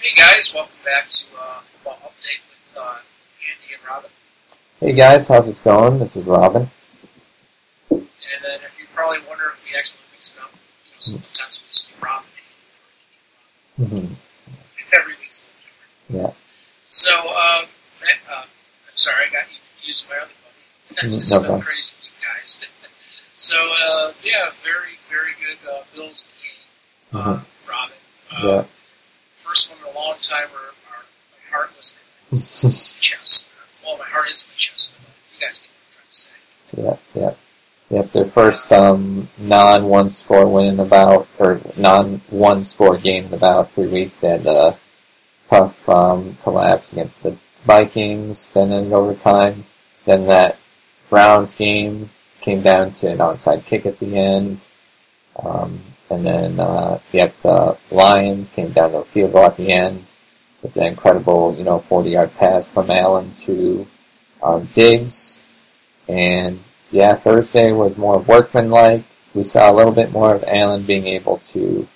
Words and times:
Hey 0.00 0.14
guys, 0.14 0.54
welcome 0.54 0.72
back 0.84 1.08
to 1.08 1.24
uh, 1.40 1.60
Football 1.60 1.98
Update 2.04 2.42
with 2.48 2.78
uh, 2.80 2.96
Andy 3.42 3.74
and 3.74 3.82
Robin. 3.88 4.10
Hey 4.80 4.92
guys, 4.92 5.26
how's 5.28 5.48
it 5.48 5.60
going? 5.64 5.98
This 5.98 6.16
is 6.16 6.24
Robin. 6.24 6.70
And 7.90 8.00
then 8.42 8.60
if 8.64 8.78
you 8.78 8.86
probably 8.94 9.18
wonder 9.28 9.44
if 9.54 9.64
we 9.64 9.76
actually 9.76 10.00
mix 10.12 10.36
it 10.36 10.40
up, 10.42 10.50
you 10.52 10.90
know, 10.92 10.96
sometimes 11.00 11.60
we 11.60 11.68
just 11.68 11.88
do 11.88 11.94
Robin 12.04 12.28
and 13.78 13.92
Andy, 13.92 13.96
or 13.98 13.98
Andy 13.98 14.06
and 14.06 14.14
hmm 14.14 14.14
Every 15.00 15.14
week's 15.20 15.48
a 15.48 15.50
little 15.50 15.66
different. 15.66 16.36
Yeah. 16.36 16.42
So, 16.88 17.12
um, 17.12 17.66
Matt, 18.00 18.18
uh, 18.30 18.42
I'm 18.42 18.96
sorry, 18.96 19.24
I 19.28 19.32
got 19.32 19.50
you 19.50 19.58
confused 19.76 20.08
with 20.08 20.16
my 20.16 20.22
other 20.22 20.34
buddy. 20.46 21.16
This 21.18 21.32
no 21.32 21.40
problem. 21.40 21.60
crazy 21.62 21.96
week, 22.02 22.12
guys. 22.22 22.64
so, 23.38 23.56
uh, 23.56 24.12
yeah, 24.22 24.50
very, 24.62 24.94
very 25.10 25.32
good 25.42 25.58
uh, 25.68 25.82
Bills 25.92 26.28
game, 27.12 27.20
uh, 27.20 27.40
Robin. 27.68 27.96
Uh, 28.30 28.34
Mm-hmm. 28.38 28.46
Yeah. 28.46 28.64
First 29.48 29.70
one 29.70 29.78
in 29.80 29.96
a 29.96 29.98
long 29.98 30.16
time 30.20 30.48
where 30.52 30.62
our, 30.62 31.04
my 31.32 31.56
heart 31.56 31.70
was 31.74 31.96
in 32.30 32.36
my 32.36 32.72
chest. 33.00 33.50
Well, 33.82 33.96
my 33.96 34.04
heart 34.04 34.28
is 34.28 34.44
in 34.44 34.50
my 34.50 34.56
chest, 34.56 34.94
but 35.00 35.10
you 35.34 35.46
guys 35.46 35.60
get 35.60 35.70
what 35.70 36.82
I'm 36.82 36.82
trying 36.82 36.92
to 36.92 36.94
say. 36.94 37.14
yeah, 37.16 37.22
yeah. 37.22 37.34
Yep, 37.90 38.12
their 38.12 38.30
first 38.30 38.70
um, 38.70 39.30
non-one 39.38 40.10
score 40.10 40.46
win 40.46 40.66
in 40.66 40.80
about, 40.80 41.26
or 41.38 41.62
non-one 41.78 42.66
score 42.66 42.98
game 42.98 43.24
in 43.26 43.32
about 43.32 43.72
three 43.72 43.86
weeks. 43.86 44.18
They 44.18 44.28
had 44.28 44.46
a 44.46 44.78
tough 45.48 45.88
um, 45.88 46.36
collapse 46.42 46.92
against 46.92 47.22
the 47.22 47.38
Vikings, 47.64 48.50
then 48.50 48.70
in 48.72 48.92
overtime. 48.92 49.64
Then 50.04 50.26
that 50.26 50.58
Browns 51.08 51.54
game 51.54 52.10
came 52.42 52.60
down 52.60 52.92
to 52.92 53.10
an 53.10 53.18
onside 53.18 53.64
kick 53.64 53.86
at 53.86 53.98
the 53.98 54.18
end. 54.18 54.60
Um, 55.42 55.80
and 56.10 56.24
then, 56.26 56.60
uh, 56.60 56.98
yet 57.12 57.34
the 57.42 57.76
Lions 57.90 58.48
came 58.50 58.72
down 58.72 58.92
to 58.92 58.98
a 58.98 59.04
field 59.04 59.32
goal 59.32 59.44
at 59.44 59.56
the 59.56 59.70
end 59.72 60.04
with 60.62 60.76
an 60.76 60.84
incredible, 60.84 61.54
you 61.56 61.64
know, 61.64 61.78
40 61.78 62.10
yard 62.10 62.34
pass 62.36 62.66
from 62.68 62.90
Allen 62.90 63.32
to, 63.40 63.86
um, 64.42 64.68
Diggs. 64.74 65.40
And 66.08 66.64
yeah, 66.90 67.14
Thursday 67.16 67.72
was 67.72 67.96
more 67.96 68.18
workmanlike. 68.18 69.04
We 69.34 69.44
saw 69.44 69.70
a 69.70 69.74
little 69.74 69.92
bit 69.92 70.10
more 70.10 70.34
of 70.34 70.44
Allen 70.46 70.84
being 70.86 71.06
able 71.06 71.38
to 71.52 71.86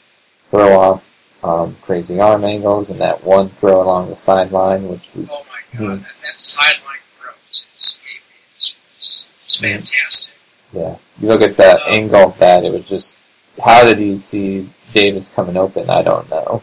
throw 0.51 0.79
off, 0.79 1.05
um, 1.43 1.77
crazy 1.83 2.21
arm 2.21 2.45
angles 2.45 2.91
and 2.91 3.01
that 3.01 3.25
one 3.25 3.49
throw 3.51 3.83
along 3.83 4.09
the 4.09 4.17
sideline, 4.17 4.87
which 4.89 5.09
was, 5.15 5.29
Oh 5.31 5.45
my 5.49 5.79
god, 5.79 5.79
Hmm. 5.79 6.03
that, 6.03 6.13
that 6.23 6.39
sideline 6.41 6.99
throw 7.19 7.33
to 7.53 7.99
game 7.99 8.21
was, 8.57 8.79
was, 8.99 9.59
fantastic. 9.61 10.35
yeah. 10.73 10.97
You 11.21 11.29
look 11.29 11.43
at 11.43 11.57
the 11.57 11.83
angle 11.87 12.29
of 12.29 12.39
that, 12.39 12.65
it 12.65 12.73
was 12.73 12.87
just, 12.89 13.19
how 13.63 13.85
did 13.85 13.99
he 13.99 14.19
see 14.19 14.71
Davis 14.95 15.29
coming 15.29 15.57
open? 15.57 15.91
I 15.91 16.03
don't 16.03 16.29
know. 16.31 16.63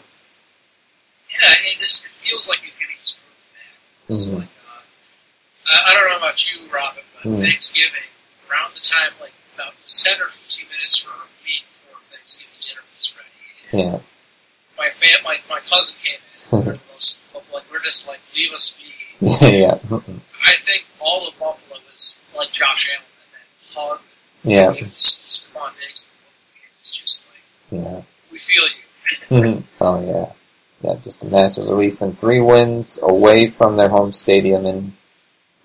Yeah, 1.31 1.53
it 1.71 1.77
just 1.79 2.05
it 2.05 2.09
feels 2.11 2.47
like 2.49 2.59
he's 2.59 2.73
getting 2.75 2.95
his 2.99 3.11
groove 3.15 3.53
back. 3.53 4.15
It's 4.15 4.29
Mhm. 4.29 4.39
like, 4.39 4.47
uh, 4.67 5.89
I, 5.89 5.93
don't 5.93 6.09
know 6.09 6.17
about 6.17 6.43
you, 6.45 6.67
Robin, 6.71 7.03
but 7.13 7.23
Hmm. 7.23 7.41
Thanksgiving, 7.43 8.03
around 8.49 8.73
the 8.73 8.79
time, 8.81 9.11
like 9.21 9.33
about 9.55 9.73
10 9.87 10.19
or 10.21 10.27
15 10.29 10.67
minutes 10.69 10.97
for 10.97 11.11
a 11.11 11.27
week 11.45 11.63
before 11.85 11.99
Thanksgiving 12.11 12.53
dinner 12.61 12.81
was 12.97 13.13
ready, 13.15 13.83
Yeah. 13.83 13.99
my 14.77 14.89
fam, 14.91 15.23
my, 15.23 15.39
my 15.49 15.59
cousin 15.61 15.97
came 16.03 16.19
in, 16.51 16.65
most, 16.93 17.19
like, 17.53 17.63
we're 17.71 17.79
just 17.83 18.07
like, 18.07 18.19
leave 18.35 18.51
us 18.53 18.71
be. 18.75 18.83
yeah. 19.21 19.77
I 20.45 20.53
think 20.55 20.85
all 20.99 21.27
of 21.27 21.37
Buffalo 21.37 21.79
was 21.91 22.19
like 22.35 22.51
Josh 22.53 22.89
Allen 22.89 23.03
and 23.23 23.33
that 23.33 23.75
hug. 23.75 24.01
Yeah. 24.43 24.71
Stefon 24.87 25.71
Diggs. 25.79 26.09
It's 26.89 26.97
just 26.97 27.29
like, 27.71 27.81
Yeah. 27.81 28.01
we 28.31 28.37
feel 28.37 28.63
you. 28.63 29.37
Mhm. 29.41 29.63
oh 29.81 30.01
yeah. 30.05 30.31
Yeah, 30.81 30.95
just 31.03 31.21
a 31.23 31.25
massive 31.25 31.67
relief 31.67 32.01
and 32.01 32.17
three 32.17 32.39
wins 32.39 32.97
away 33.01 33.49
from 33.49 33.75
their 33.77 33.89
home 33.89 34.13
stadium 34.13 34.65
in 34.65 34.93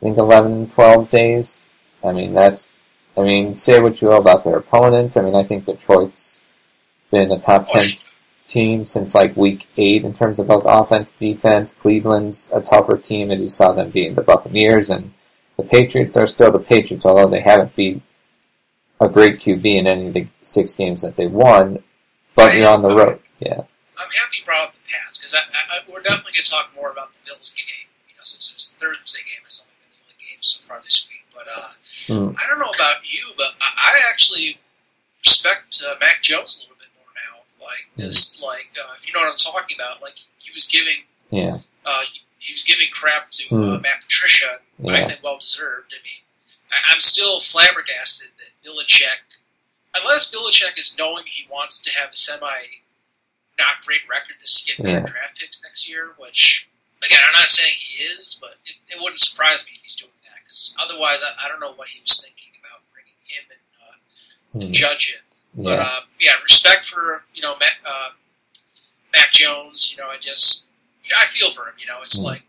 I 0.02 0.06
think 0.06 0.18
11, 0.18 0.70
12 0.74 1.08
days. 1.10 1.70
I 2.02 2.12
mean, 2.12 2.34
that's, 2.34 2.68
I 3.16 3.22
mean, 3.22 3.56
say 3.56 3.80
what 3.80 4.02
you 4.02 4.08
will 4.08 4.18
about 4.18 4.44
their 4.44 4.56
opponents. 4.56 5.16
I 5.16 5.22
mean, 5.22 5.34
I 5.34 5.44
think 5.44 5.64
Detroit's 5.64 6.42
been 7.10 7.30
a 7.32 7.38
top 7.38 7.68
10 7.68 7.86
team 8.46 8.84
since 8.84 9.14
like 9.14 9.34
week 9.36 9.66
eight 9.78 10.04
in 10.04 10.12
terms 10.12 10.38
of 10.38 10.48
both 10.48 10.64
offense, 10.66 11.12
defense. 11.12 11.72
Cleveland's 11.80 12.50
a 12.52 12.60
tougher 12.60 12.98
team 12.98 13.30
as 13.30 13.40
you 13.40 13.48
saw 13.48 13.72
them 13.72 13.90
beating 13.90 14.14
the 14.14 14.20
Buccaneers 14.20 14.90
and 14.90 15.14
the 15.56 15.62
Patriots 15.62 16.16
are 16.18 16.26
still 16.26 16.50
the 16.50 16.58
Patriots, 16.58 17.06
although 17.06 17.28
they 17.28 17.40
haven't 17.40 17.74
beat 17.76 18.02
a 19.00 19.08
great 19.08 19.40
QB 19.40 19.64
in 19.66 19.86
any 19.86 20.08
of 20.08 20.14
the 20.14 20.26
six 20.40 20.74
games 20.74 21.02
that 21.02 21.16
they 21.16 21.26
won, 21.26 21.82
but 22.34 22.54
you're 22.56 22.68
on 22.68 22.82
the 22.82 22.94
road. 22.94 23.20
Yeah. 23.40 23.60
I'm 23.98 24.10
happy 24.10 24.36
you 24.40 24.44
brought 24.44 24.68
up 24.68 24.74
the 24.74 24.80
Pats 24.90 25.18
because 25.18 25.34
I, 25.34 25.38
I, 25.38 25.76
I, 25.76 25.78
we're 25.92 26.02
definitely 26.02 26.32
going 26.32 26.44
to 26.44 26.50
talk 26.50 26.70
more 26.74 26.90
about 26.90 27.12
the 27.12 27.18
Bills 27.26 27.54
game. 27.54 27.88
You 28.08 28.14
know, 28.14 28.22
since 28.22 28.50
it 28.50 28.56
was 28.56 28.74
the 28.74 28.86
Thursday 28.86 29.22
game, 29.26 29.42
it's 29.46 29.66
only 29.68 29.76
been 29.82 29.90
the 29.94 30.02
only 30.06 30.18
game 30.18 30.38
so 30.42 30.60
far 30.62 30.80
this 30.82 31.06
week. 31.10 31.24
But 31.34 31.46
uh, 31.50 31.70
Mm. 32.04 32.36
I 32.36 32.48
don't 32.50 32.58
know 32.58 32.68
about 32.74 32.96
you, 33.08 33.32
but 33.38 33.46
I, 33.62 33.96
I 33.96 34.10
actually 34.10 34.58
respect 35.24 35.82
uh, 35.88 35.94
Mac 36.00 36.22
Jones 36.22 36.58
a 36.58 36.62
little 36.64 36.76
bit 36.76 36.88
more 36.98 37.08
now. 37.16 37.40
Like 37.64 37.86
this, 37.96 38.42
like 38.42 38.68
uh, 38.76 38.92
if 38.96 39.06
you 39.06 39.14
know 39.14 39.20
what 39.20 39.30
I'm 39.30 39.36
talking 39.38 39.76
about, 39.78 40.02
like 40.02 40.16
he 40.38 40.52
was 40.52 40.66
giving 40.66 41.00
Yeah. 41.30 41.58
uh, 41.86 42.02
he 42.40 42.52
was 42.52 42.64
giving 42.64 42.88
crap 42.92 43.30
to 43.30 43.56
uh, 43.56 43.76
Hmm. 43.76 43.82
Matt 43.82 44.02
Patricia. 44.02 44.58
I 44.86 45.04
think 45.04 45.20
well 45.22 45.38
deserved. 45.38 45.94
I 45.94 46.02
mean, 46.04 46.20
I, 46.72 46.76
I'm 46.94 47.00
still 47.00 47.40
flabbergasted 47.40 48.32
that 48.38 48.68
Belichick, 48.68 49.20
unless 49.94 50.32
Belichick 50.32 50.78
is 50.78 50.96
knowing 50.98 51.24
he 51.26 51.46
wants 51.50 51.82
to 51.82 51.92
have 51.98 52.12
a 52.12 52.16
semi 52.16 52.48
not 53.58 53.84
great 53.86 54.00
record 54.10 54.36
to 54.44 54.64
get 54.66 54.78
Yeah. 54.84 55.00
draft 55.00 55.38
picks 55.38 55.62
next 55.62 55.88
year. 55.88 56.12
Which 56.18 56.68
again, 57.04 57.20
I'm 57.26 57.32
not 57.32 57.48
saying 57.48 57.72
he 57.78 58.02
is, 58.04 58.38
but 58.40 58.56
it, 58.66 58.74
it 58.88 59.00
wouldn't 59.00 59.20
surprise 59.20 59.64
me 59.66 59.72
if 59.76 59.82
he's 59.82 59.96
doing 59.96 60.10
that. 60.24 60.38
Because 60.42 60.74
otherwise, 60.80 61.20
I, 61.22 61.46
I 61.46 61.48
don't 61.48 61.60
know 61.60 61.72
what 61.74 61.88
he 61.88 62.00
was 62.00 62.20
thinking 62.20 62.50
about 62.60 62.80
bringing 62.92 63.14
him 63.26 63.44
and 63.50 63.58
uh, 63.58 64.70
Mm. 64.70 64.72
Judge 64.72 65.14
in. 65.16 65.62
But 65.64 65.70
Yeah. 65.78 65.84
uh, 65.84 66.00
yeah, 66.20 66.32
respect 66.42 66.84
for 66.84 67.22
you 67.34 67.42
know 67.42 67.56
Mac, 67.58 67.72
uh, 67.86 68.10
Mac 69.12 69.30
Jones. 69.32 69.92
You 69.92 70.02
know, 70.02 70.08
I 70.08 70.16
just 70.18 70.66
you 71.04 71.10
know, 71.10 71.16
I 71.20 71.26
feel 71.26 71.50
for 71.50 71.66
him. 71.68 71.74
You 71.78 71.86
know, 71.86 72.02
it's 72.02 72.18
Mm. 72.20 72.24
like, 72.24 72.42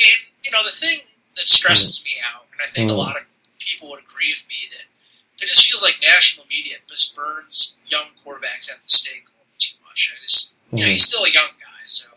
and 0.00 0.20
you 0.44 0.50
know, 0.52 0.62
the 0.64 0.70
thing 0.70 0.98
that 1.36 1.48
stresses 1.48 2.04
me 2.04 2.12
out, 2.34 2.46
and 2.52 2.60
I 2.62 2.66
think 2.70 2.90
a 2.90 2.94
Mm. 2.94 2.98
lot 2.98 3.16
of 3.16 3.26
people 3.58 3.90
would 3.90 4.00
agree 4.00 4.30
with 4.32 4.46
me 4.48 4.68
that 4.72 5.44
it 5.44 5.48
just 5.48 5.66
feels 5.66 5.82
like 5.82 6.00
national 6.00 6.46
media 6.46 6.76
just 6.88 7.14
burns 7.16 7.78
young 7.88 8.08
quarterbacks 8.24 8.70
at 8.70 8.82
the 8.82 8.88
stake 8.88 9.24
a 9.26 9.30
little 9.32 9.46
bit 9.52 9.58
too 9.60 9.76
much. 9.84 10.12
I 10.14 10.20
just, 10.22 10.56
you 10.72 10.80
know, 10.80 10.86
Mm. 10.88 10.92
he's 10.92 11.06
still 11.06 11.24
a 11.24 11.30
young 11.30 11.50
guy, 11.60 11.80
so 11.86 12.08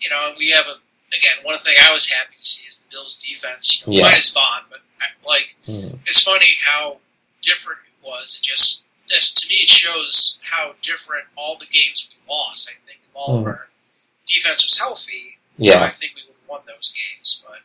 you 0.00 0.10
know, 0.10 0.34
we 0.36 0.50
have 0.50 0.66
a 0.66 0.80
again 1.14 1.36
one 1.44 1.58
thing 1.58 1.76
I 1.80 1.92
was 1.92 2.08
happy 2.08 2.34
to 2.38 2.44
see 2.44 2.66
is 2.66 2.82
the 2.82 2.88
Bills' 2.90 3.18
defense. 3.18 3.80
You 3.80 3.86
know, 3.86 3.98
Yeah. 3.98 4.02
minus 4.10 4.30
Von, 4.30 4.64
but 4.70 4.80
I- 5.00 5.12
like 5.26 5.54
Mm. 5.68 6.00
it's 6.06 6.22
funny 6.22 6.56
how 6.64 7.00
different 7.42 7.80
it 7.86 8.06
was. 8.06 8.36
It 8.36 8.42
just, 8.42 8.84
just 9.08 9.38
to 9.38 9.48
me, 9.48 9.56
it 9.56 9.68
shows 9.70 10.38
how 10.42 10.74
different 10.82 11.28
all 11.36 11.56
the 11.58 11.66
games 11.66 12.08
we 12.10 12.16
lost. 12.28 12.68
I 12.70 12.72
think 12.86 12.98
if 13.02 13.14
all 13.14 13.38
of 13.38 13.44
Mhm. 13.44 13.48
our 13.48 13.70
defense 14.26 14.64
was 14.64 14.78
healthy, 14.78 15.38
you 15.58 15.72
know, 15.72 15.80
I 15.82 15.90
think 15.90 16.16
we 16.16 16.22
would 16.22 16.34
have 16.40 16.48
won 16.48 16.62
those 16.66 16.92
games. 16.92 17.44
But 17.46 17.60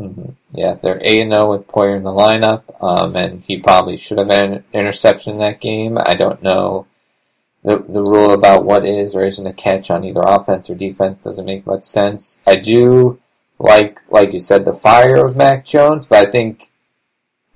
hmm 0.00 0.30
Yeah, 0.52 0.76
they're 0.82 1.00
eight 1.02 1.20
and 1.20 1.32
zero 1.32 1.50
with 1.50 1.68
Poyer 1.68 1.96
in 1.96 2.04
the 2.04 2.10
lineup, 2.10 2.62
um, 2.82 3.14
and 3.16 3.44
he 3.44 3.58
probably 3.60 3.96
should 3.96 4.18
have 4.18 4.30
had 4.30 4.44
an 4.44 4.64
interception 4.72 5.34
in 5.34 5.38
that 5.40 5.60
game. 5.60 5.98
I 5.98 6.14
don't 6.14 6.42
know 6.42 6.86
the 7.62 7.78
the 7.78 8.02
rule 8.02 8.32
about 8.32 8.64
what 8.64 8.86
is 8.86 9.14
or 9.14 9.24
isn't 9.24 9.46
a 9.46 9.52
catch 9.52 9.90
on 9.90 10.04
either 10.04 10.22
offense 10.22 10.70
or 10.70 10.74
defense 10.74 11.22
doesn't 11.22 11.44
make 11.44 11.66
much 11.66 11.84
sense. 11.84 12.40
I 12.46 12.56
do 12.56 13.20
like, 13.58 14.00
like 14.08 14.32
you 14.32 14.38
said, 14.38 14.64
the 14.64 14.72
fire 14.72 15.22
of 15.22 15.36
Mac 15.36 15.66
Jones, 15.66 16.06
but 16.06 16.26
I 16.26 16.30
think 16.30 16.70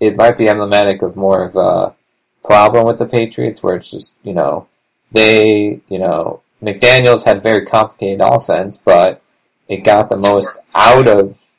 it 0.00 0.16
might 0.16 0.37
be 0.37 0.49
emblematic 0.49 1.00
of 1.03 1.16
more 1.16 1.44
of 1.44 1.56
a 1.56 1.94
problem 2.44 2.87
with 2.87 2.99
the 2.99 3.06
Patriots, 3.06 3.62
where 3.62 3.76
it's 3.76 3.91
just 3.91 4.19
you 4.22 4.34
know 4.34 4.69
they 5.12 5.81
you 5.88 5.99
know 5.99 6.43
McDaniels 6.62 7.25
had 7.25 7.38
a 7.38 7.41
very 7.41 7.65
complicated 7.65 8.21
offense, 8.21 8.76
but 8.76 9.23
it 9.69 9.79
got 9.79 10.11
the 10.11 10.17
most 10.17 10.58
out 10.75 11.08
of 11.08 11.53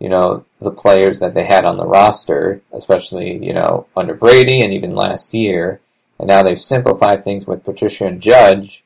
you 0.00 0.08
know, 0.08 0.44
the 0.60 0.72
players 0.72 1.20
that 1.20 1.34
they 1.34 1.44
had 1.44 1.64
on 1.64 1.76
the 1.76 1.86
roster, 1.86 2.62
especially, 2.72 3.36
you 3.44 3.52
know, 3.52 3.86
under 3.94 4.14
Brady 4.14 4.62
and 4.62 4.72
even 4.72 4.94
last 4.94 5.34
year. 5.34 5.80
And 6.18 6.26
now 6.26 6.42
they've 6.42 6.60
simplified 6.60 7.22
things 7.22 7.46
with 7.46 7.64
Patricia 7.64 8.06
and 8.06 8.20
Judge, 8.20 8.82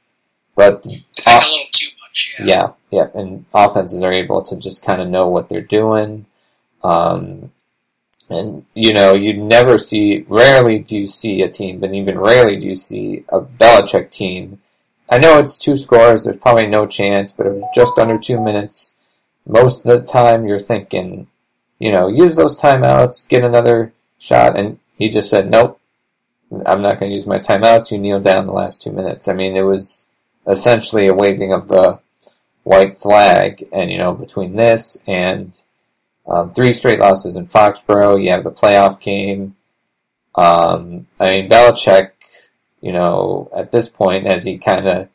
but 0.54 0.84
Uh, 1.26 1.40
a 1.40 1.48
little 1.48 1.66
too 1.70 1.88
much. 2.02 2.34
Yeah. 2.38 2.44
yeah, 2.44 2.68
yeah, 2.90 3.06
and 3.14 3.44
offenses 3.54 4.02
are 4.02 4.12
able 4.12 4.42
to 4.42 4.56
just 4.56 4.84
kind 4.84 5.00
of 5.00 5.08
know 5.08 5.28
what 5.28 5.48
they're 5.48 5.60
doing. 5.60 6.26
Um, 6.82 7.52
and, 8.28 8.66
you 8.74 8.92
know, 8.92 9.12
you 9.14 9.34
never 9.34 9.78
see, 9.78 10.24
rarely 10.28 10.78
do 10.80 10.96
you 10.96 11.06
see 11.06 11.42
a 11.42 11.48
team, 11.48 11.78
but 11.78 11.94
even 11.94 12.18
rarely 12.18 12.56
do 12.56 12.66
you 12.66 12.76
see 12.76 13.24
a 13.28 13.40
Belichick 13.40 14.10
team. 14.10 14.60
I 15.08 15.18
know 15.18 15.38
it's 15.38 15.58
two 15.58 15.76
scores, 15.76 16.24
there's 16.24 16.38
probably 16.38 16.66
no 16.66 16.86
chance, 16.86 17.30
but 17.32 17.46
it 17.46 17.52
was 17.52 17.64
just 17.74 17.98
under 17.98 18.18
two 18.18 18.40
minutes. 18.40 18.94
Most 19.46 19.84
of 19.84 19.92
the 19.92 20.06
time 20.06 20.46
you're 20.46 20.58
thinking, 20.58 21.26
you 21.78 21.92
know, 21.92 22.08
use 22.08 22.36
those 22.36 22.58
timeouts, 22.58 23.28
get 23.28 23.44
another 23.44 23.92
shot, 24.18 24.56
and 24.56 24.78
he 24.96 25.08
just 25.08 25.28
said, 25.28 25.50
nope, 25.50 25.80
I'm 26.64 26.82
not 26.82 26.98
going 26.98 27.10
to 27.10 27.14
use 27.14 27.26
my 27.26 27.38
timeouts, 27.38 27.90
you 27.90 27.98
kneel 27.98 28.20
down 28.20 28.46
the 28.46 28.52
last 28.52 28.82
two 28.82 28.92
minutes. 28.92 29.28
I 29.28 29.34
mean, 29.34 29.56
it 29.56 29.62
was 29.62 30.08
essentially 30.46 31.06
a 31.06 31.14
waving 31.14 31.52
of 31.52 31.68
the 31.68 32.00
white 32.62 32.98
flag. 32.98 33.68
And, 33.72 33.90
you 33.90 33.98
know, 33.98 34.12
between 34.12 34.56
this 34.56 35.02
and 35.06 35.58
um, 36.26 36.50
three 36.50 36.72
straight 36.72 37.00
losses 37.00 37.36
in 37.36 37.46
Foxborough, 37.46 38.22
you 38.22 38.30
have 38.30 38.44
the 38.44 38.50
playoff 38.50 39.00
game. 39.00 39.56
Um, 40.34 41.06
I 41.20 41.28
mean, 41.28 41.48
Belichick, 41.48 42.10
you 42.80 42.92
know, 42.92 43.50
at 43.54 43.72
this 43.72 43.88
point, 43.88 44.26
as 44.26 44.44
he 44.44 44.58
kind 44.58 44.86
of 44.86 45.08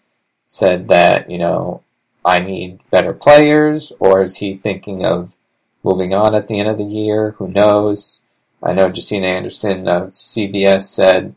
said 0.47 0.87
that, 0.87 1.29
you 1.29 1.37
know, 1.37 1.83
I 2.24 2.39
need 2.39 2.80
better 2.92 3.13
players, 3.13 3.94
or 4.00 4.24
is 4.24 4.38
he 4.38 4.56
thinking 4.56 5.06
of 5.06 5.36
moving 5.83 6.13
on 6.13 6.36
at 6.36 6.48
the 6.48 6.60
end 6.60 6.69
of 6.69 6.77
the 6.77 6.83
year? 6.83 7.31
Who 7.38 7.48
knows? 7.48 8.21
I 8.62 8.74
know 8.74 8.89
Josina 8.89 9.27
Anderson 9.27 9.88
of 9.88 10.10
CBS 10.10 10.83
said 10.83 11.33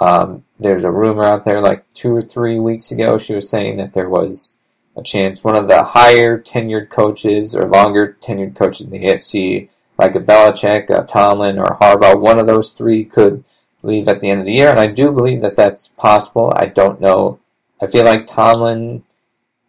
um, 0.00 0.44
there's 0.58 0.84
a 0.84 0.90
rumor 0.90 1.24
out 1.24 1.44
there 1.44 1.60
like 1.60 1.84
two 1.92 2.14
or 2.14 2.22
three 2.22 2.58
weeks 2.58 2.90
ago. 2.90 3.18
She 3.18 3.34
was 3.34 3.48
saying 3.48 3.76
that 3.76 3.92
there 3.92 4.08
was 4.08 4.58
a 4.96 5.02
chance 5.02 5.44
one 5.44 5.56
of 5.56 5.68
the 5.68 5.82
higher 5.82 6.38
tenured 6.38 6.88
coaches 6.88 7.54
or 7.54 7.66
longer 7.66 8.16
tenured 8.20 8.56
coaches 8.56 8.86
in 8.86 8.92
the 8.92 9.06
AFC, 9.06 9.68
like 9.98 10.14
a 10.14 10.20
Belichick, 10.20 10.90
a 10.90 11.04
Tomlin, 11.04 11.58
or 11.58 11.78
Harbaugh, 11.80 12.18
one 12.18 12.38
of 12.38 12.46
those 12.46 12.72
three 12.72 13.04
could 13.04 13.44
leave 13.82 14.08
at 14.08 14.20
the 14.20 14.30
end 14.30 14.40
of 14.40 14.46
the 14.46 14.54
year. 14.54 14.70
And 14.70 14.80
I 14.80 14.86
do 14.86 15.12
believe 15.12 15.42
that 15.42 15.56
that's 15.56 15.88
possible. 15.88 16.52
I 16.56 16.66
don't 16.66 17.00
know. 17.00 17.38
I 17.82 17.86
feel 17.86 18.04
like 18.04 18.26
Tomlin 18.26 19.04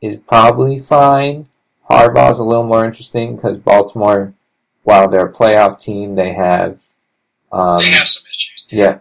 is 0.02 0.18
probably 0.18 0.80
fine. 0.80 1.48
Harbaugh's 1.90 2.40
a 2.40 2.44
little 2.44 2.66
more 2.66 2.86
interesting 2.86 3.36
because 3.36 3.58
Baltimore, 3.58 4.34
while 4.84 5.08
they're 5.08 5.28
a 5.28 5.34
playoff 5.34 5.80
team, 5.80 6.16
they 6.16 6.34
have. 6.34 6.84
Um, 7.52 7.78
they 7.78 7.92
have 7.92 8.08
some 8.08 8.28
issues. 8.30 8.68
Yeah. 8.70 9.00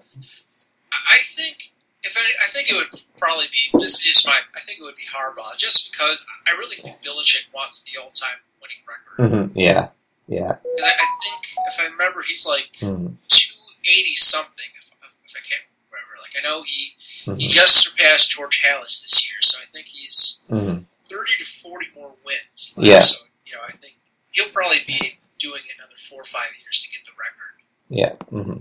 I 0.93 1.19
think 1.23 1.73
if 2.03 2.17
any, 2.17 2.35
I 2.43 2.47
think 2.49 2.71
it 2.71 2.75
would 2.75 3.05
probably 3.19 3.47
be 3.47 3.79
this 3.79 4.07
is 4.07 4.27
my 4.27 4.39
I 4.55 4.61
think 4.61 4.79
it 4.81 4.83
would 4.83 4.97
be 4.97 5.03
Harbaugh 5.03 5.57
just 5.57 5.91
because 5.91 6.25
I 6.47 6.53
really 6.53 6.77
think 6.77 6.97
Belichick 7.03 7.53
wants 7.55 7.85
the 7.85 8.01
all 8.01 8.11
time 8.11 8.37
winning 8.61 8.83
record. 8.89 9.49
Mm-hmm. 9.49 9.59
Yeah. 9.59 9.89
Yeah. 10.29 10.57
I, 10.83 10.89
I, 10.89 11.07
think 11.23 11.41
if 11.69 11.81
I 11.81 11.87
remember, 11.91 12.23
he's 12.27 12.47
like 12.47 12.69
mm-hmm. 12.81 13.15
two 13.29 13.55
eighty 13.85 14.15
something. 14.15 14.71
If, 14.79 14.93
if 15.25 15.35
I 15.37 15.43
can't 15.49 15.65
remember, 15.91 16.15
like 16.21 16.35
I 16.39 16.49
know 16.49 16.63
he 16.63 16.95
mm-hmm. 17.25 17.39
he 17.39 17.49
just 17.49 17.85
surpassed 17.85 18.31
George 18.31 18.63
Halas 18.63 19.03
this 19.03 19.31
year, 19.31 19.39
so 19.41 19.59
I 19.61 19.67
think 19.67 19.87
he's 19.87 20.43
mm-hmm. 20.51 20.83
thirty 21.03 21.33
to 21.39 21.45
forty 21.45 21.87
more 21.95 22.13
wins. 22.25 22.75
Left. 22.77 22.89
Yeah. 22.89 23.01
So 23.01 23.17
you 23.47 23.55
know, 23.55 23.63
I 23.67 23.73
think 23.73 23.95
he'll 24.33 24.49
probably 24.51 24.79
be 24.87 25.19
doing 25.39 25.63
another 25.79 25.97
four 25.97 26.21
or 26.21 26.25
five 26.25 26.51
years 26.63 26.81
to 26.81 26.91
get 26.91 27.05
the 27.05 27.13
record. 27.19 27.55
Yeah. 27.89 28.13
Mm-hmm. 28.33 28.61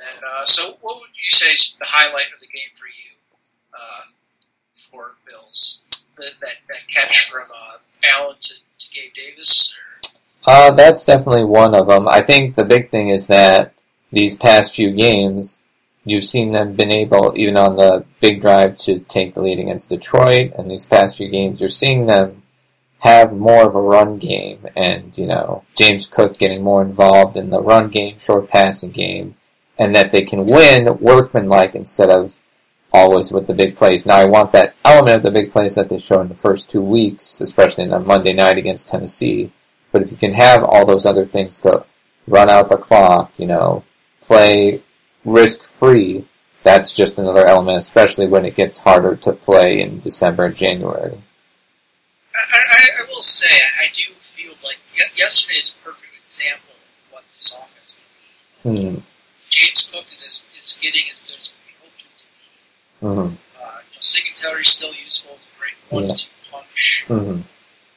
And 0.00 0.24
uh, 0.24 0.46
so, 0.46 0.78
what 0.80 1.00
would 1.00 1.10
you 1.10 1.30
say 1.30 1.50
is 1.50 1.76
the 1.78 1.86
highlight 1.86 2.32
of 2.32 2.40
the 2.40 2.46
game 2.46 2.70
for 2.74 2.86
you 2.86 3.16
uh, 3.74 4.02
for 4.74 5.14
Bills? 5.28 5.84
The, 6.16 6.30
that 6.40 6.54
that 6.68 6.88
catch 6.88 7.30
from 7.30 7.48
uh, 7.54 7.76
Allen 8.04 8.36
to, 8.38 8.54
to 8.54 8.90
Gabe 8.92 9.12
Davis? 9.14 9.74
Or? 9.74 9.90
Uh, 10.46 10.70
that's 10.72 11.04
definitely 11.04 11.44
one 11.44 11.74
of 11.74 11.86
them. 11.86 12.08
I 12.08 12.22
think 12.22 12.56
the 12.56 12.64
big 12.64 12.90
thing 12.90 13.10
is 13.10 13.26
that 13.26 13.74
these 14.10 14.36
past 14.36 14.74
few 14.74 14.90
games, 14.90 15.64
you've 16.04 16.24
seen 16.24 16.52
them 16.52 16.74
been 16.74 16.90
able, 16.90 17.32
even 17.36 17.56
on 17.56 17.76
the 17.76 18.04
big 18.20 18.40
drive, 18.40 18.76
to 18.78 19.00
take 19.00 19.34
the 19.34 19.40
lead 19.40 19.58
against 19.58 19.90
Detroit. 19.90 20.52
And 20.56 20.70
these 20.70 20.86
past 20.86 21.16
few 21.16 21.28
games, 21.28 21.60
you're 21.60 21.68
seeing 21.68 22.06
them 22.06 22.42
have 23.00 23.32
more 23.32 23.66
of 23.66 23.74
a 23.74 23.80
run 23.80 24.18
game, 24.18 24.66
and 24.76 25.16
you 25.16 25.26
know 25.26 25.64
James 25.74 26.06
Cook 26.06 26.38
getting 26.38 26.62
more 26.62 26.82
involved 26.82 27.36
in 27.36 27.50
the 27.50 27.62
run 27.62 27.88
game, 27.88 28.18
short 28.18 28.48
passing 28.48 28.90
game, 28.90 29.36
and 29.78 29.94
that 29.96 30.12
they 30.12 30.22
can 30.22 30.44
win 30.44 30.98
workmanlike 30.98 31.74
instead 31.74 32.10
of 32.10 32.42
always 32.92 33.32
with 33.32 33.46
the 33.46 33.54
big 33.54 33.76
plays. 33.76 34.04
Now 34.04 34.16
I 34.16 34.26
want 34.26 34.52
that 34.52 34.74
element 34.84 35.18
of 35.18 35.22
the 35.22 35.30
big 35.30 35.50
plays 35.50 35.76
that 35.76 35.88
they 35.88 35.98
show 35.98 36.20
in 36.20 36.28
the 36.28 36.34
first 36.34 36.68
two 36.68 36.82
weeks, 36.82 37.40
especially 37.40 37.84
in 37.84 37.90
the 37.90 38.00
Monday 38.00 38.34
night 38.34 38.58
against 38.58 38.88
Tennessee. 38.88 39.52
But 39.92 40.02
if 40.02 40.10
you 40.10 40.18
can 40.18 40.34
have 40.34 40.62
all 40.62 40.84
those 40.84 41.06
other 41.06 41.24
things 41.24 41.58
to 41.58 41.86
run 42.26 42.50
out 42.50 42.68
the 42.68 42.76
clock, 42.76 43.32
you 43.38 43.46
know, 43.46 43.84
play 44.20 44.82
risk 45.24 45.62
free, 45.62 46.26
that's 46.62 46.92
just 46.92 47.18
another 47.18 47.46
element, 47.46 47.78
especially 47.78 48.26
when 48.26 48.44
it 48.44 48.54
gets 48.54 48.78
harder 48.78 49.16
to 49.16 49.32
play 49.32 49.80
in 49.80 50.00
December 50.00 50.46
and 50.46 50.56
January. 50.56 51.22
I, 52.34 52.58
I, 52.58 53.02
I 53.02 53.06
will 53.08 53.22
say, 53.22 53.48
I 53.48 53.86
do 53.94 54.12
feel 54.20 54.52
like 54.62 54.78
yesterday 55.16 55.54
is 55.54 55.76
a 55.80 55.84
perfect 55.84 56.12
example 56.26 56.72
of 56.72 57.12
what 57.12 57.24
this 57.36 57.56
offense 57.56 58.02
can 58.62 58.74
be. 58.74 58.88
Hmm. 58.88 58.98
James 59.50 59.90
Cook 59.92 60.06
is, 60.12 60.22
is, 60.22 60.44
is 60.62 60.78
getting 60.80 61.02
as 61.12 61.22
good 61.24 61.36
as 61.36 61.54
we 61.66 61.72
hoped 61.82 62.00
him 62.00 62.10
to 62.18 62.24
be. 62.36 63.06
Mm-hmm. 63.06 63.34
Uh, 63.60 63.78
you 63.90 63.96
know, 63.96 64.00
Singletary 64.00 64.62
is 64.62 64.68
still 64.68 64.94
useful. 64.94 65.32
It's 65.34 65.46
a 65.48 65.58
great 65.58 65.78
one-two 65.90 66.28
yeah. 66.30 66.50
punch. 66.52 67.04
Mm-hmm. 67.08 67.40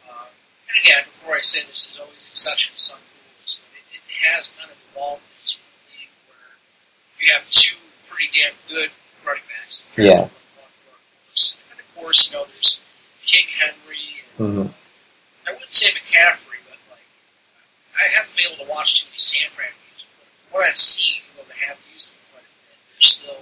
Uh, 0.10 0.28
and 0.68 0.76
again, 0.82 1.04
before 1.06 1.36
I 1.36 1.42
say 1.42 1.62
this, 1.68 1.86
there's 1.88 2.00
always 2.00 2.28
exceptions 2.28 2.76
to 2.78 2.82
some 2.82 3.00
rules, 3.00 3.62
but 3.62 3.70
it, 3.94 4.02
it 4.02 4.34
has 4.34 4.50
kind 4.58 4.72
of 4.72 4.78
evolved 4.92 5.22
into 5.40 5.58
a 5.62 5.78
league 5.94 6.16
where 6.26 6.58
you 7.24 7.34
have 7.34 7.50
two 7.50 7.76
pretty 8.10 8.30
damn 8.34 8.54
good 8.68 8.92
running 9.26 9.44
backs. 9.48 9.88
Yeah. 9.98 10.28
And 11.72 11.80
of 11.80 11.96
course, 11.96 12.30
you 12.30 12.38
know, 12.38 12.46
there's 12.46 12.82
King 13.26 13.46
Henry. 13.60 14.04
And, 14.38 14.48
mm-hmm. 14.48 14.70
I 15.48 15.52
wouldn't 15.54 15.72
say 15.72 15.88
McCaffrey, 15.88 16.60
but 16.68 16.80
like 16.92 17.08
I 17.96 18.08
haven't 18.16 18.36
been 18.36 18.48
able 18.52 18.66
to 18.66 18.70
watch 18.70 19.04
too 19.04 19.08
many 19.10 19.20
San 19.20 19.50
Fran 19.52 19.68
games. 19.68 20.06
But 20.20 20.28
from 20.40 20.60
what 20.60 20.70
I've 20.70 20.78
seen, 20.78 21.20
though 21.36 21.44
they 21.44 21.60
have 21.68 21.78
used 21.92 22.14
them 22.14 22.20
quite 22.32 22.44
a 22.44 22.54
bit, 22.68 22.78
they're 22.92 23.02
still 23.02 23.42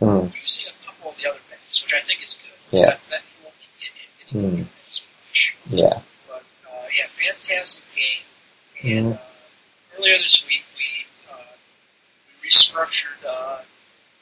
mm-hmm. 0.00 0.34
using 0.40 0.66
a 0.70 0.86
couple 0.86 1.10
of 1.10 1.16
the 1.18 1.30
other 1.30 1.42
backs, 1.50 1.82
which 1.82 1.94
I 1.94 2.00
think 2.00 2.24
is 2.24 2.38
good. 2.42 2.78
Yeah. 2.78 2.86
That, 2.86 3.00
that 3.10 3.22
won't 3.42 3.54
be 3.58 3.68
getting, 3.78 4.10
getting 4.18 4.66
mm-hmm. 4.66 4.88
as 4.88 5.02
much. 5.02 5.54
Yeah. 5.70 6.00
But 6.28 6.44
uh, 6.70 6.86
yeah, 6.94 7.06
fantastic 7.10 7.86
game. 7.94 8.26
And 8.82 9.14
uh, 9.14 9.98
earlier 9.98 10.18
this 10.18 10.46
week, 10.46 10.62
we 10.76 11.06
uh, 11.32 11.54
we 12.42 12.48
restructured 12.50 13.22
uh, 13.26 13.62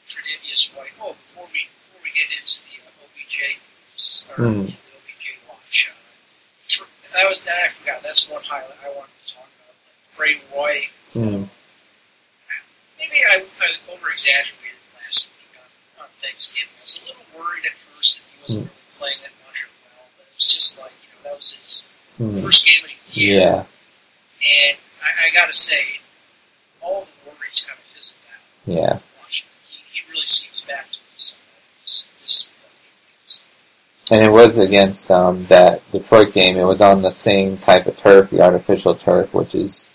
Tre'Davious 0.07 0.75
White. 0.77 0.93
Oh, 1.01 1.13
before 1.13 1.47
we 1.51 1.67
before 1.89 2.01
we 2.03 2.11
get 2.13 2.29
into 2.39 2.61
the 2.69 2.85
uh, 2.85 3.03
OBJ 3.03 3.59
Mm. 4.35 4.67
the 4.67 4.73
OBJ 4.73 5.25
watch, 5.49 5.89
uh, 5.91 6.85
that 7.13 7.29
was 7.29 7.43
that 7.45 7.55
I 7.65 7.69
forgot. 7.69 8.03
That's 8.03 8.29
one 8.29 8.43
highlight 8.43 8.77
I 8.83 8.89
wanted 8.89 9.11
to 9.25 9.33
talk 9.35 9.47
about. 9.47 9.75
Like 9.87 10.11
Tre 10.11 10.41
White. 10.51 10.89
Mm. 11.13 11.49
Maybe 12.99 13.17
I, 13.29 13.43
I 13.61 13.67
over 13.93 14.09
exaggerated 14.11 14.83
last 15.03 15.29
week 15.39 15.59
on, 15.59 16.03
on 16.03 16.09
Thanksgiving. 16.21 16.69
I 16.79 16.81
was 16.83 17.03
a 17.03 17.07
little 17.07 17.25
worried 17.39 17.65
at 17.65 17.75
first 17.77 18.19
that 18.19 18.25
he 18.35 18.41
wasn't 18.41 18.65
Mm. 18.65 18.69
really 18.69 18.97
playing 18.99 19.19
that 19.23 19.35
much 19.47 19.63
or 19.63 19.69
well, 19.83 20.07
but 20.17 20.23
it 20.27 20.35
was 20.35 20.47
just 20.47 20.79
like 20.79 20.91
you 21.03 21.09
know 21.15 21.29
that 21.29 21.37
was 21.37 21.55
his 21.55 21.87
Mm. 22.19 22.41
first 22.43 22.65
game 22.65 22.83
of 22.83 22.89
the 22.89 23.19
year. 23.19 23.39
Yeah. 23.39 23.55
And 23.59 24.77
I, 25.03 25.27
I 25.27 25.33
got 25.33 25.47
to 25.47 25.53
say, 25.53 25.83
all 26.81 27.03
the 27.03 27.29
worries 27.31 27.65
kind 27.67 27.77
of 27.77 27.83
fizzled 27.91 28.19
out. 28.31 28.43
Yeah. 28.71 28.99
Watching, 29.19 29.47
he, 29.67 29.79
he 29.91 29.99
really 30.11 30.25
seems 30.25 30.61
back 30.61 30.85
to 30.91 30.97
this. 31.13 31.35
this, 31.81 32.09
this 32.21 32.49
against- 33.19 33.45
And 34.11 34.23
it 34.23 34.31
was 34.31 34.57
against 34.59 35.09
um, 35.09 35.45
that 35.47 35.81
Detroit 35.91 36.33
game. 36.33 36.57
It 36.57 36.63
was 36.63 36.79
on 36.81 37.01
the 37.01 37.11
same 37.11 37.57
type 37.57 37.87
of 37.87 37.97
turf, 37.97 38.29
the 38.29 38.41
artificial 38.41 38.93
turf, 38.95 39.33
which 39.33 39.55
is 39.55 39.89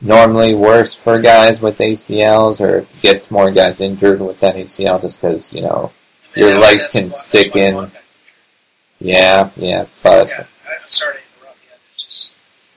normally 0.00 0.54
worse 0.54 0.94
for 0.94 1.20
guys 1.20 1.60
with 1.60 1.78
ACLs 1.78 2.60
or 2.60 2.86
gets 3.02 3.30
more 3.30 3.50
guys 3.50 3.80
injured 3.80 4.20
with 4.20 4.38
that 4.40 4.54
ACL 4.54 5.00
just 5.00 5.20
because, 5.20 5.52
you 5.52 5.62
know, 5.62 5.90
I 6.36 6.40
Your 6.40 6.58
legs 6.58 6.92
can 6.92 7.04
why- 7.04 7.08
stick 7.10 7.56
in. 7.56 7.90
Yeah, 9.00 9.50
yeah, 9.56 9.86
but 10.04 10.28
yeah, 10.28 10.46
I'm 10.64 10.88
sorry 10.88 11.14
to 11.16 11.20
interrupt 11.40 11.58
you. 11.64 11.70
It's 11.96 12.04
just, 12.04 12.34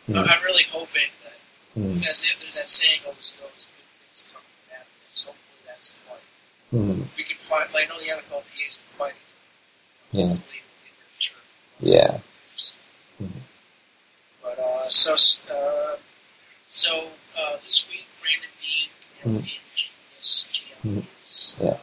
Mm. 0.10 0.18
I'm 0.28 0.44
really 0.44 0.64
hoping 0.72 1.10
that, 1.24 1.80
mm, 1.80 2.00
because 2.00 2.26
there's 2.42 2.56
that 2.56 2.70
saying 2.70 3.00
always 3.06 3.34
goes, 3.34 3.50
good 3.50 4.08
things 4.08 4.28
come 4.34 4.42
from 4.42 4.70
bad 4.70 4.86
things. 5.06 5.24
Hopefully 5.24 5.62
that's 5.68 5.94
the 5.94 6.12
way. 6.12 6.82
mm, 6.82 7.06
We 7.18 7.24
can 7.24 7.38
fight, 7.38 7.72
like, 7.74 7.86
I 7.92 7.94
know 7.94 8.00
the 8.02 8.10
NFLPA 8.10 8.68
is 8.68 8.80
fighting. 8.98 9.18
Yeah. 10.12 10.28
Hopefully 10.28 10.62
we'll 10.64 10.84
get 10.84 10.94
rid 11.00 11.08
of 11.08 11.20
turf. 11.20 11.44
yeah, 11.80 12.20
Mhm. 13.22 13.42
But 14.42 14.60
uh, 14.60 14.88
so 14.90 15.14
uh, 15.54 15.96
so 16.70 17.12
uh, 17.38 17.58
this 17.64 17.88
week, 17.90 18.06
Brandon 18.22 18.50
Beane 18.62 18.90
from 19.00 19.38
Mhm. 19.40 19.50
Genius 19.76 20.50
GM 20.54 21.08
is 21.26 21.58
Yeah. 21.62 21.70
uh, 21.72 21.78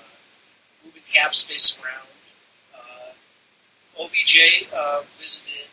moving 0.84 1.02
cap 1.12 1.34
space 1.34 1.78
around. 1.80 2.08
Uh, 2.74 3.12
OBJ 4.04 4.68
uh, 4.72 5.02
visited 5.18 5.68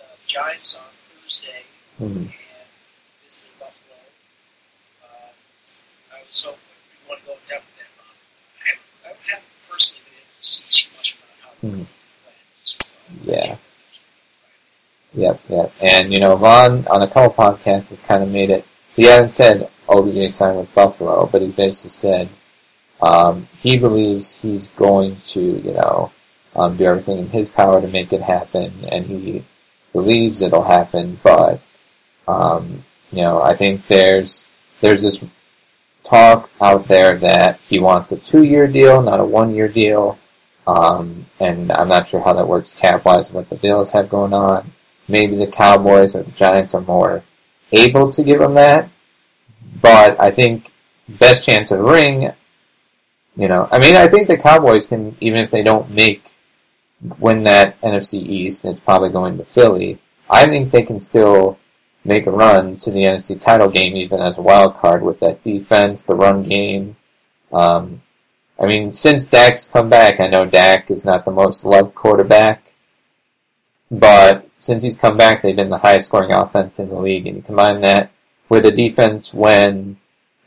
uh, 0.00 0.04
the 0.22 0.26
Giants 0.28 0.78
on 0.80 0.86
Thursday 1.22 1.64
mm, 2.00 2.06
and 2.06 2.32
visited 3.22 3.50
Buffalo. 3.58 3.98
Uh, 5.04 5.32
I 6.14 6.22
was 6.26 6.40
hoping 6.40 6.60
we 7.02 7.08
want 7.08 7.20
to 7.20 7.26
go 7.26 7.32
in 7.34 7.38
depth 7.48 7.66
with 7.66 7.76
that. 7.78 7.90
I 8.62 8.68
haven't, 8.68 8.86
I 9.04 9.08
haven't 9.30 9.48
personally 9.68 10.04
been 10.06 10.18
able 10.18 10.34
to 10.40 10.44
see 10.46 10.66
too 10.70 10.96
much 10.96 11.14
about 11.14 11.31
uh, 11.64 11.84
Yeah. 13.24 13.56
yep, 15.14 15.40
yep. 15.48 15.72
And, 15.80 16.12
you 16.12 16.20
know, 16.20 16.36
Ron, 16.36 16.86
on 16.88 17.02
a 17.02 17.08
couple 17.08 17.32
podcasts, 17.44 17.90
has 17.90 18.00
kind 18.00 18.22
of 18.22 18.28
made 18.28 18.50
it, 18.50 18.64
he 18.94 19.04
hasn't 19.04 19.32
said 19.32 19.70
OBJ 19.88 20.32
signed 20.32 20.58
with 20.58 20.74
Buffalo, 20.74 21.26
but 21.26 21.42
he 21.42 21.48
basically 21.48 21.90
said 21.90 22.28
um, 23.00 23.48
he 23.58 23.76
believes 23.76 24.40
he's 24.40 24.68
going 24.68 25.16
to, 25.24 25.40
you 25.40 25.72
know, 25.72 26.12
um, 26.54 26.76
do 26.76 26.84
everything 26.84 27.18
in 27.18 27.28
his 27.28 27.48
power 27.48 27.80
to 27.80 27.88
make 27.88 28.12
it 28.12 28.22
happen, 28.22 28.84
and 28.88 29.06
he 29.06 29.44
believes 29.92 30.42
it'll 30.42 30.64
happen. 30.64 31.18
But 31.22 31.60
um, 32.28 32.84
you 33.10 33.22
know, 33.22 33.42
I 33.42 33.56
think 33.56 33.86
there's 33.88 34.48
there's 34.80 35.02
this 35.02 35.24
talk 36.04 36.50
out 36.60 36.88
there 36.88 37.18
that 37.18 37.58
he 37.68 37.78
wants 37.78 38.12
a 38.12 38.16
two-year 38.18 38.66
deal, 38.66 39.02
not 39.02 39.20
a 39.20 39.24
one-year 39.24 39.68
deal. 39.68 40.18
Um, 40.66 41.26
and 41.40 41.72
I'm 41.72 41.88
not 41.88 42.08
sure 42.08 42.20
how 42.20 42.32
that 42.34 42.46
works 42.46 42.74
cap-wise, 42.74 43.32
what 43.32 43.48
the 43.50 43.56
Bills 43.56 43.90
have 43.92 44.08
going 44.08 44.32
on. 44.32 44.72
Maybe 45.08 45.36
the 45.36 45.48
Cowboys 45.48 46.14
or 46.14 46.22
the 46.22 46.30
Giants 46.32 46.74
are 46.74 46.80
more 46.80 47.24
able 47.72 48.12
to 48.12 48.22
give 48.22 48.40
him 48.40 48.54
that. 48.54 48.88
But 49.80 50.20
I 50.20 50.30
think 50.30 50.70
best 51.08 51.44
chance 51.44 51.70
of 51.70 51.80
ring, 51.80 52.32
you 53.36 53.48
know, 53.48 53.68
I 53.72 53.78
mean, 53.78 53.96
I 53.96 54.08
think 54.08 54.28
the 54.28 54.36
Cowboys 54.36 54.86
can, 54.86 55.16
even 55.20 55.40
if 55.40 55.50
they 55.50 55.62
don't 55.62 55.90
make, 55.90 56.36
win 57.18 57.44
that 57.44 57.80
NFC 57.80 58.14
East, 58.14 58.64
and 58.64 58.72
it's 58.72 58.80
probably 58.80 59.10
going 59.10 59.38
to 59.38 59.44
Philly, 59.44 59.98
I 60.30 60.44
think 60.44 60.70
they 60.70 60.82
can 60.82 61.00
still 61.00 61.58
make 62.04 62.26
a 62.26 62.30
run 62.30 62.76
to 62.78 62.90
the 62.90 63.04
NFC 63.04 63.40
title 63.40 63.68
game 63.68 63.96
even 63.96 64.20
as 64.20 64.38
a 64.38 64.42
wild 64.42 64.74
card 64.74 65.02
with 65.02 65.20
that 65.20 65.42
defense, 65.42 66.04
the 66.04 66.14
run 66.14 66.42
game. 66.42 66.96
Um, 67.52 68.02
I 68.58 68.66
mean, 68.66 68.92
since 68.92 69.26
Dak's 69.26 69.66
come 69.66 69.88
back, 69.88 70.20
I 70.20 70.28
know 70.28 70.44
Dak 70.44 70.90
is 70.90 71.04
not 71.04 71.24
the 71.24 71.30
most 71.30 71.64
loved 71.64 71.94
quarterback, 71.94 72.74
but 73.90 74.48
since 74.58 74.84
he's 74.84 74.96
come 74.96 75.16
back, 75.16 75.42
they've 75.42 75.56
been 75.56 75.70
the 75.70 75.78
highest 75.78 76.06
scoring 76.06 76.32
offense 76.32 76.78
in 76.78 76.88
the 76.88 77.00
league, 77.00 77.26
and 77.26 77.36
you 77.36 77.42
combine 77.42 77.80
that 77.80 78.10
with 78.48 78.64
a 78.64 78.70
defense 78.70 79.34
when 79.34 79.96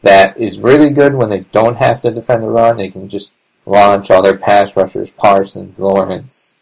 that 0.03 0.37
is 0.37 0.61
really 0.61 0.91
good 0.91 1.15
when 1.15 1.29
they 1.29 1.41
don't 1.51 1.77
have 1.77 2.01
to 2.01 2.11
defend 2.11 2.43
the 2.43 2.47
run, 2.47 2.77
they 2.77 2.89
can 2.89 3.09
just 3.09 3.35
launch 3.65 4.11
all 4.11 4.21
their 4.21 4.37
pass 4.37 4.77
rushers, 4.77 5.11
Parsons, 5.11 5.79
Lawrence, 5.79 6.55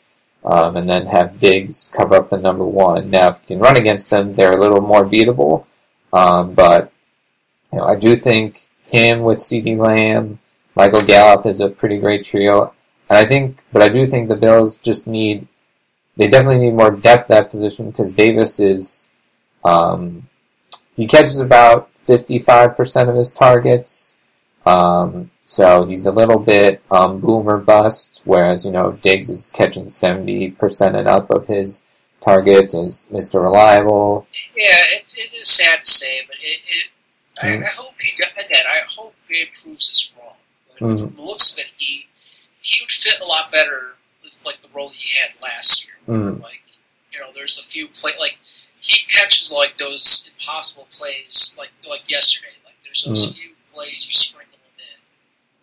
um, 0.46 0.78
and 0.78 0.90
then 0.90 1.08
have 1.08 1.40
Diggs 1.40 1.92
cover 1.94 2.16
up 2.16 2.30
the 2.30 2.38
number 2.38 2.66
one. 2.66 3.10
Now, 3.10 3.30
if 3.30 3.40
you 3.42 3.56
can 3.56 3.60
run 3.60 3.78
against 3.78 4.10
them, 4.10 4.36
they're 4.36 4.58
a 4.58 4.60
little 4.60 4.82
more 4.82 5.06
beatable. 5.06 5.66
Um, 6.12 6.54
but 6.54 6.92
you 7.72 7.80
know, 7.80 7.86
I 7.86 7.96
do 7.96 8.16
think 8.16 8.68
him 8.86 9.22
with 9.22 9.40
CeeDee 9.40 9.78
Lamb, 9.78 10.40
Michael 10.76 11.04
Gallup 11.04 11.46
is 11.46 11.60
a 11.60 11.70
pretty 11.70 12.00
great 12.00 12.24
trio. 12.24 12.74
And 13.10 13.18
I 13.18 13.26
think, 13.26 13.64
but 13.72 13.84
I 13.84 13.90
do 13.90 14.08
think 14.08 14.28
the 14.28 14.36
Bills 14.36 14.78
just 14.78 15.08
need, 15.08 15.48
they 16.18 16.28
definitely 16.28 16.60
need 16.60 16.76
more 16.76 16.92
depth 16.92 17.30
at 17.32 17.44
that 17.44 17.52
position 17.52 17.92
because 17.92 18.14
Davis 18.14 18.60
is, 18.60 19.08
um, 19.64 20.30
he 20.96 21.08
catches 21.08 21.40
about 21.40 21.90
55% 22.08 23.10
of 23.10 23.16
his 23.16 23.32
targets. 23.32 24.16
Um, 24.66 25.32
so 25.46 25.86
he's 25.86 26.06
a 26.06 26.12
little 26.12 26.40
bit 26.40 26.82
um, 26.90 27.20
boomer 27.20 27.58
bust, 27.58 28.22
whereas 28.24 28.66
you 28.66 28.72
know 28.72 28.94
Diggs 28.94 29.30
is 29.30 29.52
catching 29.54 29.90
seventy 29.90 30.52
percent 30.52 30.96
and 30.96 31.08
up 31.08 31.30
of 31.32 31.48
his 31.48 31.84
targets 32.22 32.74
is 32.74 33.08
Mr. 33.12 33.42
Reliable. 33.42 34.26
Yeah, 34.56 34.80
it, 34.96 35.14
it 35.18 35.36
is 35.36 35.50
sad 35.50 35.84
to 35.84 35.86
say, 35.86 36.22
but 36.28 36.38
it, 36.42 36.62
it 36.68 36.90
mm. 37.44 37.62
I. 37.62 37.66
I, 37.66 37.70
hope 37.76 37.96
he 38.00 38.24
again. 38.46 38.64
I 38.70 38.82
hope 38.90 39.16
he 39.30 39.42
improves 39.42 39.92
us 39.92 40.13
wrong. 40.82 40.96
But 40.96 41.02
mm. 41.02 41.06
from 41.08 41.16
the 41.16 41.22
looks 41.22 41.54
of 41.54 41.60
it, 41.60 41.72
he 41.78 42.08
he 42.62 42.84
would 42.84 42.92
fit 42.92 43.20
a 43.20 43.26
lot 43.26 43.52
better 43.52 43.92
with 44.24 44.42
like 44.46 44.62
the 44.62 44.70
role 44.74 44.90
he 44.90 45.20
had 45.20 45.32
last 45.42 45.86
year. 45.86 45.96
Mm. 46.08 46.42
Like 46.42 46.64
you 47.12 47.20
know, 47.20 47.28
there's 47.34 47.60
a 47.60 47.64
few 47.64 47.88
play 47.88 48.12
like 48.20 48.38
he 48.80 49.06
catches 49.08 49.52
like 49.52 49.78
those 49.78 50.30
impossible 50.34 50.88
plays 50.92 51.56
like 51.60 51.72
like 51.88 52.10
yesterday. 52.10 52.54
Like 52.66 52.76
there's 52.84 53.04
those 53.06 53.32
mm. 53.32 53.38
few 53.38 53.52
plays 53.74 54.06
you 54.08 54.14
sprinkle 54.14 54.54
him 54.54 54.86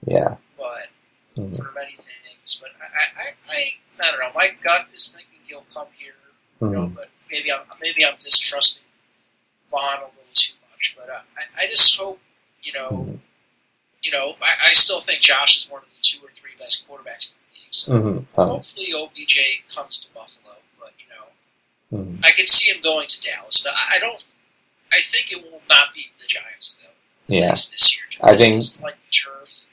in. 0.09 0.15
yeah. 0.15 0.37
But 0.57 0.89
mm-hmm. 1.37 1.57
for 1.57 1.73
many 1.75 1.97
things, 1.97 2.63
but 2.63 2.71
I, 2.81 3.23
I, 3.23 3.27
I, 3.51 4.07
I 4.07 4.11
don't 4.11 4.21
know. 4.21 4.31
My 4.35 4.53
gut 4.63 4.89
is 4.95 5.15
thinking 5.15 5.39
he'll 5.47 5.65
come 5.75 5.87
here, 5.97 6.13
you 6.61 6.67
mm-hmm. 6.67 6.75
know, 6.75 6.87
but 6.95 7.09
maybe 7.31 7.53
I'm 7.53 7.61
maybe 7.81 8.05
I'm 8.05 8.15
distrusting 8.23 8.85
Von 9.71 9.81
a 9.81 9.95
little 9.97 10.11
too 10.35 10.55
much. 10.71 10.97
But 10.99 11.09
uh, 11.11 11.21
I, 11.37 11.65
I 11.65 11.67
just 11.69 11.99
hope, 11.99 12.21
you 12.63 12.73
know, 12.73 12.89
mm-hmm. 12.91 13.17
You 14.03 14.13
know, 14.13 14.33
I, 14.41 14.71
I 14.71 14.73
still 14.73 15.01
think 15.01 15.21
Josh 15.21 15.59
is 15.59 15.71
one 15.71 15.83
of 15.83 15.89
the 15.95 16.03
two 16.03 16.25
or 16.25 16.31
three 16.31 16.53
best 16.59 16.89
quarterbacks 16.89 17.37
in 17.37 17.43
the 17.43 17.61
league. 17.61 17.75
So 17.75 17.95
mm-hmm. 17.95 18.41
hopefully 18.41 18.89
OBJ 18.97 19.39
comes 19.75 20.01
to 20.01 20.15
Buffalo, 20.15 20.57
but 20.79 20.93
you 20.99 21.99
know, 21.99 22.03
mm-hmm. 22.03 22.25
I 22.25 22.31
can 22.31 22.47
see 22.47 22.73
him 22.73 22.83
going 22.83 23.09
to 23.09 23.21
Dallas. 23.21 23.63
But 23.63 23.75
I, 23.75 23.97
I 23.97 23.99
don't. 23.99 24.25
I 24.93 25.01
think 25.01 25.31
it 25.31 25.45
will 25.45 25.63
not 25.69 25.95
be 25.95 26.07
the 26.19 26.27
Giants 26.27 26.83
though. 26.83 27.35
Yeah. 27.35 27.51
This 27.51 27.97
year, 27.97 28.29
I 28.29 28.37
think 28.37 28.65
like 28.83 28.97
turf 29.13 29.67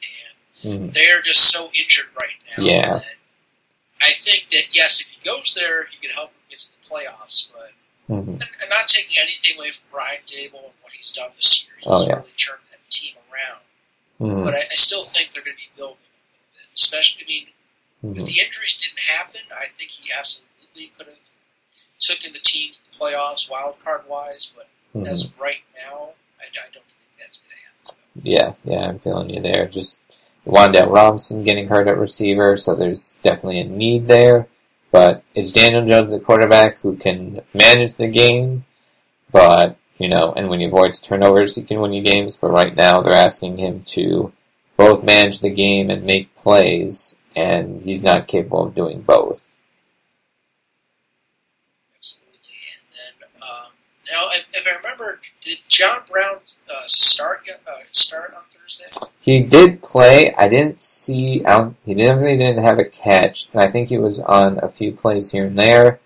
Mm-hmm. 0.63 0.89
They're 0.93 1.22
just 1.22 1.51
so 1.51 1.69
injured 1.79 2.07
right 2.19 2.34
now. 2.57 2.63
Yeah. 2.63 3.00
I 4.01 4.12
think 4.12 4.50
that 4.51 4.75
yes, 4.75 5.01
if 5.01 5.10
he 5.10 5.17
goes 5.24 5.53
there, 5.53 5.86
he 5.86 5.98
can 5.98 6.10
help 6.15 6.31
them 6.31 6.41
get 6.50 6.60
to 6.60 6.72
the 6.72 6.89
playoffs. 6.89 7.51
But 7.51 8.13
mm-hmm. 8.13 8.29
and, 8.31 8.41
and 8.41 8.69
not 8.69 8.88
taking 8.88 9.17
anything 9.22 9.57
away 9.57 9.72
from 9.72 9.88
Brian 9.91 10.22
Daboll 10.25 10.65
and 10.65 10.77
what 10.81 10.93
he's 10.93 11.12
done 11.12 11.29
this 11.36 11.65
year, 11.65 11.75
he's 11.77 11.88
oh, 11.88 12.07
yeah. 12.07 12.15
really 12.15 12.31
turned 12.38 12.62
that 12.72 12.89
team 12.89 13.13
around. 13.31 13.62
Mm-hmm. 14.19 14.43
But 14.43 14.55
I, 14.55 14.59
I 14.59 14.75
still 14.75 15.03
think 15.03 15.31
they're 15.31 15.43
going 15.43 15.55
to 15.55 15.62
be 15.62 15.69
building 15.77 15.97
a 15.97 16.31
little 16.31 16.47
bit. 16.53 16.69
Especially, 16.75 17.24
I 17.24 17.27
mean, 17.27 17.45
mm-hmm. 18.03 18.17
if 18.17 18.25
the 18.25 18.39
injuries 18.41 18.77
didn't 18.81 19.00
happen, 19.00 19.41
I 19.51 19.67
think 19.77 19.91
he 19.91 20.09
absolutely 20.17 20.91
could 20.97 21.07
have 21.07 21.17
taken 22.00 22.33
the 22.33 22.39
team 22.39 22.74
to 22.74 22.79
the 22.79 22.97
playoffs, 22.97 23.50
wild 23.50 23.75
card 23.83 24.01
wise. 24.07 24.53
But 24.55 24.67
mm-hmm. 24.95 25.07
as 25.07 25.25
of 25.25 25.39
right 25.39 25.63
now, 25.75 26.13
I, 26.39 26.45
I 26.45 26.69
don't 26.74 26.86
think 26.86 27.12
that's 27.19 27.45
going 27.45 27.55
to 27.55 27.62
happen. 27.67 28.01
Yeah, 28.24 28.53
yeah, 28.63 28.89
I'm 28.89 29.00
feeling 29.00 29.29
you 29.29 29.41
there. 29.41 29.67
Just 29.67 30.01
Wan'Dale 30.45 30.91
Robinson 30.91 31.43
getting 31.43 31.67
hurt 31.67 31.88
at 31.88 31.97
receiver, 31.97 32.57
so 32.57 32.74
there's 32.74 33.19
definitely 33.21 33.59
a 33.59 33.65
need 33.65 34.07
there. 34.07 34.47
But 34.91 35.24
it's 35.36 35.51
Daniel 35.51 35.86
Jones, 35.86 36.12
the 36.12 36.19
quarterback, 36.19 36.79
who 36.79 36.95
can 36.95 37.41
manage 37.53 37.95
the 37.95 38.07
game, 38.07 38.65
but, 39.31 39.77
you 39.98 40.10
know, 40.10 40.34
and 40.36 40.50
when 40.50 40.60
he 40.60 40.66
avoids 40.66 41.01
turnovers, 41.01 41.56
he 41.56 41.63
can 41.63 41.80
win 41.82 41.94
you 41.94 42.04
games, 42.04 42.38
but 42.38 42.51
right 42.51 42.75
now 42.75 43.01
they're 43.01 43.16
asking 43.16 43.58
him 43.58 43.82
to 43.86 44.32
both 44.77 45.04
manage 45.04 45.42
the 45.42 45.50
game 45.50 45.89
and 45.89 46.04
make 46.04 46.36
plays, 46.36 47.18
and 47.36 47.82
he's 47.82 48.04
not 48.04 48.27
capable 48.27 48.68
of 48.68 48.75
doing 48.75 49.01
both. 49.01 49.56
Absolutely. 51.96 52.39
And 52.74 52.94
then, 52.94 53.42
um, 53.42 53.72
now, 54.12 54.30
if, 54.34 54.46
if, 54.54 54.68
I 54.68 54.77
remember, 54.77 55.20
did 55.42 55.58
John 55.68 56.01
Brown 56.10 56.38
uh, 56.70 56.84
start 56.86 57.42
uh, 57.50 57.72
start 57.92 58.34
on 58.36 58.44
Thursday? 58.51 59.08
He 59.20 59.42
did 59.42 59.82
play. 59.82 60.34
I 60.38 60.48
didn't 60.48 60.80
see. 60.80 61.44
I 61.46 61.72
he 61.86 61.96
definitely 61.96 62.38
didn't 62.38 62.63
have 62.63 62.77
a 62.77 62.86
catch, 62.86 63.50
and 63.51 63.62
I 63.62 63.72
think 63.72 63.89
he 63.89 63.98
was 63.98 64.20
on 64.20 64.60
a 64.62 64.70
few 64.70 64.92
plays 64.92 65.32
here 65.32 65.46
and 65.46 65.58
there. 65.58 66.00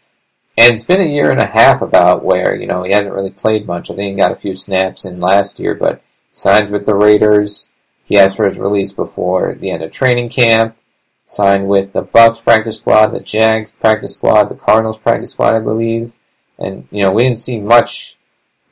And 0.58 0.74
it's 0.74 0.86
been 0.86 1.02
a 1.02 1.06
year 1.06 1.32
and 1.32 1.40
a 1.40 1.46
half 1.46 1.82
about 1.82 2.24
where 2.24 2.56
you 2.56 2.68
know 2.68 2.84
he 2.84 2.92
hasn't 2.92 3.14
really 3.14 3.32
played 3.32 3.66
much. 3.66 3.90
I 3.90 3.96
think 3.96 4.12
he 4.12 4.18
got 4.18 4.32
a 4.32 4.36
few 4.36 4.56
snaps 4.56 5.06
in 5.06 5.20
last 5.20 5.60
year, 5.60 5.76
but 5.76 6.02
signed 6.32 6.70
with 6.70 6.86
the 6.86 6.96
Raiders. 6.96 7.72
He 8.04 8.18
asked 8.18 8.36
for 8.36 8.46
his 8.46 8.60
release 8.60 8.92
before 8.92 9.56
the 9.56 9.72
end 9.72 9.84
of 9.84 9.92
training 9.92 10.30
camp. 10.30 10.76
Signed 11.24 11.70
with 11.70 11.94
the 11.94 12.04
Bucs 12.04 12.44
practice 12.44 12.80
squad, 12.80 13.08
the 13.08 13.22
Jags 13.22 13.72
practice 13.72 14.16
squad, 14.16 14.50
the 14.50 14.56
Cardinals 14.56 14.98
practice 14.98 15.32
squad, 15.32 15.54
I 15.56 15.60
believe. 15.60 16.16
And 16.60 16.88
you 16.92 17.02
know 17.02 17.12
we 17.12 17.24
didn't 17.24 17.40
see 17.40 17.60
much 17.60 18.18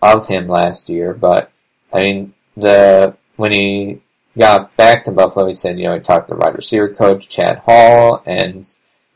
of 0.01 0.27
him 0.27 0.47
last 0.47 0.89
year, 0.89 1.13
but 1.13 1.51
I 1.93 2.01
mean 2.01 2.33
the 2.57 3.15
when 3.37 3.53
he 3.53 4.01
got 4.37 4.75
back 4.75 5.03
to 5.03 5.11
Buffalo, 5.11 5.47
he 5.47 5.53
said, 5.53 5.77
you 5.77 5.85
know, 5.85 5.93
he 5.93 5.99
talked 5.99 6.29
to 6.29 6.35
wide 6.35 6.55
receiver 6.55 6.89
coach, 6.89 7.29
Chad 7.29 7.59
Hall, 7.59 8.23
and 8.25 8.67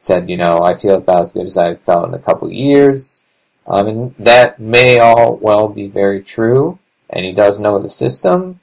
said, 0.03 0.29
you 0.29 0.35
know, 0.35 0.61
I 0.61 0.73
feel 0.73 0.95
about 0.95 1.23
as 1.23 1.31
good 1.31 1.45
as 1.45 1.57
I've 1.57 1.81
felt 1.81 2.09
in 2.09 2.13
a 2.13 2.19
couple 2.19 2.51
years. 2.51 3.23
Um, 3.65 3.87
and 3.87 4.15
that 4.19 4.59
may 4.59 4.99
all 4.99 5.37
well 5.37 5.69
be 5.69 5.87
very 5.87 6.21
true, 6.21 6.79
and 7.09 7.23
he 7.25 7.31
does 7.31 7.59
know 7.59 7.79
the 7.79 7.87
system, 7.87 8.59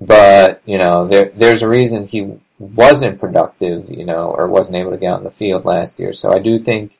but, 0.00 0.60
you 0.66 0.76
know, 0.76 1.06
there, 1.06 1.30
there's 1.36 1.62
a 1.62 1.68
reason 1.68 2.06
he 2.06 2.38
wasn't 2.58 3.20
productive, 3.20 3.88
you 3.88 4.04
know, 4.04 4.34
or 4.36 4.48
wasn't 4.48 4.76
able 4.76 4.90
to 4.90 4.96
get 4.98 5.12
on 5.12 5.22
the 5.22 5.30
field 5.30 5.64
last 5.64 6.00
year. 6.00 6.12
So 6.12 6.34
I 6.34 6.40
do 6.40 6.58
think, 6.58 6.98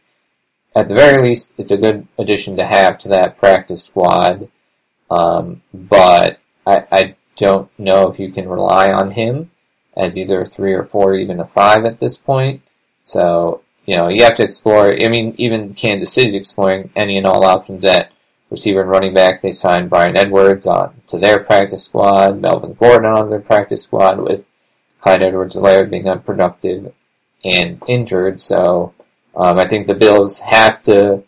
at 0.77 0.89
the 0.89 0.95
very 0.95 1.21
least, 1.27 1.55
it's 1.59 1.73
a 1.73 1.77
good 1.77 2.07
addition 2.17 2.57
to 2.57 2.65
have 2.65 2.99
to 2.99 3.09
that 3.09 3.39
practice 3.39 3.83
squad. 3.83 4.49
Um, 5.11 5.63
but 5.73 6.39
I, 6.65 6.87
I 6.93 7.17
don't 7.37 7.69
know 7.77 8.09
if 8.09 8.21
you 8.21 8.31
can 8.31 8.49
rely 8.49 8.93
on 8.93 9.11
him 9.13 9.51
as 9.97 10.17
either 10.17 10.43
a 10.43 10.47
three 10.47 10.73
or 10.73 10.85
four, 10.85 11.17
even 11.17 11.41
a 11.41 11.47
five 11.47 11.85
at 11.85 11.99
this 11.99 12.17
point. 12.17 12.63
So, 13.03 13.63
you 13.85 13.97
know, 13.97 14.09
you 14.09 14.25
have 14.25 14.37
to 14.37 14.43
explore. 14.43 14.93
I 14.93 15.09
mean, 15.09 15.35
even 15.39 15.75
Kansas 15.75 16.13
City 16.13 16.37
exploring 16.37 16.91
any 16.97 17.17
and 17.17 17.27
all 17.27 17.45
options 17.45 17.85
at 17.85 18.11
receiver 18.51 18.83
and 18.83 18.91
running 18.91 19.15
back. 19.15 19.43
They 19.43 19.51
signed 19.51 19.91
Bryan 19.91 20.17
Edwards 20.17 20.67
on 20.67 21.03
to 21.09 21.19
their 21.19 21.41
practice 21.41 21.85
squad, 21.85 22.41
Melvin 22.41 22.75
Gordon 22.75 23.13
on 23.13 23.31
their 23.31 23.41
practice 23.41 23.83
squad, 23.83 24.19
with 24.21 24.45
Clyde 25.01 25.23
Edwards-Helaire 25.23 25.91
being 25.91 26.09
unproductive 26.09 26.93
and 27.45 27.83
injured. 27.87 28.41
So, 28.41 28.95
um, 29.37 29.59
I 29.59 29.69
think 29.69 29.87
the 29.87 29.95
Bills 29.95 30.41
have 30.41 30.83
to 30.85 31.25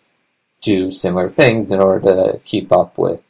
do 0.61 0.91
similar 0.91 1.29
things 1.29 1.71
in 1.71 1.81
order 1.81 2.01
to 2.01 2.41
keep 2.45 2.73
up 2.73 2.97
with 2.97 3.21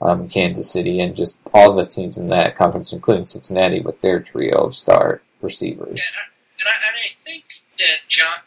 um, 0.00 0.28
Kansas 0.28 0.70
City, 0.70 1.00
and 1.00 1.16
just 1.16 1.40
all 1.52 1.74
the 1.74 1.86
teams 1.86 2.18
in 2.18 2.28
that 2.28 2.56
conference, 2.56 2.92
including 2.92 3.26
Cincinnati, 3.26 3.80
with 3.80 4.00
their 4.02 4.20
trio 4.20 4.56
of 4.58 4.74
star 4.74 5.22
receivers. 5.40 6.14
And 6.60 6.68
I, 6.68 6.88
and 6.88 6.96
I 6.96 7.08
think 7.24 7.62
that 7.78 8.08
John 8.08 8.38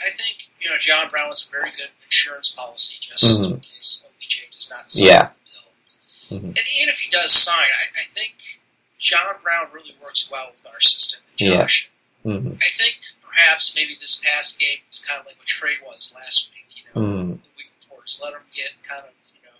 I 0.00 0.10
think 0.10 0.48
you 0.60 0.70
know 0.70 0.76
John 0.78 1.08
Brown 1.10 1.28
was 1.28 1.46
a 1.46 1.50
very 1.50 1.70
good 1.76 1.90
insurance 2.04 2.50
policy 2.50 2.98
just 3.00 3.24
Mhm. 3.40 3.44
in 3.44 3.60
case 3.60 4.04
OBJ 4.08 4.48
does 4.52 4.70
not 4.70 4.90
sign 4.90 5.06
Yeah. 5.06 5.28
the 5.28 5.50
bill. 5.50 6.40
Mhm. 6.40 6.56
And 6.58 6.66
even 6.78 6.88
if 6.88 6.98
he 7.00 7.10
does 7.10 7.32
sign, 7.32 7.68
I, 7.70 8.00
I 8.00 8.04
think 8.04 8.60
John 8.98 9.40
Brown 9.42 9.70
really 9.72 9.94
works 10.02 10.30
well 10.30 10.50
with 10.52 10.66
our 10.66 10.80
system 10.80 11.22
and 11.30 11.40
Yeah. 11.40 11.62
Josh. 11.62 11.88
hmm 12.22 12.52
I 12.60 12.68
think 12.68 12.98
perhaps 13.22 13.74
maybe 13.74 13.94
this 13.94 14.16
past 14.16 14.58
game 14.58 14.78
was 14.90 14.98
kind 15.00 15.20
of 15.20 15.26
like 15.26 15.38
what 15.38 15.46
Trey 15.46 15.76
was 15.84 16.14
last 16.14 16.50
week. 16.52 16.66
You 16.76 16.84
know, 16.84 17.06
hmm 17.06 17.30
the 17.32 17.48
week 17.56 17.70
before, 17.80 18.02
just 18.04 18.22
let 18.22 18.32
him 18.34 18.42
get 18.54 18.70
kind 18.82 19.04
of 19.04 19.12
you 19.34 19.42
know 19.44 19.56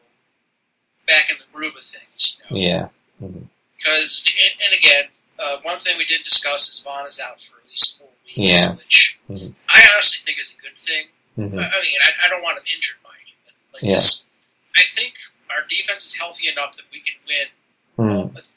back 1.06 1.30
in 1.30 1.38
the 1.38 1.44
groove 1.52 1.76
of 1.76 1.84
things. 1.84 2.36
You 2.50 2.56
know, 2.56 2.66
Yeah. 2.66 2.88
hmm 3.18 3.44
because 3.76 4.24
and, 4.38 4.60
and 4.62 4.74
again, 4.74 5.08
uh, 5.38 5.58
one 5.62 5.78
thing 5.78 5.96
we 5.96 6.04
didn't 6.04 6.24
discuss 6.24 6.68
is 6.68 6.80
Von 6.80 7.06
is 7.06 7.18
out 7.18 7.40
for 7.40 7.56
at 7.58 7.66
least 7.66 7.96
four 7.98 8.09
Yeah. 8.34 8.74
which 8.76 9.18
Mhm. 9.30 9.54
I 9.68 9.88
honestly 9.94 10.20
think 10.24 10.38
is 10.40 10.54
a 10.58 10.62
good 10.62 10.76
thing. 10.78 11.06
hmm 11.36 11.58
I 11.58 11.62
I 11.64 11.80
mean, 11.82 11.98
I, 12.04 12.26
I 12.26 12.28
don't 12.28 12.42
want 12.42 12.58
him 12.58 12.64
injured, 12.74 12.96
mind 13.04 13.16
you, 13.26 13.52
like 13.72 13.82
Yeah. 13.82 13.90
just, 13.94 14.26
I 14.76 14.82
think 14.82 15.14
our 15.50 15.66
defense 15.68 16.06
is 16.06 16.14
healthy 16.16 16.48
enough 16.48 16.76
that 16.76 16.84
we 16.92 17.00
can 17.00 17.14
win, 17.26 17.48
hmm 17.96 18.36
if, 18.36 18.48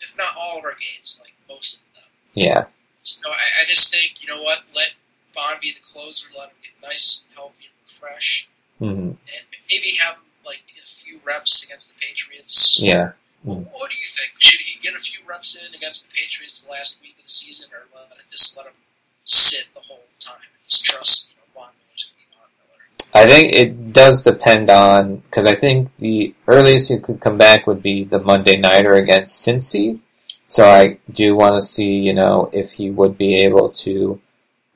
if 0.00 0.16
not 0.16 0.34
all 0.38 0.58
of 0.58 0.64
our 0.64 0.74
games, 0.74 1.20
like 1.22 1.34
most 1.48 1.80
of 1.82 1.94
them. 1.94 2.10
Yeah. 2.34 2.64
So 3.02 3.30
I, 3.30 3.62
I 3.62 3.64
just 3.68 3.90
think, 3.92 4.20
you 4.22 4.28
know 4.28 4.42
what, 4.42 4.62
let 4.74 4.92
Von 5.34 5.58
be 5.60 5.72
the 5.72 5.80
closer, 5.80 6.28
let 6.36 6.50
him 6.50 6.56
get 6.62 6.88
nice, 6.88 7.26
and 7.28 7.36
healthy, 7.36 7.64
and 7.66 7.74
refreshed, 7.86 8.48
hmm 8.78 9.10
and 9.10 9.44
maybe 9.70 9.96
have 10.00 10.14
him 10.16 10.22
like 10.44 10.62
a 10.78 10.86
few 10.86 11.20
reps 11.24 11.64
against 11.64 11.94
the 11.94 12.00
Patriots. 12.00 12.80
Yeah. 12.82 13.12
What, 13.42 13.58
what 13.72 13.90
do 13.90 13.96
you 13.96 14.06
think? 14.06 14.30
Should 14.38 14.60
he 14.60 14.78
get 14.80 14.94
a 14.94 14.98
few 14.98 15.18
reps 15.26 15.56
in 15.60 15.74
against 15.74 16.08
the 16.08 16.14
Patriots 16.14 16.62
the 16.62 16.70
last 16.70 17.00
week 17.02 17.16
of 17.18 17.24
the 17.24 17.28
season, 17.28 17.70
or 17.72 17.82
let, 17.94 18.10
just 18.30 18.56
let 18.56 18.66
him 18.66 18.72
sit 19.24 19.72
the 19.74 19.80
whole 19.80 20.02
time 20.20 20.34
and 20.36 20.68
just 20.68 20.84
trust, 20.84 21.30
you 21.30 21.36
know, 21.36 21.60
Von 21.60 21.70
Miller's 21.74 22.10
going 22.10 22.14
to 22.14 22.18
be 22.18 22.36
Von 22.36 22.48
Miller? 22.58 23.24
I 23.24 23.26
think 23.28 23.54
it 23.54 23.92
does 23.92 24.22
depend 24.22 24.70
on 24.70 25.16
because 25.16 25.46
I 25.46 25.54
think 25.54 25.90
the 25.98 26.34
earliest 26.46 26.90
he 26.90 26.98
could 26.98 27.20
come 27.20 27.38
back 27.38 27.66
would 27.66 27.82
be 27.82 28.04
the 28.04 28.18
Monday 28.18 28.56
nighter 28.56 28.92
against 28.92 29.46
Cincy. 29.46 30.00
So 30.48 30.68
I 30.68 30.98
do 31.10 31.34
want 31.34 31.54
to 31.54 31.62
see, 31.62 31.98
you 31.98 32.12
know, 32.12 32.50
if 32.52 32.72
he 32.72 32.90
would 32.90 33.16
be 33.16 33.36
able 33.36 33.70
to 33.70 34.20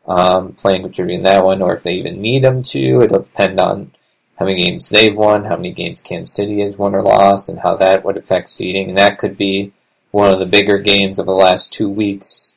um, 0.06 0.52
play 0.52 0.74
and 0.74 0.84
contribute 0.84 1.16
in 1.16 1.22
that 1.24 1.44
one, 1.44 1.62
or 1.62 1.74
if 1.74 1.82
they 1.82 1.94
even 1.94 2.20
need 2.20 2.44
him 2.44 2.62
to. 2.62 3.02
It'll 3.02 3.20
depend 3.20 3.60
on 3.60 3.92
how 4.38 4.46
many 4.46 4.62
games 4.62 4.88
they've 4.88 5.16
won, 5.16 5.44
how 5.44 5.56
many 5.56 5.72
games 5.72 6.00
Kansas 6.00 6.34
City 6.34 6.60
has 6.60 6.78
won 6.78 6.94
or 6.94 7.02
lost, 7.02 7.48
and 7.48 7.60
how 7.60 7.76
that 7.76 8.04
would 8.04 8.16
affect 8.16 8.48
seeding. 8.48 8.88
And 8.88 8.98
that 8.98 9.18
could 9.18 9.36
be 9.36 9.72
one 10.10 10.32
of 10.32 10.38
the 10.38 10.46
bigger 10.46 10.78
games 10.78 11.18
of 11.18 11.26
the 11.26 11.32
last 11.32 11.72
two 11.72 11.88
weeks. 11.88 12.55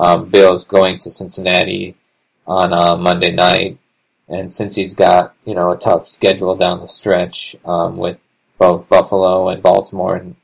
Um, 0.00 0.30
Bills 0.30 0.64
going 0.64 0.98
to 1.00 1.10
Cincinnati 1.10 1.96
on 2.46 2.72
uh, 2.72 2.96
Monday 2.96 3.32
night, 3.32 3.78
and 4.28 4.50
Cincy's 4.50 4.94
got 4.94 5.34
you 5.44 5.54
know 5.54 5.70
a 5.72 5.78
tough 5.78 6.08
schedule 6.08 6.56
down 6.56 6.80
the 6.80 6.86
stretch 6.88 7.56
um, 7.64 7.96
with 7.98 8.18
both 8.58 8.88
Buffalo 8.88 9.48
and 9.48 9.62
Baltimore 9.62 10.16
in 10.16 10.36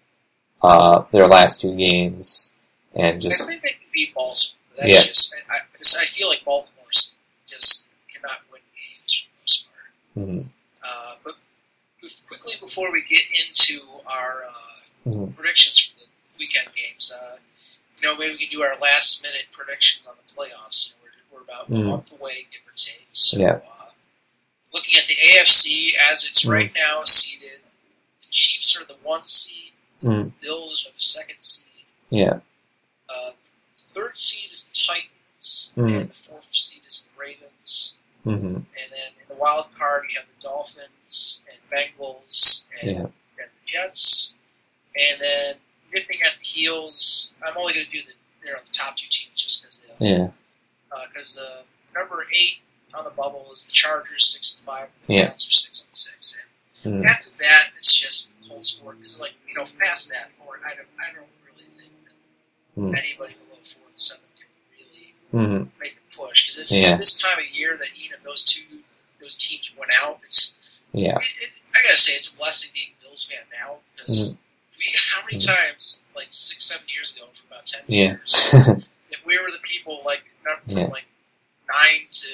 uh, 0.62 1.04
their 1.12 1.26
last 1.28 1.60
two 1.60 1.75
games, 1.76 2.52
and 2.94 3.16
I 3.16 3.18
just 3.18 3.48
think 3.48 3.62
they 3.62 3.70
can 3.70 3.80
beat 3.92 4.14
Baltimore. 4.14 4.56
That's 4.78 4.92
Yeah. 4.92 5.02
just 5.02 5.34
I, 5.50 5.56
I, 5.56 5.58
I 6.02 6.06
feel 6.06 6.28
like 6.28 6.44
Baltimore's 6.44 7.14
just 7.46 7.88
cannot 8.12 8.40
win 8.52 8.60
games 8.75 9.22
for 9.22 9.28
the 9.30 9.40
most 9.42 9.66
part. 9.68 10.28
mhm, 10.28 10.46
Uh, 10.84 11.14
but 11.25 11.34
quickly 12.28 12.54
before 12.60 12.92
we 12.92 13.02
get 13.08 13.22
into 13.32 13.80
our 14.06 14.42
uh, 14.48 15.10
mhm, 15.10 15.34
predictions 15.36 15.78
for 15.80 15.98
the 16.00 16.06
weekend 16.38 16.68
games, 16.75 17.12
uh, 17.14 17.36
you 18.06 18.12
know, 18.12 18.18
maybe 18.18 18.32
we 18.34 18.38
can 18.46 18.50
do 18.58 18.62
our 18.62 18.76
last 18.80 19.22
minute 19.22 19.46
predictions 19.50 20.06
on 20.06 20.14
the 20.16 20.34
playoffs. 20.34 20.90
You 20.90 20.94
know, 20.94 21.10
we're, 21.32 21.38
we're 21.38 21.42
about 21.44 21.70
Mm. 21.70 21.80
a 21.86 21.88
month 21.90 22.12
away, 22.12 22.46
give 22.52 22.60
or 22.66 22.72
take. 22.76 23.06
So, 23.12 23.38
Yeah. 23.38 23.60
uh, 23.68 23.90
looking 24.72 24.96
at 24.96 25.06
the 25.08 25.14
AFC 25.14 25.94
as 26.10 26.25
it's 26.25 26.44
Mm. 26.44 26.50
right 26.52 26.72
now 26.75 27.02
seeded, 27.04 27.60
the 28.20 28.26
Chiefs 28.30 28.76
are 28.76 28.84
the 28.84 28.94
one 29.02 29.25
seed, 29.26 29.73
mhm, 30.04 30.32
Bills 30.40 30.86
are 30.86 30.92
the 30.92 31.00
second 31.00 31.42
seed. 31.42 31.66
yeah, 32.10 32.40
Uh, 33.08 33.30
the 33.32 33.95
third 33.95 34.19
seed 34.19 34.50
is 34.52 34.69
the 34.69 34.75
Titans, 34.86 35.73
Mm. 35.76 36.00
and 36.02 36.10
the 36.10 36.14
fourth 36.14 36.47
seed 36.54 36.82
is 36.86 37.08
the 37.08 37.21
Ravens. 37.21 37.99
mhm, 38.25 38.56
And 38.56 38.92
then 38.92 39.12
in 39.21 39.28
the 39.28 39.34
wild 39.34 39.73
card, 39.76 40.06
you 40.10 40.16
have 40.19 40.26
the 40.28 40.42
Dolphins 40.42 41.45
and 41.49 41.58
Bengals 41.71 42.69
and, 42.80 42.90
yeah, 42.90 42.99
and 43.42 43.50
the 43.64 43.73
Jets. 43.73 44.34
And 44.97 45.21
then 45.21 45.60
nipping 45.97 46.21
at 46.23 46.32
the 46.39 46.45
heels, 46.45 47.35
I'm 47.47 47.56
only 47.56 47.73
going 47.75 47.87
to 47.87 47.93
do 47.93 48.02
the 48.02 48.13
you 48.47 48.52
know 48.52 48.59
the 48.65 48.73
top 48.73 48.97
two 48.97 49.06
teams 49.11 49.32
just 49.35 49.63
because 49.63 49.80
the 49.99 50.04
yeah, 50.04 50.28
because 51.09 51.35
the 51.35 51.65
number 51.99 52.26
eight 52.32 52.59
on 52.97 53.04
the 53.04 53.11
bubble 53.11 53.47
is 53.52 53.67
the 53.67 53.73
Chargers 53.73 54.32
six 54.32 54.59
and 54.59 54.67
five, 54.67 54.89
and 55.09 55.09
the 55.09 55.15
Yeah. 55.23 55.28
Jets 55.28 55.49
are 55.49 55.52
six 55.52 55.87
and 55.89 55.97
six. 55.97 56.39
And 56.85 57.02
mhm, 57.02 57.06
after 57.09 57.30
that, 57.41 57.71
it's 57.78 57.93
just 57.93 58.41
the 58.43 58.49
Colts 58.49 58.71
sport 58.71 58.97
because 58.99 59.19
like 59.21 59.32
you 59.49 59.54
know 59.54 59.67
past 59.80 60.11
that 60.11 60.30
point, 60.39 60.61
I 60.65 60.75
don't 60.75 60.89
I 61.00 61.13
don't 61.15 61.32
really 61.49 61.69
think 61.80 61.93
that 62.04 62.13
Mm. 62.80 62.93
anybody 62.99 63.35
below 63.35 63.56
four 63.65 63.89
and 63.89 64.00
seven 64.00 64.28
can 64.37 64.49
really 64.76 65.15
mhm, 65.32 65.69
make 65.80 65.97
a 65.97 66.17
push 66.17 66.45
because 66.45 66.59
it's 66.61 66.73
Yeah. 66.93 66.97
this 66.99 67.19
time 67.21 67.39
of 67.39 67.49
year 67.50 67.76
that 67.78 67.89
even 67.97 68.19
if 68.19 68.23
those 68.23 68.45
two 68.45 68.80
those 69.21 69.37
teams 69.37 69.71
went 69.78 69.91
out, 69.93 70.21
it's 70.25 70.59
yeah, 70.93 71.19
it, 71.19 71.26
it, 71.43 71.50
I 71.75 71.82
gotta 71.82 71.97
say 71.97 72.13
it's 72.13 72.32
a 72.32 72.37
blessing 72.37 72.71
being 72.75 72.93
a 73.00 73.04
Bills 73.04 73.25
fan 73.25 73.45
now 73.59 73.78
because 73.97 74.39
we 74.78 74.84
how 75.12 75.23
many 75.25 75.39
times 75.39 76.06
like 76.17 76.26
six 76.30 76.65
seven 76.65 76.86
years 76.95 77.15
ago 77.17 77.26
for 77.32 77.47
about 77.49 77.67
ten 77.67 77.82
yeah, 77.86 78.02
years 78.08 78.50
that 78.52 79.21
we 79.26 79.36
were 79.39 79.50
the 79.50 79.58
people 79.65 80.02
like 80.04 80.23
from 80.43 80.56
Yeah. 80.67 80.86
like 80.86 81.04
nine 81.69 82.06
to 82.10 82.28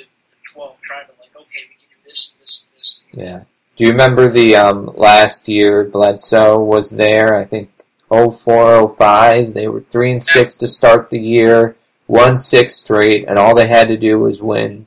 twelve 0.54 0.76
trying 0.82 1.06
to 1.06 1.12
like 1.20 1.34
okay 1.36 1.64
we 1.68 1.74
can 1.74 1.88
do 1.90 1.96
this 2.08 2.34
and 2.34 2.42
this 2.42 2.68
and 2.68 2.78
this 2.78 3.04
yeah. 3.14 3.42
Do 3.76 3.84
you 3.84 3.90
remember 3.90 4.28
the 4.30 4.54
um, 4.56 4.90
last 4.96 5.48
year 5.48 5.82
Bledsoe 5.84 6.62
was 6.62 6.90
there? 6.90 7.36
I 7.36 7.46
think 7.46 7.70
04, 8.10 8.94
05. 8.96 9.54
They 9.54 9.66
were 9.66 9.80
three 9.80 10.12
and 10.12 10.22
six 10.22 10.56
to 10.58 10.68
start 10.68 11.08
the 11.08 11.18
year, 11.18 11.74
won 12.06 12.36
six 12.36 12.74
straight, 12.76 13.26
and 13.26 13.38
all 13.38 13.54
they 13.54 13.66
had 13.66 13.88
to 13.88 13.96
do 13.96 14.18
was 14.18 14.42
win 14.42 14.86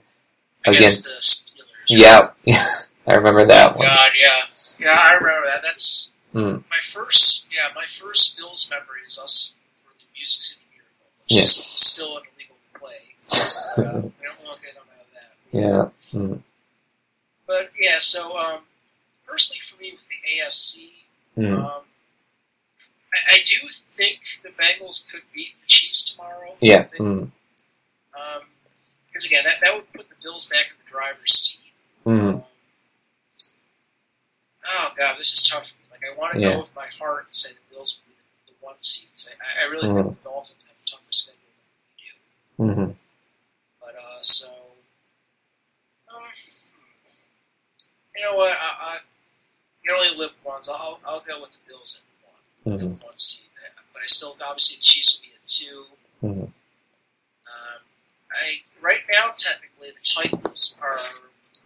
against, 0.67 1.07
against. 1.07 1.57
the 1.57 1.95
Steelers. 1.95 2.31
Yeah, 2.45 2.55
I 3.07 3.15
remember 3.15 3.45
that 3.47 3.73
Oh 3.73 3.77
one. 3.79 3.87
God, 3.87 4.11
yeah, 4.21 4.41
yeah, 4.79 4.99
I 5.01 5.13
remember 5.15 5.47
that. 5.47 5.63
That's 5.63 6.13
Mm. 6.35 6.63
my 6.69 6.77
first. 6.83 7.47
Yeah, 7.51 7.69
my 7.75 7.85
first 7.85 8.37
Bills 8.37 8.69
memory 8.69 9.01
is 9.07 9.17
us 9.17 9.57
for 9.85 9.93
the 9.97 10.03
Music 10.17 10.41
City 10.41 10.65
Miracle, 10.71 11.07
which 11.23 11.31
Yes. 11.33 11.57
is 11.57 11.63
still 11.65 12.17
an 12.17 12.23
illegal 12.35 12.57
play. 12.73 13.15
Uh, 13.31 14.01
we 14.03 14.25
don't 14.25 14.43
want 14.45 14.59
to 14.59 14.65
get 14.65 14.75
out 14.75 14.83
of 14.99 15.07
that. 15.13 15.31
Yeah. 15.51 16.19
Mm. 16.19 16.41
But 17.47 17.71
yeah, 17.79 17.99
so 17.99 18.37
um, 18.37 18.59
personally 19.25 19.61
for 19.63 19.79
me 19.81 19.93
with 19.93 20.03
the 20.09 20.41
AFC, 20.41 20.89
Mm. 21.37 21.53
um, 21.57 21.83
I, 23.13 23.35
I 23.35 23.37
do 23.45 23.67
think 23.97 24.19
the 24.43 24.49
Bengals 24.49 25.09
could 25.11 25.21
beat 25.33 25.53
the 25.61 25.67
Chiefs 25.67 26.11
tomorrow. 26.15 26.55
Yeah. 26.61 26.79
I 26.79 26.83
think, 26.83 26.99
Mm. 27.01 27.31
Um, 28.17 28.41
because 29.07 29.25
again, 29.25 29.43
that, 29.45 29.59
that 29.61 29.73
would 29.73 29.91
put 29.93 30.09
the 30.09 30.15
Bills 30.23 30.45
back 30.47 30.65
in 30.69 30.75
the 30.85 30.89
driver's 30.91 31.31
seat. 31.33 31.71
Mm. 32.05 32.33
Um, 32.35 32.43
oh 34.65 34.93
god, 34.97 35.17
this 35.17 35.33
is 35.33 35.43
tough. 35.43 35.73
For 36.05 36.13
me. 36.13 36.17
Like 36.17 36.17
I 36.17 36.19
want 36.19 36.33
to 36.35 36.39
Yeah. 36.41 36.53
go 36.53 36.59
with 36.61 36.75
my 36.75 36.87
heart 36.99 37.25
and 37.25 37.35
say 37.35 37.51
the 37.53 37.75
Bills 37.75 38.01
will 38.01 38.13
be 38.13 38.53
the, 38.53 38.65
one 38.65 38.75
seed 38.81 39.09
I, 39.41 39.61
I 39.61 39.63
really 39.69 39.87
Mhm. 39.89 40.03
think 40.05 40.23
the 40.23 40.29
Dolphins 40.29 40.63
have 40.67 40.75
a 40.75 40.85
tougher 40.87 41.11
schedule 41.11 41.39
than 42.57 42.67
we 42.67 42.73
do. 42.75 42.81
Mm-hmm. 42.83 42.91
But 43.81 43.95
uh, 43.95 44.21
so, 44.21 44.49
um, 46.09 46.21
you 48.15 48.23
know 48.23 48.35
what? 48.35 48.51
I, 48.59 48.75
I 48.79 48.99
you 49.83 49.93
only 49.95 50.17
live 50.17 50.37
once. 50.43 50.69
I'll 50.69 50.99
I'll 51.05 51.19
go 51.21 51.41
with 51.41 51.51
the 51.51 51.59
Bills 51.67 52.03
at 52.03 52.73
one, 52.73 52.75
Mm-hmm. 52.79 52.89
the 52.99 53.05
one 53.05 53.19
seed. 53.19 53.49
But 53.93 54.01
I 54.03 54.07
still 54.07 54.35
obviously 54.43 54.77
the 54.77 54.81
Chiefs 54.81 55.19
will 55.19 55.27
be 55.27 55.33
at 55.33 55.47
two. 55.47 55.85
Mm-hmm. 56.23 56.41
Um, 56.43 57.81
I 58.33 58.61
right 58.81 59.01
now 59.11 59.31
technically 59.37 59.89
the 59.91 60.01
Titans 60.01 60.77
are 60.81 60.97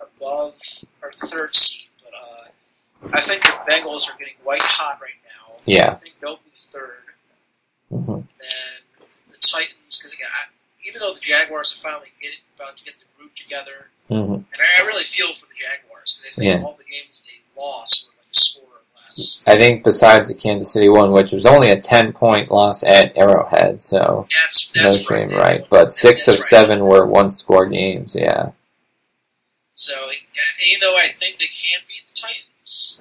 above 0.02 0.56
the 1.02 1.28
third 1.28 1.56
seed, 1.56 1.88
but 2.04 2.14
uh, 2.14 2.48
I 3.14 3.22
think 3.22 3.42
the 3.44 3.52
Bengals 3.70 4.10
are 4.10 4.18
getting 4.18 4.36
white 4.44 4.62
hot 4.64 5.00
right 5.02 5.12
now. 5.26 5.56
Yeah. 5.66 5.92
I 5.92 5.96
think 5.96 6.16
they'll 6.22 6.36
be 6.38 6.52
third. 6.54 6.98
Mm-hmm. 7.92 8.12
Then 8.14 8.26
the 9.32 9.38
Titans, 9.40 9.98
because 10.00 10.14
again, 10.14 10.28
I, 10.36 10.46
even 10.88 11.00
though 11.00 11.14
the 11.14 11.22
Jaguars 11.22 11.74
are 11.74 11.78
finally 11.90 12.10
getting, 12.22 12.38
about 12.58 12.76
to 12.78 12.84
get 12.86 12.96
the 13.00 13.06
group 13.18 13.36
together, 13.36 13.88
Mm-hmm. 14.10 14.34
and 14.34 14.46
I, 14.60 14.82
I 14.84 14.88
really 14.88 15.04
feel 15.04 15.28
for 15.34 15.46
the 15.46 15.54
Jaguars 15.54 16.20
because 16.24 16.38
I 16.40 16.42
think 16.42 16.62
Yeah. 16.62 16.66
all 16.66 16.76
the 16.80 16.84
games 16.92 17.28
they 17.28 17.62
lost 17.62 18.08
were 18.08 18.14
like 18.18 18.26
a 18.32 18.36
score 18.36 18.64
or 18.64 18.82
less. 18.96 19.44
I 19.46 19.56
think 19.56 19.84
besides 19.84 20.30
the 20.30 20.34
Kansas 20.34 20.74
City 20.74 20.90
one, 20.90 21.12
which 21.12 21.32
was 21.32 21.46
only 21.46 21.70
a 21.70 21.80
ten 21.80 22.12
point 22.12 22.50
loss 22.50 22.84
at 22.84 23.16
Arrowhead, 23.16 23.84
so 23.84 24.26
That's 24.32 24.76
no 24.76 24.82
that's 24.84 25.08
shame, 25.08 25.30
right. 25.30 25.38
right? 25.38 25.70
But 25.70 25.94
six 25.94 26.28
of 26.28 26.34
right. 26.34 26.40
seven 26.42 26.86
were 26.86 27.06
one 27.06 27.30
score 27.30 27.68
games. 27.68 28.16
Yeah. 28.16 28.50
So 29.76 29.94
even 29.94 30.80
though 30.82 30.98
I 30.98 31.08
think 31.08 31.38
they 31.38 31.46
can 31.46 31.80
beat 31.88 32.02
the 32.14 32.20
Titans, 32.20 32.46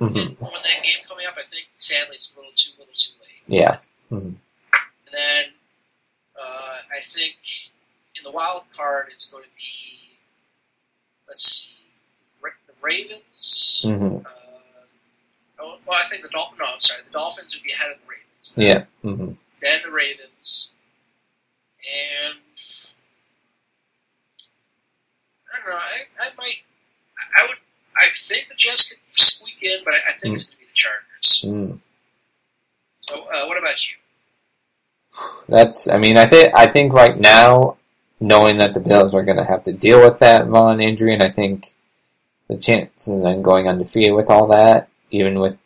Mhm. 0.00 0.38
when 0.38 0.50
that 0.62 0.82
game 0.82 0.96
coming 1.06 1.26
up, 1.26 1.34
I 1.36 1.42
think 1.42 1.68
sadly 1.76 2.14
it's 2.14 2.34
a 2.34 2.38
little 2.38 2.52
too 2.54 2.70
little 2.78 2.94
too 2.94 3.12
late. 3.22 3.42
Yeah. 3.46 3.78
And 4.10 4.38
then 5.12 5.44
uh, 6.40 6.74
I 6.94 7.00
think 7.00 7.36
in 8.16 8.24
the 8.24 8.30
wild 8.30 8.64
card 8.76 9.08
it's 9.10 9.30
going 9.30 9.44
to 9.44 9.50
be 9.58 10.16
let's 11.28 11.44
see, 11.44 11.74
the 12.42 12.50
Ravens. 12.80 13.82
hmm 13.86 14.16
Uh, 14.18 14.30
oh, 15.60 15.78
well, 15.86 15.98
I 15.98 16.04
think 16.08 16.22
the 16.22 16.28
Dolphins. 16.28 16.58
No, 16.60 16.66
I'm 16.66 16.80
sorry. 16.80 17.02
The 17.10 17.18
Dolphins 17.18 17.54
would 17.54 17.62
be 17.64 17.72
ahead 17.72 17.90
of 17.90 17.98
the 18.00 18.08
Ravens. 18.08 18.54
Yeah. 18.56 18.84
hmm 19.02 19.32
Then 19.60 19.80
the 19.84 19.90
Ravens, 19.90 20.74
and 21.80 22.38
I 25.52 25.58
don't 25.58 25.68
know. 25.70 25.76
I, 25.76 25.98
I 26.20 26.28
might. 26.38 26.62
I 27.36 27.46
would. 27.48 27.58
I 27.96 28.08
think 28.16 28.48
the 28.48 28.54
Jets 28.56 28.90
could 28.90 28.98
squeak 29.18 29.62
in, 29.62 29.80
but 29.84 29.94
I, 29.94 29.98
I 30.08 30.12
think 30.12 30.34
it's 30.34 30.54
going 30.54 30.58
to 30.58 30.60
be 30.60 30.66
the 30.66 30.74
Chargers. 30.74 31.44
Mm. 31.46 31.78
So, 33.00 33.20
uh, 33.20 33.46
what 33.46 33.58
about 33.58 33.86
you? 33.86 33.96
That's. 35.48 35.88
I 35.88 35.98
mean, 35.98 36.16
I 36.16 36.26
think. 36.26 36.54
I 36.54 36.66
think 36.66 36.92
right 36.92 37.18
now, 37.18 37.76
knowing 38.20 38.58
that 38.58 38.74
the 38.74 38.80
Bills 38.80 39.14
are 39.14 39.24
going 39.24 39.36
to 39.36 39.44
have 39.44 39.64
to 39.64 39.72
deal 39.72 40.00
with 40.00 40.18
that 40.20 40.46
Von 40.46 40.80
injury, 40.80 41.14
and 41.14 41.22
I 41.22 41.30
think 41.30 41.74
the 42.48 42.56
chance 42.56 43.08
of 43.08 43.22
them 43.22 43.42
going 43.42 43.68
undefeated 43.68 44.14
with 44.14 44.30
all 44.30 44.46
that, 44.48 44.88
even 45.10 45.38
with 45.38 45.56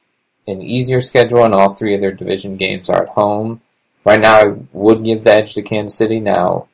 an 0.47 0.63
easier 0.63 1.01
schedule, 1.01 1.45
and 1.45 1.55
all 1.55 1.75
three 1.75 1.95
of 1.95 2.01
their 2.01 2.13
division 2.13 2.57
games 2.57 2.91
are 2.91 3.05
at 3.05 3.11
home. 3.11 3.61
Right 4.05 4.21
now, 4.21 4.35
I 4.37 4.55
would 4.73 5.05
give 5.05 5.25
the 5.25 5.33
edge 5.33 5.55
to 5.55 5.63
Kansas 5.63 5.97
City. 5.97 6.19
Now, 6.19 6.69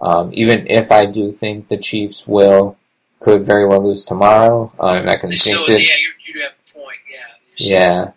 um, 0.00 0.30
even 0.32 0.66
if 0.68 0.90
I 0.90 1.06
do 1.06 1.32
think 1.32 1.68
the 1.68 1.76
Chiefs 1.76 2.26
will, 2.26 2.76
could 3.22 3.44
very 3.46 3.66
well 3.66 3.82
lose 3.86 4.04
tomorrow. 4.04 4.72
I'm 4.80 5.04
not 5.06 5.20
going 5.20 5.30
to 5.32 5.38
still, 5.38 5.64
jinx 5.64 5.88
yeah, 5.88 5.94
it. 5.94 6.00
you, 6.26 6.34
do 6.34 6.40
have 6.40 6.52
a 6.52 6.78
point. 6.78 6.98
Yeah. 7.10 7.18
Still- 7.56 7.70
Yeah, 7.80 8.10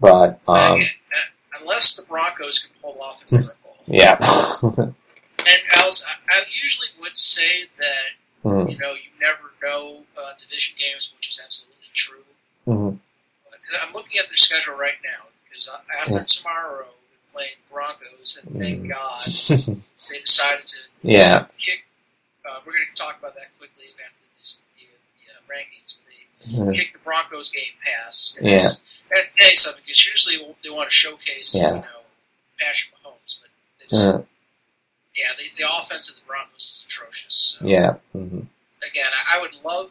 but 0.00 0.40
um, 0.48 0.76
Again, 0.78 0.88
uh, 1.14 1.60
unless 1.60 1.96
the 1.96 2.06
Broncos 2.06 2.58
can 2.60 2.70
pull 2.82 3.00
off 3.00 3.22
a 3.30 3.34
miracle. 3.34 3.54
yeah. 3.86 4.16
and 4.62 5.60
Alice, 5.76 6.06
I, 6.08 6.14
I 6.36 6.42
usually 6.62 6.88
would 7.00 7.16
say 7.16 7.64
that 7.78 8.08
Mhm, 8.42 8.72
you 8.72 8.78
know 8.78 8.92
you 8.94 9.10
never 9.20 9.52
know 9.62 10.02
uh, 10.16 10.32
division 10.38 10.74
games, 10.80 11.12
which 11.14 11.28
is 11.28 11.42
absolutely 11.44 11.88
true. 11.92 12.24
mhm, 12.66 12.98
But 13.44 13.58
I'm 13.86 13.92
looking 13.92 14.18
at 14.18 14.28
their 14.28 14.38
schedule 14.38 14.76
right 14.78 14.96
now 15.04 15.26
because 15.44 15.68
uh, 15.68 15.76
after 16.00 16.12
Yeah. 16.14 16.22
tomorrow 16.24 16.86
they're 16.88 17.32
playing 17.34 17.56
Broncos, 17.70 18.40
and 18.42 18.56
thank 18.58 18.80
Mhm. 18.84 18.88
God 18.96 19.76
they 20.10 20.18
decided 20.20 20.66
to 20.66 20.78
yeah. 21.02 21.44
kick. 21.58 21.84
Uh, 22.48 22.60
we're 22.64 22.72
going 22.72 22.86
to 22.94 22.96
talk 23.02 23.18
about 23.18 23.34
that 23.34 23.52
quickly 23.58 23.92
after 24.02 24.24
this 24.38 24.62
the, 24.74 24.86
the 24.88 25.36
uh, 25.36 25.39
rankings. 25.50 26.00
Mhm, 26.48 26.70
they 26.72 26.76
kicked 26.78 26.92
the 26.94 26.98
Broncos 27.00 27.50
game 27.50 27.72
pass. 27.84 28.36
And 28.38 28.46
Yeah. 28.46 28.54
that's- 28.56 28.86
That 29.10 29.24
takes 29.38 29.62
something 29.62 29.82
because 29.84 30.06
usually 30.06 30.36
they 30.62 30.70
want 30.70 30.88
to 30.88 30.94
showcase 30.94 31.54
Yeah. 31.56 31.68
you 31.74 31.80
know 31.80 32.02
Patrick 32.60 32.92
Mahomes, 32.94 33.40
but 33.40 33.50
they 33.80 33.86
just 33.88 34.08
mhm, 34.08 34.26
yeah 35.16 35.32
the, 35.36 35.44
the 35.58 35.74
offense 35.76 36.08
of 36.08 36.14
the 36.16 36.22
Broncos 36.22 36.62
is 36.62 36.84
atrocious. 36.86 37.56
So, 37.58 37.66
Yeah. 37.66 37.94
mhm, 38.14 38.46
Again, 38.86 39.10
I, 39.26 39.36
I 39.36 39.40
would 39.40 39.52
love 39.64 39.90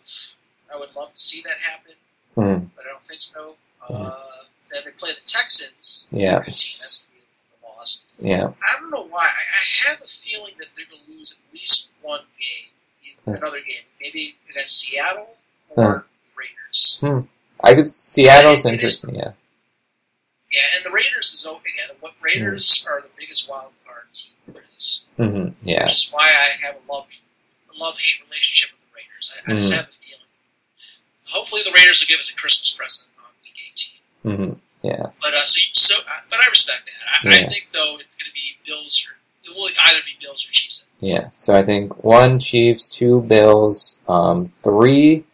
I 0.73 0.77
would 0.77 0.95
love 0.95 1.13
to 1.13 1.19
see 1.19 1.41
that 1.41 1.59
happen, 1.59 1.93
mhm, 2.37 2.69
but 2.75 2.85
I 2.85 2.89
don't 2.89 3.05
think 3.09 3.21
so. 3.21 3.57
Uh, 3.87 4.43
then 4.71 4.83
they 4.85 4.91
play 4.91 5.11
the 5.11 5.21
Texans. 5.25 6.09
Yeah. 6.13 6.39
Good 6.43 6.53
team. 6.53 6.77
That's 6.79 7.05
gonna 7.05 7.19
be 7.19 7.65
a 7.65 7.67
loss. 7.67 8.05
Yeah. 8.19 8.53
I 8.63 8.79
don't 8.79 8.89
know 8.91 9.03
why. 9.03 9.25
I, 9.25 9.27
I 9.27 9.89
have 9.89 10.01
a 10.01 10.07
feeling 10.07 10.53
that 10.59 10.67
they're 10.75 10.85
going 10.85 11.03
to 11.05 11.11
lose 11.11 11.41
at 11.45 11.53
least 11.53 11.91
one 12.01 12.21
game, 12.39 13.15
Hmm. 13.25 13.33
another 13.35 13.59
game, 13.61 13.83
maybe 13.99 14.37
against 14.49 14.79
Seattle 14.79 15.37
or 15.75 16.05
Raiders. 16.35 17.03
I 17.63 17.75
could. 17.75 17.91
Seattle's 17.91 18.65
interesting. 18.65 19.15
Yeah. 19.15 19.31
Yeah, 20.51 20.61
and 20.77 20.85
the 20.85 20.91
Raiders 20.91 21.33
is 21.33 21.45
open. 21.45 21.71
Yeah, 21.77 21.93
what 21.99 22.13
Raiders 22.21 22.85
are 22.89 23.01
the 23.01 23.09
biggest 23.17 23.49
wild 23.49 23.71
card 23.85 24.05
team 24.13 24.33
there 24.47 24.63
is. 24.75 25.05
hmm 25.17 25.49
Yeah. 25.63 25.85
Which 25.85 26.05
is 26.07 26.09
why 26.11 26.27
I 26.29 26.65
have 26.65 26.75
a 26.75 26.91
love 26.91 27.07
love 27.77 27.97
hate 27.99 28.19
relationship 28.27 28.71
with 28.71 28.81
the 28.89 28.95
Raiders. 28.97 29.37
I, 29.47 29.51
I 29.51 29.55
just 29.55 29.71
Mhm. 29.71 29.75
have 29.77 29.85
a 29.85 29.91
feeling. 29.91 30.25
Hopefully, 31.27 31.61
the 31.63 31.71
Raiders 31.71 31.99
will 32.01 32.07
give 32.07 32.19
us 32.19 32.31
a 32.31 32.35
Christmas 32.35 32.71
present 32.75 33.09
on 33.19 33.31
Week 33.43 33.53
18. 34.25 34.47
Mm-hmm. 34.49 34.59
Yeah. 34.87 35.05
But 35.21 35.33
uh, 35.35 35.43
so, 35.43 35.59
so 35.73 35.95
uh, 35.99 36.21
but 36.29 36.39
I 36.39 36.49
respect 36.49 36.79
that. 36.87 37.31
I, 37.31 37.43
I 37.43 37.47
think 37.47 37.67
though 37.73 37.97
it's 37.99 38.15
going 38.15 38.25
to 38.27 38.33
be 38.33 38.57
Bills 38.65 39.07
or 39.07 39.15
it 39.49 39.55
will 39.55 39.69
either 39.87 39.99
be 40.05 40.17
Bills 40.25 40.47
or 40.47 40.51
Chiefs. 40.51 40.87
Yeah. 40.99 41.29
So 41.33 41.53
I 41.53 41.63
think 41.63 42.03
one 42.03 42.39
Chiefs, 42.39 42.87
two 42.89 43.21
Bills, 43.21 43.99
um, 44.07 44.45
three. 44.47 45.25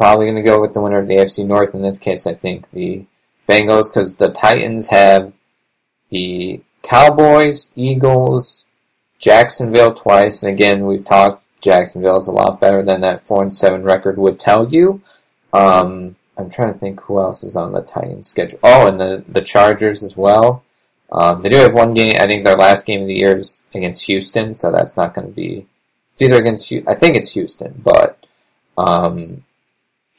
Probably 0.00 0.24
going 0.24 0.36
to 0.36 0.42
go 0.42 0.58
with 0.58 0.72
the 0.72 0.80
winner 0.80 1.00
of 1.00 1.08
the 1.08 1.16
AFC 1.16 1.46
North. 1.46 1.74
In 1.74 1.82
this 1.82 1.98
case, 1.98 2.26
I 2.26 2.32
think 2.32 2.70
the 2.70 3.04
Bengals 3.46 3.92
because 3.92 4.16
the 4.16 4.30
Titans 4.30 4.88
have 4.88 5.34
the 6.08 6.62
Cowboys, 6.82 7.70
Eagles, 7.76 8.64
Jacksonville 9.18 9.92
twice, 9.92 10.42
and 10.42 10.50
again 10.50 10.86
we've 10.86 11.04
talked. 11.04 11.44
Jacksonville 11.60 12.16
is 12.16 12.28
a 12.28 12.32
lot 12.32 12.62
better 12.62 12.82
than 12.82 13.02
that 13.02 13.20
four 13.20 13.42
and 13.42 13.52
seven 13.52 13.82
record 13.82 14.16
would 14.16 14.38
tell 14.38 14.66
you. 14.70 15.02
Um, 15.52 16.16
I'm 16.38 16.48
trying 16.48 16.72
to 16.72 16.78
think 16.78 17.02
who 17.02 17.18
else 17.20 17.44
is 17.44 17.54
on 17.54 17.72
the 17.72 17.82
Titans 17.82 18.26
schedule. 18.26 18.58
Oh, 18.62 18.86
and 18.86 18.98
the 18.98 19.22
the 19.28 19.42
Chargers 19.42 20.02
as 20.02 20.16
well. 20.16 20.64
Um, 21.12 21.42
they 21.42 21.50
do 21.50 21.56
have 21.56 21.74
one 21.74 21.92
game. 21.92 22.16
I 22.18 22.26
think 22.26 22.44
their 22.44 22.56
last 22.56 22.86
game 22.86 23.02
of 23.02 23.06
the 23.06 23.18
year 23.18 23.36
is 23.36 23.66
against 23.74 24.06
Houston, 24.06 24.54
so 24.54 24.72
that's 24.72 24.96
not 24.96 25.12
going 25.12 25.26
to 25.26 25.34
be. 25.34 25.66
It's 26.14 26.22
either 26.22 26.38
against 26.38 26.72
I 26.86 26.94
think 26.94 27.18
it's 27.18 27.34
Houston, 27.34 27.82
but 27.84 28.26
um, 28.78 29.44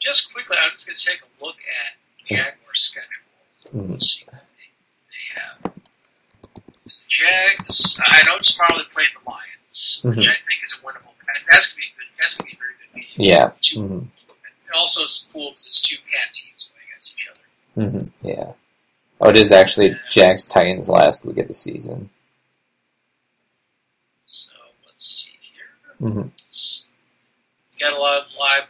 Just 0.04 0.32
quickly, 0.34 0.56
I'm 0.60 0.70
just 0.72 0.86
going 0.86 0.96
to 0.96 1.04
take 1.04 1.20
a 1.22 1.44
look 1.44 1.56
at 1.56 2.26
Jaguars' 2.28 2.58
schedule. 2.74 3.78
mhm, 3.86 3.92
Let's 3.92 4.10
see 4.18 4.24
what 4.26 4.34
they, 4.34 4.68
they 5.10 5.40
have. 5.40 5.72
It's 6.86 6.98
the 6.98 7.04
Jags. 7.08 8.00
I 8.04 8.22
know 8.26 8.36
tomorrow 8.38 8.76
they 8.78 8.84
play 8.92 9.04
the 9.14 9.30
Lions, 9.30 10.00
which 10.04 10.16
Mhm. 10.16 10.28
I 10.30 10.34
think 10.34 10.60
is 10.64 10.72
a 10.74 10.86
winnable. 10.86 11.12
And 11.34 11.44
that's 11.50 11.72
going 11.72 11.74
to 11.74 11.76
be 11.76 11.92
good. 11.96 12.06
That's 12.20 12.36
going 12.36 12.50
to 12.50 12.56
be 12.56 12.56
a 12.56 12.60
very 12.60 12.74
good 12.78 13.16
game. 13.16 13.26
yeah, 13.26 13.52
Two, 13.62 13.86
hmm 13.86 13.98
and 14.66 14.80
also, 14.80 15.02
it's 15.02 15.28
cool 15.32 15.50
because 15.50 15.66
it's 15.66 15.80
two 15.82 15.96
cat 16.10 16.32
teams 16.34 16.70
going 16.72 16.86
against 16.88 17.18
each 17.18 17.28
other. 17.28 17.90
hmm 17.90 18.26
yeah. 18.26 18.52
Oh, 19.20 19.28
it 19.28 19.36
is 19.36 19.52
actually 19.52 19.96
Jags 20.10 20.46
Titans 20.48 20.88
last 20.88 21.24
week 21.24 21.38
of 21.38 21.46
the 21.48 21.54
season. 21.54 22.10
So 24.24 24.52
let's 24.86 25.04
see 25.06 25.38
here. 25.40 26.10
hmm 26.10 26.28
got 27.78 27.92
a 27.92 28.00
lot 28.00 28.22
of 28.22 28.28
live. 28.38 28.64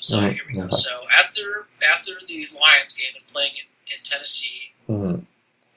So 0.00 0.20
here 0.20 0.42
we 0.46 0.54
go. 0.54 0.68
So 0.70 0.90
after 1.10 1.66
after 1.90 2.12
the 2.26 2.48
Lions 2.58 2.94
game, 2.96 3.08
they're 3.12 3.32
playing 3.32 3.52
in, 3.56 3.66
in 3.96 4.02
Tennessee, 4.04 4.70
hmm 4.86 5.14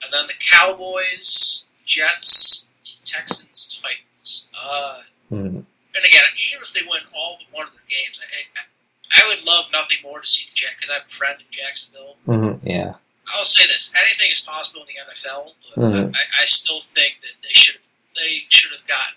and 0.03 0.11
then 0.11 0.25
the 0.27 0.33
Cowboys, 0.39 1.67
Jets, 1.85 2.69
Texans, 3.05 3.81
Titans. 3.81 4.51
Uh, 4.59 5.01
hmm 5.29 5.59
and 5.93 6.05
again, 6.05 6.23
even 6.49 6.61
if 6.63 6.73
they 6.73 6.81
win 6.89 7.01
all 7.13 7.37
but 7.37 7.57
one 7.57 7.67
of 7.67 7.73
their 7.73 7.83
games, 7.89 8.17
I, 8.23 9.19
I, 9.19 9.21
I 9.23 9.27
would 9.27 9.45
love 9.45 9.65
nothing 9.73 9.97
more 10.03 10.21
to 10.21 10.25
see 10.27 10.47
the 10.47 10.55
Jets 10.55 10.73
because 10.77 10.89
I 10.89 10.93
have 10.95 11.05
a 11.05 11.09
friend 11.09 11.37
in 11.39 11.45
Jacksonville. 11.51 12.15
hmm 12.25 12.53
Yeah. 12.65 12.93
I'll 13.33 13.43
say 13.43 13.67
this: 13.67 13.93
anything 13.95 14.29
is 14.31 14.41
possible 14.41 14.81
in 14.81 14.87
the 14.87 15.11
NFL, 15.11 15.51
but 15.75 15.81
Mhm. 15.83 16.15
I, 16.15 16.41
I 16.41 16.45
still 16.45 16.79
think 16.81 17.21
that 17.21 17.31
they 17.43 17.53
should 17.53 17.75
have 17.75 17.85
they 18.15 18.43
should 18.49 18.71
have 18.71 18.85
gotten 18.87 19.15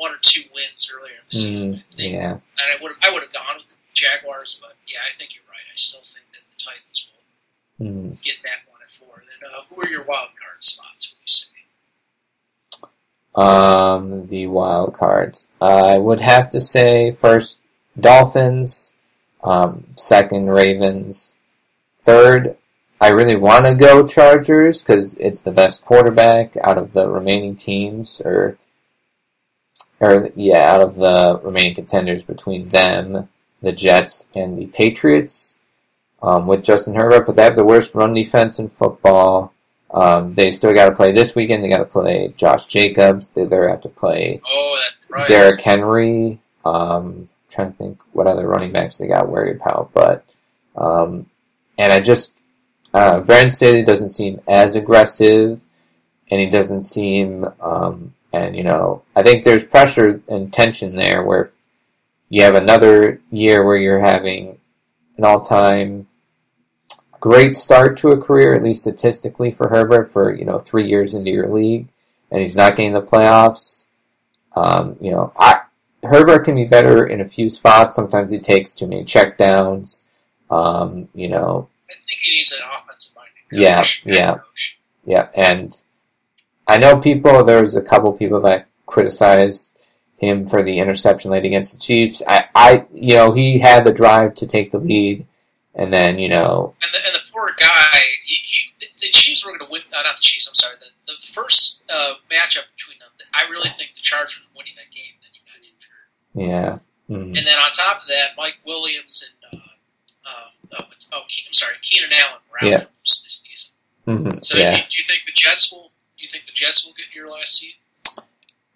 one 0.00 0.12
or 0.12 0.18
two 0.22 0.40
wins 0.54 0.90
earlier 0.96 1.12
in 1.12 1.26
the 1.30 1.36
season. 1.36 1.74
Mm, 1.74 1.78
I 1.78 1.96
think, 1.96 2.12
yeah. 2.14 2.32
and 2.32 2.66
I 2.72 2.82
would 2.82 2.92
I 3.02 3.10
would 3.12 3.22
have 3.22 3.32
gone 3.32 3.56
with 3.58 3.68
the 3.68 3.76
Jaguars, 3.92 4.58
but 4.60 4.72
yeah, 4.88 4.98
I 5.06 5.12
think 5.18 5.34
you're 5.34 5.44
right. 5.48 5.66
I 5.68 5.76
still 5.76 6.00
think 6.00 6.24
that 6.32 6.40
the 6.50 6.64
Titans 6.64 7.10
will 7.12 7.20
Mm. 7.86 8.20
get 8.22 8.34
that 8.44 8.60
one 8.70 8.80
at 8.82 8.90
four. 8.90 9.14
Then 9.16 9.50
uh, 9.50 9.62
who 9.68 9.80
are 9.82 9.88
your 9.88 10.04
wild 10.04 10.28
card 10.40 10.62
spots? 10.62 11.14
Would 11.14 11.20
you 11.22 11.28
say? 11.28 12.88
Um, 13.34 14.26
the 14.28 14.46
wild 14.48 14.94
cards. 14.94 15.46
I 15.60 15.96
would 15.98 16.20
have 16.20 16.50
to 16.50 16.60
say 16.60 17.10
first 17.10 17.60
Dolphins, 17.98 18.94
um, 19.42 19.84
second 19.96 20.48
Ravens, 20.50 21.38
third. 22.02 22.56
I 23.00 23.08
really 23.08 23.36
want 23.36 23.64
to 23.64 23.74
go 23.74 24.06
Chargers 24.06 24.82
because 24.82 25.14
it's 25.14 25.40
the 25.40 25.50
best 25.50 25.82
quarterback 25.82 26.54
out 26.62 26.76
of 26.76 26.92
the 26.92 27.08
remaining 27.08 27.56
teams, 27.56 28.20
or 28.24 28.58
or 30.00 30.30
yeah, 30.34 30.72
out 30.72 30.80
of 30.80 30.96
the 30.96 31.40
remaining 31.42 31.74
contenders 31.74 32.24
between 32.24 32.70
them, 32.70 33.28
the 33.62 33.72
Jets, 33.72 34.28
and 34.34 34.58
the 34.58 34.66
Patriots. 34.66 35.56
Um, 36.22 36.46
with 36.46 36.62
Justin 36.62 36.96
Herbert, 36.96 37.24
but 37.24 37.36
they 37.36 37.44
have 37.44 37.56
the 37.56 37.64
worst 37.64 37.94
run 37.94 38.12
defense 38.12 38.58
in 38.58 38.68
football. 38.68 39.54
Um, 39.90 40.34
they 40.34 40.50
still 40.50 40.74
got 40.74 40.90
to 40.90 40.94
play 40.94 41.12
this 41.12 41.34
weekend. 41.34 41.64
They 41.64 41.70
got 41.70 41.78
to 41.78 41.86
play 41.86 42.34
Josh 42.36 42.66
Jacobs. 42.66 43.30
They 43.30 43.44
there 43.46 43.70
have 43.70 43.80
to 43.80 43.88
play 43.88 44.42
Oh, 44.46 44.80
right. 45.08 45.26
Derrick 45.26 45.60
Henry. 45.62 46.38
Um, 46.62 47.30
trying 47.48 47.72
to 47.72 47.78
think 47.78 48.00
what 48.12 48.26
other 48.26 48.46
running 48.46 48.70
backs 48.70 48.98
they 48.98 49.06
got 49.08 49.30
worried 49.30 49.56
about, 49.56 49.92
but 49.94 50.24
um, 50.76 51.26
and 51.78 51.90
I 51.90 52.00
just 52.00 52.40
uh, 52.92 53.20
Brandon 53.20 53.50
Staley 53.50 53.82
doesn't 53.82 54.12
seem 54.12 54.40
as 54.46 54.76
aggressive, 54.76 55.60
and 56.30 56.40
he 56.40 56.50
doesn't 56.50 56.82
seem 56.82 57.46
um, 57.60 58.12
and 58.32 58.56
you 58.56 58.64
know 58.64 59.02
I 59.16 59.22
think 59.22 59.44
there's 59.44 59.64
pressure 59.64 60.20
and 60.28 60.52
tension 60.52 60.96
there 60.96 61.24
where 61.24 61.50
you 62.28 62.42
have 62.42 62.54
another 62.54 63.20
year 63.30 63.64
where 63.64 63.76
you're 63.76 64.00
having 64.00 64.58
an 65.16 65.24
all-time 65.24 66.06
great 67.20 67.54
start 67.54 67.98
to 67.98 68.08
a 68.08 68.20
career, 68.20 68.54
at 68.54 68.62
least 68.62 68.80
statistically 68.80 69.52
for 69.52 69.68
Herbert, 69.68 70.10
for 70.10 70.34
you 70.34 70.44
know 70.44 70.58
three 70.58 70.88
years 70.88 71.14
into 71.14 71.30
your 71.30 71.48
league, 71.48 71.88
and 72.30 72.40
he's 72.40 72.56
not 72.56 72.76
getting 72.76 72.94
the 72.94 73.02
playoffs. 73.02 73.86
Um, 74.56 74.96
you 75.00 75.12
know, 75.12 75.32
I 75.38 75.60
Herbert 76.02 76.44
can 76.44 76.56
be 76.56 76.64
better 76.64 77.06
in 77.06 77.20
a 77.20 77.28
few 77.28 77.50
spots. 77.50 77.94
Sometimes 77.94 78.30
he 78.30 78.38
takes 78.38 78.74
too 78.74 78.88
many 78.88 79.04
checkdowns. 79.04 80.08
Um, 80.50 81.08
you 81.14 81.28
know. 81.28 81.68
I 81.88 81.94
think 81.94 82.20
he 82.22 82.38
needs 82.38 82.52
an 82.52 82.66
offensive 82.74 83.16
minded 83.16 83.62
Yeah, 83.62 83.84
yeah, 84.04 84.38
yeah. 85.04 85.28
And 85.34 85.80
I 86.70 86.78
know 86.78 86.96
people. 86.98 87.42
There's 87.44 87.74
a 87.76 87.82
couple 87.82 88.12
people 88.12 88.40
that 88.42 88.68
criticized 88.86 89.76
him 90.18 90.46
for 90.46 90.62
the 90.62 90.78
interception 90.78 91.30
late 91.30 91.44
against 91.44 91.72
the 91.72 91.80
Chiefs. 91.80 92.22
I, 92.28 92.44
I, 92.54 92.86
you 92.94 93.14
know, 93.14 93.32
he 93.32 93.58
had 93.58 93.84
the 93.84 93.92
drive 93.92 94.34
to 94.34 94.46
take 94.46 94.70
the 94.70 94.78
lead, 94.78 95.26
and 95.74 95.92
then 95.92 96.18
you 96.18 96.28
know. 96.28 96.74
And 96.82 96.94
the, 96.94 96.98
and 97.06 97.14
the 97.14 97.32
poor 97.32 97.50
guy, 97.58 97.98
he, 98.24 98.36
he, 98.36 98.86
the 99.00 99.08
Chiefs 99.10 99.44
were 99.44 99.50
going 99.52 99.66
to 99.66 99.72
win. 99.72 99.82
Uh, 99.92 100.02
not 100.02 100.16
the 100.16 100.22
Chiefs. 100.22 100.46
I'm 100.48 100.54
sorry. 100.54 100.76
The, 100.80 101.12
the 101.12 101.26
first 101.26 101.82
uh, 101.88 102.14
matchup 102.30 102.66
between 102.76 102.98
them, 103.00 103.10
I 103.34 103.50
really 103.50 103.70
think 103.70 103.94
the 103.94 104.02
Chargers 104.02 104.40
were 104.46 104.58
winning 104.58 104.74
that 104.76 104.90
game. 104.94 105.14
Then 105.22 105.30
he 105.32 105.40
got 106.36 106.46
injured. 106.46 106.80
Yeah. 107.10 107.14
Mm-hmm. 107.14 107.34
And 107.36 107.46
then 107.46 107.58
on 107.58 107.70
top 107.72 108.02
of 108.02 108.08
that, 108.08 108.36
Mike 108.36 108.58
Williams 108.64 109.28
and 109.50 109.60
uh, 109.60 109.64
uh, 110.26 110.78
oh, 110.78 110.84
oh, 111.14 111.22
I'm 111.22 111.52
sorry, 111.54 111.74
Keenan 111.82 112.12
Allen 112.12 112.40
were 112.50 112.58
out 112.66 112.70
Yeah. 112.70 112.78
for 112.78 112.92
this 113.04 113.42
season. 113.42 113.74
hmm 114.06 114.38
So 114.42 114.56
yeah. 114.58 114.76
do, 114.76 114.82
do 114.88 114.96
you 114.98 115.04
think 115.04 115.22
the 115.26 115.32
Jets 115.34 115.72
will? 115.72 115.90
Think 116.30 116.46
the 116.46 116.52
Jets 116.52 116.86
will 116.86 116.94
get 116.94 117.14
your 117.14 117.28
last 117.30 117.58
seat? 117.58 117.74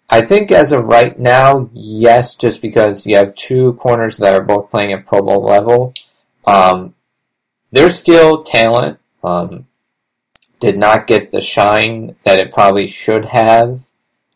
I 0.09 0.21
think 0.21 0.51
as 0.51 0.71
of 0.71 0.85
right 0.85 1.17
now, 1.17 1.69
yes, 1.73 2.35
just 2.35 2.61
because 2.61 3.07
you 3.07 3.15
have 3.15 3.33
two 3.35 3.73
corners 3.73 4.17
that 4.17 4.33
are 4.33 4.43
both 4.43 4.69
playing 4.69 4.93
at 4.93 5.05
Pro 5.05 5.21
Bowl 5.21 5.41
level. 5.41 5.93
Um, 6.45 6.95
their 7.71 7.89
skill, 7.89 8.43
talent, 8.43 8.99
um, 9.23 9.67
did 10.59 10.77
not 10.77 11.07
get 11.07 11.31
the 11.31 11.41
shine 11.41 12.15
that 12.23 12.39
it 12.39 12.51
probably 12.51 12.87
should 12.87 13.25
have 13.25 13.87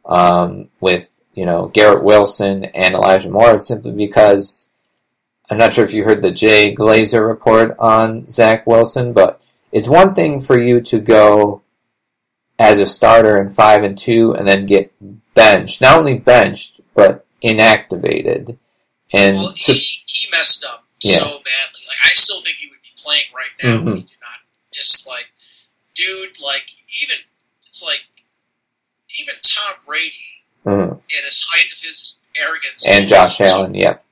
um, 0.06 0.70
with, 0.80 1.12
you 1.34 1.46
know, 1.46 1.68
Garrett 1.68 2.04
Wilson 2.04 2.66
and 2.66 2.96
Elijah 2.96 3.30
Moore 3.30 3.60
simply 3.60 3.92
because 3.92 4.70
I'm 5.50 5.58
not 5.58 5.74
sure 5.74 5.84
if 5.84 5.94
you 5.94 6.04
heard 6.04 6.22
the 6.22 6.32
Jay 6.32 6.74
Glazer 6.76 7.28
report 7.28 7.76
on 7.80 8.30
Zach 8.30 8.66
Wilson, 8.66 9.14
but 9.14 9.42
it's 9.72 9.88
one 9.88 10.16
thing 10.16 10.40
for 10.40 10.60
you 10.60 10.82
to 10.82 11.00
go 11.00 11.62
as 12.60 12.80
a 12.80 12.86
starter 12.86 13.42
in 13.42 13.50
five 13.50 13.84
and 13.84 13.98
two 13.98 14.34
and 14.36 14.48
then 14.48 14.66
get 14.66 14.92
benched. 15.34 15.82
Not 15.82 15.98
only 15.98 16.20
benched, 16.20 16.82
but 16.94 17.26
inactivated. 17.44 18.58
And 19.14 19.38
well, 19.38 19.54
he, 19.56 19.74
he 20.06 20.30
messed 20.32 20.66
up 20.66 20.86
Yeah. 21.02 21.18
so 21.20 21.26
badly. 21.26 21.82
Like 21.88 21.98
I 22.06 22.10
still 22.14 22.42
think 22.42 22.58
he 22.58 22.68
would 22.70 22.82
be 22.84 23.02
playing 23.02 23.24
right 23.34 23.50
now. 23.64 23.76
If 23.76 23.96
he 23.96 24.02
did 24.02 24.20
not 24.22 24.40
just 24.74 25.08
like, 25.08 25.26
dude, 25.96 26.40
like 26.44 26.66
even 27.02 27.16
it's 27.68 27.82
like 27.84 28.02
even 29.20 29.36
Tom 29.42 29.76
Brady 29.88 30.14
mhm. 30.66 30.92
at 30.98 31.24
his 31.26 31.42
height 31.50 31.72
of 31.74 31.80
his 31.80 32.16
arrogance 32.36 32.86
and 32.88 33.08
Josh 33.08 33.38
took- 33.38 33.48
Allen, 33.48 33.74
yep, 33.74 34.04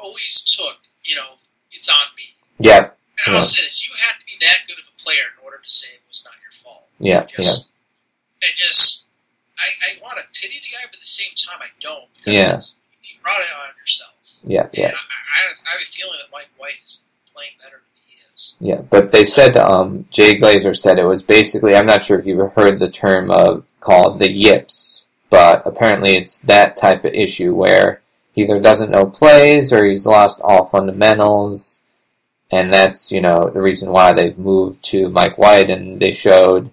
always 0.00 0.44
took. 0.44 0.76
You 1.04 1.16
know, 1.16 1.34
it's 1.72 1.88
on 1.90 2.06
me. 2.16 2.24
yep, 2.58 2.96
And 3.26 3.34
Yeah. 3.34 3.38
I'll 3.40 3.44
say 3.44 3.62
this: 3.62 3.86
you 3.86 3.94
have 4.08 4.18
to 4.18 4.24
be 4.24 4.32
that 4.40 4.58
good 4.68 4.78
of 4.78 4.88
a 4.88 5.02
player 5.02 5.24
in 5.38 5.44
order 5.44 5.58
to 5.62 5.70
say 5.70 5.88
it 7.00 7.04
was 7.04 7.08
not 7.08 7.10
your 7.10 7.18
fault. 7.18 7.28
yep, 7.28 7.28
yep, 7.30 7.36
just, 7.36 7.72
I 8.42 8.46
just, 8.56 9.06
I, 9.58 9.64
I 9.90 10.02
want 10.02 10.18
to 10.18 10.24
pity 10.40 10.54
the 10.62 10.70
guy, 10.76 10.82
but 10.86 10.94
at 10.94 11.00
the 11.00 11.06
same 11.06 11.32
time, 11.36 11.58
I 11.62 11.68
don't. 11.80 12.04
Because 12.24 12.34
Yeah. 12.34 12.58
you 13.08 13.20
brought 13.22 13.40
it 13.40 13.48
on 13.56 13.74
yourself. 13.80 14.14
yep, 14.46 14.70
And 14.74 14.82
yep. 14.84 14.94
I, 14.94 14.96
I, 14.96 15.52
I 15.68 15.72
have 15.72 15.80
a 15.82 15.84
feeling 15.86 16.18
that 16.20 16.30
Mike 16.32 16.48
White 16.58 16.80
is 16.84 17.06
playing 17.34 17.50
better 17.62 17.76
than 17.76 18.02
he 18.06 18.14
is. 18.32 18.56
Yeah, 18.60 18.82
but 18.90 19.12
they 19.12 19.24
said 19.24 19.56
um, 19.56 20.06
Jay 20.10 20.34
Glazer 20.38 20.76
said 20.76 20.98
it 20.98 21.04
was 21.04 21.22
basically. 21.22 21.74
I'm 21.74 21.86
not 21.86 22.04
sure 22.04 22.18
if 22.18 22.26
you've 22.26 22.52
heard 22.52 22.78
the 22.78 22.90
term 22.90 23.30
of 23.30 23.64
called 23.80 24.18
the 24.18 24.30
yips, 24.30 25.06
but 25.30 25.62
apparently 25.66 26.14
it's 26.16 26.38
that 26.40 26.76
type 26.76 27.04
of 27.04 27.12
issue 27.14 27.54
where 27.54 28.00
he 28.32 28.42
either 28.42 28.58
doesn't 28.60 28.90
know 28.90 29.06
plays 29.06 29.72
or 29.72 29.84
he's 29.84 30.06
lost 30.06 30.40
all 30.42 30.64
fundamentals, 30.66 31.82
and 32.50 32.72
that's 32.72 33.12
you 33.12 33.20
know 33.20 33.48
the 33.50 33.62
reason 33.62 33.90
why 33.92 34.12
they've 34.12 34.38
moved 34.38 34.82
to 34.86 35.08
Mike 35.08 35.38
White, 35.38 35.70
and 35.70 36.00
they 36.00 36.12
showed 36.12 36.72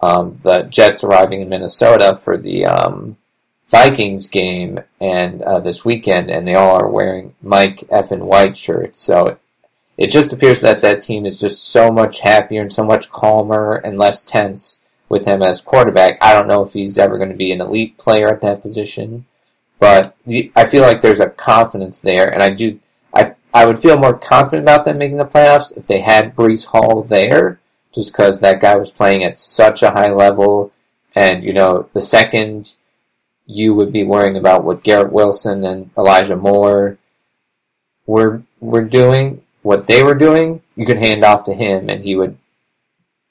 um, 0.00 0.38
the 0.42 0.62
Jets 0.62 1.04
arriving 1.04 1.40
in 1.40 1.48
Minnesota 1.48 2.18
for 2.22 2.36
the 2.36 2.66
um, 2.66 3.16
Vikings 3.68 4.28
game 4.28 4.80
and 5.00 5.42
uh, 5.42 5.60
this 5.60 5.84
weekend, 5.84 6.30
and 6.30 6.46
they 6.46 6.54
all 6.54 6.76
are 6.76 6.88
wearing 6.88 7.34
Mike 7.42 7.84
F 7.90 8.10
and 8.10 8.26
White 8.26 8.56
shirts, 8.56 9.00
so 9.00 9.38
it 9.96 10.10
just 10.10 10.32
appears 10.32 10.60
that 10.60 10.80
that 10.82 11.02
team 11.02 11.26
is 11.26 11.40
just 11.40 11.64
so 11.64 11.90
much 11.90 12.20
happier 12.20 12.62
and 12.62 12.72
so 12.72 12.84
much 12.84 13.10
calmer 13.10 13.74
and 13.74 13.98
less 13.98 14.24
tense 14.24 14.78
with 15.08 15.24
him 15.24 15.42
as 15.42 15.60
quarterback. 15.60 16.16
I 16.20 16.32
don't 16.32 16.46
know 16.46 16.62
if 16.62 16.72
he's 16.72 16.98
ever 16.98 17.18
going 17.18 17.30
to 17.30 17.36
be 17.36 17.50
an 17.50 17.60
elite 17.60 17.98
player 17.98 18.28
at 18.28 18.40
that 18.42 18.62
position, 18.62 19.26
but 19.80 20.16
I 20.54 20.66
feel 20.66 20.82
like 20.82 21.02
there's 21.02 21.20
a 21.20 21.30
confidence 21.30 22.00
there, 22.00 22.32
and 22.32 22.42
I 22.42 22.50
do. 22.50 22.78
I 23.12 23.34
I 23.52 23.64
would 23.64 23.80
feel 23.80 23.98
more 23.98 24.16
confident 24.16 24.62
about 24.62 24.84
them 24.84 24.98
making 24.98 25.16
the 25.16 25.24
playoffs 25.24 25.76
if 25.76 25.86
they 25.86 26.00
had 26.00 26.36
Breece 26.36 26.66
Hall 26.66 27.02
there, 27.02 27.60
just 27.94 28.12
because 28.12 28.40
that 28.40 28.60
guy 28.60 28.76
was 28.76 28.90
playing 28.90 29.24
at 29.24 29.38
such 29.38 29.82
a 29.82 29.90
high 29.90 30.10
level, 30.10 30.72
and 31.14 31.42
you 31.42 31.52
know 31.52 31.88
the 31.92 32.00
second 32.00 32.76
you 33.46 33.74
would 33.74 33.92
be 33.92 34.04
worrying 34.04 34.36
about 34.36 34.62
what 34.64 34.82
Garrett 34.84 35.12
Wilson 35.12 35.64
and 35.64 35.90
Elijah 35.96 36.36
Moore 36.36 36.98
were 38.06 38.42
were 38.60 38.84
doing, 38.84 39.42
what 39.62 39.86
they 39.86 40.02
were 40.02 40.14
doing, 40.14 40.62
you 40.76 40.84
could 40.86 40.98
hand 40.98 41.24
off 41.24 41.44
to 41.44 41.54
him 41.54 41.88
and 41.88 42.04
he 42.04 42.14
would, 42.16 42.36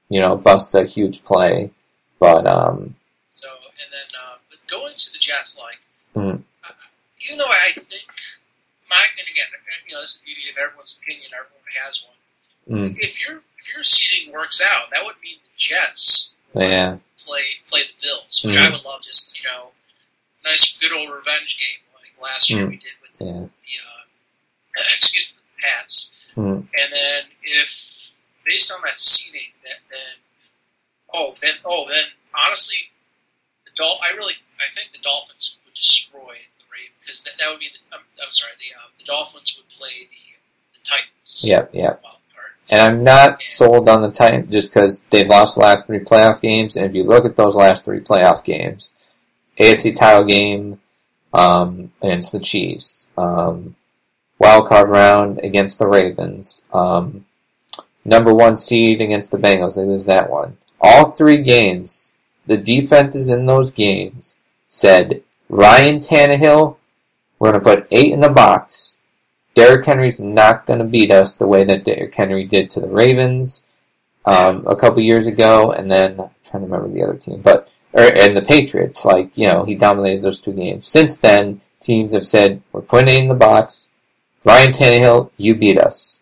you 0.09 0.19
know, 0.19 0.35
bust 0.37 0.73
a 0.75 0.85
huge 0.85 1.23
play. 1.23 1.71
But 2.19 2.47
um, 2.47 2.95
So, 3.29 3.47
and 3.47 3.91
then, 3.91 4.07
uh, 4.25 4.37
but 4.49 4.59
going 4.67 4.93
to 4.95 5.11
the 5.13 5.19
Jets, 5.19 5.61
like, 5.61 5.79
Mhm. 6.15 6.41
uh, 6.63 6.71
even 7.25 7.37
though 7.37 7.45
I 7.47 7.71
think, 7.73 8.07
my, 8.89 9.03
and 9.19 9.27
again, 9.27 9.45
you 9.87 9.93
know, 9.93 10.01
this 10.01 10.15
is 10.15 10.21
the 10.21 10.25
beauty 10.33 10.49
of 10.49 10.57
everyone's 10.57 10.99
opinion, 11.01 11.29
everyone 11.33 11.85
has 11.85 12.03
one. 12.67 12.93
mm, 12.93 12.97
If 12.99 13.21
your 13.27 13.43
if 13.67 13.73
your 13.75 13.83
seating 13.83 14.33
works 14.33 14.61
out, 14.61 14.89
that 14.91 15.05
would 15.05 15.15
mean 15.23 15.37
the 15.43 15.49
Jets 15.57 16.33
yeah, 16.55 16.97
play 17.25 17.41
play 17.67 17.81
the 17.83 18.07
Bills, 18.07 18.41
which 18.43 18.57
I 18.57 18.67
Mhm. 18.67 18.71
would 18.73 18.83
love. 18.85 19.03
Just 19.03 19.37
you 19.37 19.43
know, 19.47 19.71
nice 20.43 20.77
good 20.77 20.91
old 20.93 21.09
revenge 21.09 21.57
game 21.59 21.79
like 21.93 22.13
last 22.21 22.49
year 22.49 22.65
Mhm. 22.65 22.69
we 22.69 22.77
did 22.77 22.91
with 23.01 23.11
yeah, 23.19 23.27
the 23.27 24.79
uh, 24.79 24.83
excuse 24.95 25.33
me, 25.33 25.39
the 25.55 25.61
Pats. 25.61 26.15
mm, 26.35 26.67
And 26.73 26.93
then 26.93 27.25
if 27.43 28.13
based 28.45 28.71
on 28.73 28.81
that 28.85 28.99
seating, 28.99 29.51
that 29.63 29.77
then 29.89 30.15
oh 31.13 31.35
then 31.41 31.55
oh 31.65 31.87
then 31.89 32.05
honestly, 32.33 32.77
the 33.65 33.71
Dol- 33.75 33.99
I 34.01 34.11
really 34.11 34.33
I 34.59 34.69
think 34.73 34.91
the 34.93 34.99
Dolphins 34.99 35.59
would 35.65 35.73
destroy 35.73 36.37
the 36.59 36.65
Ravens 36.71 36.95
because 37.01 37.23
that, 37.23 37.33
that 37.39 37.49
would 37.49 37.59
be 37.59 37.69
the 37.69 37.95
I'm, 37.95 38.03
I'm 38.23 38.31
sorry 38.31 38.53
the 38.59 38.73
uh, 38.79 38.87
the 38.97 39.03
Dolphins 39.05 39.57
would 39.57 39.69
play 39.69 40.07
the 40.09 40.79
the 40.79 40.83
Titans. 40.85 41.43
yep, 41.45 41.69
yep. 41.73 42.01
Card. 42.01 42.13
And 42.69 42.81
I'm 42.81 43.03
not 43.03 43.41
sold 43.43 43.87
on 43.87 44.01
the 44.01 44.11
Titans 44.11 44.51
just 44.51 44.73
because 44.73 45.05
they've 45.09 45.27
lost 45.27 45.55
the 45.55 45.61
last 45.61 45.87
three 45.87 45.99
playoff 45.99 46.41
games. 46.41 46.75
And 46.75 46.85
if 46.85 46.93
you 46.93 47.03
look 47.03 47.25
at 47.25 47.35
those 47.35 47.55
last 47.55 47.85
three 47.85 48.01
playoff 48.01 48.43
games, 48.43 48.95
AFC 49.57 49.95
title 49.95 50.25
game 50.25 50.79
um, 51.33 51.91
against 52.01 52.33
the 52.33 52.39
Chiefs, 52.39 53.09
um, 53.17 53.75
wild 54.37 54.67
card 54.67 54.89
round 54.89 55.39
against 55.39 55.79
the 55.79 55.87
Ravens, 55.87 56.65
um, 56.73 57.25
number 58.03 58.33
one 58.33 58.55
seed 58.55 59.01
against 59.01 59.31
the 59.31 59.37
Bengals. 59.37 59.75
They 59.75 59.83
lose 59.83 60.05
that 60.05 60.29
one. 60.29 60.57
All 60.81 61.11
three 61.11 61.41
games, 61.43 62.11
the 62.45 62.57
defenses 62.57 63.29
in 63.29 63.45
those 63.45 63.71
games 63.71 64.39
said 64.67 65.23
Ryan 65.49 65.99
Tannehill, 65.99 66.77
we're 67.39 67.51
going 67.51 67.63
to 67.63 67.69
put 67.69 67.87
eight 67.91 68.11
in 68.11 68.19
the 68.19 68.29
box. 68.29 68.96
Derrick 69.57 69.85
Henry's 69.85 70.19
not 70.19 70.67
going 70.67 70.77
to 70.77 70.85
beat 70.85 71.09
us 71.09 71.35
the 71.35 71.47
way 71.47 71.63
that 71.63 71.83
Derrick 71.83 72.13
Henry 72.13 72.45
did 72.45 72.69
to 72.69 72.79
the 72.79 72.87
Ravens 72.87 73.65
um, 74.23 74.63
a 74.67 74.75
couple 74.75 75.01
years 75.01 75.25
ago, 75.25 75.71
and 75.71 75.89
then 75.89 76.19
I'm 76.19 76.29
trying 76.45 76.61
to 76.63 76.69
remember 76.69 76.87
the 76.87 77.01
other 77.01 77.17
team, 77.17 77.41
but 77.41 77.67
or 77.91 78.03
and 78.03 78.37
the 78.37 78.43
Patriots. 78.43 79.03
Like 79.03 79.35
you 79.35 79.47
know, 79.47 79.65
he 79.65 79.73
dominated 79.73 80.21
those 80.21 80.41
two 80.41 80.53
games. 80.53 80.87
Since 80.87 81.17
then, 81.17 81.61
teams 81.81 82.13
have 82.13 82.27
said 82.27 82.61
we're 82.71 82.83
putting 82.83 83.15
it 83.15 83.21
in 83.21 83.29
the 83.29 83.33
box. 83.33 83.89
Ryan 84.43 84.73
Tannehill, 84.73 85.31
you 85.37 85.55
beat 85.55 85.79
us. 85.79 86.21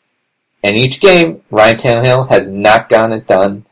And 0.64 0.78
each 0.78 1.02
game, 1.02 1.42
Ryan 1.52 1.76
Tannehill 1.76 2.30
has 2.30 2.50
not 2.50 2.88
gotten 2.88 3.18
it 3.18 3.28
done. 3.28 3.66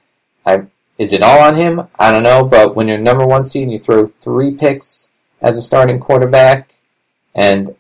I, 0.46 0.64
is 0.98 1.14
it 1.14 1.24
all 1.24 1.40
on 1.40 1.56
him? 1.56 1.88
I 1.98 2.12
don't 2.12 2.24
know, 2.24 2.44
but 2.44 2.76
when 2.76 2.90
you're 2.90 2.98
number 2.98 3.26
one 3.26 3.46
seed 3.46 3.64
and 3.64 3.72
you 3.72 3.80
throw 3.80 4.08
three 4.08 4.56
picks 4.56 5.10
as 5.42 5.58
a 5.58 5.62
starting 5.62 6.02
quarterback, 6.02 6.76
and 7.34 7.74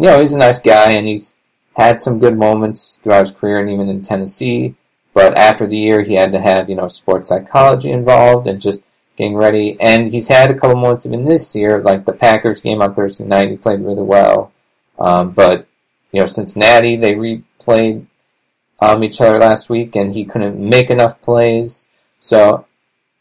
you 0.00 0.06
know 0.06 0.18
he's 0.18 0.32
a 0.32 0.38
nice 0.38 0.60
guy 0.60 0.92
and 0.92 1.06
he's 1.06 1.38
had 1.74 2.00
some 2.00 2.18
good 2.18 2.36
moments 2.36 2.96
throughout 2.96 3.26
his 3.26 3.36
career 3.36 3.60
and 3.60 3.68
even 3.68 3.88
in 3.88 4.02
Tennessee. 4.02 4.74
But 5.12 5.36
after 5.36 5.66
the 5.66 5.76
year, 5.76 6.02
he 6.02 6.14
had 6.14 6.32
to 6.32 6.40
have 6.40 6.70
you 6.70 6.76
know 6.76 6.88
sports 6.88 7.28
psychology 7.28 7.90
involved 7.90 8.46
and 8.46 8.60
just 8.62 8.84
getting 9.18 9.36
ready. 9.36 9.76
And 9.78 10.10
he's 10.10 10.28
had 10.28 10.50
a 10.50 10.54
couple 10.54 10.76
moments 10.76 11.04
even 11.04 11.26
this 11.26 11.54
year, 11.54 11.82
like 11.82 12.06
the 12.06 12.14
Packers 12.14 12.62
game 12.62 12.80
on 12.80 12.94
Thursday 12.94 13.24
night. 13.24 13.50
He 13.50 13.56
played 13.58 13.80
really 13.80 14.02
well, 14.02 14.52
um, 14.98 15.32
but 15.32 15.66
you 16.12 16.20
know 16.20 16.26
Cincinnati 16.26 16.96
they 16.96 17.12
replayed 17.12 18.06
um, 18.80 19.04
each 19.04 19.20
other 19.20 19.38
last 19.38 19.68
week, 19.68 19.94
and 19.96 20.14
he 20.14 20.24
couldn't 20.24 20.58
make 20.58 20.88
enough 20.88 21.20
plays. 21.20 21.88
So 22.20 22.66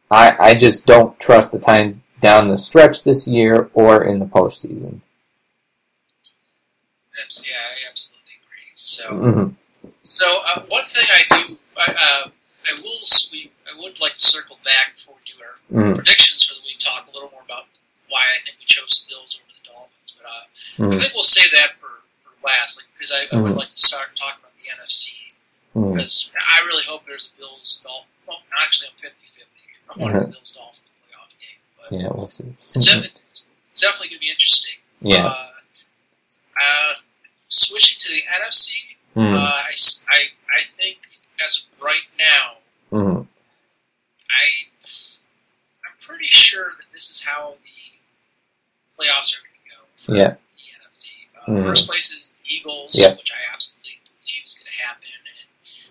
I 0.10 0.34
I 0.40 0.54
just 0.56 0.86
don't 0.86 1.20
trust 1.20 1.52
the 1.52 1.60
Titans 1.60 2.06
down 2.22 2.48
the 2.48 2.58
stretch 2.58 3.04
this 3.04 3.28
year 3.28 3.70
or 3.74 4.02
in 4.02 4.20
the 4.20 4.26
postseason. 4.26 5.02
Yeah, 7.28 7.54
I 7.60 7.90
absolutely 7.90 8.32
agree. 8.44 8.72
So, 8.76 9.06
hmm 9.20 9.50
so 10.04 10.26
uh, 10.48 10.64
one 10.70 10.86
thing 10.86 11.06
I 11.08 11.22
do, 11.48 11.58
I, 11.78 11.86
uh, 11.92 12.24
I 12.30 12.72
will, 12.84 13.00
we, 13.32 13.52
I 13.72 13.80
would 13.80 14.00
like 14.02 14.16
to 14.16 14.22
circle 14.22 14.58
back 14.66 14.96
before 14.96 15.16
we 15.16 15.24
do 15.32 15.38
our 15.44 15.56
hmm 15.72 15.96
predictions 15.96 16.44
for 16.44 16.56
the 16.56 16.62
week. 16.66 16.78
Talk 16.80 17.08
a 17.08 17.12
little 17.14 17.30
more 17.32 17.44
about 17.46 17.66
why 18.10 18.24
I 18.36 18.40
think 18.44 18.58
we 18.60 18.66
chose 18.66 19.06
the 19.06 19.14
Bills 19.14 19.40
over 19.40 19.52
the 19.54 19.64
Dolphins, 19.70 20.12
but 20.18 20.26
uh, 20.28 20.44
I 20.92 20.96
hmm 20.96 21.00
think 21.00 21.14
we'll 21.14 21.24
save 21.24 21.52
that 21.56 21.78
for, 21.80 21.88
for 22.26 22.32
last, 22.46 22.80
like 22.82 22.88
because 22.98 23.12
I, 23.14 23.28
I 23.36 23.40
would 23.40 23.54
Mhm. 23.54 23.58
like 23.58 23.70
to 23.70 23.78
start 23.78 24.16
talking 24.18 24.40
about 24.42 24.56
the 24.60 24.68
NFC 24.76 25.32
because 25.96 26.32
I 26.36 26.66
really 26.66 26.84
hope 26.88 27.06
there's 27.08 27.32
a 27.32 27.40
Bills 27.40 27.82
Dolphins. 27.86 28.12
Well, 28.28 28.40
actually, 28.60 28.90
I'm 28.92 29.12
50-50. 29.12 29.46
I 29.90 30.04
want 30.04 30.16
a 30.16 30.20
Mhm. 30.28 30.32
Bills 30.34 30.52
Dolphins 30.52 30.90
playoff 31.08 31.32
game, 31.40 31.62
but 31.80 31.88
Yeah, 31.96 32.10
we'll 32.16 32.28
see. 32.28 32.50
it's, 32.76 32.88
it's, 32.92 33.24
it's 33.72 33.80
definitely 33.80 34.10
going 34.10 34.20
to 34.20 34.26
be 34.26 34.32
interesting. 34.32 34.76
Yeah. 35.02 35.26
Uh, 35.28 35.48
uh, 36.60 36.94
switching 37.50 37.98
to 38.00 38.14
the 38.14 38.22
NFC, 38.42 38.74
hmm 39.14 39.34
uh, 39.34 39.38
I, 39.40 39.74
I- 40.10 40.34
I 40.50 40.62
think 40.78 40.98
as 41.44 41.68
of 41.74 41.84
right 41.84 42.06
now, 42.18 42.58
hmm 42.92 43.22
I 44.30 44.44
I'm 45.86 45.96
pretty 46.02 46.26
sure 46.28 46.66
that 46.78 46.86
this 46.94 47.10
is 47.10 47.24
how 47.24 47.56
the 47.64 49.04
playoffs 49.04 49.36
are 49.38 49.42
going 49.42 49.58
to 49.58 49.70
go 49.76 49.82
for 49.98 50.16
Yeah. 50.16 50.34
the 50.36 50.66
NFC. 50.78 51.08
Uh, 51.38 51.52
Mhm. 51.52 51.64
First 51.70 51.88
place 51.88 52.12
is 52.12 52.34
the 52.38 52.56
Eagles, 52.56 52.96
Yeah. 52.96 53.16
which 53.16 53.32
I 53.32 53.54
absolutely 53.54 54.00
believe 54.06 54.44
is 54.46 54.56
going 54.56 54.66
to 54.72 54.84
happen. 54.84 55.08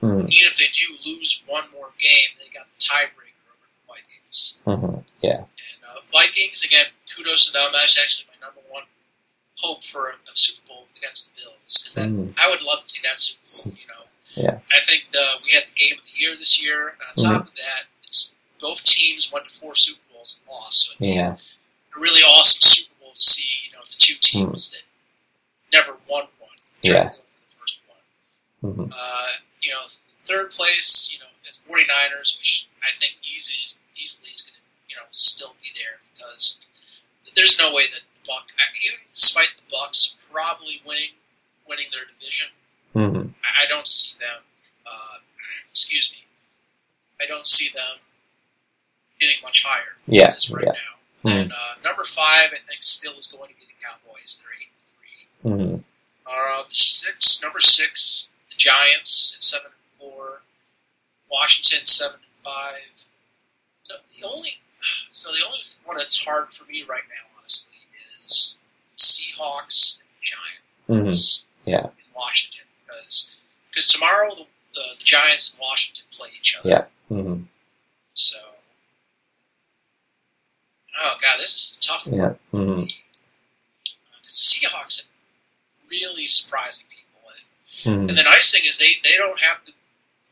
And 0.00 0.22
hmm 0.22 0.28
even 0.30 0.46
if 0.50 0.56
they 0.58 0.68
do 0.68 0.96
lose 1.10 1.42
one 1.46 1.68
more 1.72 1.90
game, 1.98 2.30
they 2.38 2.48
got 2.50 2.66
the 2.78 2.84
tiebreaker 2.84 3.46
over 3.50 3.66
the 3.66 3.92
Vikings. 3.94 4.58
hmm 4.64 5.00
Yeah. 5.22 5.38
And 5.42 5.80
uh, 5.88 6.00
Vikings 6.12 6.62
again, 6.64 6.86
kudos 7.14 7.46
to 7.46 7.52
them. 7.52 7.70
That's 7.72 7.98
actually 7.98 8.26
my 8.28 8.46
number 8.46 8.60
one 8.68 8.84
hope 9.60 9.84
for 9.84 10.10
a, 10.10 10.12
a 10.14 10.34
Super 10.34 10.66
Bowl 10.68 10.86
against 10.96 11.26
the 11.34 11.42
Bills 11.42 11.78
because 11.78 11.94
that 11.94 12.08
Mhm. 12.08 12.34
I 12.38 12.48
would 12.48 12.62
love 12.62 12.80
to 12.84 12.86
see 12.86 13.00
that 13.02 13.20
Super 13.20 13.46
Bowl. 13.70 13.78
You 13.80 13.86
know, 13.88 14.04
Yeah. 14.34 14.58
I 14.72 14.80
think 14.80 15.10
the, 15.12 15.24
we 15.44 15.50
had 15.52 15.64
the 15.66 15.74
game 15.74 15.98
of 15.98 16.04
the 16.04 16.18
year 16.20 16.36
this 16.36 16.62
year. 16.62 16.88
And 16.90 17.00
on 17.02 17.14
top 17.16 17.42
Mm-hmm. 17.42 17.48
of 17.48 17.54
that, 17.56 17.82
it's 18.04 18.36
both 18.60 18.82
teams 18.84 19.32
went 19.32 19.48
to 19.48 19.54
four 19.54 19.74
Super 19.74 20.00
Bowls 20.12 20.40
and 20.46 20.54
lost. 20.54 20.88
So 20.88 20.94
Yeah. 21.00 21.36
a 21.96 21.98
really 21.98 22.22
awesome 22.22 22.62
Super 22.62 22.94
Bowl 23.00 23.12
to 23.14 23.20
see. 23.20 23.48
You 23.66 23.72
know, 23.72 23.82
the 23.82 23.96
two 23.98 24.14
teams 24.20 24.70
that 24.72 24.82
never 25.72 25.96
won 26.08 26.26
one. 26.38 26.50
Yeah. 26.82 26.92
to 26.92 27.08
go 27.10 27.16
for 27.16 27.40
the 27.46 27.54
first 27.58 27.80
one. 27.86 28.72
hmm 28.74 28.92
Uh, 28.92 29.28
you 29.60 29.70
know, 29.70 29.82
third 30.24 30.52
place, 30.52 31.12
you 31.12 31.18
know, 31.18 31.26
the 31.44 31.50
49ers, 31.72 32.38
which 32.38 32.68
I 32.82 32.90
think 33.00 33.16
easy 33.24 33.56
easily 33.96 34.30
is 34.30 34.42
going 34.42 34.54
to, 34.54 34.60
you 34.90 34.96
know, 34.96 35.02
still 35.10 35.56
be 35.62 35.70
there 35.74 35.98
because 36.14 36.60
there's 37.34 37.58
no 37.58 37.74
way 37.74 37.86
that 37.90 38.00
Buck, 38.28 38.44
even 38.84 38.98
despite 39.12 39.48
the 39.56 39.74
Bucs 39.74 40.16
probably 40.30 40.80
winning 40.86 41.10
winning 41.66 41.86
their 41.92 42.04
division, 42.18 42.48
hmm 42.92 43.32
I, 43.42 43.64
I 43.64 43.66
don't 43.68 43.86
see 43.86 44.16
them. 44.20 44.42
Uh, 44.86 45.18
excuse 45.70 46.12
me, 46.12 46.18
I 47.20 47.26
don't 47.26 47.46
see 47.46 47.70
them 47.74 47.96
getting 49.20 49.36
much 49.42 49.64
higher 49.64 49.96
Yeah. 50.06 50.36
right 50.52 50.64
Yeah. 50.64 50.72
now. 50.72 51.30
Mhm. 51.30 51.42
And 51.42 51.52
uh, 51.52 51.74
number 51.84 52.04
five, 52.04 52.50
I 52.52 52.58
think, 52.68 52.82
still 52.82 53.14
is 53.18 53.26
going 53.32 53.48
to 53.50 53.56
be 53.56 53.64
the 53.66 53.84
Cowboys. 53.84 54.42
They're 54.44 54.54
eight 54.60 54.68
and 55.42 55.64
three. 55.74 55.76
hmm 55.76 55.82
Uh, 56.30 56.64
six, 56.70 57.42
number 57.42 57.60
six, 57.60 58.32
the 58.50 58.56
Giants 58.56 59.34
at 59.36 59.42
seven 59.42 59.66
and 59.72 59.98
four. 59.98 60.42
Washington 61.30 61.84
seven 61.84 62.16
and 62.20 62.44
five. 62.44 62.82
So 63.82 63.94
the 64.20 64.26
only, 64.26 64.50
so 65.12 65.30
the 65.32 65.44
only 65.46 65.60
one 65.84 65.96
that's 65.98 66.22
hard 66.22 66.52
for 66.52 66.64
me 66.70 66.84
right 66.88 67.02
now, 67.08 67.38
honestly, 67.40 67.77
Seahawks 69.68 70.02
and 70.88 70.98
hmm 71.06 71.70
Yeah. 71.70 71.84
in 71.86 71.90
Washington 72.14 72.64
because 72.86 73.36
because 73.70 73.88
tomorrow 73.88 74.34
the, 74.34 74.44
the, 74.74 74.82
the 74.98 75.04
Giants 75.04 75.52
and 75.52 75.60
Washington 75.60 76.04
play 76.16 76.28
each 76.38 76.56
other. 76.58 76.68
Yeah. 76.68 76.84
hmm 77.08 77.42
So, 78.14 78.38
oh 81.00 81.14
god, 81.20 81.38
this 81.38 81.54
is 81.54 81.78
a 81.78 81.80
tough 81.86 82.06
one. 82.06 82.20
Yeah. 82.20 82.34
hmm 82.50 82.80
Because 82.80 82.94
the 84.24 84.28
Seahawks 84.30 85.02
have 85.02 85.10
really 85.90 86.26
surprising 86.26 86.88
people. 86.90 87.04
And 87.84 87.94
hmm 88.04 88.08
And 88.10 88.18
the 88.18 88.22
nice 88.24 88.50
thing 88.52 88.62
is 88.66 88.78
they, 88.78 88.92
they 89.04 89.16
don't 89.16 89.38
have 89.40 89.64
to 89.66 89.72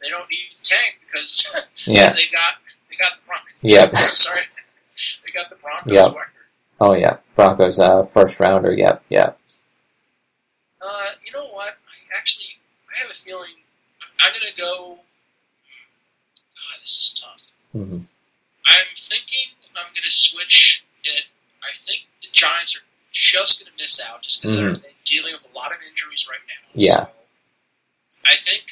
they 0.02 0.08
don't 0.10 0.28
need 0.30 0.48
to 0.62 0.70
tank 0.70 0.98
because 1.06 1.54
Yeah. 1.86 2.12
they 2.12 2.26
got 2.32 2.54
they 2.90 2.96
got 2.96 3.12
the 3.12 3.26
Broncos. 3.26 3.52
Yep. 3.62 3.96
Sorry, 3.96 4.42
they 5.24 5.30
got 5.32 5.48
the 5.50 5.56
Broncos 5.56 5.92
Yep. 5.92 6.14
Oh 6.80 6.94
yeah. 6.94 7.18
Broncos 7.34 7.78
uh, 7.78 8.04
first 8.04 8.38
rounder. 8.40 8.72
Yep. 8.72 9.02
Yep. 9.08 9.38
Uh, 10.82 11.08
you 11.24 11.32
know 11.32 11.46
what? 11.52 11.68
I 11.68 12.16
actually 12.18 12.48
I 12.94 13.00
have 13.02 13.10
a 13.10 13.14
feeling 13.14 13.50
I'm 14.20 14.32
gonna 14.32 14.52
go. 14.56 14.94
God, 14.96 16.80
this 16.82 16.98
is 17.14 17.20
tough. 17.20 17.42
hmm 17.72 17.98
I'm 18.68 18.86
thinking 18.94 19.46
I'm 19.76 19.92
gonna 19.94 20.10
switch 20.10 20.82
it. 21.04 21.24
I 21.62 21.76
think 21.86 22.00
the 22.22 22.28
Giants 22.32 22.76
are 22.76 22.84
just 23.12 23.60
gonna 23.64 23.74
miss 23.78 24.00
out 24.06 24.22
just 24.22 24.42
because 24.42 24.56
they're, 24.56 24.72
they're 24.76 25.00
dealing 25.06 25.32
with 25.32 25.42
a 25.52 25.56
lot 25.56 25.72
of 25.72 25.78
injuries 25.88 26.26
right 26.30 26.40
now. 26.48 26.68
Mm-hmm. 26.70 26.80
Yeah. 26.80 27.04
So 28.10 28.20
I 28.26 28.36
think 28.44 28.62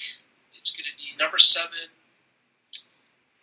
it's 0.58 0.76
gonna 0.76 0.94
be 0.98 1.16
number 1.18 1.38
seven. 1.38 1.88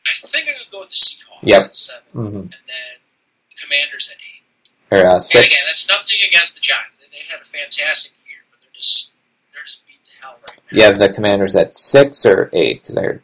I 0.05 0.11
think 0.27 0.47
I'm 0.47 0.53
gonna 0.55 0.65
go 0.71 0.79
with 0.81 0.89
the 0.89 0.95
Seahawks 0.95 1.43
Yep. 1.43 1.61
at 1.65 1.75
seven, 1.75 2.07
hmm 2.13 2.25
and 2.37 2.51
then 2.51 2.95
the 3.49 3.55
Commanders 3.63 4.09
at 4.13 4.17
eight. 4.21 4.40
Or 4.91 4.97
uh, 5.05 5.15
And 5.15 5.45
again, 5.45 5.59
that's 5.67 5.87
nothing 5.89 6.19
against 6.27 6.55
the 6.55 6.61
Giants. 6.61 6.97
They, 6.97 7.05
they 7.11 7.23
had 7.31 7.41
a 7.41 7.45
fantastic 7.45 8.17
year, 8.27 8.39
but 8.51 8.59
they're 8.61 8.71
just 8.75 9.13
they're 9.53 9.63
just 9.63 9.85
beat 9.87 10.03
to 10.05 10.11
hell 10.21 10.35
right 10.41 10.57
now. 10.57 10.63
You 10.77 10.83
have 10.83 10.99
the 10.99 11.09
Commanders 11.13 11.55
at 11.55 11.73
six 11.73 12.25
or 12.25 12.49
eight 12.53 12.81
because 12.81 12.97
I 12.97 13.01
heard. 13.03 13.23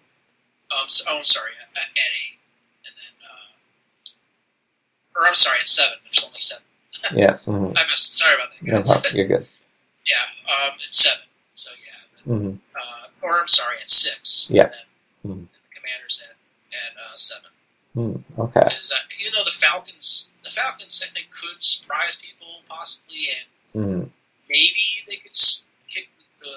Um, 0.71 0.87
so, 0.87 1.11
oh, 1.11 1.17
I'm 1.19 1.25
sorry, 1.25 1.51
at, 1.61 1.77
at 1.77 1.87
eight, 1.97 2.37
and 2.85 2.93
then 2.95 3.13
uh, 3.27 5.21
or 5.21 5.27
I'm 5.27 5.35
sorry, 5.35 5.59
at 5.59 5.67
seven. 5.67 5.97
There's 6.05 6.25
only 6.25 6.39
seven. 6.39 6.63
Yeah. 7.13 7.37
hmm 7.45 7.71
I 7.77 7.83
missed. 7.89 8.13
Sorry 8.17 8.35
about 8.35 8.51
that. 8.51 8.63
No 8.63 8.81
problem. 8.83 9.13
You're 9.15 9.27
good. 9.27 9.47
yeah, 10.07 10.25
um, 10.67 10.73
it's 10.87 11.03
seven. 11.03 11.23
So 11.53 11.69
yeah, 11.83 12.33
hmm 12.33 12.55
uh, 12.75 13.07
or 13.27 13.39
I'm 13.41 13.47
sorry, 13.47 13.77
at 13.81 13.89
six. 13.89 14.49
Yeah. 14.51 14.63
And 14.63 14.71
then, 14.71 14.79
Mhm. 15.25 15.31
and 15.39 15.47
the 15.47 15.75
Commanders 15.79 16.23
at 16.27 16.35
at 16.75 16.93
uh, 16.97 17.15
seven. 17.15 17.49
Mm 17.97 18.21
Okay. 18.37 18.69
Even 19.19 19.33
though 19.33 19.43
the 19.43 19.57
Falcons, 19.57 20.31
the 20.43 20.49
Falcons, 20.51 21.01
I 21.03 21.09
think 21.13 21.27
could 21.31 21.57
surprise 21.63 22.15
people 22.17 22.61
possibly, 22.69 23.27
and 23.33 23.47
hmm 23.73 24.03
maybe 24.47 24.85
they 25.09 25.15
could 25.17 25.33
kick 25.89 26.07
the 26.39 26.53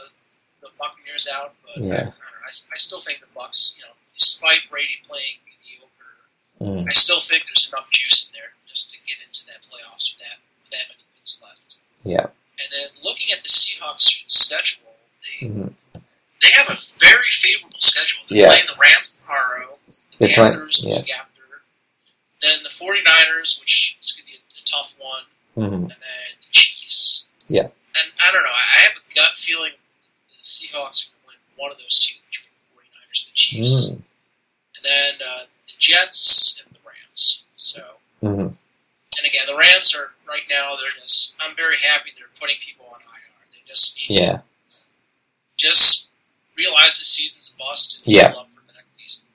the 0.61 0.69
Buccaneers 0.79 1.27
out. 1.33 1.55
But 1.65 1.79
I, 1.79 1.81
I, 1.81 1.87
Yeah. 1.89 2.05
know, 2.05 2.13
I, 2.45 2.49
s- 2.49 2.69
I 2.73 2.77
still 2.77 3.01
think 3.01 3.21
the 3.21 3.27
Bucs, 3.35 3.79
you 3.79 3.85
know, 3.85 3.95
despite 4.19 4.69
Brady 4.71 5.01
playing 5.09 5.37
mediocre, 5.49 6.21
mm 6.61 6.89
I 6.89 6.93
still 6.93 7.21
think 7.21 7.45
there's 7.49 7.73
enough 7.73 7.91
juice 7.91 8.29
in 8.29 8.35
there 8.35 8.53
just 8.69 8.93
to 8.93 8.99
get 9.09 9.17
into 9.27 9.47
that 9.47 9.63
playoffs 9.65 10.13
with 10.13 10.21
that 10.21 10.37
with 10.63 10.71
that 10.77 10.85
many 10.93 11.05
wins 11.17 11.41
left. 11.43 11.81
Yeah. 12.05 12.27
And 12.61 12.69
then 12.71 12.89
looking 13.03 13.33
at 13.33 13.43
the 13.43 13.49
Seahawks 13.49 14.29
schedule, 14.29 14.93
they 15.25 15.47
hmm 15.49 15.69
they 16.43 16.49
have 16.53 16.69
a 16.69 16.77
very 17.01 17.31
favorable 17.33 17.79
schedule. 17.81 18.21
They're 18.29 18.39
Yeah. 18.45 18.49
playing 18.49 18.67
the 18.69 18.77
Rams 18.81 19.17
tomorrow, 19.17 19.79
the 19.89 20.27
They 20.27 20.33
Panthers 20.35 20.83
the 20.83 21.03
yeah. 21.09 21.25
Then 22.43 22.63
the 22.63 22.69
49ers, 22.71 23.61
which 23.61 23.99
is 24.01 24.13
going 24.13 24.27
to 24.27 24.33
be 24.33 24.37
a, 24.39 24.43
a 24.61 24.65
tough 24.65 24.97
one, 24.99 25.23
hmm 25.55 25.75
and 25.75 25.91
then 25.91 26.31
the 26.41 26.51
Chiefs. 26.53 27.29
Yeah. 27.49 27.63
And 27.65 28.07
I 28.23 28.33
don't 28.33 28.43
know. 28.45 28.51
I 28.55 28.81
have 28.83 28.93
a 28.97 29.15
gut 29.15 29.35
feeling 29.37 29.73
the 29.73 30.37
Seahawks 30.45 31.09
are 31.09 31.13
going 31.13 31.21
to 31.21 31.27
win 31.27 31.37
one 31.57 31.71
of 31.73 31.79
those 31.79 31.99
two 31.99 32.19
between 32.31 32.51
the 32.55 32.81
49ers 32.81 33.25
and 33.27 33.31
the 33.33 33.35
Chiefs. 33.35 33.89
mm 33.89 33.93
And 34.77 34.83
then 34.85 35.15
uh, 35.27 35.43
the 35.67 35.75
Jets 35.79 36.63
and 36.65 36.75
the 36.75 36.81
Rams. 36.87 37.45
So, 37.57 37.83
hmm 38.21 38.55
and 39.19 39.27
again, 39.27 39.43
the 39.47 39.57
Rams 39.57 39.95
are 39.97 40.13
right 40.27 40.45
now. 40.49 40.77
They're 40.77 40.89
just. 40.89 41.37
I'm 41.41 41.55
very 41.57 41.77
happy 41.77 42.11
they're 42.17 42.29
putting 42.41 42.57
people 42.65 42.87
on 42.87 43.01
IR. 43.01 43.47
They 43.53 43.59
just 43.69 43.99
need 44.01 44.17
to 44.17 44.23
Yeah. 44.23 44.39
just 45.59 46.09
realize 46.57 46.99
the 46.99 47.05
season's 47.05 47.53
a 47.55 47.59
bust 47.59 48.03
and 48.07 48.15
Yeah. 48.15 48.31
heal 48.31 48.39
up 48.39 48.49
for 48.55 48.63
the 48.67 48.73
next 48.73 48.89
season. 48.97 49.29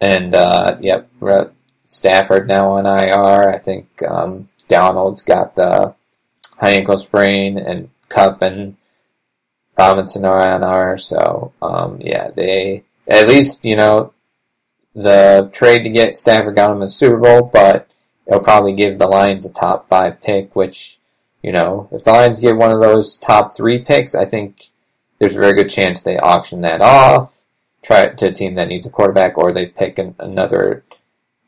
And 0.00 0.34
uh, 0.34 0.76
yep, 0.80 1.08
Re- 1.20 1.50
Stafford 1.88 2.46
now 2.46 2.68
on 2.68 2.86
IR. 2.86 3.50
I 3.50 3.58
think 3.58 3.88
um, 4.06 4.48
Donald's 4.68 5.22
got 5.22 5.56
the 5.56 5.94
high 6.58 6.72
ankle 6.72 6.98
sprain, 6.98 7.58
and 7.58 7.90
Kupp 8.08 8.42
and 8.42 8.76
Robinson 9.76 10.24
are 10.24 10.48
on 10.48 10.62
IR. 10.62 10.96
So 10.98 11.52
um, 11.60 11.98
yeah, 12.00 12.30
they 12.30 12.84
at 13.08 13.28
least 13.28 13.64
you 13.64 13.74
know 13.74 14.12
the 14.94 15.50
trade 15.52 15.82
to 15.82 15.90
get 15.90 16.16
Stafford 16.16 16.54
got 16.54 16.70
him 16.70 16.82
a 16.82 16.88
Super 16.88 17.16
Bowl, 17.16 17.50
but 17.52 17.88
it'll 18.26 18.40
probably 18.40 18.74
give 18.74 18.98
the 18.98 19.08
Lions 19.08 19.46
a 19.46 19.52
top 19.52 19.88
five 19.88 20.20
pick. 20.22 20.54
Which 20.54 20.98
you 21.42 21.50
know, 21.50 21.88
if 21.90 22.04
the 22.04 22.12
Lions 22.12 22.40
get 22.40 22.56
one 22.56 22.70
of 22.70 22.80
those 22.80 23.16
top 23.16 23.56
three 23.56 23.78
picks, 23.78 24.14
I 24.14 24.26
think 24.26 24.68
there's 25.18 25.36
a 25.36 25.40
very 25.40 25.54
good 25.54 25.70
chance 25.70 26.02
they 26.02 26.18
auction 26.18 26.60
that 26.60 26.82
off 26.82 27.38
try 27.82 28.06
to 28.08 28.26
a 28.28 28.32
team 28.32 28.54
that 28.54 28.68
needs 28.68 28.86
a 28.86 28.90
quarterback, 28.90 29.38
or 29.38 29.52
they 29.52 29.66
pick 29.66 29.98
an, 29.98 30.14
another 30.18 30.84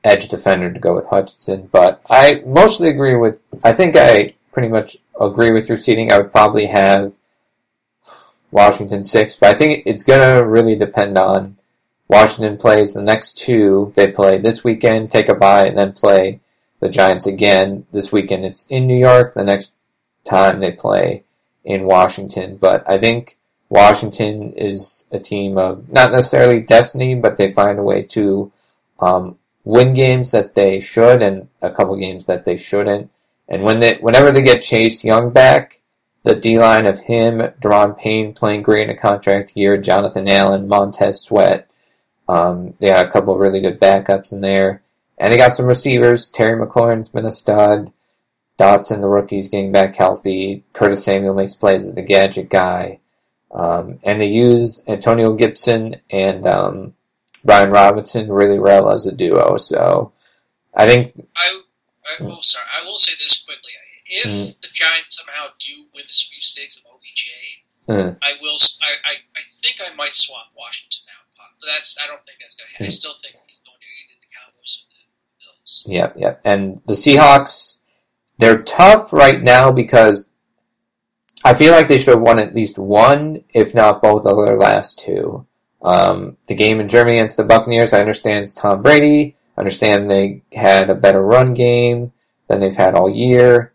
edge 0.04 0.28
defender 0.28 0.72
to 0.72 0.80
go 0.80 0.94
with 0.94 1.06
Hutchinson. 1.06 1.68
But 1.72 2.00
I 2.08 2.42
mostly 2.46 2.88
agree 2.88 3.16
with. 3.16 3.38
I 3.62 3.72
think 3.72 3.96
I 3.96 4.30
pretty 4.52 4.68
much 4.68 4.98
agree 5.20 5.50
with 5.50 5.68
your 5.68 5.76
seating. 5.76 6.12
I 6.12 6.18
would 6.18 6.32
probably 6.32 6.66
have 6.66 7.12
Washington 8.50 9.04
six. 9.04 9.36
But 9.36 9.54
I 9.54 9.58
think 9.58 9.82
it's 9.86 10.02
gonna 10.02 10.44
really 10.44 10.74
depend 10.74 11.18
on 11.18 11.56
Washington 12.08 12.56
plays 12.56 12.94
the 12.94 13.02
next 13.02 13.38
two. 13.38 13.92
They 13.94 14.10
play 14.10 14.38
this 14.38 14.64
weekend, 14.64 15.12
take 15.12 15.28
a 15.28 15.34
bye, 15.34 15.66
and 15.66 15.78
then 15.78 15.92
play 15.92 16.40
the 16.80 16.88
Giants 16.88 17.26
again 17.26 17.86
this 17.92 18.10
weekend. 18.10 18.44
It's 18.44 18.66
in 18.66 18.86
New 18.86 18.98
York. 18.98 19.34
The 19.34 19.44
next 19.44 19.74
time 20.24 20.60
they 20.60 20.72
play 20.72 21.24
in 21.64 21.84
Washington. 21.84 22.56
But 22.56 22.88
I 22.88 22.98
think 22.98 23.36
Washington 23.68 24.52
is 24.54 25.06
a 25.12 25.20
team 25.20 25.56
of 25.56 25.88
not 25.90 26.10
necessarily 26.10 26.60
destiny, 26.60 27.14
but 27.14 27.36
they 27.36 27.52
find 27.52 27.78
a 27.78 27.84
way 27.84 28.02
to 28.02 28.50
um, 28.98 29.38
win 29.70 29.94
games 29.94 30.32
that 30.32 30.54
they 30.56 30.80
should 30.80 31.22
and 31.22 31.48
a 31.62 31.70
couple 31.70 31.96
games 31.96 32.26
that 32.26 32.44
they 32.44 32.56
shouldn't. 32.56 33.08
And 33.48 33.62
when 33.62 33.78
they, 33.78 33.98
whenever 34.00 34.32
they 34.32 34.42
get 34.42 34.62
Chase 34.62 35.04
Young 35.04 35.30
back, 35.30 35.80
the 36.24 36.34
D 36.34 36.58
line 36.58 36.86
of 36.86 37.00
him, 37.00 37.38
Daron 37.60 37.96
Payne 37.96 38.34
playing 38.34 38.62
great 38.62 38.88
in 38.88 38.90
a 38.90 38.98
contract 38.98 39.52
year, 39.54 39.76
Jonathan 39.78 40.28
Allen, 40.28 40.66
Montez 40.66 41.20
Sweat, 41.20 41.70
um, 42.28 42.74
they 42.78 42.88
got 42.88 43.06
a 43.06 43.10
couple 43.10 43.36
really 43.38 43.60
good 43.60 43.80
backups 43.80 44.32
in 44.32 44.40
there. 44.40 44.82
And 45.18 45.32
they 45.32 45.36
got 45.36 45.54
some 45.54 45.66
receivers. 45.66 46.28
Terry 46.28 46.58
McLaurin's 46.58 47.08
been 47.08 47.24
a 47.24 47.30
stud. 47.30 47.92
Dotson, 48.58 49.00
the 49.00 49.08
rookie's 49.08 49.48
getting 49.48 49.72
back 49.72 49.96
healthy. 49.96 50.64
Curtis 50.72 51.04
Samuel 51.04 51.34
makes 51.34 51.54
plays 51.54 51.86
as 51.86 51.94
the 51.94 52.02
gadget 52.02 52.50
guy. 52.50 53.00
Um, 53.52 54.00
and 54.02 54.20
they 54.20 54.26
use 54.26 54.82
Antonio 54.86 55.34
Gibson 55.34 55.96
and 56.10 56.46
um, 56.46 56.94
Brian 57.44 57.70
Robinson 57.70 58.30
really 58.30 58.58
well 58.58 58.90
as 58.90 59.06
a 59.06 59.12
duo. 59.12 59.56
So 59.56 60.12
I 60.74 60.86
think. 60.86 61.12
I, 61.36 61.60
I 62.04 62.24
oh 62.24 62.38
sorry. 62.42 62.66
I 62.80 62.84
will 62.86 62.98
say 62.98 63.12
this 63.18 63.44
quickly. 63.44 63.72
If 64.12 64.26
mm. 64.26 64.60
the 64.60 64.68
Giants 64.72 65.18
somehow 65.18 65.48
do 65.60 65.86
win 65.94 66.04
the 66.06 66.12
sweepstakes 66.12 66.78
of 66.78 66.84
OBJ, 66.92 67.30
mm. 67.88 68.16
I 68.22 68.32
will. 68.40 68.58
I, 68.82 68.92
I, 69.06 69.14
I 69.36 69.42
think 69.62 69.76
I 69.80 69.94
might 69.94 70.14
swap 70.14 70.46
Washington 70.56 71.06
out. 71.16 71.46
But 71.60 71.66
that's. 71.66 71.98
I 72.02 72.08
don't 72.08 72.24
think 72.26 72.38
that's 72.40 72.56
going 72.56 72.66
to 72.66 72.72
happen. 72.72 72.86
Mm. 72.86 72.88
I 72.88 72.90
still 72.90 73.14
think 73.22 73.36
he's 73.46 73.60
going 73.60 73.78
to 73.78 73.86
either 74.02 74.18
the 74.20 74.30
Cowboys 74.34 74.82
or 74.82 74.86
the 74.90 75.00
Bills. 75.38 75.86
Yep, 75.88 76.14
yep. 76.16 76.40
And 76.44 76.82
the 76.86 76.94
Seahawks, 76.94 77.78
they're 78.38 78.62
tough 78.62 79.12
right 79.12 79.40
now 79.40 79.70
because 79.70 80.30
I 81.44 81.54
feel 81.54 81.72
like 81.72 81.88
they 81.88 81.98
should 81.98 82.14
have 82.14 82.22
won 82.22 82.40
at 82.40 82.54
least 82.54 82.78
one, 82.78 83.44
if 83.50 83.74
not 83.74 84.02
both, 84.02 84.26
of 84.26 84.44
their 84.44 84.56
last 84.56 84.98
two. 84.98 85.46
Um, 85.82 86.36
the 86.46 86.54
game 86.54 86.80
in 86.80 86.88
Germany 86.88 87.16
against 87.16 87.36
the 87.36 87.44
Buccaneers, 87.44 87.94
I 87.94 88.00
understand 88.00 88.42
it's 88.42 88.54
Tom 88.54 88.82
Brady. 88.82 89.36
I 89.56 89.60
understand 89.60 90.10
they 90.10 90.42
had 90.52 90.90
a 90.90 90.94
better 90.94 91.22
run 91.22 91.54
game 91.54 92.12
than 92.48 92.60
they've 92.60 92.74
had 92.74 92.94
all 92.94 93.10
year. 93.10 93.72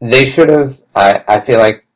They 0.00 0.24
should 0.24 0.48
have. 0.50 0.80
I, 0.94 1.24
I 1.26 1.40
feel 1.40 1.58
like 1.58 1.86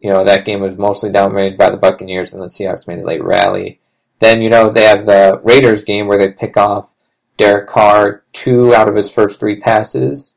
you 0.00 0.10
know 0.10 0.24
that 0.24 0.44
game 0.44 0.60
was 0.60 0.78
mostly 0.78 1.10
dominated 1.10 1.58
by 1.58 1.70
the 1.70 1.76
Buccaneers, 1.76 2.32
and 2.32 2.42
the 2.42 2.46
Seahawks 2.46 2.86
made 2.86 3.00
a 3.00 3.06
late 3.06 3.22
rally. 3.22 3.80
Then 4.20 4.42
you 4.42 4.50
know 4.50 4.70
they 4.70 4.84
have 4.84 5.06
the 5.06 5.40
Raiders 5.42 5.84
game 5.84 6.06
where 6.06 6.18
they 6.18 6.30
pick 6.30 6.56
off 6.56 6.94
Derek 7.36 7.68
Carr 7.68 8.24
two 8.32 8.74
out 8.74 8.88
of 8.88 8.94
his 8.94 9.12
first 9.12 9.40
three 9.40 9.58
passes, 9.60 10.36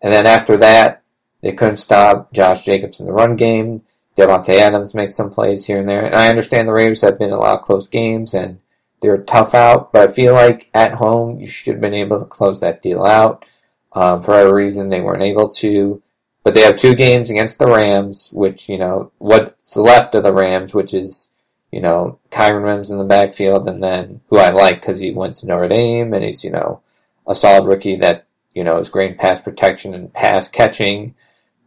and 0.00 0.12
then 0.14 0.26
after 0.26 0.56
that 0.58 1.02
they 1.42 1.52
couldn't 1.52 1.76
stop 1.78 2.32
Josh 2.32 2.64
Jacobs 2.64 3.00
in 3.00 3.06
the 3.06 3.12
run 3.12 3.36
game. 3.36 3.82
Davante 4.16 4.58
Adams 4.58 4.94
makes 4.94 5.16
some 5.16 5.30
plays 5.30 5.66
here 5.66 5.78
and 5.78 5.88
there. 5.88 6.04
And 6.04 6.14
I 6.14 6.28
understand 6.28 6.68
the 6.68 6.72
Raiders 6.72 7.00
have 7.00 7.18
been 7.18 7.32
a 7.32 7.38
lot 7.38 7.58
of 7.58 7.64
close 7.64 7.88
games 7.88 8.34
and 8.34 8.60
they're 9.00 9.18
tough 9.18 9.54
out, 9.54 9.92
but 9.92 10.08
I 10.08 10.12
feel 10.12 10.32
like 10.34 10.70
at 10.74 10.94
home 10.94 11.40
you 11.40 11.46
should 11.46 11.74
have 11.74 11.80
been 11.80 11.94
able 11.94 12.20
to 12.20 12.24
close 12.24 12.60
that 12.60 12.82
deal 12.82 13.04
out. 13.04 13.44
Um, 13.94 14.22
for 14.22 14.38
a 14.38 14.52
reason 14.52 14.88
they 14.88 15.00
weren't 15.00 15.22
able 15.22 15.50
to. 15.50 16.02
But 16.44 16.54
they 16.54 16.62
have 16.62 16.76
two 16.76 16.94
games 16.94 17.30
against 17.30 17.58
the 17.58 17.66
Rams, 17.66 18.30
which, 18.32 18.68
you 18.68 18.78
know, 18.78 19.12
what's 19.18 19.76
left 19.76 20.14
of 20.14 20.24
the 20.24 20.32
Rams, 20.32 20.74
which 20.74 20.92
is, 20.92 21.30
you 21.70 21.80
know, 21.80 22.18
Kyren 22.30 22.64
Williams 22.64 22.90
in 22.90 22.98
the 22.98 23.04
backfield, 23.04 23.68
and 23.68 23.82
then 23.82 24.20
who 24.28 24.38
I 24.38 24.50
like 24.50 24.80
because 24.80 24.98
he 24.98 25.12
went 25.12 25.36
to 25.36 25.46
Notre 25.46 25.68
Dame 25.68 26.12
and 26.14 26.24
he's, 26.24 26.42
you 26.42 26.50
know, 26.50 26.80
a 27.28 27.34
solid 27.34 27.68
rookie 27.68 27.96
that, 27.96 28.26
you 28.54 28.64
know, 28.64 28.78
is 28.78 28.88
great 28.88 29.12
in 29.12 29.18
pass 29.18 29.40
protection 29.40 29.94
and 29.94 30.12
pass 30.12 30.48
catching. 30.48 31.14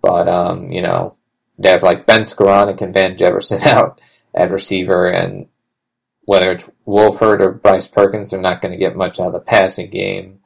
But, 0.01 0.27
um, 0.27 0.71
you 0.71 0.81
know, 0.81 1.15
they 1.57 1.69
have 1.69 1.83
like 1.83 2.05
Ben 2.05 2.21
Skowronek 2.21 2.81
and 2.81 2.93
Van 2.93 3.17
Jefferson 3.17 3.61
out 3.65 4.01
at 4.33 4.51
receiver, 4.51 5.07
and 5.07 5.47
whether 6.25 6.51
it's 6.51 6.69
Wolford 6.85 7.41
or 7.41 7.51
Bryce 7.51 7.87
Perkins, 7.87 8.31
they're 8.31 8.41
not 8.41 8.61
going 8.61 8.71
to 8.71 8.77
get 8.77 8.95
much 8.95 9.19
out 9.19 9.27
of 9.27 9.33
the 9.33 9.39
passing 9.39 9.89
game. 9.89 10.39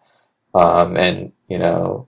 Um, 0.53 0.97
and, 0.97 1.31
you 1.47 1.57
know, 1.57 2.07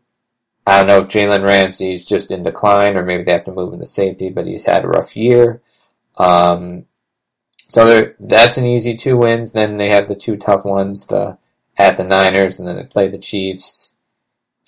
I 0.68 0.78
don't 0.78 0.88
know 0.88 1.00
if 1.00 1.08
Jalen 1.08 1.46
Ramsey's 1.46 2.06
just 2.06 2.32
in 2.32 2.44
decline 2.44 2.98
or 2.98 3.04
maybe 3.04 3.24
they 3.24 3.32
have 3.32 3.46
to 3.46 3.52
move 3.52 3.74
into 3.74 3.86
safety, 3.86 4.30
but 4.30 4.46
he's 4.46 4.66
had 4.66 4.84
a 4.84 4.90
rough 4.90 5.16
year. 5.16 5.62
Um, 6.18 6.86
so 7.70 8.14
that's 8.20 8.58
an 8.58 8.68
easy 8.68 8.96
two 8.96 9.18
wins. 9.18 9.54
Then 9.54 9.78
they 9.78 9.90
have 9.90 10.08
the 10.08 10.16
two 10.16 10.36
tough 10.36 10.66
ones, 10.66 11.08
the 11.08 11.38
at 11.78 11.98
the 11.98 12.04
Niners, 12.04 12.60
and 12.60 12.68
then 12.68 12.76
they 12.76 12.84
play 12.84 13.08
the 13.08 13.18
Chiefs. 13.18 13.96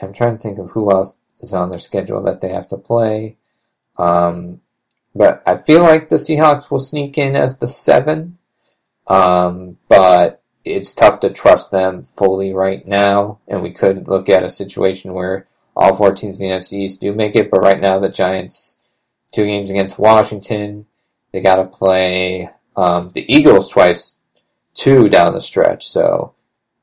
I'm 0.02 0.14
trying 0.14 0.38
to 0.38 0.42
think 0.42 0.58
of 0.58 0.72
who 0.72 0.90
else 0.92 1.20
is 1.40 1.54
on 1.54 1.70
their 1.70 1.80
schedule 1.80 2.22
that 2.24 2.42
they 2.42 2.50
have 2.50 2.68
to 2.70 2.78
play. 2.78 3.38
Um, 3.98 4.62
but 5.16 5.44
I 5.46 5.58
feel 5.58 5.82
like 5.82 6.10
the 6.10 6.16
Seahawks 6.16 6.72
will 6.72 6.80
sneak 6.80 7.18
in 7.18 7.36
as 7.36 7.60
the 7.60 7.68
seven. 7.68 8.38
Um, 9.08 9.78
but 9.88 10.41
it's 10.66 10.94
tough 10.94 11.20
to 11.22 11.30
trust 11.30 11.72
them 11.72 12.04
fully 12.04 12.54
right 12.54 12.88
now. 12.88 13.39
And 13.48 13.62
we 13.62 13.72
could 13.72 14.08
look 14.08 14.30
at 14.30 14.44
a 14.44 14.50
situation 14.50 15.14
where 15.14 15.48
all 15.76 15.96
four 15.96 16.14
teams 16.14 16.39
in 16.39 16.50
the 16.50 16.56
NFC 16.56 16.80
East 16.80 17.02
do 17.02 17.14
make 17.14 17.36
it. 17.36 17.52
But 17.52 17.62
right 17.62 17.80
now, 17.80 18.00
the 18.00 18.10
Giants, 18.10 18.82
two 19.32 19.46
games 19.46 19.70
against 19.70 20.00
Washington, 20.00 20.86
they 21.32 21.41
got 21.41 21.58
to 21.58 21.66
play 21.66 22.50
um, 22.76 23.10
the 23.10 23.26
Eagles 23.34 23.70
twice, 23.70 24.18
two 24.74 25.10
down 25.10 25.34
the 25.34 25.41
stretch. 25.41 25.88
So, 25.88 26.34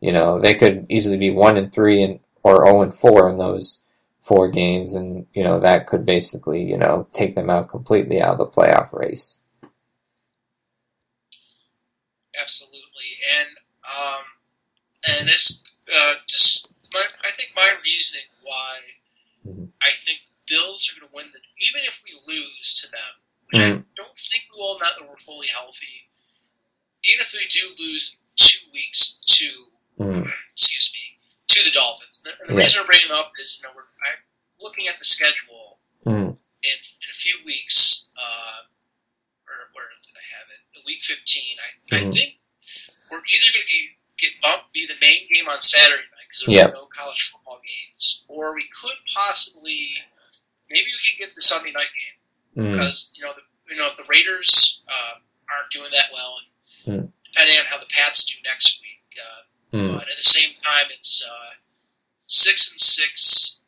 you 0.00 0.12
know, 0.12 0.38
they 0.38 0.54
could 0.54 0.86
easily 0.88 1.16
be 1.16 1.30
one 1.30 1.56
and 1.56 1.72
three 1.72 2.02
and 2.02 2.20
or 2.42 2.66
zero 2.66 2.82
and 2.82 2.94
four 2.94 3.28
in 3.28 3.38
those 3.38 3.84
four 4.30 4.48
games, 4.48 4.94
and 4.94 5.26
you 5.34 5.42
know 5.42 5.58
that 5.58 5.88
could 5.88 6.06
basically 6.06 6.62
you 6.62 6.78
know 6.78 7.08
take 7.12 7.34
them 7.34 7.50
out 7.50 7.68
completely 7.68 8.22
out 8.22 8.38
of 8.38 8.38
the 8.38 8.46
playoff 8.46 8.92
race. 8.92 9.42
Absolutely, 12.40 13.10
and 13.40 13.48
um, 13.82 14.22
and 15.08 15.26
this 15.26 15.64
uh, 15.92 16.14
just 16.28 16.70
my, 16.94 17.04
I 17.24 17.32
think 17.32 17.50
my 17.56 17.74
reasoning 17.82 18.30
why 18.44 18.78
mm-hmm. 19.48 19.64
I 19.82 19.90
think 19.90 20.20
Bills 20.46 20.88
are 20.88 21.00
going 21.00 21.10
to 21.10 21.16
win 21.16 21.26
the 21.32 21.40
even 21.66 21.82
if 21.84 22.00
we 22.06 22.14
lose 22.32 22.74
to 22.82 22.90
them. 22.92 23.12
Mm-hmm. 23.52 23.78
I 23.80 23.84
don't 23.96 24.16
think 24.16 24.44
we 24.54 24.60
will 24.60 24.78
not 24.78 24.92
that 24.96 25.08
we're 25.08 25.18
fully 25.18 25.48
healthy. 25.48 26.06
Even 27.02 27.22
if 27.22 27.34
we 27.34 27.48
do 27.50 27.66
lose 27.82 28.20
two 28.36 28.64
weeks 28.72 29.20
to 29.26 29.50
mm-hmm. 29.98 30.22
excuse 30.54 30.92
me 30.94 31.19
to 31.50 31.64
the 31.64 31.74
Dolphins. 31.74 32.22
The, 32.22 32.30
the 32.46 32.54
reason 32.54 32.80
I'm 32.80 32.86
bringing 32.86 33.10
up 33.10 33.32
is, 33.42 33.58
you 33.58 33.66
know, 33.66 33.74
we're 33.74 33.90
I'm 34.06 34.22
looking 34.62 34.86
at 34.86 34.98
the 34.98 35.04
schedule 35.04 35.82
mm. 36.06 36.30
in, 36.30 36.76
in 36.78 37.08
a 37.10 37.16
few 37.16 37.42
weeks, 37.44 38.08
uh, 38.14 38.60
or 39.50 39.56
where 39.74 39.90
did 40.06 40.14
I 40.14 40.26
have 40.38 40.46
it? 40.54 40.86
Week 40.86 41.02
15. 41.02 41.18
I, 41.18 41.18
mm. 41.18 41.98
I 41.98 42.00
mm-hmm. 42.00 42.10
think 42.14 42.30
we're 43.10 43.18
either 43.18 43.48
going 43.50 43.66
to 43.66 43.70
be 43.70 43.82
get 44.20 44.36
bumped, 44.40 44.72
be 44.72 44.86
the 44.86 45.00
main 45.00 45.26
game 45.32 45.48
on 45.48 45.60
Saturday 45.60 46.06
night 46.14 46.28
because 46.28 46.46
there 46.46 46.54
yep. 46.54 46.70
are 46.70 46.84
no 46.84 46.86
college 46.92 47.32
football 47.32 47.58
games, 47.64 48.24
or 48.28 48.54
we 48.54 48.68
could 48.70 48.98
possibly, 49.10 49.96
maybe 50.70 50.86
we 50.86 51.00
can 51.02 51.16
get 51.18 51.34
the 51.34 51.40
Sunday 51.40 51.72
night 51.72 51.90
game 51.90 52.18
mm. 52.54 52.72
because 52.76 53.12
you 53.16 53.24
know 53.24 53.32
the 53.34 53.42
you 53.74 53.80
know 53.80 53.88
if 53.88 53.96
the 53.96 54.06
Raiders 54.08 54.82
uh, 54.86 55.18
aren't 55.50 55.72
doing 55.72 55.90
that 55.90 56.12
well, 56.12 56.36
and 56.38 56.46
mm. 56.86 57.12
depending 57.32 57.58
on 57.58 57.66
how 57.66 57.80
the 57.80 57.90
Pats 57.90 58.30
do 58.30 58.36
next 58.44 58.78
week. 58.84 59.02
Uh, 59.18 59.42
Mm. 59.72 59.94
But 59.94 60.02
at 60.02 60.16
the 60.16 60.22
same 60.22 60.54
time, 60.54 60.86
it's 60.90 61.26
uh, 61.26 61.54
six 62.26 62.72
and 62.72 62.80
six. 62.80 63.62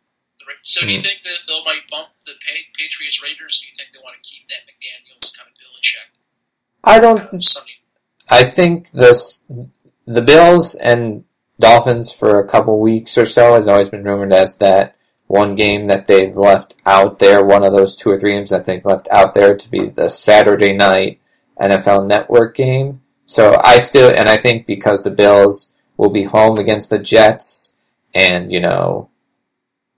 So 0.62 0.86
do 0.86 0.92
you 0.92 0.98
hmm. 0.98 1.03
think 1.03 1.22
that 1.24 1.38
they 1.48 1.64
might 1.64 1.90
bump 1.90 2.09
the 2.26 2.32
Patriots 2.76 3.22
Raiders? 3.22 3.61
Do 3.61 3.68
you 3.68 3.74
think 3.76 3.90
they 3.92 3.98
want 4.03 4.16
to 4.22 4.28
keep 4.28 4.46
that 4.48 4.62
McDaniels 4.68 5.36
kind 5.36 5.48
of 5.48 5.59
bill 5.59 5.74
in 5.74 5.82
check? 5.82 6.12
I 6.84 7.00
don't. 7.00 7.18
Kind 7.18 7.42
of 7.42 7.66
I 8.28 8.50
think 8.50 8.90
this 8.90 9.44
the 10.07 10.22
Bills 10.22 10.74
and 10.74 11.24
Dolphins 11.59 12.12
for 12.12 12.38
a 12.38 12.46
couple 12.46 12.80
weeks 12.80 13.16
or 13.16 13.26
so 13.26 13.55
has 13.55 13.68
always 13.68 13.88
been 13.88 14.05
rumored 14.05 14.32
as 14.32 14.59
that 14.59 14.96
one 15.26 15.55
game 15.55 15.86
that 15.86 16.07
they've 16.07 16.36
left 16.36 16.74
out 16.84 17.18
there, 17.18 17.44
one 17.44 17.64
of 17.64 17.72
those 17.72 17.96
two 17.96 18.11
or 18.11 18.20
three 18.20 18.34
games 18.34 18.50
that 18.50 18.66
they've 18.66 18.84
left 18.84 19.09
out 19.11 19.32
there 19.34 19.57
to 19.57 19.70
be 19.70 19.88
the 19.88 20.09
Saturday 20.09 20.74
night 20.74 21.20
NFL 21.61 22.07
Network 22.07 22.55
game. 22.55 23.00
So 23.26 23.59
I 23.64 23.78
still, 23.78 24.12
and 24.14 24.28
I 24.28 24.36
think 24.36 24.66
because 24.66 25.03
the 25.03 25.11
Bills 25.11 25.72
will 26.03 26.11
be 26.11 26.24
home 26.24 26.59
against 26.59 26.90
the 26.90 26.98
Jets, 26.98 27.76
and 28.12 28.50
you 28.50 28.61
know, 28.61 29.09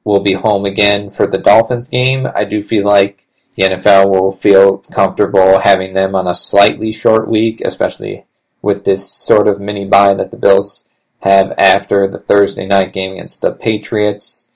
we'll 0.05 0.21
be 0.21 0.35
home 0.35 0.67
again 0.67 1.09
for 1.09 1.27
the 1.27 1.39
Dolphins 1.39 1.89
game. 1.89 2.29
I 2.35 2.45
do 2.45 2.63
feel 2.63 2.85
like 2.85 3.27
the 3.55 3.63
NFL 3.63 4.11
will 4.11 4.33
feel 4.33 4.79
comfortable 4.93 5.61
having 5.61 5.95
them 5.95 6.15
on 6.15 6.27
a 6.27 6.35
slightly 6.35 6.93
short 6.93 7.27
week, 7.27 7.63
especially 7.63 8.27
with 8.61 8.85
this 8.85 9.11
sort 9.11 9.49
of 9.49 9.63
mini 9.63 9.87
buy 9.87 10.13
that 10.13 10.31
the 10.31 10.37
Bills 10.37 10.91
have 11.21 11.55
after 11.57 12.07
the 12.07 12.19
Thursday 12.19 12.67
night 12.67 12.93
game 12.93 13.13
against 13.13 13.41
the 13.41 13.53
Patriots, 13.53 14.49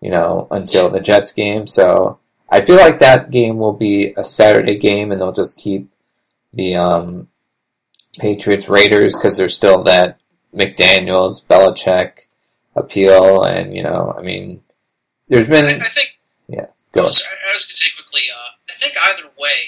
you 0.00 0.10
know, 0.10 0.48
until 0.50 0.88
the 0.88 1.00
Jets 1.00 1.32
game. 1.32 1.66
So 1.66 2.18
I 2.48 2.62
feel 2.62 2.76
like 2.76 2.98
that 3.00 3.30
game 3.30 3.58
will 3.58 3.74
be 3.74 4.14
a 4.16 4.24
Saturday 4.24 4.78
game 4.78 5.12
and 5.12 5.20
they'll 5.20 5.32
just 5.32 5.58
keep 5.58 5.90
the 6.54 6.76
um, 6.76 7.28
Patriots 8.18 8.70
Raiders 8.70 9.14
because 9.14 9.36
there's 9.36 9.54
still 9.54 9.82
that 9.82 10.18
McDaniels 10.54 11.44
Belichick 11.46 12.26
appeal, 12.76 13.42
and 13.44 13.74
you 13.74 13.82
know, 13.82 14.14
I 14.16 14.22
mean, 14.22 14.62
there's 15.28 15.48
been. 15.48 15.66
I, 15.66 15.78
I 15.84 15.88
think. 15.88 16.18
Yeah, 16.48 16.66
Go. 16.92 17.02
I 17.02 17.04
was, 17.04 17.22
I 17.24 17.52
was 17.52 17.64
going 17.64 17.74
to 17.74 17.76
say 17.76 17.90
quickly. 17.96 18.22
Uh, 18.32 18.50
I 18.68 18.72
think 18.74 18.94
either 18.96 19.28
way, 19.38 19.58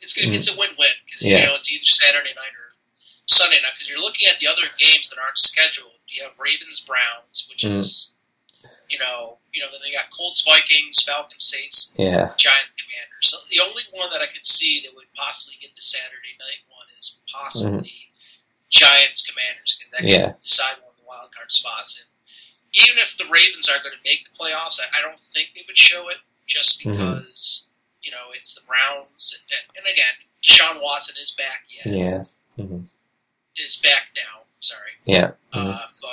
it's 0.00 0.12
gonna, 0.14 0.32
Mhm. 0.32 0.36
it's 0.36 0.52
a 0.52 0.58
win-win 0.58 0.90
because 1.06 1.22
Yeah. 1.22 1.38
you 1.40 1.46
know 1.46 1.54
it's 1.56 1.70
either 1.72 1.84
Saturday 1.84 2.34
night 2.34 2.52
or 2.58 2.74
Sunday 3.26 3.56
night. 3.62 3.72
Because 3.74 3.88
you're 3.88 4.00
looking 4.02 4.28
at 4.28 4.38
the 4.40 4.48
other 4.48 4.66
games 4.78 5.10
that 5.10 5.18
aren't 5.18 5.38
scheduled. 5.38 5.92
You 6.08 6.24
have 6.24 6.32
Ravens 6.38 6.80
Browns, 6.80 7.46
which 7.48 7.62
Mhm. 7.62 7.76
is 7.76 8.10
you 8.90 8.98
know 8.98 9.38
you 9.52 9.62
know 9.62 9.70
then 9.70 9.80
they 9.82 9.92
got 9.92 10.10
Colts 10.10 10.42
Vikings, 10.44 11.02
Falcons 11.02 11.46
Saints, 11.46 11.94
Yeah, 11.98 12.34
Giants 12.36 12.72
Commanders. 12.76 13.22
So 13.30 13.38
the 13.50 13.60
only 13.60 13.82
one 13.92 14.10
that 14.10 14.20
I 14.20 14.26
could 14.26 14.44
see 14.44 14.80
that 14.84 14.94
would 14.94 15.06
possibly 15.14 15.56
get 15.60 15.74
the 15.74 15.82
Saturday 15.82 16.36
night 16.38 16.60
one 16.68 16.86
is 16.98 17.22
possibly 17.32 18.03
Giants 18.70 19.26
Commanders 19.26 19.76
because 19.78 19.90
that 19.92 20.00
could 20.00 20.10
Yeah. 20.10 20.32
decide 20.42 20.76
one 20.82 20.90
of 20.90 20.96
the 20.96 21.04
wild 21.06 21.34
card 21.34 21.52
spots. 21.52 22.00
And 22.00 22.08
even 22.86 22.98
if 22.98 23.16
the 23.16 23.26
Ravens 23.26 23.68
are 23.68 23.78
going 23.78 23.94
to 23.94 24.00
make 24.04 24.24
the 24.24 24.36
playoffs, 24.38 24.80
I, 24.80 24.98
I 24.98 25.02
don't 25.02 25.18
think 25.20 25.50
they 25.54 25.62
would 25.66 25.78
show 25.78 26.08
it 26.10 26.18
just 26.46 26.80
Mhm. 26.82 26.92
because 26.92 27.70
you 28.02 28.10
know 28.10 28.32
it's 28.34 28.54
the 28.60 28.66
Browns. 28.66 29.38
And, 29.50 29.60
and 29.78 29.86
again, 29.86 30.14
Deshaun 30.42 30.82
Watson 30.82 31.16
is 31.20 31.32
back 31.32 31.62
yet. 31.70 31.86
yeah, 31.86 32.24
hmm 32.56 32.84
Is 33.56 33.76
back 33.76 34.08
now. 34.16 34.42
Sorry, 34.60 34.90
yeah, 35.04 35.32
mhm. 35.54 35.74
uh, 35.74 35.88
but 36.00 36.08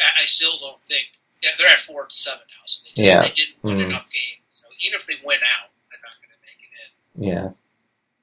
I, 0.00 0.22
I 0.22 0.24
still 0.24 0.56
don't 0.58 0.80
think 0.88 1.08
yeah, 1.42 1.50
they're 1.58 1.68
at 1.68 1.78
four 1.78 2.06
to 2.06 2.14
seven 2.14 2.42
now, 2.48 2.62
so 2.66 2.88
they 2.88 3.02
just 3.02 3.14
Yeah. 3.14 3.22
they 3.22 3.34
didn't 3.34 3.62
win 3.62 3.78
Mhm. 3.78 3.86
enough 3.90 4.10
games. 4.10 4.42
So 4.54 4.66
even 4.80 4.96
if 4.98 5.06
they 5.06 5.16
win 5.22 5.38
out, 5.44 5.70
they're 5.90 6.00
not 6.02 6.16
going 6.22 6.30
to 6.34 6.40
make 6.46 6.58
it 6.58 6.70
in. 6.82 7.24
yeah, 7.24 7.48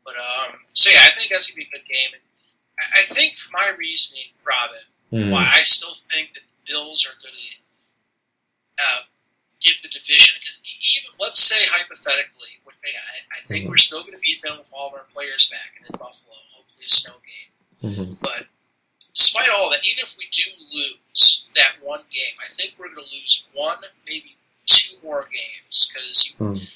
But 0.04 0.18
um, 0.18 0.66
so 0.74 0.90
yeah, 0.90 1.04
I 1.06 1.10
think 1.12 1.30
that's 1.32 1.48
gonna 1.50 1.58
be 1.58 1.64
a 1.68 1.72
good 1.78 1.88
game. 1.88 2.12
And 2.14 2.22
I, 2.80 3.02
think 3.04 3.38
my 3.52 3.70
reasoning, 3.70 4.30
Robin, 4.44 4.84
Mhm. 5.12 5.32
why 5.32 5.50
I 5.52 5.64
still 5.64 5.94
think 6.12 6.34
that 6.34 6.42
the 6.42 6.74
Bills 6.74 7.06
are 7.06 7.16
gonna 7.22 7.38
uh, 8.78 9.04
get 9.62 9.82
the 9.84 9.88
division 9.88 10.36
because 10.40 10.62
even 10.98 11.12
let's 11.20 11.40
say 11.40 11.66
hypothetically, 11.66 12.60
which, 12.66 12.76
I, 12.86 13.38
I 13.38 13.40
think 13.48 13.66
Mhm. 13.66 13.70
we're 13.70 13.78
still 13.78 14.04
gonna 14.04 14.18
beat 14.20 14.42
them 14.42 14.58
with 14.58 14.68
all 14.72 14.90
of 14.90 14.94
our 14.96 15.06
players 15.14 15.50
back 15.50 15.74
and 15.78 15.86
in 15.86 15.98
Buffalo, 15.98 16.36
hopefully 16.52 16.86
a 16.86 16.90
snow 16.90 17.16
game. 17.26 17.94
Mhm. 17.96 18.20
But 18.22 18.48
despite 19.14 19.48
all 19.50 19.70
that, 19.70 19.86
even 19.86 20.04
if 20.04 20.18
we 20.18 20.28
do 20.30 20.44
lose 20.72 21.46
that 21.56 21.82
one 21.82 22.04
game, 22.12 22.36
I 22.42 22.48
think 22.48 22.78
we're 22.78 22.90
gonna 22.90 23.08
lose 23.08 23.46
one, 23.54 23.84
maybe 24.06 24.36
two 24.66 24.98
more 25.02 25.30
games 25.32 25.88
because 25.94 26.36
Mhm. 26.38 26.72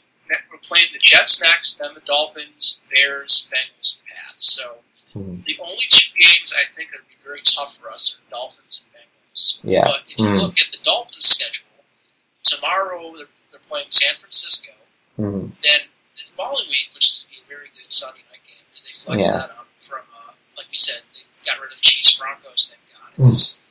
we're 0.49 0.57
playing 0.59 0.93
the 0.93 0.99
Jets 0.99 1.41
next, 1.41 1.75
then 1.79 1.93
the 1.95 2.01
Dolphins, 2.01 2.85
Bears, 2.89 3.49
Bengals, 3.49 3.99
and 3.99 4.07
Pats. 4.09 4.53
So 4.53 4.83
Mhm. 5.15 5.43
the 5.45 5.57
only 5.59 5.85
two 5.89 6.11
games 6.19 6.53
I 6.53 6.65
think 6.75 6.89
are 6.89 6.97
going 6.97 7.03
to 7.03 7.09
be 7.09 7.23
very 7.23 7.41
tough 7.41 7.77
for 7.77 7.91
us 7.91 8.17
are 8.19 8.29
Dolphins 8.29 8.87
and 8.93 9.03
Bengals. 9.03 9.59
Yeah. 9.63 9.83
But 9.85 10.03
if 10.07 10.19
you 10.19 10.25
Mhm. 10.25 10.41
look 10.41 10.59
at 10.59 10.71
the 10.71 10.77
Dolphins' 10.83 11.25
schedule, 11.27 11.65
tomorrow 12.43 13.15
they're, 13.15 13.27
they're 13.51 13.59
playing 13.69 13.89
San 13.91 14.15
Francisco. 14.17 14.73
Mhm. 15.17 15.51
Then 15.63 15.79
the 16.15 16.23
following 16.37 16.67
week, 16.69 16.89
which 16.93 17.09
is 17.09 17.23
going 17.23 17.41
to 17.41 17.47
be 17.47 17.53
a 17.53 17.57
very 17.57 17.69
good 17.75 17.91
Sunday 17.91 18.21
night 18.31 18.43
game, 18.47 18.63
because 18.69 18.83
they 18.83 18.91
flex 18.91 19.25
Yeah. 19.27 19.37
that 19.37 19.51
up 19.51 19.67
from, 19.81 20.01
uh, 20.13 20.31
like 20.57 20.69
we 20.69 20.75
said, 20.77 21.01
they 21.15 21.21
got 21.45 21.59
rid 21.59 21.71
of 21.71 21.81
Chiefs 21.81 22.15
Broncos. 22.17 22.67
Thank 22.69 22.81
God. 22.93 23.13
Mhm. 23.17 23.33
It's 23.33 23.61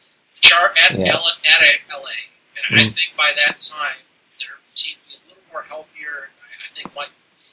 Char 0.40 0.74
at 0.76 0.98
Yeah. 0.98 1.14
L- 1.14 1.38
at 1.44 1.62
LA, 1.90 2.30
and 2.56 2.78
I 2.78 2.82
Mhm. 2.84 2.94
think 2.94 3.16
by 3.16 3.32
that 3.32 3.58
time 3.58 3.98
their 4.40 4.58
team 4.74 4.96
will 5.06 5.18
be 5.18 5.24
a 5.24 5.28
little 5.28 5.42
more 5.50 5.62
healthier. 5.62 6.24
And 6.24 6.32
I, 6.42 6.64
I 6.64 6.74
think 6.74 6.94
Mike, 6.94 7.10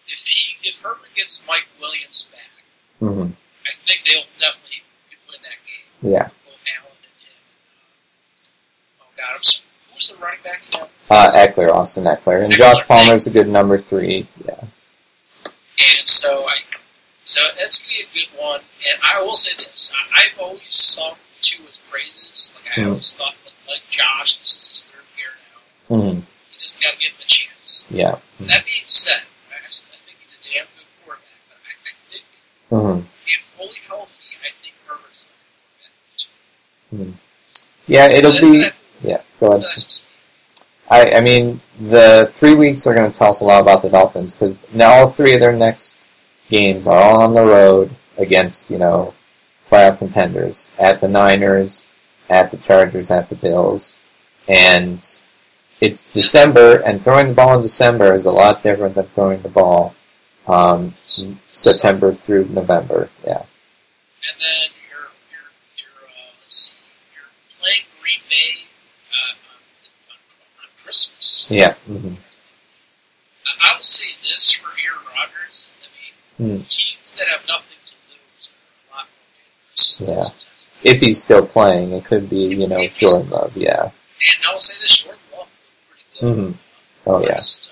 if 0.08 0.26
he 0.28 0.58
if 0.70 0.82
Herbert 0.82 1.14
gets 1.16 1.46
Mike 1.48 1.66
Williams 1.80 2.24
back, 2.30 2.50
Mhm. 3.02 3.36
I 3.68 3.72
think 3.72 4.04
they'll 4.06 4.24
definitely 4.38 4.84
could 5.10 5.20
win 5.30 5.40
that 5.44 5.60
game. 5.66 6.12
Yeah. 6.14 6.30
Both 6.46 6.60
Allen 6.78 6.98
and 7.04 7.28
him. 7.28 7.36
Uh, 9.00 9.04
oh 9.04 9.08
God, 9.18 9.36
I'm 9.36 9.44
sorry. 9.44 9.66
Who's 9.94 10.10
the 10.12 10.18
running 10.18 10.40
back 10.44 10.62
again? 10.70 10.88
Uh, 11.10 11.30
Ekeler, 11.34 11.70
Austin 11.72 12.04
Ekeler, 12.06 12.44
and 12.44 12.54
Josh 12.54 12.86
Palmer 12.88 13.16
is 13.16 13.28
a 13.28 13.30
good 13.30 13.48
number 13.48 13.78
three. 13.78 14.28
Yeah. 14.46 14.56
And 15.44 16.08
so 16.08 16.46
I, 16.48 16.56
so 17.26 17.42
that's 17.58 17.86
gonna 17.86 17.96
be 18.14 18.22
a 18.22 18.26
good 18.28 18.40
one. 18.42 18.60
And 18.60 19.00
I 19.04 19.22
will 19.22 19.36
say 19.36 19.56
this: 19.58 19.94
I, 19.96 20.24
I've 20.26 20.40
always 20.40 20.74
sung 20.74 21.16
to 21.42 21.62
his 21.64 21.82
praises. 21.90 22.58
Like 22.64 22.78
I 22.78 22.82
Mhm. 22.82 22.88
always 22.90 23.18
thought, 23.18 23.36
like, 23.46 23.54
like 23.68 23.90
Josh, 23.90 24.38
this 24.38 24.52
is 24.52 24.68
his 24.70 24.84
third 24.86 25.04
year 25.18 25.32
now. 25.90 25.96
Mhm. 25.98 26.16
You 26.18 26.60
just 26.60 26.82
got 26.82 26.94
to 26.94 27.00
give 27.00 27.12
him 27.12 27.22
a 27.22 27.26
chance. 27.28 27.88
Yeah. 27.90 28.18
That 28.40 28.66
being 28.66 28.88
said, 28.88 29.22
I, 29.54 29.60
think 29.62 30.18
he's 30.22 30.34
a 30.34 30.54
damn 30.54 30.66
good 30.76 30.86
quarterback. 31.06 31.40
But 31.50 31.58
I, 31.66 31.72
I 31.90 31.94
think 32.12 32.24
Mhm. 32.72 33.06
Fully 33.58 33.70
healthy, 33.88 34.12
I 34.42 34.50
think 34.62 34.76
Herbert's 34.88 35.26
be 36.92 36.98
hmm. 36.98 37.12
Yeah, 37.88 38.08
it'll 38.08 38.40
be. 38.40 38.68
Yeah. 39.02 39.22
Go 39.40 39.48
ahead. 39.48 39.62
that's 39.62 39.84
just 39.84 40.06
me. 40.06 40.10
I, 40.90 41.18
I 41.18 41.22
mean, 41.22 41.62
the 41.80 42.32
three 42.38 42.56
weeks 42.56 42.86
are 42.86 42.94
going 42.94 43.12
to 43.12 43.18
tell 43.18 43.32
us 43.32 43.42
a 43.42 43.46
lot 43.46 43.62
about 43.62 43.82
the 43.82 43.90
Dolphins 43.90 44.36
because 44.36 44.60
now 44.74 44.94
all 44.94 45.10
three 45.10 45.34
of 45.34 45.40
their 45.40 45.56
next 45.56 45.98
games 46.50 46.88
are 46.88 46.98
all 46.98 47.22
on 47.22 47.34
the 47.34 47.44
road 47.44 47.96
against, 48.18 48.70
you 48.70 48.78
know, 48.78 49.14
playoff 49.70 50.00
contenders. 50.00 50.72
At 50.78 51.02
the 51.02 51.08
Niners, 51.08 51.86
at 52.30 52.52
the 52.52 52.58
Chargers, 52.58 53.12
at 53.12 53.30
the 53.30 53.36
Bills. 53.36 54.00
And 54.48 55.00
it's 55.82 56.08
December, 56.08 56.78
and 56.78 57.04
throwing 57.04 57.30
the 57.30 57.34
ball 57.34 57.56
in 57.56 57.62
December 57.62 58.14
is 58.14 58.26
a 58.26 58.32
lot 58.32 58.64
different 58.64 58.96
than 58.96 59.08
throwing 59.08 59.42
the 59.42 59.50
ball 59.50 59.96
um, 60.48 60.94
September 61.08 62.14
through 62.14 62.46
November. 62.50 63.10
Yeah. 63.26 63.40
And 63.40 64.38
then 64.42 64.70
you're 64.90 65.10
you're 65.32 65.52
you're 65.78 66.08
uh, 66.10 66.32
let's 66.42 66.56
see, 66.56 66.76
you're 67.14 67.60
playing 67.62 67.82
Green 68.02 68.22
Bay 68.30 68.62
uh, 69.12 69.34
on, 69.34 69.58
on, 70.12 70.18
on 70.64 70.70
Christmas. 70.84 71.50
Yeah. 71.52 71.74
hmm 71.86 72.14
I, 73.46 73.72
I 73.72 73.76
will 73.78 73.84
say 73.84 74.08
this 74.24 74.52
for 74.52 74.68
Aaron 74.70 75.06
Rodgers. 75.16 75.76
I 75.82 75.88
mean, 76.44 76.58
Hmm. 76.58 76.64
teams 76.68 77.16
that 77.18 77.28
have 77.28 77.42
nothing 77.48 77.78
to 77.86 77.94
lose 78.10 78.50
are 78.50 78.94
a 78.94 78.98
lot 78.98 79.08
more 79.08 80.08
dangerous. 80.08 80.68
Yeah. 80.84 80.92
If 80.92 81.02
he's 81.02 81.22
still 81.24 81.46
playing, 81.48 81.94
it 81.94 82.06
could 82.06 82.30
be, 82.30 82.46
you 82.48 82.68
know, 82.68 82.88
Jordan 82.88 83.30
Love. 83.30 83.56
Yeah. 83.56 83.84
And 83.84 84.46
I 84.50 84.54
will 84.54 84.60
say 84.60 84.80
this: 84.82 84.98
Jordan 85.04 85.22
Love 85.36 85.48
pretty 85.90 86.36
good. 86.36 86.46
Mhm. 86.50 86.56
Oh, 87.08 87.22
yeah. 87.22 87.36
last, 87.36 87.70
uh. 87.70 87.72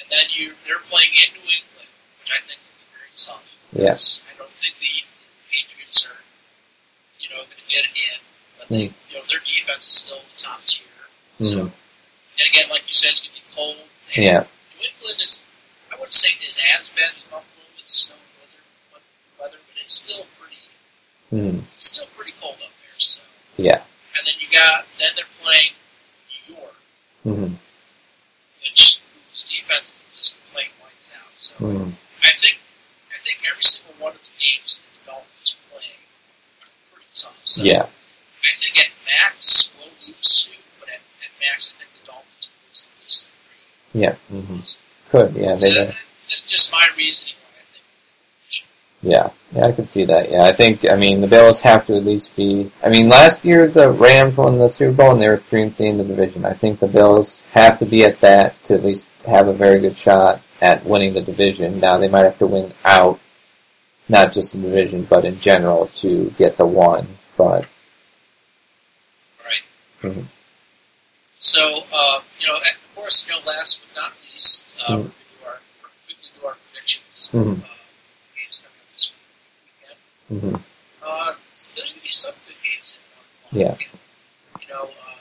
And 0.00 0.10
then 0.10 0.24
you 0.36 0.52
they're 0.66 0.78
playing 0.90 1.10
in 1.14 1.34
New 1.34 1.40
England, 1.40 1.88
which 2.22 2.30
I 2.32 2.40
think 2.46 2.58
is 2.60 2.70
going 2.70 2.80
to 2.80 2.86
be 2.86 2.96
very 2.96 3.12
tough. 3.16 3.42
Yes. 3.76 4.24
I 4.32 4.38
don't 4.38 4.50
think 4.62 4.74
the 4.80 5.04
Patriots 5.50 6.06
are, 6.06 6.16
you 7.20 7.28
know, 7.30 7.36
going 7.36 7.48
to 7.60 7.68
get 7.70 7.84
it 7.84 7.94
in. 7.94 8.18
But 8.58 8.68
they, 8.68 8.82
you 9.10 9.14
know, 9.14 9.22
their 9.28 9.40
defense 9.40 9.86
is 9.86 9.94
still 9.94 10.20
top 10.38 10.64
tier. 10.64 10.86
So, 11.40 11.56
Mhm. 11.56 11.72
and 12.40 12.46
again, 12.50 12.68
like 12.70 12.88
you 12.88 12.94
said, 12.94 13.10
it's 13.10 13.22
going 13.22 13.34
to 13.34 13.40
be 13.40 13.46
cold. 13.54 13.88
Yeah. 14.16 14.46
New 14.78 14.86
England 14.88 15.20
is, 15.20 15.46
I 15.92 15.96
wouldn't 15.96 16.14
say 16.14 16.30
is 16.46 16.58
as 16.78 16.88
bad 16.90 17.12
as 17.14 17.24
Buffalo 17.24 17.44
with 17.76 17.88
snow 17.88 18.16
and 18.16 18.40
weather, 18.40 19.04
weather, 19.38 19.58
but 19.68 19.82
it's 19.82 19.94
still 19.94 20.26
pretty, 20.40 20.56
Mhm. 21.32 21.64
it's 21.76 21.86
still 21.92 22.06
pretty 22.16 22.32
cold 22.40 22.54
up 22.62 22.70
there. 22.80 22.98
So, 22.98 23.22
Yeah. 23.58 23.84
and 24.16 24.26
then 24.26 24.34
you 24.40 24.48
got, 24.48 24.86
then 24.98 25.14
they're 25.16 25.24
playing 25.42 25.72
New 26.48 26.54
York, 26.56 26.76
hmm 27.24 27.54
which 28.62 29.00
whose 29.30 29.42
defense 29.44 29.94
is 29.94 30.18
just 30.18 30.52
playing 30.52 30.70
lights 30.82 31.14
out. 31.14 31.28
So, 31.36 31.54
hmm 31.56 31.92
I 31.92 32.05
think 33.26 33.38
every 33.50 33.62
single 33.64 33.94
one 33.98 34.12
of 34.14 34.22
the 34.22 34.34
games 34.38 34.82
that 34.82 34.88
the 34.94 35.02
Dolphins 35.10 35.56
are 35.58 35.62
playing 35.74 36.02
are 36.62 36.70
pretty 36.94 37.10
tough. 37.14 37.40
So, 37.44 37.62
Yeah. 37.64 37.82
I 38.46 38.50
think 38.54 38.78
at 38.78 38.90
max 39.06 39.74
we'll 39.76 39.90
lose 40.06 40.46
two, 40.46 40.56
but 40.80 40.88
at, 40.88 41.02
at 41.24 41.32
max 41.42 41.74
I 41.74 41.82
think 41.82 41.90
the 42.00 42.06
Dolphins 42.12 42.46
will 42.48 42.62
lose 42.70 42.82
at 42.86 42.94
least 43.04 43.32
three. 43.34 44.00
Yeah. 44.02 44.14
hmm 44.30 44.60
Could. 45.10 45.34
Yeah. 45.34 45.58
So 45.58 45.66
They. 45.68 45.74
that, 45.74 45.94
that's 46.30 46.42
just 46.42 46.72
my 46.72 46.86
reasoning 46.96 47.34
why 47.42 47.58
I 47.58 47.64
think. 47.72 47.84
Yeah. 49.02 49.30
Yeah. 49.52 49.66
I 49.66 49.72
could 49.72 49.88
see 49.88 50.04
that. 50.06 50.30
Yeah. 50.30 50.44
I 50.44 50.52
think. 50.52 50.84
I 50.90 50.96
mean, 50.96 51.20
the 51.20 51.26
Bills 51.26 51.60
have 51.62 51.86
to 51.86 51.96
at 51.96 52.04
least 52.04 52.36
be. 52.36 52.70
I 52.82 52.88
mean, 52.88 53.08
last 53.08 53.44
year 53.44 53.66
the 53.68 53.90
Rams 53.90 54.36
won 54.36 54.58
the 54.58 54.68
Super 54.68 54.92
Bowl 54.92 55.12
and 55.12 55.20
they 55.20 55.28
were 55.28 55.36
three 55.38 55.62
and 55.62 55.76
three 55.76 55.88
in 55.88 55.98
the 55.98 56.04
division. 56.04 56.44
I 56.44 56.54
think 56.54 56.80
the 56.80 56.86
Bills 56.88 57.42
have 57.52 57.78
to 57.80 57.84
be 57.86 58.04
at 58.04 58.20
that 58.20 58.62
to 58.66 58.74
at 58.74 58.84
least 58.84 59.08
have 59.26 59.48
a 59.48 59.52
very 59.52 59.80
good 59.80 59.96
shot 59.98 60.40
at 60.60 60.84
winning 60.84 61.14
the 61.14 61.20
division. 61.20 61.80
Now 61.80 61.98
they 61.98 62.08
might 62.08 62.24
have 62.24 62.38
to 62.38 62.46
win 62.46 62.72
out, 62.84 63.20
not 64.08 64.32
just 64.32 64.54
in 64.54 64.62
the 64.62 64.68
division, 64.68 65.04
but 65.08 65.24
in 65.24 65.40
general 65.40 65.86
to 65.88 66.30
get 66.38 66.56
the 66.56 66.66
one. 66.66 67.18
But 67.36 67.66
Right. 69.44 69.62
Mhm. 70.02 70.26
So, 71.38 71.84
uh, 71.92 72.20
you 72.40 72.46
know, 72.48 72.56
and 72.56 72.66
of 72.66 72.94
course, 72.94 73.28
you 73.28 73.34
know, 73.34 73.40
last 73.46 73.82
but 73.94 74.00
not 74.02 74.12
least, 74.32 74.66
uh, 74.86 74.92
Mhm. 74.92 74.96
we're 74.96 75.02
going 75.02 75.12
to 75.12 75.30
do 75.42 75.46
our 75.46 75.58
we're 75.82 75.88
quickly 76.06 76.30
do 76.40 76.46
our 76.46 76.56
predictions. 76.72 77.30
Mhm. 77.32 77.62
Uh, 77.62 77.68
games 78.34 78.60
coming 78.62 78.80
up 78.80 78.94
this 78.94 79.10
weekend. 80.30 80.42
hmm 80.42 80.56
Uh, 81.02 81.34
there's 81.50 81.72
going 81.76 81.88
to 81.88 82.00
be 82.00 82.08
some 82.08 82.34
good 82.46 82.56
games 82.64 82.98
in 83.52 83.60
one. 83.60 83.78
Yeah. 83.78 83.86
You 84.60 84.68
know, 84.74 84.84
uh, 85.06 85.20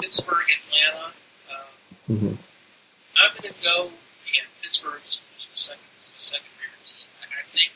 Pittsburgh, 0.00 0.46
Atlanta. 0.48 1.12
Uh, 1.50 1.54
hmm 2.06 2.34
I'm 3.16 3.30
going 3.40 3.54
to 3.54 3.62
go. 3.62 3.92
Pittsburgh 4.72 5.00
is 5.06 5.20
the 5.52 5.58
second 5.58 5.84
is 6.00 6.08
the 6.08 6.20
second 6.20 6.46
favorite 6.56 6.84
team. 6.84 7.04
I, 7.20 7.26
I 7.26 7.44
think 7.52 7.72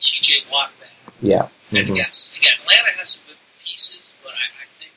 T.J. 0.00 0.44
Watt 0.52 0.70
back. 0.78 1.14
Yeah. 1.22 1.48
And 1.70 1.88
Mhm. 1.88 1.96
yes, 1.96 2.36
again, 2.36 2.52
Atlanta 2.60 2.98
has 2.98 3.08
some 3.10 3.22
good 3.28 3.36
pieces, 3.64 4.12
but 4.22 4.32
I, 4.32 4.44
I 4.62 4.66
think 4.78 4.92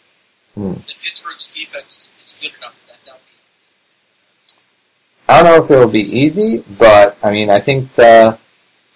Mm. 0.60 0.86
that 0.88 0.96
Pittsburgh's 1.02 1.50
defense 1.52 1.98
is, 1.98 2.14
is 2.22 2.38
good 2.42 2.52
enough 2.58 2.74
that 2.90 2.98
they'll 3.06 3.16
be. 3.16 4.58
I 5.30 5.42
don't 5.44 5.46
know 5.58 5.64
if 5.64 5.72
it'll 5.72 5.88
be 5.88 6.02
easy, 6.02 6.66
but 6.78 7.18
I 7.24 7.32
mean, 7.32 7.50
I 7.50 7.60
think 7.60 7.96
the 7.96 8.38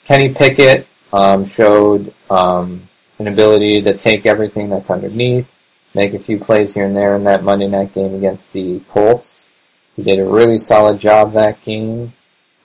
Kenny 0.04 0.34
Pickett 0.34 0.88
um, 1.14 1.46
showed 1.46 2.14
um, 2.30 2.90
an 3.20 3.28
ability 3.30 3.82
to 3.84 3.96
take 3.98 4.26
everything 4.26 4.70
that's 4.70 4.92
underneath, 4.92 5.48
make 5.94 6.14
a 6.14 6.20
few 6.20 6.38
plays 6.40 6.74
here 6.74 6.86
and 6.86 6.96
there 6.98 7.16
in 7.16 7.24
that 7.24 7.46
Monday 7.46 7.68
night 7.68 7.94
game 7.94 8.14
against 8.16 8.52
the 8.52 8.82
Colts. 8.90 9.48
He 10.02 10.16
did 10.16 10.20
a 10.20 10.26
really 10.26 10.58
solid 10.58 11.00
job 11.00 11.34
that 11.34 11.62
game. 11.62 12.14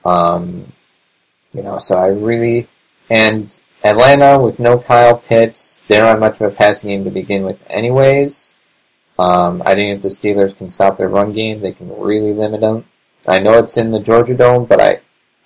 Um, 0.07 0.73
you 1.53 1.63
know, 1.63 1.79
so 1.79 1.99
I 1.99 2.07
really 2.07 2.67
and 3.11 3.61
Atlanta 3.85 4.43
with 4.43 4.59
no 4.59 4.79
Kyle 4.79 5.19
Pitts, 5.19 5.83
they 5.87 5.99
don't 5.99 6.07
have 6.07 6.19
much 6.19 6.41
of 6.41 6.51
a 6.51 6.55
passing 6.55 6.89
game 6.89 7.05
to 7.05 7.11
begin 7.11 7.45
with, 7.45 7.59
anyways. 7.69 8.55
Um, 9.19 9.63
I 9.67 9.75
think 9.75 9.97
if 9.97 10.03
the 10.03 10.09
Steelers 10.09 10.57
can 10.57 10.71
stop 10.71 10.97
their 10.97 11.11
run 11.11 11.35
game, 11.35 11.61
they 11.61 11.73
can 11.73 11.95
really 12.01 12.33
limit 12.33 12.63
them. 12.63 12.87
I 13.29 13.39
know 13.39 13.59
it's 13.59 13.77
in 13.77 13.91
the 13.91 14.01
Georgia 14.01 14.35
Dome, 14.35 14.65
but 14.65 14.81
I, 14.81 15.01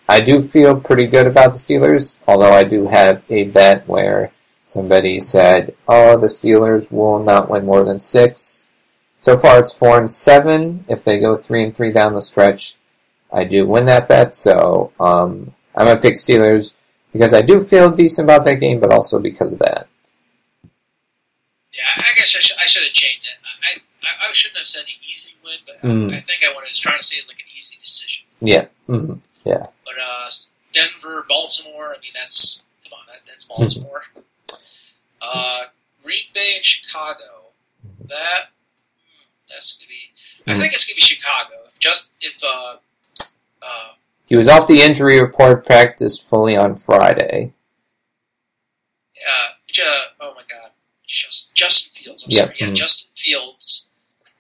I 0.09 0.21
do 0.21 0.47
feel 0.47 0.81
pretty 0.81 1.09
good 1.09 1.27
about 1.27 1.53
the 1.53 1.59
Steelers. 1.59 2.19
Although 2.29 2.53
I 2.53 2.63
do 2.63 2.87
have 2.87 3.25
a 3.29 3.47
bet 3.47 3.89
where 3.89 4.31
somebody 4.65 5.19
said, 5.19 5.75
"Oh, 5.89 6.17
the 6.17 6.29
Steelers 6.29 6.93
will 6.93 7.19
not 7.19 7.51
win 7.51 7.67
more 7.67 7.83
than 7.83 7.99
six. 7.99 8.69
So 9.21 9.37
far, 9.37 9.59
it's 9.59 9.73
four 9.73 9.99
and 9.99 10.11
seven. 10.11 10.85
If 10.89 11.05
they 11.05 11.19
go 11.19 11.37
three 11.37 11.63
and 11.63 11.75
three 11.75 11.93
down 11.93 12.15
the 12.15 12.23
stretch, 12.23 12.77
I 13.33 13.45
do 13.45 13.67
win 13.67 13.87
that 13.87 14.09
bet. 14.09 14.35
So 14.35 14.93
um, 14.99 15.55
I'm 15.75 15.87
gonna 15.87 16.01
pick 16.01 16.15
Steelers 16.15 16.75
because 17.13 17.35
I 17.35 17.43
do 17.43 17.63
feel 17.63 17.91
decent 17.91 18.27
about 18.27 18.45
that 18.47 18.57
game, 18.57 18.81
but 18.81 18.93
also 18.93 19.19
because 19.19 19.53
of 19.53 19.59
that. 19.61 19.89
Yeah, 21.73 21.83
I 21.99 22.15
guess 22.17 22.35
I, 22.37 22.41
should 22.41 22.57
I 22.63 22.67
should 22.67 22.83
have 22.83 22.93
changed 22.93 23.27
it. 23.27 23.39
I, 23.65 23.79
I 24.27 24.29
I 24.29 24.33
shouldn't 24.33 24.59
have 24.59 24.67
said 24.67 24.83
an 24.83 24.99
easy 25.07 25.35
win, 25.45 25.55
but 25.67 25.81
Mm. 25.87 26.13
I 26.15 26.21
think 26.21 26.43
I 26.45 26.53
was 26.53 26.79
trying 26.79 26.99
to 26.99 27.05
say 27.05 27.17
like 27.29 27.39
an 27.39 27.47
easy 27.57 27.77
decision. 27.79 28.27
Yeah. 28.41 28.67
hmm 28.87 29.15
But 29.45 29.95
uh, 30.03 30.31
Denver, 30.73 31.25
Baltimore. 31.29 31.91
I 31.97 32.01
mean, 32.01 32.13
that's 32.15 32.65
come 32.85 32.99
on, 32.99 33.07
that, 33.07 33.21
that's 33.27 33.45
Baltimore. 33.47 34.03
uh, 35.23 35.65
Green 36.03 36.25
Bay 36.35 36.55
and 36.57 36.65
Chicago. 36.65 37.45
That 38.09 38.49
hmm, 38.49 38.60
that's 39.51 39.79
gonna 39.79 39.89
be. 39.89 40.13
I 40.47 40.55
Mhm. 40.55 40.61
think 40.61 40.75
it's 40.75 40.87
gonna 40.87 40.97
be 40.97 41.03
Chicago. 41.03 41.71
Just 41.79 42.13
if 42.21 42.37
uh, 42.43 42.77
uh, 43.63 43.95
He 44.27 44.37
was 44.37 44.49
off 44.49 44.67
the 44.69 44.81
injury 44.81 45.21
report, 45.21 45.67
practiced 45.67 46.23
fully 46.29 46.57
on 46.57 46.77
Friday. 46.77 47.53
uh, 49.29 49.51
oh 50.21 50.35
my 50.35 50.43
God, 50.51 50.71
just 51.07 51.55
Justin 51.55 51.95
Fields. 52.03 52.25
I'm 52.25 52.31
Yep. 52.31 52.47
sorry, 52.47 52.57
yeah, 52.61 52.67
Mhm. 52.69 52.77
Justin 52.77 53.15
Fields. 53.17 53.91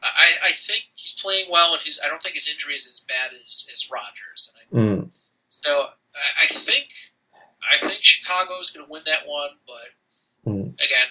I, 0.02 0.30
I 0.44 0.52
think 0.52 0.84
he's 0.94 1.20
playing 1.20 1.50
well, 1.50 1.74
and 1.74 1.82
his 1.82 2.00
I 2.02 2.08
don't 2.08 2.22
think 2.22 2.34
his 2.34 2.48
injury 2.48 2.74
is 2.74 2.86
as 2.88 3.00
bad 3.00 3.32
as, 3.34 3.68
as 3.72 3.90
Rodgers. 3.90 4.52
And 4.72 4.80
I, 4.80 4.82
Mm. 4.96 5.10
so 5.64 5.90
I, 6.14 6.44
I 6.44 6.46
think 6.46 6.88
I 7.72 7.76
think 7.76 8.02
Chicago 8.02 8.58
is 8.60 8.70
going 8.70 8.84
to 8.86 8.90
win 8.90 9.02
that 9.04 9.26
one, 9.26 9.50
but 9.66 10.50
Mm. 10.50 10.74
again, 10.80 11.08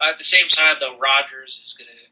at 0.00 0.18
the 0.18 0.24
same 0.24 0.48
time, 0.48 0.76
though, 0.80 0.98
Rodgers 0.98 1.58
is 1.64 1.74
going 1.78 1.88
to 1.88 2.11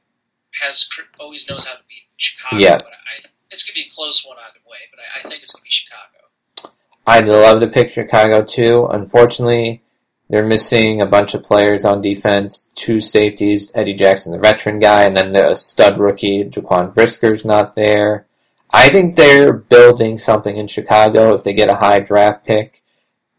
has 0.62 0.88
always 1.18 1.48
knows 1.48 1.66
how 1.66 1.74
to 1.74 1.82
beat 1.88 2.05
Chicago. 2.16 2.62
Yeah. 2.62 2.76
But 2.76 2.86
I, 2.86 3.26
it's 3.51 3.64
going 3.64 3.74
to 3.74 3.80
be 3.80 3.88
a 3.90 3.94
close 3.94 4.26
one 4.26 4.36
either 4.38 4.61
way. 4.68 4.78
But 4.90 5.01
I, 5.01 5.18
I 5.18 5.28
think 5.28 5.42
it's 5.42 5.53
going 5.53 5.61
to 5.61 5.64
be 5.64 5.70
Chicago. 5.70 6.76
I'd 7.07 7.26
love 7.26 7.61
to 7.61 7.68
pick 7.68 7.90
Chicago 7.90 8.42
too. 8.42 8.86
Unfortunately, 8.90 9.82
they're 10.28 10.46
missing 10.46 11.01
a 11.01 11.07
bunch 11.07 11.34
of 11.34 11.42
players 11.42 11.84
on 11.84 12.01
defense. 12.01 12.68
Two 12.74 13.01
safeties, 13.01 13.72
Eddie 13.74 13.94
Jackson, 13.94 14.32
the 14.32 14.38
veteran 14.38 14.78
guy, 14.78 15.03
and 15.03 15.16
then 15.16 15.32
the 15.32 15.55
stud 15.55 15.98
rookie, 15.98 16.44
Jaquan 16.44 16.94
Brisker's 16.94 17.44
not 17.44 17.74
there. 17.74 18.26
I 18.72 18.90
think 18.90 19.16
they're 19.16 19.53
building 19.53 20.18
something 20.18 20.57
in 20.57 20.68
Chicago 20.68 21.34
if 21.34 21.42
they 21.42 21.53
get 21.53 21.68
a 21.68 21.76
high 21.76 21.98
draft 21.98 22.46
pick, 22.46 22.82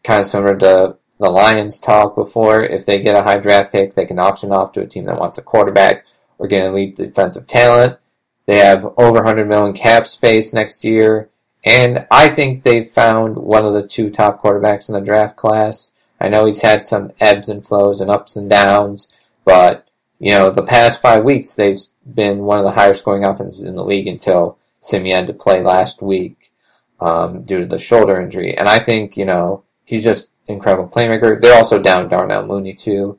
kind 0.04 0.20
of 0.20 0.26
similar 0.26 0.58
to 0.58 0.96
the 1.18 1.30
Lions 1.30 1.80
talk 1.80 2.14
before. 2.14 2.62
If 2.62 2.84
they 2.84 3.00
get 3.00 3.16
a 3.16 3.22
high 3.22 3.38
draft 3.38 3.72
pick, 3.72 3.94
they 3.94 4.04
can 4.04 4.18
auction 4.18 4.52
off 4.52 4.72
to 4.72 4.82
a 4.82 4.86
team 4.86 5.06
that 5.06 5.18
wants 5.18 5.38
a 5.38 5.42
quarterback 5.42 6.04
or 6.42 6.48
get 6.48 6.66
elite 6.66 6.96
defensive 6.96 7.46
talent. 7.46 7.98
They 8.46 8.58
have 8.58 8.84
over 8.98 9.18
100 9.18 9.48
million 9.48 9.74
cap 9.74 10.08
space 10.08 10.52
next 10.52 10.82
year. 10.82 11.30
And 11.64 12.06
I 12.10 12.28
think 12.28 12.64
they've 12.64 12.90
found 12.90 13.36
one 13.36 13.64
of 13.64 13.72
the 13.72 13.86
two 13.86 14.10
top 14.10 14.42
quarterbacks 14.42 14.88
in 14.88 14.94
the 14.96 15.00
draft 15.00 15.36
class. 15.36 15.92
I 16.20 16.28
know 16.28 16.44
he's 16.44 16.62
had 16.62 16.84
some 16.84 17.12
ebbs 17.20 17.48
and 17.48 17.64
flows 17.64 18.00
and 18.00 18.10
ups 18.10 18.34
and 18.34 18.50
downs, 18.50 19.14
but 19.44 19.88
you 20.18 20.30
know 20.30 20.50
the 20.50 20.62
past 20.62 21.00
five 21.00 21.24
weeks 21.24 21.54
they've 21.54 21.78
been 22.12 22.38
one 22.38 22.58
of 22.58 22.64
the 22.64 22.72
higher 22.72 22.94
scoring 22.94 23.24
offenses 23.24 23.64
in 23.64 23.76
the 23.76 23.84
league 23.84 24.06
until 24.06 24.58
Siemian 24.80 25.18
had 25.18 25.26
to 25.28 25.32
play 25.32 25.62
last 25.62 26.02
week 26.02 26.52
um, 27.00 27.42
due 27.42 27.60
to 27.60 27.66
the 27.66 27.78
shoulder 27.78 28.20
injury. 28.20 28.56
And 28.56 28.68
I 28.68 28.78
think 28.80 29.16
you 29.16 29.24
know 29.24 29.64
he's 29.84 30.04
just 30.04 30.32
incredible 30.48 30.88
playmaker. 30.88 31.40
They're 31.40 31.56
also 31.56 31.80
down 31.80 32.08
Darnell 32.08 32.46
Mooney 32.46 32.74
too. 32.74 33.18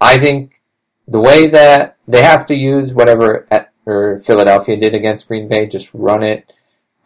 I 0.00 0.18
think 0.18 0.55
the 1.08 1.20
way 1.20 1.46
that 1.46 1.96
they 2.06 2.22
have 2.22 2.46
to 2.46 2.54
use 2.54 2.94
whatever 2.94 3.46
at, 3.50 3.72
or 3.84 4.18
Philadelphia 4.18 4.76
did 4.76 4.94
against 4.94 5.28
Green 5.28 5.48
Bay, 5.48 5.66
just 5.66 5.94
run 5.94 6.22
it 6.22 6.52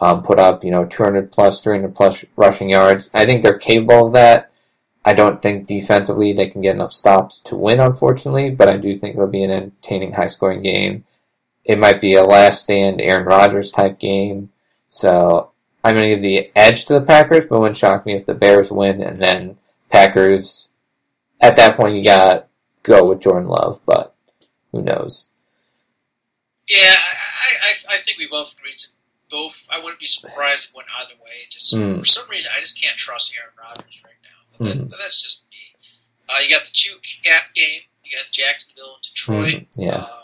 um, 0.01 0.23
put 0.23 0.39
up, 0.39 0.65
you 0.65 0.71
know, 0.71 0.87
200 0.87 1.31
plus, 1.31 1.63
300 1.63 1.95
plus 1.95 2.25
rushing 2.37 2.71
yards. 2.71 3.11
I 3.13 3.27
think 3.27 3.43
they're 3.43 3.59
capable 3.59 4.07
of 4.07 4.13
that. 4.15 4.51
I 5.05 5.13
don't 5.13 5.41
think 5.41 5.67
defensively 5.67 6.33
they 6.33 6.49
can 6.49 6.63
get 6.63 6.75
enough 6.75 6.93
stops 6.93 7.41
to 7.43 7.57
win, 7.57 7.81
unfortunately, 7.81 8.51
but 8.51 8.69
I 8.69 8.77
do 8.77 8.97
think 8.97 9.15
it'll 9.15 9.29
be 9.29 9.45
an 9.45 9.51
entertaining, 9.51 10.13
high 10.13 10.27
scoring 10.27 10.63
game. 10.63 11.05
It 11.65 11.79
might 11.79 12.01
be 12.01 12.15
a 12.15 12.25
last 12.25 12.63
stand 12.63 13.01
Aaron 13.01 13.27
Rodgers 13.27 13.71
type 13.71 13.99
game. 13.99 14.51
So 14.89 15.53
I'm 15.85 15.95
going 15.95 16.05
to 16.05 16.15
give 16.17 16.23
the 16.23 16.51
edge 16.55 16.85
to 16.87 16.95
the 16.95 17.01
Packers, 17.01 17.47
but 17.47 17.57
it 17.57 17.61
wouldn't 17.61 17.77
shock 17.77 18.05
me 18.05 18.15
if 18.15 18.27
the 18.27 18.35
Bears 18.35 18.71
win 18.71 19.03
and 19.03 19.21
then 19.21 19.57
Packers, 19.91 20.71
at 21.41 21.57
that 21.57 21.77
point, 21.77 21.95
you 21.95 22.05
got 22.05 22.49
go 22.83 23.07
with 23.09 23.21
Jordan 23.21 23.49
Love, 23.49 23.81
but 23.87 24.15
who 24.73 24.83
knows? 24.83 25.29
Yeah, 26.69 26.95
I, 26.95 27.69
I, 27.91 27.95
I 27.95 27.99
think 27.99 28.19
we 28.19 28.29
both 28.31 28.57
agreed. 28.59 28.77
To 28.79 28.89
both, 29.31 29.67
I 29.71 29.79
wouldn't 29.79 30.01
be 30.01 30.07
surprised 30.07 30.67
if 30.67 30.71
it 30.71 30.77
went 30.77 30.89
either 31.01 31.15
way. 31.23 31.31
Just 31.51 31.75
Mm. 31.75 31.99
for 32.01 32.07
some 32.07 32.29
reason, 32.31 32.51
I 32.57 32.61
just 32.61 32.81
can't 32.83 32.97
trust 32.97 33.37
Aaron 33.37 33.53
Rodgers 33.59 33.95
right 34.05 34.15
now. 34.23 34.39
But, 34.59 34.65
that, 34.67 34.79
Mm. 34.87 34.91
but 34.91 34.99
that's 34.99 35.23
just 35.23 35.45
me. 35.51 35.57
Uh, 36.29 36.39
you 36.41 36.49
got 36.51 36.65
the 36.65 36.73
two 36.73 36.97
cat 37.25 37.43
game. 37.55 37.81
You 38.05 38.17
got 38.19 38.31
Jacksonville 38.33 38.95
and 38.95 39.03
Detroit. 39.03 39.55
Mm, 39.55 39.67
yeah. 39.77 39.95
Uh, 39.97 40.23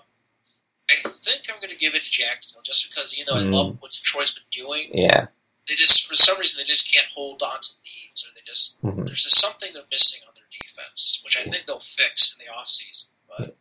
I 0.91 0.95
think 1.09 1.43
I'm 1.53 1.57
going 1.61 1.71
to 1.71 1.77
give 1.79 1.95
it 1.97 2.03
to 2.03 2.11
Jacksonville 2.11 2.63
just 2.65 2.89
because 2.89 3.17
you 3.19 3.25
know 3.25 3.33
I 3.35 3.43
Mm. 3.43 3.53
love 3.53 3.77
what 3.83 3.91
Detroit's 3.93 4.35
been 4.35 4.45
doing. 4.65 4.91
Yeah. 4.95 5.27
They 5.69 5.75
just 5.75 6.07
for 6.07 6.15
some 6.15 6.39
reason 6.39 6.63
they 6.63 6.69
just 6.69 6.93
can't 6.93 7.07
hold 7.15 7.43
on 7.43 7.61
to 7.61 7.69
leads, 7.85 8.25
or 8.25 8.35
they 8.35 8.41
just 8.47 8.85
Mhm. 8.85 9.07
there's 9.07 9.25
just 9.25 9.41
something 9.41 9.71
they're 9.75 9.83
missing 9.91 10.21
on 10.29 10.35
their 10.35 10.45
defense, 10.53 11.21
which 11.25 11.37
I 11.39 11.43
think 11.43 11.67
they'll 11.67 11.81
fix 11.81 12.37
in 12.39 12.47
the 12.47 12.53
offseason. 12.53 13.13
But 13.39 13.57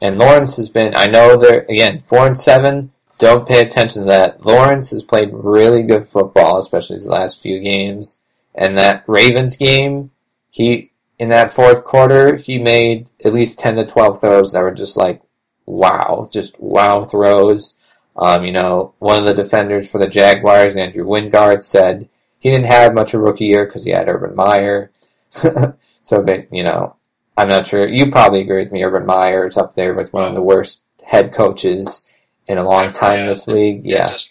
And 0.00 0.18
Lawrence 0.18 0.56
has 0.56 0.68
been, 0.68 0.94
I 0.94 1.06
know 1.06 1.36
they're, 1.36 1.66
again, 1.68 1.98
4 2.00 2.26
and 2.28 2.38
7. 2.38 2.92
Don't 3.18 3.48
pay 3.48 3.60
attention 3.60 4.02
to 4.02 4.08
that. 4.08 4.44
Lawrence 4.46 4.90
has 4.90 5.02
played 5.02 5.30
really 5.32 5.82
good 5.82 6.06
football, 6.06 6.58
especially 6.58 6.94
his 6.96 7.08
last 7.08 7.42
few 7.42 7.58
games. 7.58 8.22
And 8.54 8.78
that 8.78 9.02
Ravens 9.08 9.56
game, 9.56 10.12
he, 10.50 10.92
in 11.18 11.30
that 11.30 11.50
fourth 11.50 11.82
quarter, 11.82 12.36
he 12.36 12.58
made 12.58 13.10
at 13.24 13.32
least 13.32 13.58
10 13.58 13.74
to 13.76 13.84
12 13.84 14.20
throws 14.20 14.52
that 14.52 14.60
were 14.62 14.70
just 14.70 14.96
like, 14.96 15.22
wow, 15.66 16.28
just 16.32 16.58
wow 16.60 17.02
throws. 17.02 17.76
Um, 18.18 18.44
you 18.44 18.52
know, 18.52 18.94
one 18.98 19.18
of 19.18 19.24
the 19.24 19.42
defenders 19.42 19.90
for 19.90 19.98
the 19.98 20.08
Jaguars, 20.08 20.76
Andrew 20.76 21.04
Wingard, 21.04 21.62
said 21.62 22.08
he 22.38 22.50
didn't 22.50 22.66
have 22.66 22.94
much 22.94 23.14
of 23.14 23.20
a 23.20 23.22
rookie 23.22 23.46
year 23.46 23.64
because 23.64 23.84
he 23.84 23.92
had 23.92 24.08
Urban 24.08 24.34
Meyer. 24.34 24.90
so, 25.30 26.22
but, 26.22 26.52
you 26.52 26.64
know, 26.64 26.96
I'm 27.36 27.48
not 27.48 27.68
sure. 27.68 27.86
You 27.86 28.10
probably 28.10 28.40
agree 28.40 28.62
with 28.64 28.72
me. 28.72 28.82
Urban 28.82 29.06
Meyer 29.06 29.46
is 29.46 29.56
up 29.56 29.74
there 29.74 29.94
with 29.94 30.12
one 30.12 30.24
of 30.24 30.34
the 30.34 30.42
worst 30.42 30.84
head 31.04 31.32
coaches 31.32 32.08
in 32.48 32.58
a 32.58 32.68
long 32.68 32.92
time 32.92 33.20
in 33.20 33.26
this 33.26 33.46
league. 33.46 33.86
Yeah. 33.86 34.16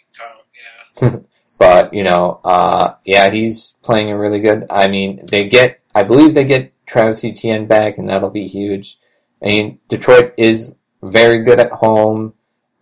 Yeah. 1.00 1.18
But, 1.60 1.94
you 1.94 2.04
know, 2.04 2.40
uh, 2.44 2.96
yeah, 3.04 3.30
he's 3.30 3.78
playing 3.84 4.10
a 4.10 4.18
really 4.18 4.40
good. 4.40 4.66
I 4.70 4.88
mean, 4.88 5.28
they 5.30 5.48
get, 5.48 5.80
I 5.94 6.04
believe 6.04 6.34
they 6.34 6.44
get 6.44 6.72
Travis 6.88 7.24
Etienne 7.24 7.68
back, 7.68 7.98
and 7.98 8.10
that'll 8.10 8.30
be 8.30 8.48
huge. 8.48 8.98
I 9.42 9.48
mean, 9.48 9.80
Detroit 9.90 10.34
is 10.38 10.76
very 11.04 11.44
good 11.44 11.60
at 11.60 11.72
home. 11.72 12.34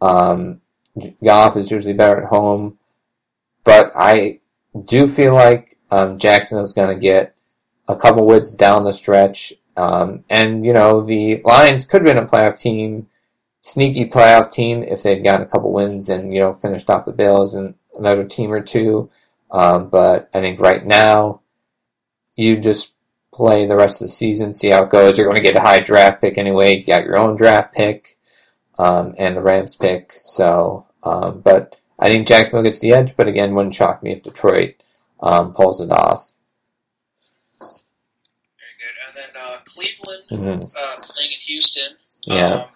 Um, 0.02 0.62
Goff 1.24 1.58
is 1.58 1.72
usually 1.72 1.94
better 1.94 2.24
at 2.24 2.30
home. 2.30 2.78
But 3.64 3.92
I 3.96 4.40
do 4.86 5.08
feel 5.08 5.34
like 5.34 5.78
um, 5.92 6.18
Jacksonville's 6.18 6.74
going 6.74 6.94
to 6.94 7.02
get 7.02 7.36
a 7.88 7.96
couple 7.96 8.26
wins 8.26 8.54
down 8.54 8.84
the 8.84 8.94
stretch. 8.94 9.54
Um, 9.78 10.24
and, 10.30 10.66
you 10.66 10.74
know, 10.74 11.02
the 11.02 11.42
Lions 11.44 11.86
could 11.86 12.06
have 12.06 12.16
been 12.16 12.24
a 12.24 12.28
playoff 12.28 12.58
team, 12.58 13.08
sneaky 13.60 14.10
playoff 14.10 14.52
team, 14.52 14.84
if 14.84 15.04
they'd 15.04 15.24
gotten 15.24 15.46
a 15.46 15.50
couple 15.50 15.74
wins 15.74 16.10
and, 16.10 16.34
you 16.34 16.40
know, 16.40 16.54
finished 16.54 16.90
off 16.90 17.06
the 17.06 17.12
Bills 17.12 17.54
and 17.54 17.76
another 17.98 18.24
team 18.24 18.52
or 18.52 18.62
two. 18.62 19.10
Um, 19.52 19.90
but 19.90 20.30
I 20.34 20.42
think 20.42 20.60
right 20.60 20.86
now, 20.86 21.42
you 22.36 22.58
just 22.58 22.96
play 23.34 23.66
the 23.66 23.76
rest 23.76 24.02
of 24.02 24.06
the 24.06 24.12
season, 24.12 24.54
see 24.54 24.70
how 24.70 24.84
it 24.84 24.90
goes. 24.90 25.18
You're 25.18 25.28
going 25.28 25.42
to 25.42 25.44
get 25.44 25.58
a 25.58 25.62
high 25.62 25.80
draft 25.80 26.22
pick 26.22 26.38
anyway. 26.38 26.78
You 26.78 26.86
got 26.86 27.04
your 27.04 27.18
own 27.18 27.36
draft 27.36 27.74
pick 27.74 28.15
um, 28.78 29.16
and 29.18 29.36
the 29.38 29.42
Rams 29.42 29.76
pick. 29.76 30.14
So, 30.24 30.86
um, 31.04 31.42
but 31.42 31.76
I 32.00 32.08
think 32.10 32.28
Jacksonville 32.28 32.64
gets 32.64 32.80
the 32.80 32.94
edge. 32.94 33.16
But 33.16 33.28
again, 33.28 33.56
wouldn't 33.56 33.76
shock 33.76 34.02
me 34.04 34.14
if 34.14 34.24
Detroit 34.24 34.76
um, 35.22 35.54
pulls 35.54 35.82
it 35.82 35.92
off. 35.92 36.32
Very 37.62 38.76
good. 38.80 38.96
And 39.08 39.16
then 39.16 39.42
uh, 39.42 39.58
Cleveland 39.66 40.24
hmm 40.30 40.78
uh, 40.78 40.96
playing 41.02 41.32
in 41.32 41.40
Houston. 41.40 41.96
Yeah. 42.26 42.54
Um, 42.54 42.68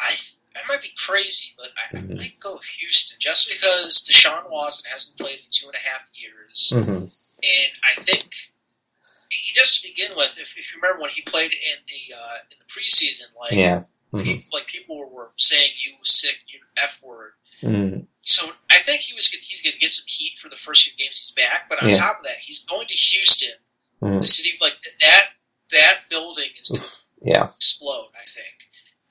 I 0.00 0.12
I 0.56 0.60
might 0.68 0.82
be 0.82 0.90
crazy, 0.96 1.54
but 1.56 1.70
I, 1.76 1.96
Mhm. 1.96 2.12
I 2.12 2.14
might 2.14 2.40
go 2.40 2.54
with 2.54 2.64
Houston 2.64 3.18
just 3.20 3.48
because 3.48 4.06
Deshaun 4.10 4.50
Watson 4.50 4.90
hasn't 4.90 5.18
played 5.18 5.38
in 5.38 5.44
two 5.50 5.66
and 5.66 5.74
a 5.74 5.78
half 5.78 6.02
years, 6.14 6.72
hmm 6.74 7.06
and 7.40 7.72
I 7.84 7.94
think 8.00 8.34
he, 9.30 9.52
just 9.54 9.82
to 9.82 9.88
begin 9.88 10.10
with, 10.16 10.36
if, 10.40 10.56
if 10.56 10.74
you 10.74 10.80
remember 10.80 11.02
when 11.02 11.10
he 11.10 11.22
played 11.22 11.52
in 11.52 11.78
the 11.86 12.14
uh, 12.16 12.36
in 12.50 12.56
the 12.58 12.64
preseason, 12.72 13.26
like 13.38 13.52
Yeah. 13.52 13.84
Hmm 14.12 14.22
pe- 14.22 14.44
like 14.52 14.66
people 14.66 15.08
were, 15.10 15.30
saying 15.36 15.70
you 15.84 15.94
sick, 16.04 16.36
you 16.48 16.60
f 16.82 17.00
word. 17.02 17.32
hmm 17.60 18.00
So 18.22 18.50
I 18.70 18.78
think 18.80 19.00
he 19.00 19.14
was 19.14 19.28
gonna- 19.28 19.42
he's 19.42 19.62
going 19.62 19.72
to 19.74 19.78
get 19.78 19.92
some 19.92 20.06
heat 20.06 20.38
for 20.38 20.48
the 20.48 20.56
first 20.56 20.84
few 20.84 20.92
games 20.96 21.18
he's 21.18 21.32
back. 21.32 21.68
But 21.68 21.82
on 21.82 21.88
Yeah. 21.88 21.94
top 21.96 22.18
of 22.18 22.24
that, 22.24 22.36
he's 22.38 22.64
going 22.64 22.86
to 22.86 22.94
Houston, 22.94 23.54
hmm 24.00 24.20
the 24.20 24.26
city 24.26 24.56
like 24.60 24.76
that 25.00 25.30
that 25.70 26.08
building 26.08 26.50
is 26.58 26.68
going 26.68 26.82
to 26.82 26.88
Yeah. 27.22 27.48
explode. 27.56 28.08
I 28.14 28.26
think. 28.28 28.54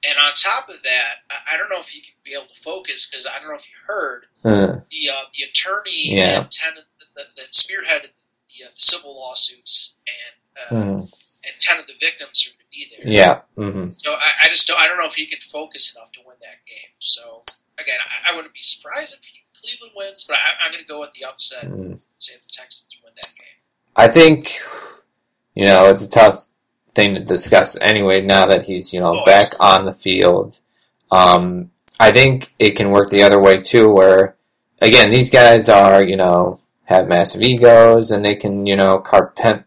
And 0.08 0.18
on 0.20 0.34
top 0.36 0.70
of 0.70 0.82
that, 0.84 1.14
I, 1.30 1.54
I 1.54 1.58
don't 1.58 1.70
know 1.70 1.82
if 1.82 1.90
he 1.90 2.02
can 2.02 2.14
be 2.24 2.34
able 2.34 2.46
to 2.48 2.54
focus 2.62 3.10
because 3.10 3.26
I 3.28 3.40
don't 3.40 3.50
know 3.50 3.56
if 3.56 3.70
you 3.70 3.76
heard 3.86 4.28
Uh, 4.46 4.80
the 4.92 5.10
uh, 5.12 5.26
the 5.36 5.44
attorney 5.44 6.16
Yeah. 6.16 6.48
ten 6.50 6.76
that, 7.16 7.36
that 7.36 7.52
spearheaded 7.52 8.10
the, 8.50 8.66
uh, 8.66 8.70
civil 8.78 9.16
lawsuits 9.16 10.00
and 10.08 10.34
uh, 10.58 10.86
mhm. 10.86 11.12
And 11.48 11.60
ten 11.60 11.80
of 11.80 11.88
the 11.88 11.94
victims 12.00 12.46
are 12.46 12.52
going 12.54 12.60
to 12.60 12.72
be 12.72 12.88
there. 12.96 13.14
Yeah. 13.14 13.42
hmm 13.56 13.92
So 13.98 14.14
I, 14.14 14.46
I 14.46 14.50
just 14.50 14.68
don't 14.68 14.80
I 14.80 14.88
don't 14.88 14.98
know 14.98 15.06
if 15.08 15.16
he 15.16 15.26
can 15.26 15.40
focus 15.40 15.96
enough 15.96 16.12
to 16.14 16.20
win 16.26 16.36
that 16.42 16.66
game. 16.68 16.94
So 17.00 17.44
again, 17.80 17.98
I, 18.26 18.32
I 18.32 18.36
wouldn't 18.36 18.54
be 18.54 18.62
surprised 18.62 19.16
if 19.16 19.22
he, 19.24 19.40
Cleveland 19.60 19.94
wins, 19.96 20.26
but 20.28 20.36
I, 20.38 20.66
I'm 20.66 20.72
going 20.72 20.84
to 20.84 20.88
go 20.88 21.00
with 21.00 21.14
the 21.14 21.26
upset 21.26 21.64
and 21.64 21.74
hmm 21.74 21.94
say 22.20 22.36
the 22.36 22.50
Texans 22.52 22.90
win 23.04 23.14
that 23.16 23.32
game. 23.36 23.46
I 23.96 24.08
think, 24.08 24.60
you 25.56 25.66
know, 25.66 25.90
it's 25.90 26.04
a 26.06 26.10
tough 26.10 26.46
thing 26.96 27.14
to 27.16 27.20
discuss 27.20 27.78
anyway 27.82 28.22
now 28.22 28.46
that 28.48 28.64
he's, 28.64 28.94
you 28.94 29.00
know, 29.00 29.20
Oh, 29.22 29.26
back 29.26 29.48
on 29.60 29.86
the 29.86 29.94
field. 29.94 30.60
Um, 31.12 31.72
I 32.00 32.12
think 32.12 32.54
it 32.60 32.72
can 32.72 32.92
work 32.92 33.10
the 33.10 33.24
other 33.24 33.40
way 33.42 33.62
too, 33.62 33.90
where, 33.90 34.36
again, 34.82 35.10
these 35.12 35.30
guys 35.30 35.70
are, 35.70 36.04
you 36.04 36.16
know, 36.18 36.60
have 36.86 37.08
massive 37.08 37.42
egos 37.42 38.12
and 38.12 38.24
they 38.24 38.36
can, 38.36 38.66
you 38.66 38.76
know, 38.76 39.00
carpent, 39.00 39.64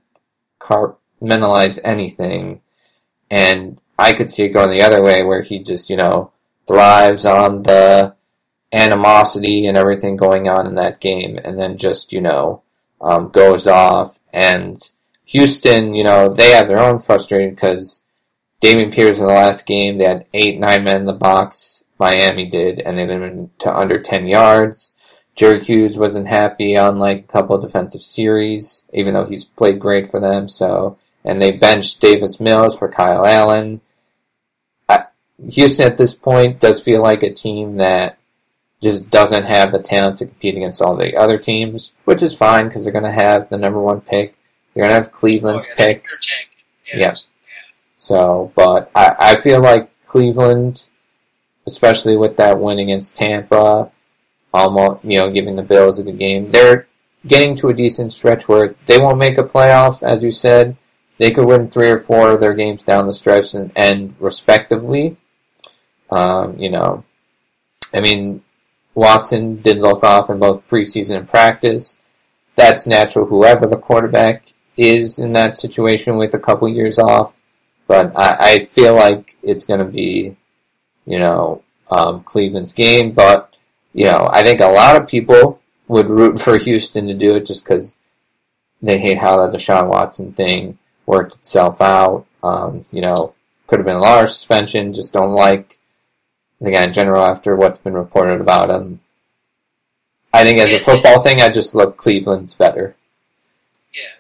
compartmentalize 1.21 1.79
anything. 1.85 2.61
And 3.31 3.81
I 3.99 4.12
could 4.12 4.31
see 4.31 4.45
it 4.45 4.51
going 4.51 4.71
the 4.71 4.83
other 4.83 5.03
way 5.03 5.23
where 5.23 5.43
he 5.43 5.62
just, 5.62 5.91
you 5.91 5.97
know, 5.97 6.33
thrives 6.66 7.27
on 7.27 7.62
the 7.62 8.14
animosity 8.73 9.66
and 9.66 9.77
everything 9.77 10.16
going 10.16 10.49
on 10.49 10.66
in 10.66 10.75
that 10.77 11.01
game 11.01 11.39
and 11.45 11.59
then 11.59 11.77
just, 11.77 12.12
you 12.12 12.21
know, 12.21 12.62
um, 13.01 13.29
goes 13.31 13.66
off. 13.66 14.21
And 14.33 14.81
Houston, 15.27 15.95
you 15.95 16.05
know, 16.05 16.33
they 16.33 16.51
have 16.51 16.68
their 16.68 16.81
own 16.81 16.99
frustration 16.99 17.55
because 17.55 18.05
Dameon 18.62 18.93
Pierce 18.93 19.21
in 19.21 19.27
the 19.27 19.33
last 19.33 19.66
game, 19.66 19.99
they 19.99 20.05
had 20.05 20.27
eight, 20.35 20.59
nine 20.59 20.85
men 20.85 20.97
in 20.97 21.05
the 21.05 21.12
box. 21.12 21.85
Miami 21.99 22.49
did, 22.49 22.81
and 22.81 22.97
they 22.97 23.07
limited 23.07 23.51
to 23.61 23.77
under 23.77 24.01
10 24.01 24.27
yards. 24.27 24.97
Jerry 25.35 25.62
Hughes 25.62 25.99
wasn't 25.99 26.29
happy 26.29 26.77
on 26.77 26.99
like 26.99 27.18
a 27.18 27.33
couple 27.33 27.57
defensive 27.59 28.03
series, 28.03 28.87
even 28.93 29.14
though 29.14 29.27
he's 29.27 29.45
played 29.45 29.79
great 29.79 30.11
for 30.11 30.21
them. 30.21 30.49
So, 30.49 30.99
and 31.25 31.41
they 31.41 31.53
benched 31.53 32.01
Davis 32.01 32.41
Mills 32.41 32.79
for 32.79 32.89
Kyle 32.89 33.27
Allen. 33.27 33.81
I, 34.89 35.05
Houston 35.51 35.87
at 35.87 35.99
this 35.99 36.14
point 36.14 36.61
does 36.61 36.83
feel 36.83 37.03
like 37.03 37.23
a 37.23 37.33
team 37.33 37.77
that 37.77 38.18
just 38.83 39.11
doesn't 39.11 39.45
have 39.45 39.73
the 39.73 39.79
talent 39.79 40.18
to 40.18 40.27
compete 40.27 40.57
against 40.57 40.81
all 40.81 40.97
the 40.97 41.16
other 41.16 41.39
teams, 41.39 41.95
which 42.05 42.23
is 42.23 42.35
fine 42.35 42.68
because 42.68 42.83
they're 42.83 42.93
going 42.93 43.05
to 43.05 43.12
have 43.12 43.51
the 43.51 43.59
number 43.59 43.81
one 43.81 44.01
pick. 44.01 44.35
They're 44.73 44.83
going 44.83 44.91
to 44.91 44.95
have 44.95 45.12
Cleveland's 45.12 45.66
oh, 45.66 45.75
yeah, 45.79 45.87
pick. 45.87 46.07
Yeah. 46.93 46.99
Yeah. 46.99 47.14
So, 47.97 48.53
but 48.55 48.91
I, 48.95 49.14
I 49.18 49.41
feel 49.41 49.61
like 49.61 49.91
Cleveland, 50.07 50.89
especially 51.66 52.16
with 52.16 52.37
that 52.39 52.59
win 52.59 52.79
against 52.79 53.16
Tampa, 53.16 53.91
almost 54.53 55.05
you 55.05 55.21
know 55.21 55.31
giving 55.31 55.57
the 55.57 55.62
Bills 55.62 55.99
a 55.99 56.03
good 56.03 56.18
game, 56.18 56.51
they're 56.51 56.89
getting 57.27 57.55
to 57.57 57.68
a 57.68 57.75
decent 57.75 58.12
stretch 58.12 58.49
where 58.49 58.75
they 58.87 58.99
won't 58.99 59.18
make 59.18 59.39
a 59.39 59.43
playoff, 59.43 60.03
as 60.03 60.23
you 60.23 60.31
said. 60.31 60.77
They 61.21 61.31
could 61.31 61.45
win 61.45 61.68
three 61.68 61.91
or 61.91 62.01
four 62.01 62.31
of 62.31 62.41
their 62.41 62.55
games 62.55 62.83
down 62.83 63.07
the 63.07 63.12
stretch 63.12 63.53
and 63.53 63.71
end 63.77 64.14
respectively. 64.18 65.18
Um, 66.11 66.59
you 66.59 66.71
know, 66.71 67.05
I 67.93 68.01
mean, 68.01 68.43
Watson 68.95 69.61
did 69.61 69.77
look 69.77 70.03
off 70.03 70.31
in 70.31 70.39
both 70.39 70.66
preseason 70.66 71.18
and 71.18 71.29
practice. 71.29 71.99
That's 72.57 72.87
natural. 72.87 73.27
Whoever 73.27 73.66
the 73.66 73.77
quarterback 73.77 74.47
is 74.79 75.18
in 75.18 75.35
that 75.35 75.59
situation 75.59 76.16
with 76.16 76.33
a 76.33 76.39
couple 76.39 76.66
years 76.71 76.99
off, 76.99 77.37
but 77.87 78.16
I, 78.16 78.37
I 78.41 78.64
feel 78.64 78.95
like 78.95 79.37
it's 79.43 79.66
going 79.66 79.81
to 79.81 79.93
be, 79.93 80.39
you 81.05 81.18
know, 81.18 81.62
um, 81.91 82.23
Cleveland's 82.23 82.73
game. 82.73 83.12
But 83.12 83.55
you 83.93 84.07
know, 84.07 84.27
I 84.33 84.43
think 84.43 84.61
a 84.61 84.68
lot 84.68 84.97
of 84.97 85.07
people 85.07 85.61
would 85.87 86.09
root 86.09 86.41
for 86.41 86.57
Houston 86.57 87.09
to 87.09 87.14
do 87.14 87.35
it 87.37 87.45
just 87.45 87.62
because 87.62 87.99
they 88.81 88.99
hate 88.99 89.18
how 89.18 89.37
the 89.37 89.59
Deshaun 89.59 89.89
Watson 89.89 90.33
thing 90.33 90.79
worked 91.11 91.35
itself 91.35 91.81
out. 91.81 92.27
Um, 92.43 92.87
you 92.93 93.03
know, 93.03 93.35
could 93.67 93.79
have 93.81 93.87
been 93.87 93.97
a 93.97 94.01
large 94.01 94.31
suspension. 94.31 94.93
Just 94.95 95.13
don't 95.13 95.33
like 95.35 95.79
the 96.61 96.71
guy 96.71 96.85
in 96.85 96.93
general 96.93 97.25
after 97.25 97.57
what's 97.57 97.79
been 97.79 97.95
reported 97.95 98.41
about 98.41 98.71
him. 98.71 99.01
I 100.33 100.45
think 100.45 100.59
as 100.59 100.73
a 100.73 100.79
football 100.79 101.23
thing, 101.23 101.41
I 101.41 101.49
just 101.49 101.75
look 101.75 101.97
Cleveland's 101.97 102.55
better. 102.55 102.95
Yeah. 103.93 104.15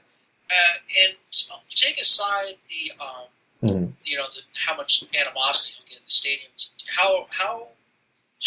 Uh, 0.50 0.76
and 1.06 1.16
so 1.30 1.54
take 1.74 1.98
aside 2.00 2.56
the, 2.68 2.92
um, 3.04 3.26
Mhm. 3.62 3.92
you 4.04 4.16
know, 4.16 4.26
the, 4.34 4.42
how 4.66 4.76
much 4.76 5.04
animosity 5.14 5.74
he'll 5.76 5.86
get 5.86 5.98
in 5.98 6.04
the 6.04 6.10
stadium. 6.10 6.50
How 6.88 7.28
how 7.30 7.68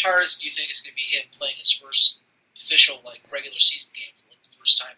hard 0.02 0.26
do 0.40 0.46
you 0.46 0.52
think 0.52 0.68
it's 0.70 0.82
going 0.82 0.92
to 0.92 0.96
be 0.96 1.16
him 1.16 1.24
playing 1.38 1.56
his 1.56 1.70
first 1.70 2.18
official 2.56 3.00
like 3.04 3.22
regular 3.32 3.58
season 3.58 3.92
game 3.96 4.12
for 4.20 4.30
like 4.30 4.42
the 4.50 4.56
first 4.58 4.76
time? 4.78 4.96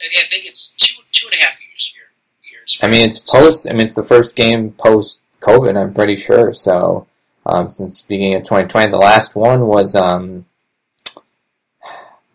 I, 0.00 0.24
think 0.26 0.46
it's 0.46 0.74
two 0.74 1.02
two 1.12 1.26
and 1.26 1.34
a 1.34 1.44
half 1.44 1.58
years 1.60 1.94
here. 1.94 2.50
Years. 2.50 2.78
I 2.82 2.88
mean, 2.88 3.08
it's 3.08 3.18
post. 3.18 3.66
I 3.68 3.72
mean, 3.72 3.82
it's 3.82 3.94
the 3.94 4.04
first 4.04 4.36
game 4.36 4.72
post 4.72 5.22
COVID. 5.40 5.80
I'm 5.80 5.94
pretty 5.94 6.16
sure. 6.16 6.52
So, 6.52 7.06
um, 7.46 7.70
since 7.70 8.02
beginning 8.02 8.36
of 8.36 8.42
2020, 8.44 8.90
the 8.90 8.96
last 8.96 9.34
one 9.34 9.66
was 9.66 9.94
um, 9.96 10.46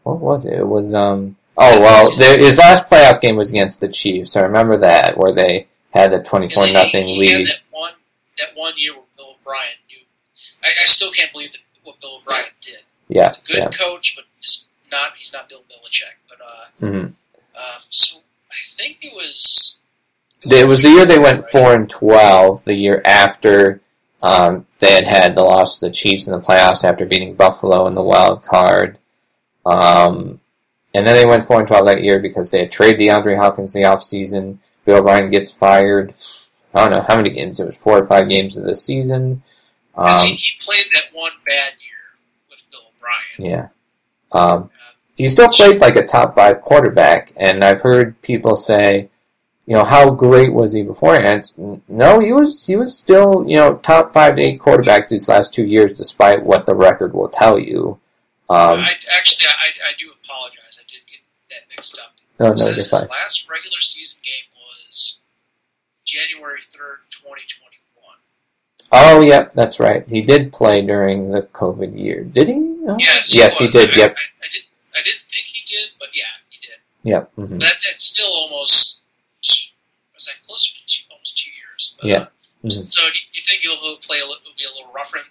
what 0.03 0.19
was 0.19 0.45
it? 0.45 0.59
It 0.59 0.67
was 0.67 0.93
um. 0.93 1.37
Oh 1.57 1.79
well, 1.79 2.15
there, 2.17 2.37
his 2.37 2.57
last 2.57 2.89
playoff 2.89 3.21
game 3.21 3.35
was 3.35 3.51
against 3.51 3.79
the 3.79 3.87
Chiefs. 3.87 4.35
I 4.35 4.41
remember 4.41 4.77
that 4.77 5.17
where 5.17 5.31
they 5.31 5.67
had 5.91 6.11
the 6.11 6.21
24 6.23 6.63
And 6.63 6.73
nothing 6.73 7.05
he, 7.05 7.15
he 7.15 7.27
had 7.29 7.37
lead. 7.37 7.47
that 7.47 7.59
one 7.69 7.93
that 8.39 8.49
one 8.55 8.73
year 8.75 8.93
where 8.93 9.03
Bill 9.17 9.35
O'Brien 9.39 9.77
knew. 9.87 9.99
I, 10.63 10.69
I 10.69 10.85
still 10.85 11.11
can't 11.11 11.31
believe 11.31 11.51
that, 11.51 11.59
what 11.83 12.01
Bill 12.01 12.17
O'Brien 12.21 12.43
did. 12.61 12.79
Yeah, 13.07 13.29
He's 13.29 13.37
a 13.37 13.41
good 13.47 13.57
yeah. 13.57 13.69
coach, 13.69 14.15
but 14.15 14.25
just 14.41 14.71
not. 14.91 15.15
He's 15.15 15.31
not 15.31 15.47
Bill 15.47 15.61
Belichick. 15.69 16.15
But 16.27 16.39
uh, 16.43 16.87
hmm 16.89 17.07
um, 17.63 17.81
so 17.89 18.19
I 18.51 18.55
think 18.61 18.99
it 19.01 19.13
was. 19.15 19.81
It 20.45 20.67
was 20.67 20.81
the 20.81 20.89
year 20.89 21.05
they 21.05 21.19
went 21.19 21.49
four 21.49 21.73
and 21.73 21.89
12. 21.89 22.65
The 22.65 22.73
year 22.73 23.01
after 23.05 23.81
um, 24.21 24.65
they 24.79 24.93
had 24.93 25.07
had 25.07 25.35
the 25.35 25.43
loss 25.43 25.79
to 25.79 25.85
the 25.85 25.91
Chiefs 25.91 26.27
in 26.27 26.33
the 26.33 26.45
playoffs 26.45 26.83
after 26.83 27.05
beating 27.05 27.35
Buffalo 27.35 27.87
in 27.87 27.93
the 27.93 28.03
wild 28.03 28.43
card. 28.43 28.97
Um, 29.65 30.41
and 30.93 31.07
then 31.07 31.15
they 31.15 31.25
went 31.25 31.45
4 31.45 31.59
and 31.59 31.67
12 31.67 31.85
that 31.85 32.03
year 32.03 32.19
because 32.19 32.49
they 32.49 32.59
had 32.59 32.71
traded 32.71 32.99
DeAndre 32.99 33.37
Hopkins 33.37 33.75
in 33.75 33.81
the 33.81 33.87
offseason. 33.87 34.59
Bill 34.85 34.97
O'Brien 34.97 35.29
gets 35.29 35.55
fired. 35.55 36.13
I 36.73 36.81
don't 36.81 36.91
know 36.91 37.05
how 37.07 37.15
many 37.15 37.31
games. 37.31 37.59
It 37.59 37.65
was 37.65 37.77
four 37.77 37.99
or 37.99 38.05
five 38.05 38.29
games 38.29 38.57
of 38.57 38.63
the 38.63 38.75
season. 38.75 39.43
Um, 39.95 40.15
he, 40.25 40.33
he 40.33 40.57
played 40.59 40.85
that 40.93 41.13
one 41.13 41.31
bad 41.45 41.73
year 41.79 42.19
with 42.49 42.59
Bill 42.71 42.81
O'Brien. 42.97 43.51
yeah. 43.51 43.67
Um, 44.31 44.69
he 45.15 45.27
still 45.29 45.49
played 45.49 45.79
like 45.79 45.95
a 45.95 46.05
top 46.05 46.35
five 46.35 46.61
quarterback, 46.61 47.31
and 47.37 47.63
I've 47.63 47.81
heard 47.81 48.19
people 48.21 48.55
say, 48.55 49.09
you 49.65 49.75
know, 49.75 49.83
how 49.85 50.09
great 50.09 50.51
was 50.53 50.73
he 50.73 50.81
before? 50.83 51.15
And 51.15 51.25
it's, 51.27 51.57
no, 51.87 52.19
he 52.19 52.33
was 52.33 52.65
he 52.65 52.75
was 52.75 52.97
still 52.97 53.45
you 53.47 53.55
know 53.57 53.75
top 53.77 54.11
five 54.13 54.35
to 54.35 54.41
eight 54.41 54.59
quarterback 54.59 55.07
these 55.09 55.29
last 55.29 55.53
two 55.53 55.65
years, 55.65 55.97
despite 55.97 56.43
what 56.43 56.65
the 56.65 56.75
record 56.75 57.13
will 57.13 57.29
tell 57.29 57.57
you. 57.59 57.99
Um, 58.49 58.79
I 58.81 58.91
actually, 59.17 59.45
I, 59.47 59.67
I 59.87 59.91
do 59.97 60.11
apologize. 60.23 60.79
I 60.79 60.83
did 60.89 60.99
get 61.07 61.19
that 61.51 61.61
mixed 61.69 61.97
up. 61.99 62.13
no, 62.39 62.49
no, 62.49 62.55
says 62.55 62.75
just 62.75 62.91
his 62.91 63.09
last 63.09 63.49
regular 63.49 63.79
season 63.79 64.21
game 64.23 64.43
was 64.57 65.21
January 66.05 66.59
third, 66.61 66.97
twenty 67.09 67.41
twenty 67.47 67.77
one. 67.95 68.17
Oh, 68.91 69.21
yep, 69.21 69.53
that's 69.53 69.79
right. 69.79 70.07
He 70.09 70.21
did 70.21 70.51
play 70.51 70.81
during 70.85 71.31
the 71.31 71.43
COVID 71.43 71.97
year, 71.97 72.23
did 72.25 72.49
he? 72.49 72.75
Yes, 72.99 73.33
Yes, 73.33 73.57
he 73.57 73.65
was. 73.65 73.73
did. 73.73 73.91
I, 73.91 73.95
Yep. 73.95 74.15
I, 74.17 74.45
I 74.45 74.47
did. 74.51 74.61
I 74.95 75.01
didn't 75.03 75.23
think 75.23 75.45
he 75.45 75.61
did, 75.65 75.89
but 75.99 76.09
yeah, 76.13 76.31
he 76.49 76.57
did. 76.65 76.79
Yep. 77.03 77.31
hmm 77.35 77.57
That 77.59 77.75
that's 77.85 78.03
still 78.05 78.31
almost 78.31 79.03
was 79.41 80.25
that 80.25 80.45
closer 80.45 80.77
to 80.77 80.81
two, 80.85 81.03
almost 81.11 81.37
two 81.37 81.51
years. 81.51 81.95
But, 81.99 82.07
Yeah. 82.09 82.17
uh, 82.17 82.25
Mhm. 82.65 82.71
So 82.93 83.01
do 83.01 83.19
you, 83.33 83.41
think 83.43 83.61
he'll, 83.61 83.97
play 83.97 84.19
a 84.19 84.23
little, 84.23 84.37
it'll 84.41 84.55
be 84.57 84.63
a 84.63 84.69
little 84.77 84.93
rougher 84.93 85.17
and 85.17 85.25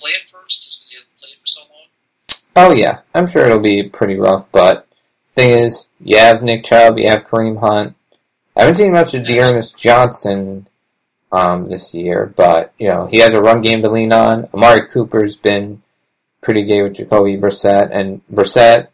play 0.00 0.12
at 0.14 0.28
first, 0.30 0.62
just 0.62 0.80
because 0.80 0.90
he 0.90 0.96
hasn't 0.96 1.18
played 1.18 1.34
for 1.38 1.46
so 1.46 1.60
long? 1.60 1.86
Oh 2.56 2.72
yeah, 2.74 3.00
I'm 3.14 3.26
sure 3.26 3.44
it'll 3.44 3.58
be 3.58 3.82
pretty 3.82 4.16
rough. 4.16 4.46
But 4.50 4.86
thing 5.36 5.50
is, 5.50 5.88
you 6.00 6.16
have 6.16 6.42
Nick 6.42 6.64
Chubb, 6.64 6.98
you 6.98 7.08
have 7.08 7.26
Kareem 7.26 7.60
Hunt. 7.60 7.96
I 8.56 8.60
haven't 8.62 8.76
seen 8.76 8.92
much 8.92 9.12
of 9.14 9.24
D'Ernest 9.26 9.78
Johnson 9.78 10.68
um, 11.32 11.68
this 11.68 11.94
year, 11.94 12.32
but 12.34 12.72
you 12.78 12.88
know 12.88 13.06
he 13.06 13.18
has 13.18 13.34
a 13.34 13.42
run 13.42 13.60
game 13.62 13.82
to 13.82 13.90
lean 13.90 14.12
on. 14.12 14.48
Amari 14.54 14.86
Cooper's 14.88 15.36
been 15.36 15.82
pretty 16.40 16.62
good 16.64 16.82
with 16.82 16.94
Jacoby 16.94 17.36
Brissett, 17.36 17.90
and 17.94 18.22
Brissett. 18.32 18.88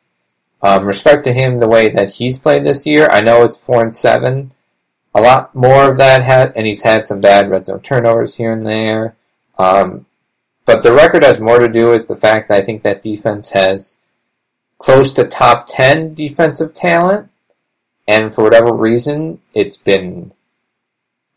Um, 0.62 0.86
respect 0.86 1.24
to 1.24 1.32
him 1.32 1.60
the 1.60 1.68
way 1.68 1.88
that 1.88 2.12
he's 2.12 2.38
played 2.38 2.64
this 2.64 2.86
year. 2.86 3.08
I 3.10 3.20
know 3.20 3.44
it's 3.44 3.58
four 3.58 3.82
and 3.82 3.94
seven. 3.94 4.52
A 5.14 5.20
lot 5.20 5.54
more 5.54 5.90
of 5.90 5.98
that 5.98 6.22
had, 6.22 6.52
and 6.56 6.66
he's 6.66 6.82
had 6.82 7.06
some 7.06 7.20
bad 7.20 7.50
red 7.50 7.66
zone 7.66 7.80
turnovers 7.80 8.36
here 8.36 8.52
and 8.52 8.66
there. 8.66 9.16
Um, 9.58 10.06
but 10.64 10.82
the 10.82 10.92
record 10.92 11.22
has 11.22 11.40
more 11.40 11.58
to 11.58 11.68
do 11.68 11.90
with 11.90 12.08
the 12.08 12.16
fact 12.16 12.48
that 12.48 12.62
I 12.62 12.64
think 12.64 12.82
that 12.82 13.02
defense 13.02 13.50
has 13.50 13.98
close 14.78 15.12
to 15.14 15.24
top 15.24 15.66
10 15.68 16.14
defensive 16.14 16.74
talent. 16.74 17.30
And 18.08 18.34
for 18.34 18.44
whatever 18.44 18.72
reason, 18.72 19.40
it's 19.54 19.76
been 19.76 20.32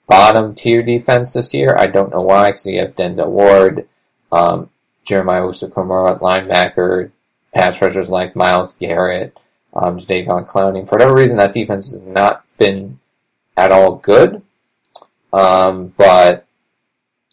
bottom 0.08 0.56
tier 0.56 0.84
defense 0.84 1.34
this 1.34 1.54
year. 1.54 1.76
I 1.78 1.88
don't 1.88 2.12
know 2.12 2.22
why, 2.22 2.50
because 2.50 2.66
you 2.66 2.80
have 2.80 2.96
Denzel 2.96 3.30
Ward, 3.30 3.88
um, 4.32 4.70
Jeremiah 5.06 5.42
Owusu-Koramoah 5.42 6.16
at 6.16 6.22
linebacker, 6.22 7.12
pass 7.54 7.82
rushers 7.82 8.10
like 8.10 8.36
Myles 8.36 8.74
Garrett, 8.74 9.38
um, 9.74 9.98
Davon 9.98 10.46
Clowney. 10.46 10.88
For 10.88 10.96
whatever 10.96 11.16
reason, 11.16 11.38
that 11.38 11.54
defense 11.54 11.92
has 11.92 12.02
not 12.02 12.46
been 12.58 13.00
at 13.58 13.72
all 13.72 13.96
good. 13.96 14.42
Um, 15.32 15.94
but, 15.98 16.46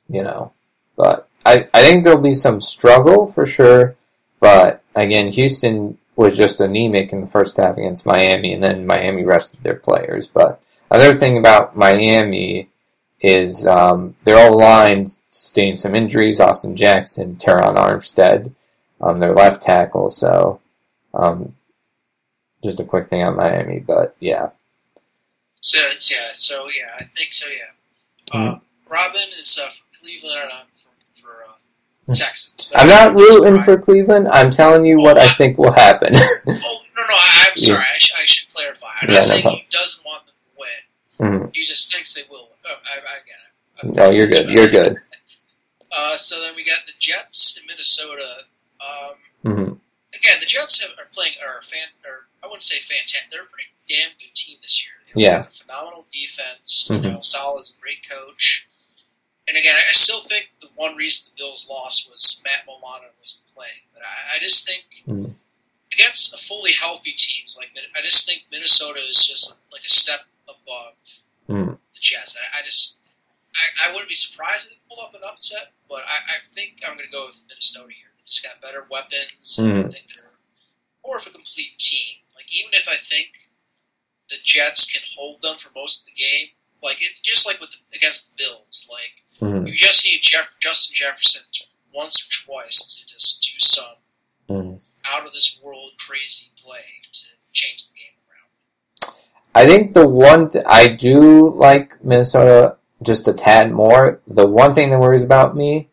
you 0.08 0.22
know, 0.22 0.52
but 0.96 1.28
I, 1.44 1.68
I 1.72 1.82
think 1.82 2.04
there'll 2.04 2.20
be 2.20 2.34
some 2.34 2.60
struggle 2.60 3.26
for 3.26 3.46
sure. 3.46 3.96
But 4.40 4.82
again, 4.94 5.32
Houston 5.32 5.98
was 6.14 6.36
just 6.36 6.60
anemic 6.60 7.12
in 7.12 7.20
the 7.20 7.26
first 7.26 7.56
half 7.56 7.76
against 7.76 8.06
Miami, 8.06 8.52
and 8.52 8.62
then 8.62 8.86
Miami 8.86 9.24
rested 9.24 9.62
their 9.62 9.76
players. 9.76 10.26
But 10.26 10.60
another 10.90 11.18
thing 11.18 11.38
about 11.38 11.76
Miami 11.76 12.68
is 13.20 13.66
um, 13.66 14.14
their 14.24 14.48
old 14.48 14.58
line 14.58 15.06
sustained 15.30 15.78
some 15.78 15.94
injuries. 15.94 16.40
Austin 16.40 16.76
Jackson, 16.76 17.36
Terron 17.36 17.76
Armstead, 17.76 18.52
um, 19.00 19.20
their 19.20 19.32
left 19.32 19.62
tackle. 19.62 20.10
So 20.10 20.60
um, 21.14 21.54
just 22.64 22.80
a 22.80 22.84
quick 22.84 23.08
thing 23.08 23.22
on 23.22 23.36
Miami, 23.36 23.78
but 23.80 24.16
yeah. 24.20 24.50
So 25.60 25.78
it's- 25.78 26.10
yeah, 26.10 26.30
so 26.34 26.66
yeah, 26.68 26.90
I 26.98 27.04
think 27.04 27.32
so. 27.32 27.46
Yeah, 27.48 28.38
uh, 28.38 28.58
Robin 28.88 29.20
is 29.38 29.58
uh, 29.62 29.68
from 29.68 29.86
Cleveland, 30.02 30.40
and 30.42 30.52
I'm 30.52 30.66
from 30.76 30.92
for 31.14 31.30
uh, 31.48 32.14
Texans. 32.14 32.72
I'm 32.76 32.86
not 32.86 33.10
I'm 33.10 33.16
rooting 33.16 33.62
for 33.62 33.76
Cleveland. 33.78 34.28
I'm 34.28 34.50
telling 34.50 34.84
you 34.84 34.96
what 34.98 35.18
I 35.18 35.28
think 35.34 35.58
will 35.58 35.72
happen. 35.72 36.10
Oh 36.14 36.20
no, 36.46 36.52
no, 37.02 37.14
I, 37.14 37.46
I'm 37.50 37.56
sorry. 37.56 37.78
I, 37.82 37.98
sh- 37.98 38.12
I 38.20 38.24
should 38.26 38.48
clarify. 38.54 38.86
I'm 39.02 39.08
Yeah, 39.08 39.14
not 39.14 39.20
no 39.22 39.26
saying 39.26 39.42
problem. 39.42 39.60
he 39.68 39.76
doesn't 39.76 40.04
want 40.04 40.22
them 40.26 40.34
to 40.44 40.60
win. 40.60 41.40
Mhm. 41.48 41.50
He 41.56 41.62
just 41.64 41.92
thinks 41.92 42.14
they 42.14 42.22
will. 42.30 42.48
Oh, 42.64 42.68
I, 42.68 42.98
I 42.98 43.18
get 43.26 43.34
it. 43.34 43.86
I'm- 43.86 43.94
No, 43.94 44.10
you're 44.16 44.28
good. 44.28 44.48
You're 44.50 44.68
good. 44.68 44.96
Uh, 45.98 46.14
so 46.16 46.38
then 46.42 46.54
we 46.54 46.62
got 46.64 46.80
the 46.86 46.92
Jets 46.98 47.58
in 47.58 47.66
Minnesota. 47.66 48.40
Um, 48.80 49.14
hmm 49.42 49.72
again, 50.14 50.36
the 50.40 50.46
Jets 50.46 50.80
have, 50.82 50.92
are 50.98 51.08
playing 51.12 51.34
are 51.44 51.60
fan 51.62 51.86
or 52.04 52.26
I 52.42 52.46
wouldn't 52.46 52.62
say 52.62 52.78
fantastic. 52.78 53.30
They're 53.30 53.42
a 53.42 53.46
pretty 53.46 53.68
damn 53.88 54.10
good 54.18 54.34
team 54.34 54.56
this 54.62 54.84
year. 54.84 54.94
They 55.14 55.22
Yeah. 55.22 55.38
have 55.42 55.50
a 55.50 55.54
phenomenal 55.54 56.06
defense. 56.12 56.88
Mhm. 56.90 57.04
You 57.04 57.10
know, 57.12 57.20
Saleh's 57.22 57.76
a 57.76 57.80
great 57.80 58.08
coach. 58.08 58.66
And 59.48 59.56
again, 59.56 59.76
I 59.76 59.90
I 59.90 59.92
still 59.92 60.20
think 60.20 60.48
the 60.60 60.68
one 60.74 60.96
reason 60.96 61.32
the 61.32 61.42
Bills 61.42 61.68
lost 61.68 62.10
was 62.10 62.40
Matt 62.44 62.66
Milano 62.66 63.08
wasn't 63.20 63.54
playing. 63.54 63.82
But 63.94 64.02
I, 64.02 64.36
I 64.36 64.38
just 64.40 64.66
think 64.66 64.84
Mhm. 65.06 65.34
against 65.92 66.34
a 66.34 66.38
fully 66.38 66.72
healthy 66.72 67.12
teams 67.12 67.56
like 67.58 67.70
I 67.94 68.02
just 68.02 68.26
think 68.26 68.44
Minnesota 68.50 69.00
is 69.00 69.24
just 69.24 69.56
like 69.72 69.84
a 69.84 69.88
step 69.88 70.26
above 70.48 70.94
Mhm. 71.48 71.78
the 71.94 72.00
Jets. 72.00 72.38
I, 72.40 72.60
I 72.60 72.62
just 72.62 73.00
I, 73.54 73.88
I 73.88 73.92
wouldn't 73.92 74.08
be 74.08 74.14
surprised 74.14 74.66
if 74.66 74.72
they 74.74 74.80
pulled 74.88 75.00
up 75.00 75.14
an 75.14 75.22
upset, 75.24 75.72
but 75.88 76.04
I, 76.06 76.16
I 76.16 76.36
think 76.54 76.82
I'm 76.84 76.94
going 76.94 77.06
to 77.06 77.12
go 77.12 77.26
with 77.26 77.40
Minnesota 77.48 77.92
here. 77.92 78.10
Just 78.26 78.42
got 78.44 78.60
better 78.60 78.86
weapons. 78.90 79.58
and 79.58 79.78
I 79.78 79.82
think 79.88 80.06
they're 80.08 80.30
more 81.04 81.16
of 81.16 81.26
a 81.26 81.30
complete 81.30 81.78
team. 81.78 82.16
Like 82.34 82.46
even 82.52 82.74
if 82.74 82.88
I 82.88 82.96
think 82.96 83.28
the 84.30 84.36
Jets 84.44 84.90
can 84.92 85.02
hold 85.16 85.42
them 85.42 85.56
for 85.56 85.70
most 85.74 86.02
of 86.02 86.06
the 86.14 86.20
game, 86.20 86.48
like 86.82 87.00
it, 87.02 87.12
just 87.22 87.46
like 87.46 87.60
with 87.60 87.70
the, 87.70 87.78
against 87.96 88.30
the 88.30 88.42
Bills, 88.44 88.88
like 88.90 89.22
hmm 89.38 89.66
you 89.66 89.74
just 89.76 90.04
need 90.04 90.20
Jeff, 90.22 90.48
Justin 90.60 90.94
Jefferson 90.96 91.42
once 91.94 92.20
or 92.22 92.28
twice 92.52 92.96
to 93.00 93.06
just 93.06 93.42
do 93.42 93.58
some 93.58 93.96
hmm 94.48 94.74
out 95.08 95.24
of 95.26 95.32
this 95.32 95.60
world 95.64 95.92
crazy 95.98 96.50
play 96.56 96.80
to 97.12 97.26
change 97.52 97.86
the 97.88 97.94
game 97.94 98.16
around. 98.28 99.14
I 99.54 99.66
think 99.66 99.94
the 99.94 100.08
one 100.08 100.50
th- 100.50 100.64
I 100.66 100.88
do 100.88 101.50
like 101.54 102.02
Minnesota 102.04 102.76
just 103.02 103.28
a 103.28 103.32
tad 103.32 103.72
more. 103.72 104.20
The 104.26 104.46
one 104.46 104.74
thing 104.74 104.90
that 104.90 104.98
worries 104.98 105.22
about 105.22 105.56
me, 105.56 105.88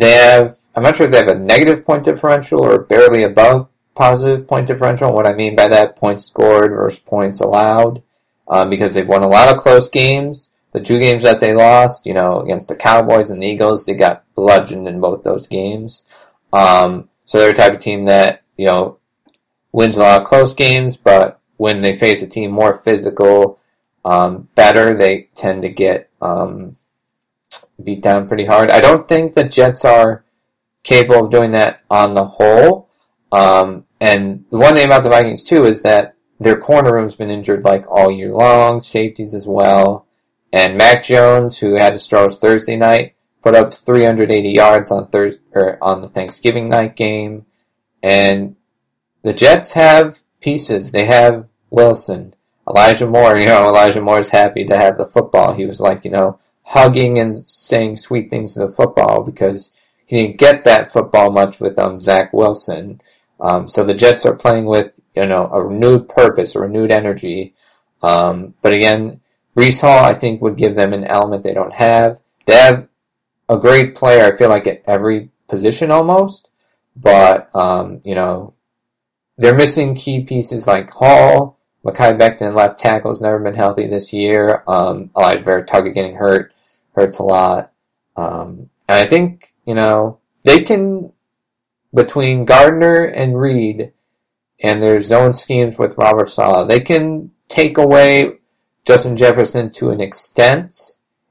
they 0.00 0.12
have. 0.12 0.56
I'm 0.74 0.82
not 0.82 0.96
sure 0.96 1.06
if 1.06 1.12
they 1.12 1.18
have 1.18 1.28
a 1.28 1.38
negative 1.38 1.84
point 1.84 2.04
differential 2.04 2.64
or 2.64 2.78
barely 2.78 3.24
above 3.24 3.68
positive 3.94 4.46
point 4.46 4.66
differential. 4.66 5.12
What 5.12 5.26
I 5.26 5.34
mean 5.34 5.56
by 5.56 5.68
that, 5.68 5.96
points 5.96 6.24
scored 6.24 6.70
versus 6.70 7.00
points 7.00 7.40
allowed, 7.40 8.02
um, 8.48 8.70
because 8.70 8.94
they've 8.94 9.06
won 9.06 9.22
a 9.22 9.28
lot 9.28 9.54
of 9.54 9.60
close 9.60 9.88
games. 9.88 10.50
The 10.72 10.80
two 10.80 11.00
games 11.00 11.24
that 11.24 11.40
they 11.40 11.52
lost, 11.52 12.06
you 12.06 12.14
know, 12.14 12.40
against 12.40 12.68
the 12.68 12.76
Cowboys 12.76 13.30
and 13.30 13.42
the 13.42 13.46
Eagles, 13.46 13.84
they 13.84 13.94
got 13.94 14.24
bludgeoned 14.36 14.86
in 14.86 15.00
both 15.00 15.24
those 15.24 15.48
games. 15.48 16.06
Um, 16.52 17.08
so 17.26 17.38
they're 17.38 17.50
a 17.50 17.54
type 17.54 17.74
of 17.74 17.80
team 17.80 18.04
that 18.06 18.42
you 18.56 18.66
know 18.66 18.98
wins 19.72 19.96
a 19.96 20.00
lot 20.00 20.20
of 20.20 20.26
close 20.26 20.54
games, 20.54 20.96
but 20.96 21.40
when 21.56 21.82
they 21.82 21.92
face 21.92 22.22
a 22.22 22.26
team 22.26 22.50
more 22.50 22.78
physical, 22.78 23.58
um, 24.04 24.48
better, 24.54 24.96
they 24.96 25.28
tend 25.34 25.62
to 25.62 25.68
get 25.68 26.08
um, 26.22 26.76
beat 27.84 28.02
down 28.02 28.28
pretty 28.28 28.46
hard. 28.46 28.70
I 28.70 28.80
don't 28.80 29.08
think 29.08 29.34
the 29.34 29.44
Jets 29.44 29.84
are 29.84 30.24
capable 30.82 31.24
of 31.24 31.30
doing 31.30 31.52
that 31.52 31.80
on 31.90 32.14
the 32.14 32.24
whole. 32.24 32.90
Um, 33.32 33.86
and 34.00 34.44
the 34.50 34.58
one 34.58 34.74
thing 34.74 34.86
about 34.86 35.04
the 35.04 35.10
Vikings 35.10 35.44
too 35.44 35.64
is 35.64 35.82
that 35.82 36.14
their 36.38 36.58
corner 36.58 36.94
room's 36.94 37.16
been 37.16 37.30
injured 37.30 37.64
like 37.64 37.84
all 37.90 38.10
year 38.10 38.32
long, 38.32 38.80
safeties 38.80 39.34
as 39.34 39.46
well. 39.46 40.06
And 40.52 40.78
Mac 40.78 41.04
Jones, 41.04 41.58
who 41.58 41.74
had 41.74 41.92
his 41.92 42.06
throws 42.06 42.38
Thursday 42.38 42.76
night, 42.76 43.14
put 43.42 43.54
up 43.54 43.72
380 43.72 44.48
yards 44.50 44.90
on 44.90 45.08
Thursday 45.08 45.42
or 45.52 45.82
on 45.82 46.00
the 46.00 46.08
Thanksgiving 46.08 46.68
night 46.68 46.96
game. 46.96 47.46
And 48.02 48.56
the 49.22 49.34
Jets 49.34 49.74
have 49.74 50.20
pieces. 50.40 50.90
They 50.90 51.06
have 51.06 51.46
Wilson, 51.68 52.34
Elijah 52.66 53.06
Moore. 53.06 53.36
You 53.36 53.46
know, 53.46 53.68
Elijah 53.68 54.00
Moore's 54.00 54.30
happy 54.30 54.64
to 54.64 54.76
have 54.76 54.96
the 54.96 55.06
football. 55.06 55.54
He 55.54 55.66
was 55.66 55.80
like, 55.80 56.04
you 56.04 56.10
know, 56.10 56.38
hugging 56.70 57.18
and 57.18 57.36
saying 57.48 57.96
sweet 57.96 58.30
things 58.30 58.54
to 58.54 58.60
the 58.60 58.68
football 58.68 59.24
because 59.24 59.74
he 60.06 60.16
didn't 60.16 60.38
get 60.38 60.62
that 60.62 60.90
football 60.90 61.30
much 61.30 61.58
with 61.58 61.78
um 61.78 62.00
Zach 62.00 62.32
Wilson. 62.32 63.00
Um, 63.40 63.68
so 63.68 63.82
the 63.82 63.94
Jets 63.94 64.24
are 64.24 64.36
playing 64.36 64.66
with 64.66 64.92
you 65.16 65.26
know 65.26 65.50
a 65.52 65.62
renewed 65.62 66.08
purpose, 66.08 66.54
a 66.54 66.60
renewed 66.60 66.92
energy. 66.92 67.54
Um, 68.02 68.54
but 68.62 68.72
again, 68.72 69.20
Breece 69.56 69.80
Hall 69.80 70.04
I 70.04 70.14
think 70.14 70.40
would 70.40 70.56
give 70.56 70.76
them 70.76 70.92
an 70.92 71.04
element 71.04 71.42
they 71.42 71.54
don't 71.54 71.72
have. 71.72 72.22
They 72.46 72.54
have 72.54 72.88
a 73.48 73.58
great 73.58 73.96
player. 73.96 74.24
I 74.24 74.36
feel 74.36 74.48
like 74.48 74.68
at 74.68 74.82
every 74.86 75.30
position 75.48 75.90
almost, 75.90 76.50
but 76.94 77.54
um, 77.54 78.00
you 78.04 78.14
know 78.14 78.54
they're 79.36 79.56
missing 79.56 79.96
key 79.96 80.22
pieces 80.22 80.68
like 80.68 80.90
Hall. 80.90 81.58
Mekhi 81.84 82.16
Becton, 82.16 82.54
left 82.54 82.78
tackle, 82.78 83.10
has 83.10 83.22
never 83.22 83.38
been 83.38 83.54
healthy 83.54 83.86
this 83.86 84.12
year. 84.12 84.62
Um, 84.68 85.08
Alijah 85.16 85.42
Vera-Tucker 85.42 85.88
getting 85.92 86.16
hurt 86.16 86.52
hurts 86.94 87.18
a 87.18 87.24
lot. 87.24 87.72
Um, 88.16 88.70
and 88.88 89.06
I 89.06 89.08
think, 89.08 89.54
you 89.64 89.74
know, 89.74 90.18
they 90.44 90.62
can, 90.62 91.12
between 91.94 92.44
Gardner 92.44 93.04
and 93.04 93.38
Reed 93.38 93.92
and 94.62 94.82
their 94.82 95.00
zone 95.00 95.32
schemes 95.32 95.78
with 95.78 95.96
Robert 95.96 96.30
Saleh, 96.30 96.68
they 96.68 96.80
can 96.80 97.30
take 97.48 97.78
away 97.78 98.38
Justin 98.84 99.16
Jefferson 99.16 99.70
to 99.72 99.90
an 99.90 100.00
extent, 100.00 100.76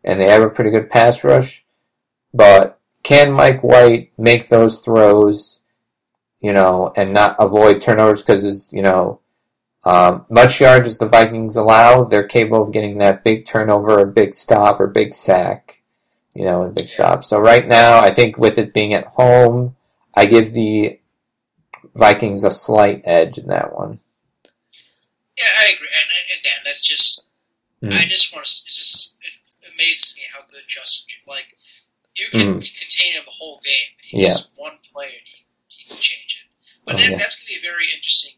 and 0.04 0.20
they 0.20 0.30
have 0.30 0.42
a 0.42 0.50
pretty 0.50 0.72
good 0.72 0.90
pass 0.90 1.24
rush. 1.24 1.66
But 2.34 2.80
can 3.04 3.32
Mike 3.32 3.64
White 3.64 4.12
make 4.18 4.50
those 4.50 4.82
throws, 4.82 5.62
you 6.40 6.54
know, 6.54 6.94
and 6.96 7.14
not 7.14 7.36
avoid 7.40 7.82
turnovers? 7.82 8.22
Because, 8.22 8.72
you 8.72 8.82
know, 8.82 9.20
um, 9.90 10.26
much 10.30 10.62
yards 10.62 10.88
as 10.88 10.98
the 10.98 11.08
Vikings 11.08 11.56
allow, 11.56 12.04
they're 12.04 12.28
capable 12.28 12.64
of 12.64 12.72
getting 12.74 12.98
that 13.00 13.24
big 13.24 13.46
turnover, 13.46 14.00
a 14.00 14.06
big 14.06 14.34
stop, 14.34 14.80
or 14.80 14.88
big 14.88 15.14
sack, 15.14 15.82
you 16.34 16.46
know, 16.46 16.64
and 16.64 16.76
big 16.76 16.88
stop. 16.88 17.24
So 17.24 17.40
right 17.40 17.68
now, 17.68 18.00
I 18.00 18.14
think 18.14 18.38
with 18.38 18.58
it 18.60 18.74
being 18.74 18.94
at 18.94 19.06
home, 19.08 19.76
I 20.14 20.26
give 20.26 20.52
the 20.52 21.00
Vikings 21.96 22.44
a 22.44 22.52
slight 22.52 23.02
edge 23.06 23.38
in 23.38 23.48
that 23.48 23.74
one. 23.76 24.00
Yeah, 25.38 25.46
I 25.62 25.66
agree. 25.74 25.88
And, 25.88 26.10
and 26.12 26.40
again, 26.42 26.60
that's 26.66 26.82
just 26.82 27.26
Mm. 27.82 27.94
I 27.96 28.04
just 28.12 28.36
want 28.36 28.46
to. 28.46 28.52
It 28.52 28.76
just 28.76 29.16
it 29.24 29.72
amazes 29.74 30.18
me 30.18 30.24
how 30.36 30.42
good 30.52 30.68
Justin. 30.68 31.16
Like 31.26 31.56
you 32.14 32.28
can 32.30 32.60
contain 32.60 33.14
him 33.16 33.24
a 33.26 33.32
whole 33.32 33.62
game. 33.64 33.96
He 34.04 34.18
Mm. 34.18 34.22
Yeah. 34.24 34.28
just 34.36 34.52
one 34.58 34.76
player, 34.92 35.08
and 35.08 35.24
he, 35.24 35.46
he 35.70 35.84
can 35.88 35.96
change 35.96 36.44
it. 36.44 36.52
But 36.84 36.96
Oh, 36.96 36.98
that, 36.98 37.10
yeah. 37.12 37.18
that's 37.24 37.40
going 37.40 37.56
to 37.56 37.62
be 37.62 37.66
a 37.66 37.72
very 37.72 37.88
interesting 37.96 38.36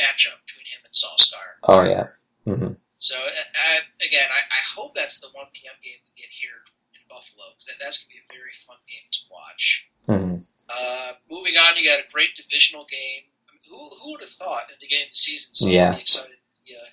matchup 0.00 0.40
between 0.46 0.57
and 0.88 0.94
Solskjaer. 0.96 1.52
Oh 1.68 1.82
yeah. 1.84 2.06
hmm 2.44 2.72
So 2.98 3.14
I, 3.16 3.80
again, 4.06 4.24
I, 4.26 4.40
I 4.48 4.60
hope 4.74 4.94
that's 4.94 5.20
the 5.20 5.28
1 5.32 5.46
p.m. 5.52 5.76
game 5.84 6.00
we 6.04 6.12
get 6.22 6.30
here 6.32 6.58
in 6.96 7.00
Buffalo 7.08 7.52
because 7.54 7.66
that, 7.68 7.78
that's 7.84 8.02
going 8.02 8.16
to 8.16 8.16
be 8.16 8.24
a 8.24 8.32
very 8.40 8.52
fun 8.56 8.80
game 8.88 9.06
to 9.12 9.20
watch. 9.30 9.86
hmm 10.08 10.36
Uh, 10.68 11.12
moving 11.30 11.56
on, 11.56 11.76
you 11.76 11.84
got 11.84 12.00
a 12.00 12.08
great 12.12 12.32
divisional 12.36 12.84
game. 12.90 13.28
I 13.48 13.52
mean, 13.52 13.62
who, 13.68 13.78
who 14.00 14.12
would 14.12 14.22
have 14.22 14.30
thought 14.30 14.64
at 14.72 14.80
the 14.80 14.80
beginning 14.80 15.06
of 15.08 15.16
the 15.16 15.16
season 15.20 15.54
someone 15.54 15.74
Yeah. 15.76 15.92
excited? 15.96 16.34
Uh, 16.68 16.90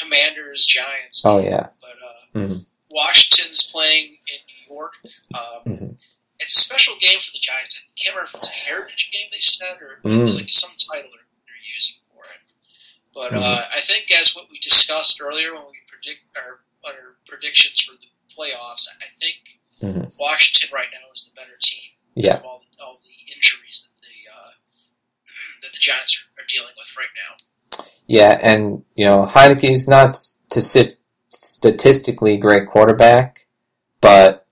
Commanders 0.00 0.64
Giants. 0.66 1.22
Oh 1.26 1.40
yeah. 1.40 1.68
But 1.80 1.96
uh, 2.00 2.46
hmm 2.46 2.54
Washington's 2.90 3.70
playing 3.70 4.16
in 4.16 4.38
New 4.48 4.74
York. 4.74 4.92
Um, 5.34 5.62
hmm 5.76 5.92
it's 6.40 6.54
a 6.56 6.60
special 6.60 6.94
game 7.00 7.18
for 7.18 7.32
the 7.34 7.42
Giants. 7.42 7.82
I 7.82 7.90
can't 7.98 8.14
remember 8.14 8.30
if 8.30 8.34
it's 8.38 8.54
a 8.54 8.60
heritage 8.62 9.10
game 9.12 9.26
they 9.32 9.40
said 9.42 9.76
or 9.82 9.98
it 10.04 10.22
was 10.22 10.36
Mm. 10.36 10.38
like 10.38 10.48
some 10.50 10.70
title 10.78 11.10
they're, 11.10 11.26
they're 11.44 11.66
using. 11.74 11.97
But 13.18 13.32
Mhm. 13.32 13.42
uh, 13.42 13.64
I 13.74 13.80
think 13.80 14.12
as 14.12 14.36
what 14.36 14.48
we 14.48 14.60
discussed 14.60 15.20
earlier 15.20 15.52
when 15.52 15.66
we 15.66 15.78
predict 15.88 16.20
our, 16.36 16.60
our 16.86 17.16
predictions 17.26 17.80
for 17.80 17.96
the 17.96 18.06
playoffs, 18.32 18.86
I 19.02 19.06
think 19.20 19.36
hmm 19.80 20.04
Washington 20.16 20.70
right 20.72 20.86
now 20.92 21.06
is 21.12 21.28
the 21.28 21.34
better 21.34 21.56
team. 21.60 21.90
Yeah. 22.14 22.40
All 22.44 22.60
the, 22.60 22.84
all 22.84 23.00
the 23.02 23.34
injuries 23.34 23.90
that 23.90 24.06
the 24.06 24.30
uh, 24.32 24.50
that 25.62 25.72
the 25.72 25.78
Giants 25.80 26.24
are, 26.38 26.42
are 26.42 26.46
dealing 26.46 26.72
with 26.76 26.96
right 26.96 27.14
now. 27.26 27.84
Yeah, 28.06 28.38
and 28.40 28.84
you 28.94 29.04
know 29.04 29.26
Heinicke's 29.26 29.88
not 29.88 30.16
to 30.50 30.62
sit 30.62 31.00
statistically 31.28 32.36
great 32.36 32.68
quarterback, 32.68 33.48
but 34.00 34.46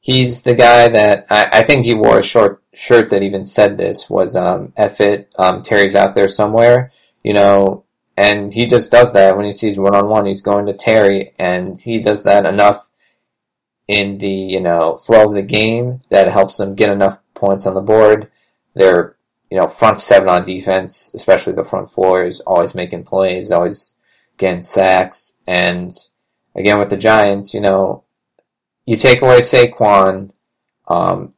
he's 0.00 0.42
the 0.42 0.54
guy 0.54 0.88
that 0.88 1.26
I, 1.28 1.48
I 1.52 1.62
think 1.64 1.84
he 1.84 1.94
wore 1.94 2.18
a 2.18 2.22
short 2.22 2.62
shirt 2.72 3.10
that 3.10 3.22
even 3.22 3.44
said 3.44 3.76
this 3.76 4.08
was 4.08 4.34
um, 4.36 4.72
"F 4.74 5.02
it, 5.02 5.34
um, 5.38 5.62
Terry's 5.62 5.94
out 5.94 6.14
there 6.16 6.28
somewhere," 6.28 6.92
you 7.22 7.34
know, 7.34 7.84
and 8.16 8.54
he 8.54 8.66
just 8.66 8.90
does 8.90 9.12
that 9.12 9.36
when 9.36 9.46
he 9.46 9.52
sees 9.52 9.78
one 9.78 9.94
on 9.94 10.08
one. 10.08 10.26
He's 10.26 10.42
going 10.42 10.66
to 10.66 10.72
Terry, 10.72 11.32
and 11.38 11.80
he 11.80 12.00
does 12.00 12.22
that 12.24 12.46
enough 12.46 12.90
in 13.88 14.18
the 14.18 14.28
you 14.28 14.60
know 14.60 14.96
flow 14.96 15.28
of 15.28 15.34
the 15.34 15.42
game 15.42 16.00
that 16.10 16.30
helps 16.30 16.56
them 16.56 16.74
get 16.74 16.90
enough 16.90 17.20
points 17.34 17.66
on 17.66 17.74
the 17.74 17.80
board. 17.80 18.30
They're 18.74 19.16
you 19.50 19.56
know, 19.56 19.68
front 19.68 20.00
seven 20.00 20.28
on 20.28 20.44
defense, 20.44 21.12
especially 21.14 21.52
the 21.52 21.64
front 21.64 21.90
four, 21.90 22.24
is 22.24 22.40
always 22.40 22.74
making 22.74 23.04
plays, 23.04 23.52
always 23.52 23.94
getting 24.38 24.62
sacks. 24.62 25.38
And 25.46 25.92
again, 26.54 26.78
with 26.78 26.90
the 26.90 26.96
Giants, 26.96 27.54
you 27.54 27.60
know, 27.60 28.04
you 28.84 28.96
take 28.96 29.22
away 29.22 29.40
Saquon, 29.40 30.32
um, 30.88 31.34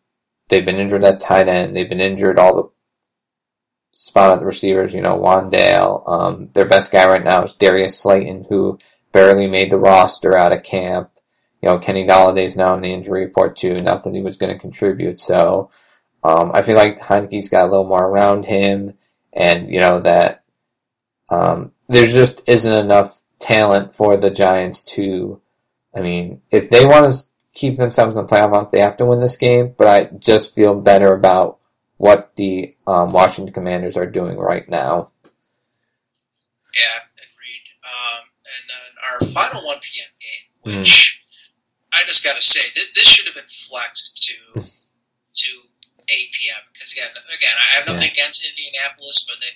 they've 0.49 0.65
been 0.65 0.81
injured 0.81 1.05
at 1.05 1.21
tight 1.21 1.49
end, 1.49 1.77
they've 1.77 1.89
been 1.89 2.01
injured 2.01 2.39
all 2.39 2.57
the 2.57 2.71
spot 3.99 4.31
at 4.31 4.39
the 4.39 4.47
receivers, 4.47 4.95
you 4.95 5.03
know, 5.03 5.19
Wan'Dale. 5.19 6.09
Um, 6.09 6.51
their 6.53 6.65
best 6.65 6.93
guy 6.93 7.05
right 7.09 7.25
now 7.25 7.43
is 7.43 7.53
Darius 7.53 7.99
Slayton, 7.99 8.47
who 8.49 8.79
barely 9.11 9.49
made 9.49 9.73
the 9.73 9.77
roster 9.77 10.37
out 10.37 10.53
of 10.53 10.63
camp. 10.63 11.11
You 11.61 11.69
know, 11.69 11.81
Kenny 11.81 12.07
Golladay's 12.07 12.57
now 12.57 12.77
in 12.77 12.81
the 12.81 12.93
injury 12.93 13.25
report 13.25 13.57
too, 13.57 13.75
not 13.75 14.05
that 14.05 14.15
he 14.15 14.21
was 14.21 14.37
going 14.37 14.53
to 14.53 14.59
contribute, 14.59 15.19
so 15.19 15.73
um, 16.23 16.53
I 16.55 16.63
feel 16.63 16.77
like 16.77 17.01
Heinicke's 17.01 17.49
got 17.49 17.65
a 17.65 17.71
little 17.71 17.89
more 17.89 18.07
around 18.07 18.45
him, 18.45 18.95
and 19.33 19.69
you 19.69 19.81
know 19.81 19.99
that 19.99 20.45
um, 21.29 21.73
there 21.89 22.07
just 22.07 22.41
isn't 22.47 22.73
enough 22.73 23.21
talent 23.41 23.95
for 23.95 24.17
the 24.17 24.31
Giants 24.31 24.85
to. 24.95 25.41
I 25.93 26.03
mean, 26.03 26.41
if 26.53 26.71
they 26.71 26.85
want 26.85 27.13
to 27.13 27.19
keep 27.53 27.77
themselves 27.77 28.17
in 28.17 28.23
the 28.23 28.29
playoff 28.29 28.55
hunt, 28.55 28.71
they 28.71 28.81
have 28.81 28.97
to 28.99 29.07
win 29.07 29.21
this 29.21 29.37
game. 29.37 29.75
But 29.77 29.89
I 29.89 30.17
just 30.17 30.55
feel 30.55 30.81
better 30.81 31.13
about 31.13 31.58
what 31.99 32.35
the 32.37 32.75
um, 32.87 33.13
Washington 33.13 33.53
Commanders 33.53 33.97
are 33.97 34.07
doing 34.07 34.39
right 34.39 34.69
now. 34.69 35.11
Yeah, 36.75 36.99
agreed. 37.19 37.67
Um, 37.85 38.23
and 38.47 38.65
then 38.71 38.91
our 39.03 39.19
final 39.35 39.67
1 39.67 39.79
p.m. 39.83 40.11
game, 40.19 40.79
which 40.81 41.23
I 41.93 42.03
just 42.07 42.25
got 42.25 42.37
to 42.37 42.43
say, 42.43 42.61
this, 42.75 42.89
this 42.95 43.07
should 43.07 43.27
have 43.27 43.35
been 43.35 43.51
flexed 43.51 44.25
to 44.29 44.63
to 44.63 45.51
8 46.09 46.09
p.m. 46.09 46.63
Because 46.73 46.93
again, 46.93 47.11
again, 47.11 47.57
I 47.59 47.77
have 47.79 47.87
nothing 47.87 48.11
against 48.11 48.47
Indianapolis, 48.47 49.27
but 49.29 49.37
they 49.43 49.53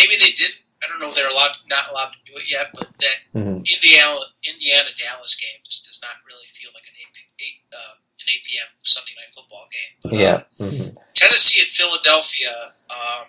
maybe 0.00 0.16
they 0.18 0.32
didn't. 0.36 0.60
I 0.80 0.88
don't 0.88 0.96
know 0.98 1.12
if 1.12 1.14
they're 1.14 1.28
allowed, 1.28 1.60
not 1.68 1.92
allowed 1.92 2.16
to 2.16 2.22
do 2.24 2.40
it 2.40 2.48
yet, 2.48 2.72
but 2.72 2.88
that 3.04 3.18
hmm 3.36 3.60
Indiana 3.60 4.16
Indiana 4.48 4.90
Dallas 4.96 5.36
game 5.36 5.60
just 5.68 5.84
does 5.84 6.00
not 6.00 6.16
really 6.24 6.48
feel 6.56 6.72
like 6.72 6.88
an 6.88 6.96
8, 6.96 7.12
p- 7.12 7.44
8 7.68 7.76
uh, 7.76 7.94
an 8.20 8.26
8 8.28 8.44
p.m. 8.44 8.66
Sunday 8.82 9.12
night 9.16 9.34
football 9.34 9.66
game. 9.72 9.92
But, 10.02 10.12
Yeah. 10.12 10.42
uh, 10.60 10.70
hmm 10.70 10.96
Tennessee 11.14 11.60
at 11.62 11.68
Philadelphia. 11.68 12.52
Um, 12.90 13.26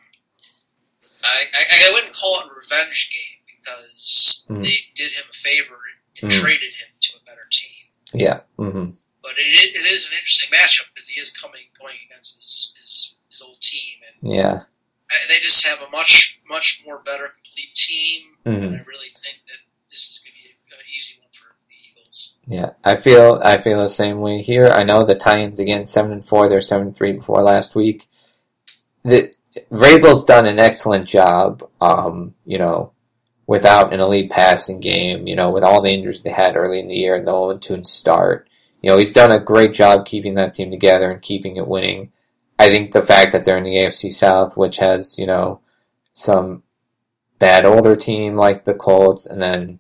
I, 1.24 1.46
I 1.54 1.90
I 1.90 1.92
wouldn't 1.94 2.14
call 2.16 2.42
it 2.42 2.52
a 2.52 2.56
revenge 2.56 3.10
game 3.12 3.40
because 3.58 4.46
Mhm. 4.50 4.64
they 4.64 4.78
did 4.96 5.12
him 5.12 5.26
a 5.30 5.34
favor 5.34 5.80
and 6.22 6.32
Mhm. 6.32 6.40
traded 6.42 6.74
him 6.74 6.88
to 7.00 7.18
a 7.18 7.20
better 7.22 7.48
team. 7.52 7.88
Yeah. 8.14 8.42
hmm 8.58 8.92
But 9.22 9.38
it, 9.38 9.76
it 9.78 9.86
is 9.86 10.08
an 10.08 10.14
interesting 10.14 10.50
matchup 10.52 10.88
because 10.94 11.08
he 11.08 11.20
is 11.22 11.32
coming 11.32 11.68
going 11.80 11.98
against 12.10 12.38
his, 12.38 12.74
his, 12.78 13.18
his 13.30 13.42
old 13.42 13.62
team, 13.62 14.00
and 14.08 14.34
Yeah. 14.34 14.64
I- 15.12 15.26
they 15.28 15.40
just 15.42 15.66
have 15.68 15.82
a 15.82 15.90
much 15.90 16.40
much 16.46 16.82
more 16.86 17.04
better 17.04 17.30
complete 17.30 17.74
team. 17.76 18.38
Mhm. 18.46 18.64
And 18.66 18.76
I 18.76 18.84
really 18.84 19.10
think 19.10 19.38
that 19.48 19.60
this 19.92 20.10
is 20.12 20.18
going 20.20 20.34
to 20.36 20.42
be 20.42 20.50
an 20.74 20.86
easy 20.96 21.20
one 21.22 21.32
for 21.34 21.56
the 21.70 21.76
Eagles. 21.76 22.01
Yeah, 22.46 22.72
I 22.84 22.96
feel 22.96 23.40
I 23.44 23.58
feel 23.58 23.82
the 23.82 23.90
same 23.90 24.20
way 24.20 24.42
here. 24.42 24.66
I 24.68 24.84
know 24.84 25.04
the 25.04 25.16
Titans 25.16 25.60
again 25.60 25.86
seven 25.86 26.12
and 26.12 26.26
four. 26.26 26.50
They're 26.50 26.62
seven 26.62 26.92
three 26.92 27.14
before 27.14 27.42
last 27.42 27.76
week. 27.76 28.08
The 29.04 29.34
Vrabel's 29.72 30.26
done 30.26 30.46
an 30.46 30.60
excellent 30.60 31.08
job. 31.08 31.68
Um, 31.80 32.36
you 32.46 32.58
know, 32.58 32.92
without 33.48 33.94
an 33.94 34.00
elite 34.00 34.32
passing 34.32 34.80
game. 34.80 35.28
You 35.28 35.36
know, 35.36 35.52
with 35.52 35.64
all 35.64 35.82
the 35.82 35.92
injuries 35.92 36.22
they 36.22 36.32
had 36.32 36.56
early 36.56 36.80
in 36.80 36.88
the 36.88 36.96
year 36.96 37.16
and 37.16 37.28
the 37.28 37.32
0 37.32 37.58
2 37.58 37.84
start. 37.84 38.50
You 38.82 38.90
know, 38.90 38.98
he's 38.98 39.14
done 39.14 39.32
a 39.32 39.40
great 39.40 39.74
job 39.74 40.06
keeping 40.06 40.34
that 40.36 40.54
team 40.54 40.72
together 40.72 41.12
and 41.12 41.22
keeping 41.22 41.58
it 41.58 41.68
winning. 41.68 42.12
I 42.58 42.70
think 42.70 42.92
the 42.92 43.04
fact 43.04 43.32
that 43.32 43.46
they're 43.46 43.58
in 43.58 43.64
the 43.64 43.76
AFC 43.76 44.12
South, 44.12 44.58
which 44.58 44.78
has 44.78 45.18
you 45.18 45.28
know 45.28 45.62
some 46.12 46.64
bad 47.40 47.66
older 47.66 47.96
team 47.96 48.36
like 48.36 48.66
the 48.66 48.74
Colts, 48.74 49.26
and 49.26 49.42
then 49.42 49.80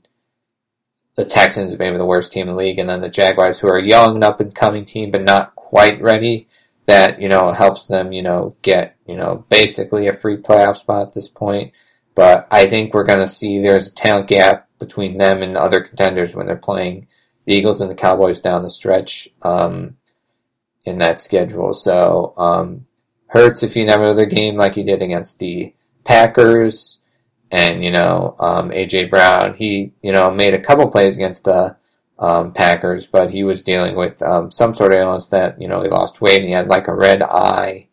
the 1.15 1.25
Texans, 1.25 1.77
maybe 1.77 1.97
the 1.97 2.05
worst 2.05 2.31
team 2.31 2.47
in 2.47 2.55
the 2.55 2.59
league, 2.59 2.79
and 2.79 2.89
then 2.89 3.01
the 3.01 3.09
Jaguars, 3.09 3.59
who 3.59 3.67
are 3.67 3.77
a 3.77 3.85
young 3.85 4.15
and 4.15 4.23
up 4.23 4.39
and 4.39 4.55
coming 4.55 4.85
team, 4.85 5.11
but 5.11 5.23
not 5.23 5.55
quite 5.55 6.01
ready. 6.01 6.47
That 6.87 7.21
you 7.21 7.29
know 7.29 7.51
helps 7.51 7.85
them, 7.85 8.11
you 8.11 8.21
know, 8.21 8.55
get 8.61 8.95
you 9.05 9.15
know 9.15 9.45
basically 9.49 10.07
a 10.07 10.13
free 10.13 10.37
playoff 10.37 10.77
spot 10.77 11.07
at 11.07 11.13
this 11.13 11.27
point. 11.27 11.73
But 12.15 12.47
I 12.51 12.67
think 12.67 12.93
we're 12.93 13.05
going 13.05 13.19
to 13.19 13.27
see 13.27 13.59
there's 13.59 13.87
a 13.87 13.95
talent 13.95 14.27
gap 14.27 14.67
between 14.79 15.17
them 15.17 15.41
and 15.41 15.55
other 15.55 15.81
contenders 15.81 16.35
when 16.35 16.47
they're 16.47 16.55
playing 16.55 17.07
the 17.45 17.53
Eagles 17.53 17.81
and 17.81 17.89
the 17.89 17.95
Cowboys 17.95 18.39
down 18.39 18.63
the 18.63 18.69
stretch 18.69 19.29
um, 19.41 19.95
in 20.83 20.97
that 20.99 21.19
schedule. 21.19 21.73
So 21.73 22.33
um, 22.37 22.85
hurts 23.27 23.63
if 23.63 23.75
you 23.75 23.85
never 23.85 24.13
the 24.13 24.25
game 24.25 24.55
like 24.57 24.75
you 24.75 24.83
did 24.83 25.01
against 25.01 25.39
the 25.39 25.73
Packers 26.03 26.99
and 27.51 27.83
you 27.83 27.91
know 27.91 28.35
um, 28.39 28.69
AJ 28.69 29.09
Brown. 29.09 29.55
He 29.55 29.93
you 30.01 30.11
know 30.11 30.31
made 30.31 30.53
a 30.53 30.61
couple 30.61 30.89
plays 30.89 31.15
against 31.15 31.43
the 31.43 31.75
um, 32.19 32.53
Packers, 32.53 33.07
but 33.07 33.31
he 33.31 33.43
was 33.43 33.63
dealing 33.63 33.95
with 33.95 34.21
um, 34.21 34.51
some 34.51 34.73
sort 34.73 34.93
of 34.93 34.99
illness 34.99 35.27
that 35.27 35.61
you 35.61 35.67
know 35.67 35.81
he 35.81 35.89
lost 35.89 36.21
weight 36.21 36.39
and 36.39 36.47
he 36.47 36.53
had 36.53 36.67
like 36.67 36.87
a 36.87 36.95
red 36.95 37.21
eye. 37.21 37.87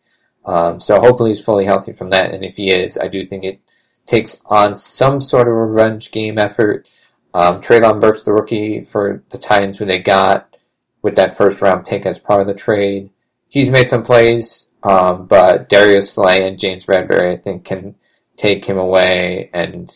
Um, 0.45 0.79
so 0.79 0.99
hopefully 0.99 1.31
he's 1.31 1.43
fully 1.43 1.65
healthy 1.65 1.91
from 1.91 2.09
that, 2.11 2.33
and 2.33 2.43
if 2.43 2.55
he 2.57 2.71
is, 2.71 2.97
I 2.97 3.07
do 3.07 3.25
think 3.25 3.43
it 3.43 3.59
takes 4.05 4.41
on 4.45 4.73
some 4.73 5.21
sort 5.21 5.47
of 5.47 5.53
revenge 5.53 6.11
game 6.11 6.39
effort. 6.39 6.87
Um, 7.33 7.61
Treylon 7.61 8.01
Burks, 8.01 8.23
the 8.23 8.33
rookie 8.33 8.81
for 8.81 9.21
the 9.29 9.37
Titans, 9.37 9.77
who 9.77 9.85
they 9.85 9.99
got 9.99 10.55
with 11.03 11.15
that 11.15 11.37
first 11.37 11.61
round 11.61 11.85
pick 11.85 12.05
as 12.05 12.17
part 12.17 12.41
of 12.41 12.47
the 12.47 12.53
trade, 12.53 13.11
he's 13.47 13.69
made 13.69 13.89
some 13.89 14.03
plays, 14.03 14.71
um, 14.83 15.27
but 15.27 15.69
Darius 15.69 16.13
Slay 16.13 16.47
and 16.47 16.59
James 16.59 16.85
Bradberry, 16.85 17.33
I 17.33 17.37
think, 17.37 17.65
can 17.65 17.95
take 18.39 18.65
him 18.65 18.77
away. 18.77 19.49
And 19.53 19.95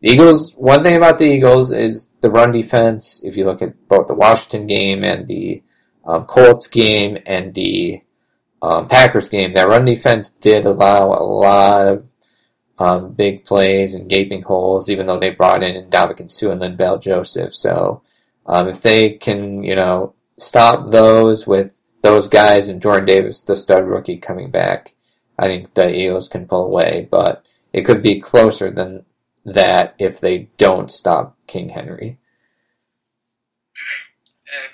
the 0.00 0.10
Eagles, 0.10 0.54
one 0.56 0.82
thing 0.82 0.96
about 0.96 1.18
the 1.18 1.26
Eagles 1.26 1.72
is 1.72 2.10
the 2.22 2.30
run 2.30 2.50
defense. 2.52 3.22
If 3.22 3.36
you 3.36 3.44
look 3.44 3.62
at 3.62 3.88
both 3.88 4.08
the 4.08 4.14
Washington 4.14 4.66
game 4.66 5.04
and 5.04 5.26
the 5.28 5.62
um, 6.04 6.24
Colts 6.24 6.66
game 6.66 7.18
and 7.26 7.54
the 7.54 8.02
um, 8.62 8.88
Packers 8.88 9.28
game, 9.28 9.52
that 9.52 9.68
run 9.68 9.84
defense 9.84 10.30
did 10.30 10.64
allow 10.64 11.12
a 11.12 11.22
lot 11.22 11.86
of 11.86 12.08
um, 12.78 13.12
big 13.12 13.44
plays 13.44 13.94
and 13.94 14.08
gaping 14.08 14.42
holes, 14.42 14.88
even 14.88 15.06
though 15.06 15.20
they 15.20 15.30
brought 15.30 15.62
in 15.62 15.90
Ndamukong 15.90 16.30
Suh 16.30 16.50
and 16.50 16.60
Linval 16.60 17.00
Joseph. 17.00 17.54
So 17.54 18.02
um, 18.46 18.68
if 18.68 18.80
they 18.82 19.10
can, 19.10 19.62
you 19.62 19.76
know, 19.76 20.14
stop 20.38 20.90
those 20.90 21.46
with 21.46 21.72
those 22.02 22.28
guys 22.28 22.68
and 22.68 22.80
Jordan 22.80 23.06
Davis, 23.06 23.42
the 23.42 23.56
stud 23.56 23.84
rookie, 23.84 24.18
coming 24.18 24.50
back, 24.50 24.94
I 25.38 25.46
think 25.46 25.74
the 25.74 25.94
Eagles 25.94 26.28
can 26.28 26.46
pull 26.46 26.64
away. 26.66 27.08
But 27.10 27.45
it 27.76 27.84
could 27.84 28.02
be 28.02 28.18
closer 28.20 28.70
than 28.70 29.04
that 29.44 29.94
if 29.98 30.18
they 30.18 30.48
don't 30.56 30.90
stop 30.90 31.36
King 31.46 31.68
Henry. 31.68 32.18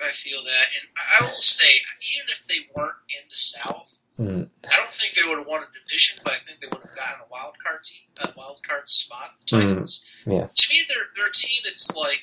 I 0.04 0.08
feel 0.10 0.42
that, 0.44 0.66
and 0.78 0.88
I 0.96 1.24
will 1.26 1.38
say, 1.40 1.66
even 2.14 2.28
if 2.30 2.46
they 2.46 2.68
weren't 2.74 2.94
in 3.08 3.28
the 3.28 3.34
South, 3.36 3.86
Mm. 4.20 4.48
I 4.70 4.76
don't 4.76 4.92
think 4.92 5.14
they 5.14 5.26
would 5.28 5.38
have 5.38 5.46
won 5.46 5.62
a 5.62 5.66
division, 5.72 6.18
but 6.22 6.34
I 6.34 6.38
think 6.44 6.60
they 6.60 6.68
would 6.68 6.82
have 6.84 6.94
gotten 6.94 7.22
a 7.22 7.28
wild 7.32 7.54
card 7.64 7.82
team, 7.82 8.02
a 8.20 8.30
wild 8.36 8.60
card 8.62 8.88
spot. 8.90 9.34
The 9.50 9.56
Mm. 9.56 10.04
Yeah. 10.26 10.46
To 10.54 10.68
me, 10.70 10.84
they're 10.86 11.08
they're 11.16 11.26
a 11.28 11.32
team 11.32 11.60
that's 11.64 11.96
like 11.96 12.22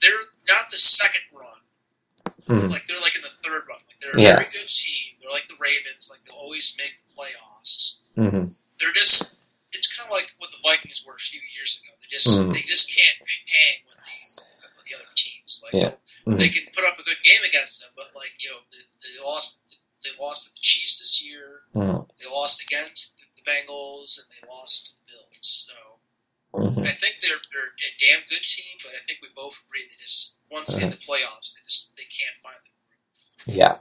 they're 0.00 0.24
not 0.48 0.70
the 0.70 0.78
second 0.78 1.22
run. 1.32 1.60
Mm. 2.48 2.70
Like 2.70 2.86
they're 2.86 3.00
like 3.00 3.16
in 3.16 3.22
the 3.22 3.34
third 3.42 3.64
run. 3.68 3.80
Like 3.88 3.98
they're 4.00 4.16
a 4.16 4.22
Yeah. 4.22 4.36
very 4.36 4.50
good 4.52 4.68
team. 4.68 5.16
They're 5.20 5.32
like 5.32 5.48
the 5.48 5.56
Ravens. 5.58 6.08
Like 6.12 6.24
they'll 6.24 6.38
always 6.38 6.76
make 6.78 6.94
the 7.02 7.20
playoffs. 7.20 7.98
hmm 8.14 8.52
They're 8.80 8.92
just 8.94 9.38
it's 9.76 9.92
kind 9.94 10.08
of 10.08 10.12
like 10.12 10.32
what 10.38 10.50
the 10.50 10.58
Vikings 10.64 11.04
were 11.06 11.14
a 11.14 11.18
few 11.18 11.40
years 11.54 11.80
ago. 11.82 11.92
They 12.00 12.08
just 12.10 12.28
Mhm. 12.40 12.54
they 12.54 12.62
just 12.62 12.88
can't 12.94 13.18
hang 13.20 13.76
with 13.86 13.96
the 14.00 14.72
with 14.76 14.86
the 14.88 14.94
other 14.96 15.12
teams. 15.14 15.62
Like 15.64 15.74
Yeah. 15.74 15.92
Mhm. 16.26 16.38
they 16.38 16.48
can 16.48 16.64
put 16.72 16.84
up 16.84 16.98
a 16.98 17.02
good 17.04 17.22
game 17.22 17.42
against 17.44 17.80
them, 17.80 17.90
but 17.96 18.14
like 18.14 18.32
you 18.38 18.50
know 18.50 18.60
they, 18.72 18.82
they 19.04 19.22
lost 19.22 19.58
they 20.02 20.10
lost 20.18 20.48
to 20.48 20.54
the 20.54 20.60
Chiefs 20.60 20.98
this 21.00 21.24
year. 21.26 21.62
Mm. 21.74 22.08
They 22.18 22.28
lost 22.30 22.62
against 22.62 23.16
the 23.36 23.42
Bengals 23.42 24.18
and 24.22 24.26
they 24.32 24.48
lost 24.48 24.86
to 24.86 24.92
the 24.98 25.12
Bills. 25.12 25.66
So 25.68 25.74
Mhm. 26.54 26.88
I 26.88 26.92
think 26.92 27.20
they're 27.20 27.40
they're 27.52 27.68
a 27.68 27.92
damn 28.00 28.22
good 28.28 28.42
team, 28.42 28.78
but 28.82 28.94
I 28.94 28.98
think 29.06 29.20
we 29.20 29.28
both 29.34 29.60
agree 29.66 29.86
they 29.88 29.96
just 30.00 30.40
once 30.50 30.78
in 30.78 30.90
the 30.90 30.96
playoffs 30.96 31.54
they 31.54 31.60
just 31.68 31.94
they 31.96 32.04
can't 32.04 32.36
find 32.42 32.56
the 32.64 33.52
Yeah. 33.52 33.80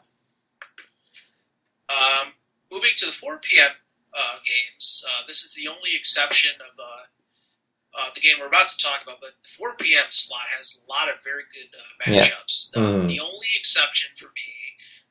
Um, 1.87 2.33
moving 2.71 2.91
to 2.97 3.05
the 3.05 3.11
4 3.11 3.39
p.m. 3.39 3.71
Uh, 4.18 4.38
games, 4.47 5.03
uh, 5.09 5.28
this 5.28 5.43
is 5.43 5.53
the 5.55 5.68
only 5.70 5.91
exception 5.95 6.51
of 6.61 6.80
uh, 6.80 7.99
uh, 7.99 8.09
the 8.16 8.22
game 8.22 8.36
we're 8.39 8.47
about 8.47 8.70
to 8.70 8.78
talk 8.78 9.01
about, 9.03 9.20
but 9.20 9.32
the 9.43 9.49
4 9.59 9.76
p.m. 9.76 10.05
slot 10.09 10.41
has 10.57 10.82
a 10.84 10.89
lot 10.89 11.09
of 11.09 11.16
very 11.24 11.43
good 11.53 11.68
uh, 11.78 12.11
Yeah. 12.11 12.24
matchups. 12.26 12.76
Uh, 12.78 12.80
Mhm. 12.80 13.07
The 13.09 13.20
only 13.20 13.47
exception 13.57 14.11
for 14.16 14.26
me, 14.28 14.51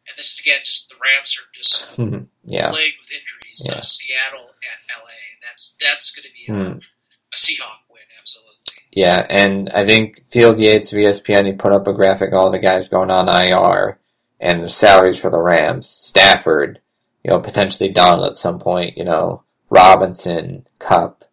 and 0.09 0.17
this 0.17 0.33
is 0.35 0.41
again 0.41 0.61
just 0.65 0.89
the 0.89 0.97
Rams 0.97 1.37
are 1.39 1.49
just. 1.55 1.99
Yeah. 2.47 2.71
plagued 2.71 2.97
with 3.01 3.11
injuries. 3.11 3.63
Yeah. 3.65 3.81
Seattle 3.81 4.49
at 4.49 4.97
LA, 4.99 5.21
that's 5.43 5.77
that's 5.81 6.15
going 6.15 6.29
to 6.29 6.33
be 6.35 6.53
a, 6.53 6.75
Mm. 6.77 6.83
a 6.85 7.37
Seahawk 7.37 7.81
win, 7.91 8.03
absolutely. 8.21 8.55
Yeah, 8.93 9.27
and 9.31 9.71
I 9.71 9.87
think 9.87 10.21
Field 10.31 10.59
Yates 10.61 10.93
of 10.93 10.99
ESPN 10.99 11.47
he 11.47 11.53
put 11.53 11.73
up 11.73 11.87
a 11.89 11.93
graphic 11.95 12.33
all 12.35 12.51
the 12.51 12.59
guys 12.59 12.89
going 12.91 13.11
on 13.11 13.29
IR 13.29 13.99
and 14.41 14.63
the 14.63 14.69
salaries 14.69 15.19
for 15.19 15.31
the 15.31 15.41
Rams, 15.41 15.89
Stafford, 15.89 16.81
you 17.25 17.31
know, 17.31 17.41
potentially 17.41 17.89
Donald 17.89 18.29
at 18.29 18.37
some 18.37 18.59
point, 18.59 18.99
you 18.99 19.05
know, 19.05 19.43
Robinson, 19.71 20.67
Kupp. 20.79 21.25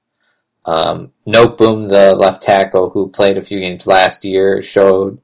Um, 0.65 1.11
Noteboom, 1.27 1.89
the 1.89 2.15
left 2.15 2.41
tackle 2.41 2.91
who 2.91 3.09
played 3.09 3.37
a 3.37 3.41
few 3.41 3.59
games 3.59 3.87
last 3.87 4.23
year, 4.23 4.61
showed 4.61 5.19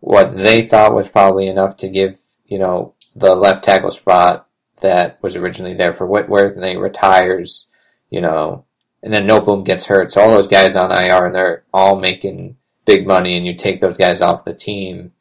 what 0.00 0.36
they 0.36 0.68
thought 0.68 0.94
was 0.94 1.08
probably 1.08 1.48
enough 1.48 1.76
to 1.78 1.88
give, 1.88 2.20
you 2.46 2.58
know, 2.58 2.94
the 3.16 3.34
left 3.34 3.64
tackle 3.64 3.90
spot 3.90 4.48
that 4.80 5.18
was 5.22 5.34
originally 5.34 5.74
there 5.74 5.92
for 5.92 6.06
Whitworth, 6.06 6.54
and 6.54 6.62
then 6.62 6.72
he 6.72 6.76
retires, 6.76 7.70
you 8.10 8.20
know, 8.20 8.64
and 9.02 9.12
then 9.12 9.26
Noteboom 9.26 9.64
gets 9.64 9.86
hurt. 9.86 10.12
So 10.12 10.20
all 10.20 10.30
those 10.30 10.48
guys 10.48 10.76
on 10.76 10.92
IR 10.92 11.26
and 11.26 11.34
they're 11.34 11.64
all 11.72 11.98
making 11.98 12.56
big 12.84 13.06
money, 13.06 13.36
and 13.36 13.46
you 13.46 13.54
take 13.54 13.80
those 13.80 13.96
guys 13.96 14.20
off 14.20 14.44
the 14.44 14.54
team, 14.54 15.12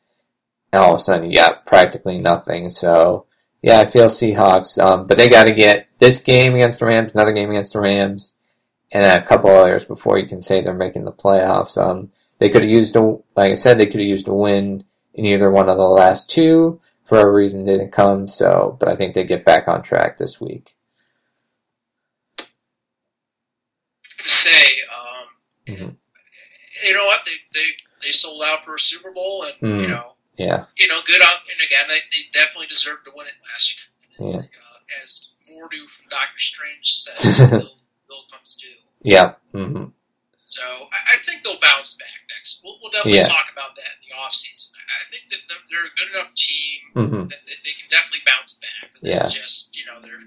and 0.72 0.84
all 0.84 0.94
of 0.94 0.98
a 0.98 1.00
sudden 1.00 1.30
you 1.30 1.36
got 1.38 1.66
practically 1.66 2.20
nothing. 2.20 2.70
So 2.70 3.26
yeah, 3.62 3.80
I 3.80 3.86
feel 3.86 4.08
Seahawks, 4.08 4.78
um, 4.84 5.08
but 5.08 5.18
they 5.18 5.30
got 5.30 5.46
to 5.48 5.54
get 5.54 5.88
this 6.00 6.22
game 6.22 6.56
against 6.56 6.80
the 6.80 6.86
Rams, 6.88 7.12
another 7.14 7.32
game 7.32 7.50
against 7.52 7.74
the 7.74 7.82
Rams, 7.82 8.36
and 8.92 9.06
a 9.06 9.26
couple 9.26 9.50
others 9.50 9.84
before 9.86 10.18
you 10.18 10.28
can 10.28 10.42
say 10.42 10.62
they're 10.62 10.74
making 10.74 11.06
the 11.06 11.12
playoffs. 11.12 11.78
Um, 11.82 12.12
they 12.40 12.50
could 12.50 12.64
have 12.64 12.72
used 12.72 12.96
a, 12.96 13.02
like 13.36 13.52
I 13.52 13.54
said, 13.54 13.78
they 13.78 13.86
could 13.86 14.00
have 14.00 14.10
used 14.10 14.28
a 14.28 14.34
win 14.34 14.84
in 15.14 15.26
either 15.26 15.52
one 15.52 15.70
of 15.70 15.78
the 15.78 15.84
last 15.88 16.30
two. 16.30 16.80
For 17.04 17.20
a 17.20 17.30
reason 17.32 17.66
didn't 17.66 17.92
come, 17.92 18.26
so 18.28 18.78
but 18.80 18.88
I 18.88 18.96
think 18.96 19.14
they 19.14 19.26
get 19.26 19.44
back 19.44 19.68
on 19.68 19.84
track 19.84 20.18
this 20.18 20.40
week. 20.40 20.76
to 24.24 24.30
say, 24.30 24.66
um, 24.98 25.28
Mhm. 25.76 25.96
you 26.88 26.94
know 26.94 27.06
what? 27.06 27.22
They, 27.26 27.60
they 27.60 27.66
they 28.04 28.12
sold 28.12 28.42
out 28.44 28.64
for 28.66 28.76
a 28.76 28.80
Super 28.80 29.12
Bowl, 29.12 29.44
and 29.44 29.54
Mm. 29.62 29.82
you 29.82 29.88
know, 29.88 30.14
Yeah, 30.42 30.66
you 30.78 30.88
know, 30.88 31.00
good 31.06 31.22
on. 31.22 31.38
And 31.52 31.60
again, 31.62 31.86
they, 31.88 32.02
they 32.12 32.26
definitely 32.34 32.68
deserved 32.68 33.06
to 33.06 33.12
win 33.16 33.28
it 33.28 33.38
last 33.54 33.68
year. 33.78 34.26
As, 34.26 34.36
Yeah. 34.36 34.42
uh, 34.42 35.02
as 35.04 35.30
Mordo 35.50 35.86
from 35.90 36.10
Doctor 36.10 36.40
Strange 36.40 36.88
says, 36.88 37.50
Bill, 37.50 37.78
Bill 38.10 38.24
comes 38.32 38.56
due. 38.58 38.80
yeah, 39.04 39.36
hmm 39.52 39.92
So 40.46 40.64
I, 40.66 41.00
I 41.14 41.18
think 41.22 41.44
they'll 41.44 41.60
bounce 41.62 41.96
back 42.02 42.20
next. 42.34 42.62
We'll, 42.64 42.78
we'll 42.82 42.92
definitely 42.92 43.22
Yeah. 43.22 43.30
talk 43.30 43.48
about 43.54 43.76
that 43.78 43.92
in 44.02 44.10
the 44.10 44.16
off 44.18 44.34
season. 44.34 44.74
I, 44.82 45.06
think 45.12 45.30
that 45.32 45.42
they're, 45.70 45.86
a 45.86 45.94
good 45.98 46.10
enough 46.16 46.34
team 46.34 46.80
hmm 46.94 47.28
that 47.30 47.42
they, 47.46 47.58
they 47.64 47.76
can 47.78 47.88
definitely 47.90 48.26
bounce 48.26 48.60
back. 48.60 48.92
But 48.94 49.02
this 49.04 49.16
Yeah. 49.20 49.28
is 49.28 49.34
just 49.34 49.76
you 49.76 49.86
know 49.86 50.02
they're 50.02 50.24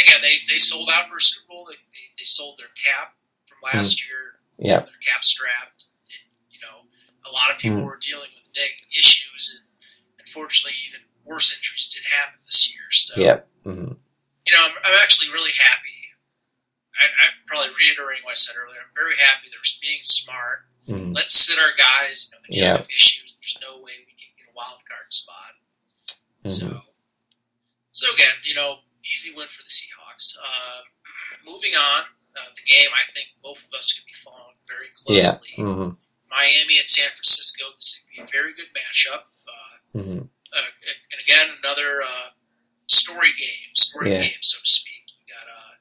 again 0.00 0.20
they 0.22 0.38
they 0.48 0.58
sold 0.58 0.88
out 0.92 1.08
for 1.10 1.18
a 1.18 1.22
Super 1.22 1.48
Bowl. 1.52 1.66
They 1.68 1.76
they, 1.92 2.06
they 2.18 2.24
sold 2.26 2.58
their 2.58 2.70
cap 2.78 3.14
from 3.46 3.58
last 3.62 4.02
year. 4.06 4.38
yeah, 4.58 4.80
Their 4.86 5.00
cap 5.04 5.22
strapped. 5.22 5.86
And, 6.10 6.22
you 6.50 6.58
know, 6.62 6.86
a 7.28 7.30
lot 7.34 7.50
of 7.50 7.58
people 7.58 7.78
Mm. 7.82 7.90
were 7.90 7.98
dealing 8.00 8.30
with 8.34 8.43
negative 8.56 8.86
issues, 8.92 9.58
and 9.58 9.64
unfortunately, 10.18 10.76
even 10.88 11.00
worse 11.24 11.54
injuries 11.54 11.90
did 11.92 12.04
happen 12.06 12.38
this 12.44 12.72
year. 12.74 12.86
So 12.90 13.12
yeah, 13.20 13.38
hmm 13.64 13.92
you 14.46 14.52
know, 14.52 14.60
I'm, 14.60 14.76
I'm 14.84 14.98
actually 15.02 15.32
really 15.32 15.52
happy. 15.56 15.96
I, 16.94 17.08
I'm 17.26 17.34
probably 17.48 17.72
reiterating 17.74 18.22
what 18.24 18.32
I 18.32 18.40
said 18.40 18.54
earlier. 18.60 18.78
I'm 18.78 18.94
very 18.94 19.16
happy 19.16 19.48
they're 19.50 19.64
being 19.82 20.02
smart. 20.02 20.68
hmm 20.86 21.12
Let's 21.12 21.34
sit 21.34 21.58
our 21.58 21.72
guys. 21.76 22.30
You 22.48 22.62
know, 22.62 22.76
have 22.78 22.86
issues. 22.92 23.36
There's 23.40 23.58
no 23.64 23.80
way 23.82 23.92
we 24.04 24.14
can 24.14 24.30
get 24.38 24.52
a 24.52 24.54
wild 24.54 24.78
card 24.86 25.08
spot. 25.10 25.52
So, 26.46 26.66
hmm 26.68 26.78
so 27.92 28.12
again, 28.12 28.34
you 28.44 28.54
know, 28.54 28.82
easy 29.06 29.32
win 29.36 29.46
for 29.48 29.62
the 29.62 29.70
Seahawks. 29.70 30.34
Um, 30.42 30.82
moving 31.46 31.74
on, 31.76 32.02
uh, 32.34 32.50
the 32.56 32.66
game 32.66 32.90
I 32.90 33.06
think 33.12 33.28
both 33.42 33.62
of 33.62 33.70
us 33.78 33.92
could 33.92 34.04
be 34.04 34.12
following 34.14 34.58
very 34.66 34.90
closely. 34.94 35.22
yeah, 35.22 35.30
closely. 35.30 35.96
Miami 36.34 36.78
and 36.78 36.88
San 36.88 37.10
Francisco. 37.14 37.64
This 37.78 38.02
would 38.02 38.10
be 38.10 38.22
a 38.22 38.26
very 38.26 38.54
good 38.54 38.68
matchup. 38.74 39.22
Uh, 39.46 40.00
hmm 40.02 40.18
uh, 40.54 40.70
and 41.10 41.18
again, 41.22 41.50
another 41.62 42.02
uh, 42.02 42.30
story 42.86 43.30
game, 43.38 43.70
story 43.74 44.10
Yeah. 44.12 44.22
game, 44.22 44.42
so 44.42 44.58
to 44.62 44.66
speak. 44.70 45.02
You 45.18 45.34
got 45.34 45.46
uh, 45.50 45.74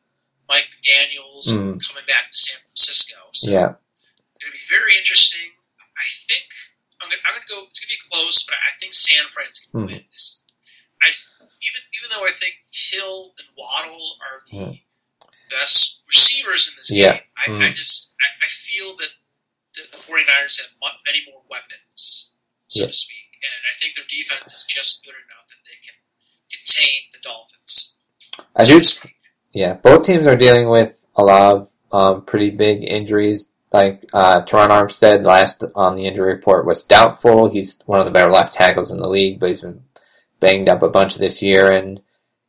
Mike 0.50 0.70
McDaniel's 0.78 1.54
Mhm. 1.54 1.78
coming 1.88 2.06
back 2.08 2.32
to 2.32 2.38
San 2.38 2.60
Francisco. 2.62 3.18
So 3.34 3.52
yeah, 3.52 3.74
to 3.74 4.52
be 4.52 4.64
very 4.70 4.98
interesting. 4.98 5.52
I 5.80 6.06
think 6.28 6.46
I'm 7.02 7.10
going 7.10 7.22
I'm 7.26 7.42
to 7.42 7.48
go. 7.48 7.66
It's 7.70 7.80
going 7.82 7.90
to 7.90 7.96
be 7.98 8.02
close, 8.10 8.46
but 8.46 8.56
I 8.56 8.72
think 8.80 8.94
San 8.94 9.28
Fran's 9.30 9.66
going 9.66 9.88
to 9.88 9.94
Mhm. 9.94 9.98
win 9.98 10.08
this. 10.12 10.44
I 11.02 11.10
even 11.62 11.82
even 11.98 12.10
though 12.12 12.26
I 12.26 12.32
think 12.32 12.56
Hill 12.72 13.34
and 13.38 13.48
Waddle 13.56 14.18
are 14.22 14.44
the 14.50 14.58
Mhm. 14.58 14.82
best 15.50 16.02
receivers 16.08 16.70
in 16.70 16.76
this 16.78 16.90
Yeah. 16.92 17.14
game, 17.14 17.28
I, 17.38 17.68
I 17.68 17.74
just 17.74 18.16
I, 18.22 18.46
I 18.46 18.48
feel 18.50 18.96
that 18.98 19.10
the, 19.76 19.82
the 19.91 19.98
49ers 19.98 20.62
have 20.62 20.72
many 21.06 21.20
more 21.32 21.41
weapons, 21.50 22.32
so 22.68 22.88
to 22.88 22.94
speak, 22.94 23.18
and 23.41 23.52
I 23.70 23.74
think 23.80 23.95
their 23.95 24.06
defense 24.10 24.54
is 24.54 24.66
just 24.68 25.04
good 25.04 25.12
enough 25.12 25.48
that 25.48 25.62
they 25.66 25.78
can 25.86 25.95
contain 26.52 27.00
the 27.12 27.20
Dolphins. 27.24 27.98
I 28.56 28.66
do. 28.66 28.82
Yeah, 29.54 29.74
both 29.76 30.06
teams 30.06 30.26
are 30.28 30.36
dealing 30.36 30.70
with 30.70 31.06
a 31.16 31.24
lot 31.24 31.56
of 31.56 31.70
um, 31.91 32.26
pretty 32.26 32.52
big 32.52 32.84
injuries. 32.84 33.52
Like 33.72 34.06
uh, 34.14 34.41
Terron 34.44 34.70
Armstead, 34.70 35.26
last 35.26 35.64
on 35.76 35.95
the 35.95 36.06
injury 36.06 36.34
report, 36.34 36.66
was 36.66 36.84
doubtful. 36.84 37.50
He's 37.50 37.80
one 37.86 38.00
of 38.00 38.06
the 38.06 38.12
better 38.12 38.32
left 38.32 38.54
tackles 38.54 38.91
in 38.91 39.00
the 39.00 39.10
league, 39.10 39.40
but 39.40 39.50
he's 39.50 39.62
been 39.62 39.84
banged 40.40 40.70
up 40.70 40.84
a 40.84 40.90
bunch 40.90 41.16
this 41.16 41.41
year. 41.41 41.72
And 41.72 42.02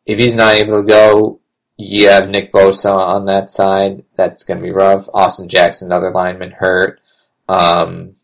if 0.05 0.19
he's 0.19 0.37
not 0.37 0.55
able 0.55 0.83
to 0.83 0.87
go, 0.87 1.41
you 1.77 2.09
have 2.09 2.29
Nick 2.29 2.53
Bosa 2.53 2.95
on 2.95 3.27
that 3.27 3.51
side. 3.51 4.05
That's 4.17 4.45
going 4.45 4.59
to 4.59 4.63
be 4.63 4.71
rough. 4.71 5.09
Austin 5.15 5.49
Jackson, 5.49 5.89
another 5.89 6.11
lineman, 6.11 6.53
hurt. 6.53 7.01
Um, 7.49 8.17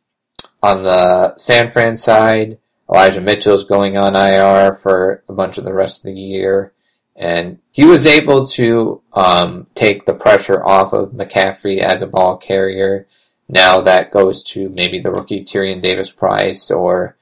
on 0.62 0.82
the 0.82 1.36
San 1.36 1.70
Fran 1.70 1.96
side, 1.96 2.58
Elijah 2.88 3.20
Mitchell's 3.20 3.64
going 3.64 3.96
on 3.96 4.16
IR 4.16 4.74
for 4.74 5.22
a 5.28 5.32
bunch 5.32 5.58
of 5.58 5.64
the 5.64 5.72
rest 5.72 6.04
of 6.04 6.14
the 6.14 6.20
year 6.20 6.72
and 7.20 7.58
he 7.70 7.84
was 7.84 8.06
able 8.06 8.46
to 8.46 9.02
um, 9.12 9.66
take 9.74 10.06
the 10.06 10.14
pressure 10.14 10.64
off 10.64 10.94
of 10.94 11.10
McCaffrey 11.10 11.78
as 11.78 12.00
a 12.00 12.06
ball 12.06 12.38
carrier. 12.38 13.06
Now 13.46 13.82
that 13.82 14.10
goes 14.10 14.42
to 14.44 14.70
maybe 14.70 14.98
the 14.98 15.10
rookie 15.10 15.42
Tyrion 15.42 15.82
Davis 15.82 16.10
Price, 16.10 16.70
or 16.70 17.18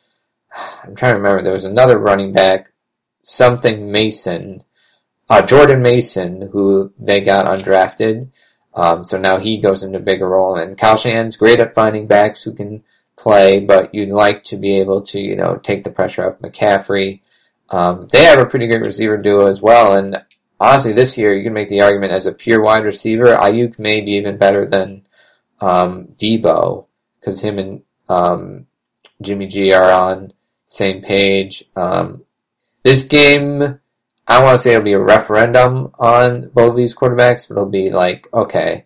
I'm 0.85 0.95
trying 0.95 1.15
to 1.15 1.19
remember. 1.19 1.43
There 1.43 1.53
was 1.53 1.65
another 1.65 1.99
running 1.99 2.33
back, 2.33 2.71
something 3.21 3.91
Mason, 3.91 4.63
uh, 5.29 5.43
Jordan 5.43 5.83
Mason, 5.83 6.51
who 6.53 6.93
they 6.97 7.21
got 7.21 7.47
undrafted. 7.47 8.29
Um, 8.79 9.03
so 9.03 9.19
now 9.19 9.39
he 9.39 9.59
goes 9.59 9.83
into 9.83 9.99
a 9.99 10.03
bigger 10.03 10.29
role. 10.29 10.57
And 10.57 10.79
Kyle 10.79 10.97
great 11.37 11.59
at 11.59 11.75
finding 11.75 12.07
backs 12.07 12.45
who 12.45 12.55
can 12.55 12.85
play, 13.17 13.59
but 13.59 13.93
you'd 13.93 14.11
like 14.11 14.45
to 14.45 14.57
be 14.57 14.79
able 14.79 15.03
to, 15.03 15.21
you 15.21 15.35
know, 15.35 15.57
take 15.57 15.83
the 15.83 15.91
pressure 15.91 16.31
off 16.31 16.39
McCaffrey. 16.39 17.21
Um, 17.71 18.09
they 18.13 18.23
have 18.23 18.39
a 18.39 18.47
pretty 18.47 18.69
great 18.69 18.81
receiver 18.81 19.17
duo 19.17 19.47
as 19.47 19.61
well, 19.61 19.95
and 19.95 20.23
honestly, 20.61 20.93
this 20.93 21.19
year 21.19 21.35
you 21.35 21.43
can 21.43 21.53
make 21.53 21.69
the 21.69 21.81
argument 21.81 22.13
as 22.13 22.27
a 22.27 22.33
pure 22.33 22.63
wide 22.63 22.85
receiver, 22.85 23.37
Aiyuk 23.37 23.79
may 23.79 24.01
be 24.01 24.13
even 24.13 24.39
better 24.39 24.65
than 24.65 25.07
um, 25.61 26.15
Deebo 26.17 26.87
because 27.21 27.43
him 27.43 27.59
and 27.59 27.83
um, 28.09 28.67
Jimmy 29.21 29.47
G 29.49 29.73
are 29.73 29.91
on 29.91 30.33
same 30.67 31.03
page. 31.03 31.65
Um, 31.77 32.25
this 32.85 33.03
game, 33.03 33.81
I 34.29 34.35
don't 34.35 34.45
want 34.45 34.59
to 34.59 34.63
say 34.63 34.73
it'll 34.75 34.85
be 34.85 34.93
a 34.93 35.01
referendum 35.01 35.91
on 35.99 36.51
both 36.51 36.73
of 36.73 36.77
these 36.77 36.95
quarterbacks, 36.95 37.49
but 37.49 37.55
it'll 37.55 37.67
be 37.67 37.89
like, 37.89 38.29
okay, 38.35 38.85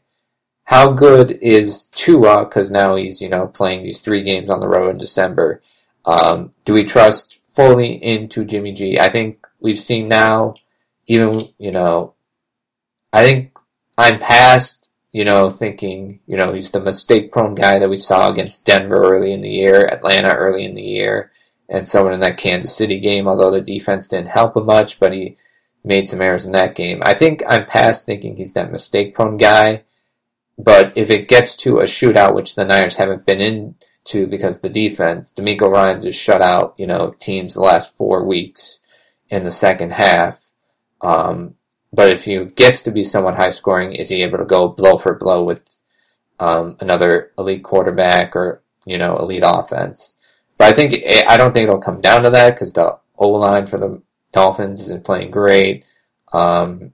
how 0.65 0.93
good 0.93 1.33
is 1.43 1.87
Tua? 1.87 2.45
Because 2.45 2.71
now 2.71 2.95
he's 2.95 3.21
you 3.21 3.29
know 3.29 3.49
playing 3.49 3.83
these 3.83 4.01
three 4.01 4.23
games 4.23 4.49
on 4.49 4.61
the 4.61 4.69
road 4.69 4.91
in 4.91 4.99
December. 4.99 5.61
Um, 6.05 6.53
do 6.65 6.73
we 6.73 6.85
trust 6.85 7.41
fully 7.49 8.03
into 8.03 8.45
Jimmy 8.45 8.73
G? 8.73 8.99
I 9.01 9.11
think 9.11 9.47
we've 9.61 9.79
seen 9.79 10.07
now, 10.07 10.55
even 11.07 11.49
you 11.59 11.73
know, 11.73 12.15
I 13.13 13.25
think 13.25 13.59
I'm 13.99 14.21
past 14.21 14.89
you 15.11 15.25
know 15.25 15.51
thinking 15.51 16.21
you 16.27 16.37
know 16.37 16.53
he's 16.53 16.71
the 16.71 16.81
mistake 16.81 17.33
prone 17.33 17.57
guy 17.57 17.81
that 17.81 17.91
we 17.91 17.97
saw 17.97 18.31
against 18.31 18.65
Denver 18.65 19.03
early 19.03 19.33
in 19.33 19.43
the 19.43 19.51
year, 19.51 19.89
Atlanta 19.89 20.33
early 20.35 20.65
in 20.65 20.77
the 20.77 20.83
year, 20.83 21.33
and 21.73 21.89
someone 21.89 22.13
in 22.13 22.21
that 22.21 22.37
Kansas 22.37 22.77
City 22.77 23.01
game. 23.01 23.27
Although 23.27 23.51
the 23.51 23.63
defense 23.63 24.07
didn't 24.07 24.29
help 24.29 24.57
him 24.57 24.67
much, 24.67 25.01
but 25.01 25.13
he 25.13 25.37
made 25.83 26.09
some 26.09 26.21
errors 26.21 26.45
in 26.45 26.53
that 26.53 26.77
game. 26.77 27.03
I 27.05 27.15
think 27.15 27.43
I'm 27.49 27.67
past 27.67 28.05
thinking 28.07 28.37
he's 28.37 28.53
that 28.55 28.71
mistake 28.71 29.15
prone 29.15 29.39
guy. 29.39 29.83
But 30.59 30.93
if 30.97 31.11
it 31.11 31.29
gets 31.29 31.57
to 31.59 31.79
a 31.79 31.85
shootout, 31.85 32.35
which 32.35 32.55
the 32.55 32.65
Niners 32.65 32.97
haven't 32.97 33.27
been 33.27 33.41
into 33.41 34.27
because 34.27 34.61
the 34.61 34.69
defense, 34.69 35.33
DeMeco 35.37 35.73
Ryans 35.73 36.05
just 36.05 36.21
shut 36.21 36.43
out, 36.43 36.75
you 36.77 36.87
know, 36.87 37.15
teams 37.19 37.55
the 37.55 37.61
last 37.61 37.97
four 37.97 38.25
weeks 38.25 38.81
in 39.31 39.45
the 39.45 39.51
second 39.51 39.93
half. 39.93 40.51
Um, 41.01 41.55
but 41.91 42.13
if 42.13 42.27
he 42.27 42.45
gets 42.45 42.83
to 42.83 42.91
be 42.91 43.03
somewhat 43.03 43.37
high 43.37 43.51
scoring, 43.51 43.93
is 43.95 44.11
he 44.11 44.23
able 44.23 44.39
to 44.39 44.45
go 44.45 44.69
blow 44.69 44.99
for 44.99 45.15
blow 45.15 45.43
with 45.43 45.61
um, 46.39 46.77
another 46.81 47.33
elite 47.39 47.65
quarterback 47.65 48.37
or 48.37 48.63
you 48.85 48.99
know 48.99 49.17
elite 49.17 49.43
offense? 49.45 50.19
But 50.63 50.75
I 50.75 50.77
think 50.77 51.05
I 51.27 51.37
don't 51.37 51.53
think 51.53 51.65
it'll 51.65 51.81
come 51.81 52.01
down 52.01 52.23
to 52.23 52.31
that 52.31 52.55
because 52.55 52.73
the 52.73 52.97
O 53.19 53.31
line 53.31 53.67
for 53.67 53.79
the 53.81 54.01
Dolphins 54.33 54.83
isn't 54.83 55.05
playing 55.05 55.33
great. 55.33 55.85
Um, 56.33 56.93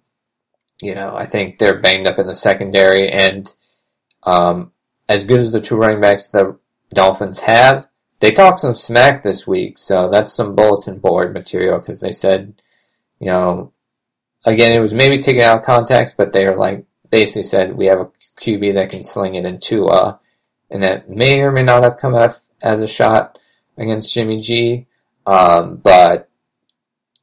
you 0.80 0.94
know, 0.94 1.14
I 1.14 1.26
think 1.26 1.58
they're 1.58 1.78
banged 1.78 2.08
up 2.08 2.18
in 2.18 2.26
the 2.26 2.34
secondary, 2.34 3.10
and 3.10 3.54
um, 4.22 4.72
as 5.06 5.26
good 5.26 5.40
as 5.40 5.52
the 5.52 5.60
two 5.60 5.76
running 5.76 6.00
backs 6.00 6.28
the 6.28 6.58
Dolphins 6.94 7.40
have, 7.40 7.86
they 8.20 8.30
talked 8.30 8.60
some 8.60 8.74
smack 8.74 9.22
this 9.22 9.46
week, 9.46 9.76
so 9.76 10.08
that's 10.08 10.32
some 10.32 10.54
bulletin 10.54 10.98
board 10.98 11.34
material 11.34 11.78
because 11.78 12.00
they 12.00 12.12
said, 12.12 12.54
you 13.20 13.26
know, 13.26 13.74
again, 14.46 14.72
it 14.72 14.80
was 14.80 14.94
maybe 14.94 15.20
taken 15.20 15.42
out 15.42 15.58
of 15.58 15.64
context, 15.64 16.16
but 16.16 16.32
they 16.32 16.46
were 16.46 16.56
like, 16.56 16.86
basically 17.10 17.42
said, 17.42 17.76
we 17.76 17.84
have 17.84 18.00
a 18.00 18.10
QB 18.40 18.72
that 18.76 18.88
can 18.88 19.04
sling 19.04 19.34
it 19.34 19.44
into, 19.44 19.88
uh, 19.88 20.16
and 20.70 20.82
that 20.82 21.10
may 21.10 21.40
or 21.40 21.52
may 21.52 21.62
not 21.62 21.82
have 21.82 21.98
come 21.98 22.14
out 22.14 22.40
as 22.62 22.80
a 22.80 22.86
shot 22.86 23.37
against 23.78 24.12
Jimmy 24.12 24.40
G. 24.40 24.86
Um, 25.26 25.76
but, 25.76 26.28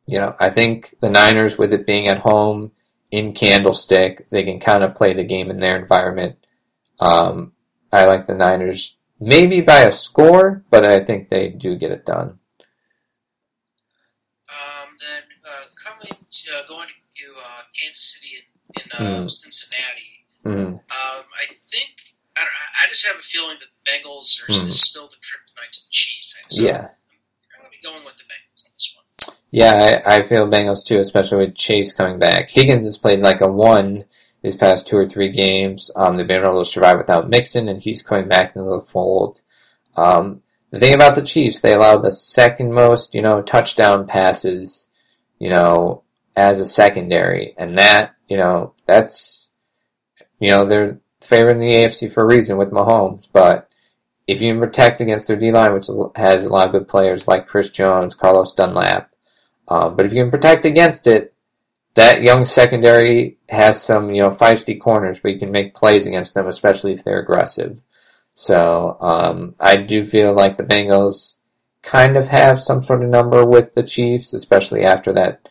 you 0.08 0.20
know, 0.20 0.36
I 0.40 0.50
think 0.50 0.96
the 1.02 1.10
Niners, 1.10 1.58
with 1.58 1.74
it 1.74 1.86
being 1.86 2.08
at 2.08 2.20
home, 2.20 2.72
in 3.16 3.34
Candlestick. 3.34 4.30
They 4.30 4.44
can 4.44 4.60
kind 4.60 4.84
of 4.84 4.96
play 4.96 5.14
the 5.14 5.24
game 5.24 5.50
in 5.50 5.60
their 5.60 5.78
environment. 5.78 6.36
Um, 7.00 7.54
I 7.92 8.06
like 8.06 8.28
the 8.28 8.34
Niners, 8.34 8.98
maybe 9.20 9.62
by 9.62 9.82
a 9.82 9.92
score, 9.92 10.64
but 10.70 10.86
I 10.86 11.04
think 11.04 11.30
they 11.30 11.50
do 11.50 11.78
get 11.78 11.92
it 11.92 12.06
done. 12.06 12.40
Um, 14.50 14.90
then 15.00 15.24
uh, 15.46 15.66
coming 15.84 16.18
to, 16.30 16.52
uh, 16.58 16.68
going 16.68 16.88
to 16.90 17.26
uh, 17.40 17.62
Kansas 17.82 18.20
City 18.20 18.34
and, 18.76 19.08
and 19.08 19.26
mm. 19.26 19.32
Cincinnati. 19.32 20.26
Mm. 20.46 20.74
Um, 20.74 20.80
I 20.90 21.46
think 21.72 21.96
I, 22.38 22.42
don't, 22.42 22.50
I 22.84 22.90
just 22.90 23.06
have 23.08 23.18
a 23.18 23.24
feeling 23.24 23.58
that 23.60 23.68
the 23.68 23.92
Bengals 23.92 24.44
are 24.44 24.52
mm. 24.52 24.72
still 24.72 25.08
the 25.08 25.16
kryptonite 25.16 25.72
to 25.72 25.82
the 25.82 25.92
Chiefs. 25.92 26.36
So 26.50 26.64
yeah, 26.64 26.72
I'm, 26.72 26.76
I'm 26.76 27.62
going 27.62 27.66
to 27.66 27.70
be 27.72 27.88
going 27.88 28.06
with 28.06 28.18
the 28.18 28.24
Bengals 28.24 28.68
on 28.68 28.72
this 28.76 28.96
one. 28.96 29.38
Yeah, 29.52 30.02
I, 30.06 30.18
I 30.18 30.24
feel 30.24 30.48
Bengals 30.48 30.86
too, 30.86 31.00
especially 31.00 31.46
with 31.46 31.56
Chase 31.56 31.94
coming 31.94 32.20
back. 32.20 32.50
Higgins 32.50 32.86
has 32.86 32.98
played 32.98 33.20
like 33.20 33.42
a 33.42 33.52
one 33.52 34.06
these 34.42 34.56
past 34.56 34.88
two 34.88 34.98
or 34.98 35.08
three 35.08 35.32
games. 35.32 35.90
Um, 35.96 36.18
they've 36.18 36.28
been 36.28 36.44
able 36.44 36.64
to 36.64 36.70
survive 36.70 36.98
without 36.98 37.30
Mixon, 37.30 37.68
and 37.68 37.82
he's 37.82 38.04
coming 38.04 38.28
back 38.28 38.56
into 38.56 38.70
the 38.70 38.82
fold. 38.82 39.42
Um, 39.96 40.44
the 40.70 40.80
thing 40.80 40.94
about 40.94 41.16
the 41.16 41.24
Chiefs, 41.24 41.62
they 41.62 41.74
allowed 41.74 42.04
the 42.04 42.12
second 42.12 42.74
most, 42.74 43.16
you 43.16 43.22
know, 43.22 43.42
touchdown 43.42 44.06
passes, 44.06 44.90
you 45.40 45.50
know, 45.50 46.04
as 46.36 46.60
a 46.60 46.66
secondary, 46.66 47.56
and 47.58 47.78
that, 47.80 48.14
you 48.28 48.38
know, 48.38 48.74
that's, 48.86 49.50
you 50.40 50.50
know, 50.50 50.66
they're 50.66 51.00
favoring 51.26 51.60
the 51.60 51.72
AFC 51.72 52.12
for 52.12 52.24
a 52.24 52.28
reason 52.28 52.58
with 52.58 52.72
Mahomes, 52.72 53.28
but 53.32 53.70
if 54.28 54.42
you 54.42 54.54
can 54.54 54.62
protect 54.62 55.02
against 55.02 55.28
their 55.28 55.38
D 55.38 55.52
line, 55.52 55.74
which 55.74 55.88
has 56.16 56.46
a 56.46 56.50
lot 56.50 56.68
of 56.68 56.72
good 56.72 56.88
players 56.88 57.28
like 57.28 57.48
Chris 57.48 57.70
Jones, 57.70 58.16
Carlos 58.16 58.54
Dunlap, 58.54 59.12
um, 59.68 59.96
but 59.96 60.06
if 60.06 60.14
you 60.14 60.24
can 60.24 60.32
protect 60.32 60.66
against 60.66 61.08
it, 61.08 61.34
that 61.96 62.22
young 62.22 62.46
secondary 62.46 63.38
has 63.50 63.82
some, 63.82 64.12
you 64.14 64.22
know, 64.22 64.32
feisty 64.32 64.80
corners 64.80 65.24
where 65.24 65.32
you 65.32 65.40
can 65.40 65.52
make 65.52 65.74
plays 65.74 66.06
against 66.06 66.34
them, 66.34 66.48
especially 66.48 66.92
if 66.92 67.04
they're 67.04 67.20
aggressive. 67.20 67.82
So 68.34 68.98
um, 69.00 69.56
I 69.60 69.78
do 69.78 70.06
feel 70.06 70.34
like 70.34 70.58
the 70.58 70.64
Bengals 70.64 71.38
kind 71.82 72.18
of 72.18 72.28
have 72.28 72.60
some 72.60 72.84
sort 72.84 73.04
of 73.04 73.10
number 73.10 73.46
with 73.46 73.76
the 73.76 73.84
Chiefs, 73.84 74.34
especially 74.34 74.84
after 74.84 75.14
that, 75.14 75.48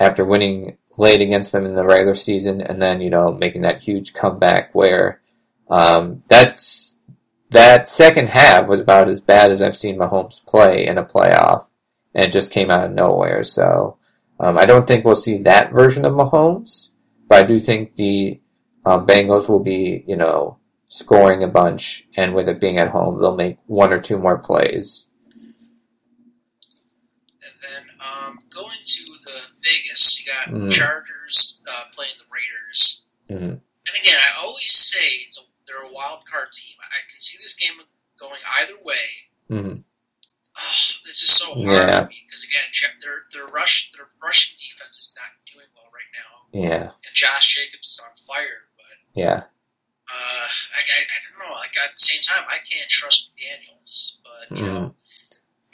after 0.00 0.24
winning 0.24 0.76
late 0.96 1.20
against 1.20 1.52
them 1.52 1.66
in 1.66 1.74
the 1.74 1.84
regular 1.84 2.14
season, 2.14 2.60
and 2.60 2.80
then 2.80 3.00
you 3.00 3.10
know 3.10 3.32
making 3.32 3.62
that 3.62 3.82
huge 3.82 4.14
comeback 4.14 4.74
where 4.74 5.20
um, 5.70 6.22
that's 6.28 6.96
that 7.50 7.86
second 7.86 8.28
half 8.28 8.68
was 8.68 8.80
about 8.80 9.08
as 9.08 9.20
bad 9.20 9.50
as 9.50 9.62
I've 9.62 9.76
seen 9.76 9.98
Mahomes 9.98 10.44
play 10.44 10.86
in 10.86 10.98
a 10.98 11.04
playoff 11.04 11.66
and 12.14 12.24
it 12.24 12.32
just 12.32 12.50
came 12.50 12.70
out 12.70 12.84
of 12.84 12.92
nowhere. 12.92 13.42
So 13.42 13.98
um, 14.38 14.56
I 14.56 14.66
don't 14.66 14.86
think 14.86 15.04
we'll 15.04 15.16
see 15.16 15.38
that 15.38 15.72
version 15.72 16.04
of 16.04 16.12
Mahomes, 16.12 16.92
but 17.28 17.44
I 17.44 17.46
do 17.46 17.58
think 17.58 17.96
the 17.96 18.40
um, 18.84 19.06
Bengals 19.06 19.48
will 19.48 19.60
be, 19.60 20.04
you 20.06 20.16
know, 20.16 20.58
scoring 20.88 21.42
a 21.42 21.48
bunch, 21.48 22.06
and 22.16 22.34
with 22.34 22.48
it 22.48 22.60
being 22.60 22.78
at 22.78 22.90
home, 22.90 23.20
they'll 23.20 23.34
make 23.34 23.58
one 23.66 23.92
or 23.92 24.00
two 24.00 24.18
more 24.18 24.38
plays. 24.38 25.08
And 27.42 27.52
then 27.62 27.96
um, 28.00 28.38
going 28.50 28.76
to 28.84 29.04
the 29.24 29.40
Vegas, 29.64 30.20
you 30.20 30.32
got 30.32 30.48
mm-hmm. 30.48 30.70
Chargers 30.70 31.64
uh, 31.68 31.84
playing 31.94 32.14
the 32.18 32.28
Raiders. 32.30 33.02
Mm-hmm. 33.30 33.56
And 33.56 33.94
again, 34.00 34.18
I 34.18 34.44
always 34.44 34.72
say 34.72 35.04
it's 35.26 35.40
a, 35.40 35.44
they're 35.66 35.90
a 35.90 35.92
wild 35.92 36.20
card 36.30 36.52
team. 36.52 36.76
I 36.80 37.02
can 37.10 37.20
see 37.20 37.38
this 37.40 37.56
game 37.56 37.80
going 38.20 38.40
either 38.60 38.76
way. 38.84 39.06
Mm-hmm 39.50 39.80
oh, 40.56 40.76
this 41.06 41.22
is 41.22 41.30
so 41.30 41.54
hard 41.54 41.88
yeah. 41.88 42.02
for 42.02 42.08
me 42.08 42.22
because 42.26 42.44
again, 42.44 42.94
their 43.00 43.26
their 43.32 43.46
rush 43.52 43.92
their 43.92 44.06
rushing 44.22 44.56
defense 44.58 44.98
is 44.98 45.14
not 45.16 45.30
doing 45.52 45.66
well 45.74 45.90
right 45.92 46.12
now. 46.14 46.32
Yeah. 46.54 46.84
And 47.06 47.14
Josh 47.14 47.54
Jacobs 47.54 47.86
is 47.86 48.02
on 48.04 48.14
fire, 48.26 48.66
but 48.76 48.96
yeah. 49.14 49.42
Uh, 50.04 50.46
I, 50.76 50.80
I, 50.84 50.98
I 51.00 51.16
don't 51.24 51.48
know. 51.48 51.54
Like 51.54 51.76
at 51.82 51.96
the 51.96 52.00
same 52.00 52.20
time, 52.20 52.44
I 52.48 52.58
can't 52.58 52.88
trust 52.88 53.30
Daniels, 53.40 54.20
but 54.22 54.56
you 54.56 54.64
mm. 54.64 54.68
know. 54.68 54.94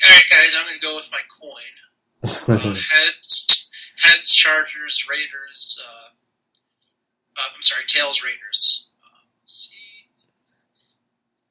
All 0.02 0.08
right, 0.08 0.24
guys, 0.30 0.56
I'm 0.56 0.66
going 0.66 0.80
to 0.80 0.86
go 0.86 0.96
with 0.96 1.10
my 1.12 1.20
coin. 1.28 1.74
uh, 2.56 2.74
heads, 2.74 3.69
heads, 4.00 4.32
Chargers, 4.32 5.06
Raiders. 5.08 5.82
Uh, 5.84 7.40
uh, 7.40 7.48
I'm 7.54 7.62
sorry, 7.62 7.84
tails, 7.86 8.22
Raiders. 8.24 8.90
Uh, 9.02 9.24
let's 9.38 9.52
see, 9.52 9.78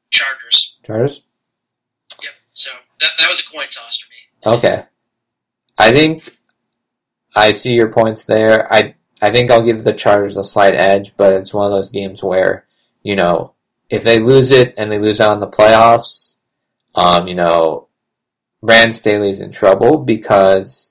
Chargers. 0.10 0.78
Chargers. 0.86 1.22
Yep. 2.22 2.32
So 2.54 2.72
that, 3.02 3.12
that 3.20 3.30
was 3.30 3.40
a 3.40 3.50
coin 3.50 3.68
toss 3.72 4.00
for 4.00 4.10
me. 4.10 4.58
Okay. 4.58 4.84
I 5.78 5.92
think 5.94 6.22
I 7.36 7.52
see 7.54 7.74
your 7.74 7.92
points 7.92 8.26
there. 8.26 8.72
I 8.72 8.96
I 9.22 9.32
think 9.32 9.52
I'll 9.52 9.66
give 9.66 9.84
the 9.84 9.94
Chargers 9.94 10.38
a 10.38 10.44
slight 10.44 10.76
edge, 10.76 11.16
but 11.18 11.34
it's 11.34 11.54
one 11.54 11.66
of 11.66 11.72
those 11.72 11.90
games 11.90 12.24
where, 12.24 12.66
you 13.04 13.16
know, 13.16 13.54
if 13.90 14.04
they 14.04 14.20
lose 14.20 14.52
it 14.52 14.74
and 14.78 14.92
they 14.92 15.00
lose 15.00 15.20
out 15.20 15.34
in 15.34 15.40
the 15.40 15.48
playoffs, 15.48 16.38
um, 16.96 17.28
you 17.28 17.36
know, 17.36 17.88
Brandon 18.62 18.94
Staley's 18.94 19.42
in 19.42 19.52
trouble 19.52 19.98
because 20.00 20.89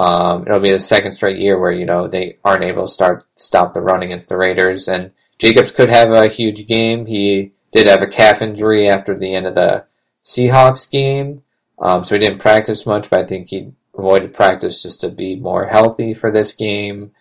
um, 0.00 0.46
it'll 0.46 0.60
be 0.60 0.72
the 0.72 0.80
second 0.80 1.12
straight 1.12 1.38
year 1.38 1.58
where, 1.58 1.72
you 1.72 1.84
know, 1.84 2.08
they 2.08 2.38
aren't 2.42 2.64
able 2.64 2.86
to 2.86 2.92
start 2.92 3.26
stop 3.34 3.74
the 3.74 3.82
run 3.82 4.02
against 4.02 4.30
the 4.30 4.36
Raiders 4.38 4.88
and 4.88 5.12
Jacobs 5.38 5.72
could 5.72 5.90
have 5.90 6.10
a 6.10 6.26
huge 6.26 6.66
game. 6.66 7.04
He 7.04 7.52
did 7.70 7.86
have 7.86 8.00
a 8.00 8.06
calf 8.06 8.40
injury 8.40 8.88
after 8.88 9.14
the 9.14 9.34
end 9.34 9.46
of 9.46 9.54
the 9.54 9.84
Seahawks 10.24 10.90
game. 10.90 11.42
Um, 11.78 12.02
so 12.04 12.14
he 12.14 12.18
didn't 12.18 12.38
practice 12.38 12.86
much, 12.86 13.10
but 13.10 13.20
I 13.20 13.26
think 13.26 13.48
he 13.48 13.72
avoided 13.94 14.32
practice 14.32 14.82
just 14.82 15.02
to 15.02 15.10
be 15.10 15.36
more 15.36 15.66
healthy 15.66 16.14
for 16.14 16.30
this 16.30 16.54
game. 16.54 17.12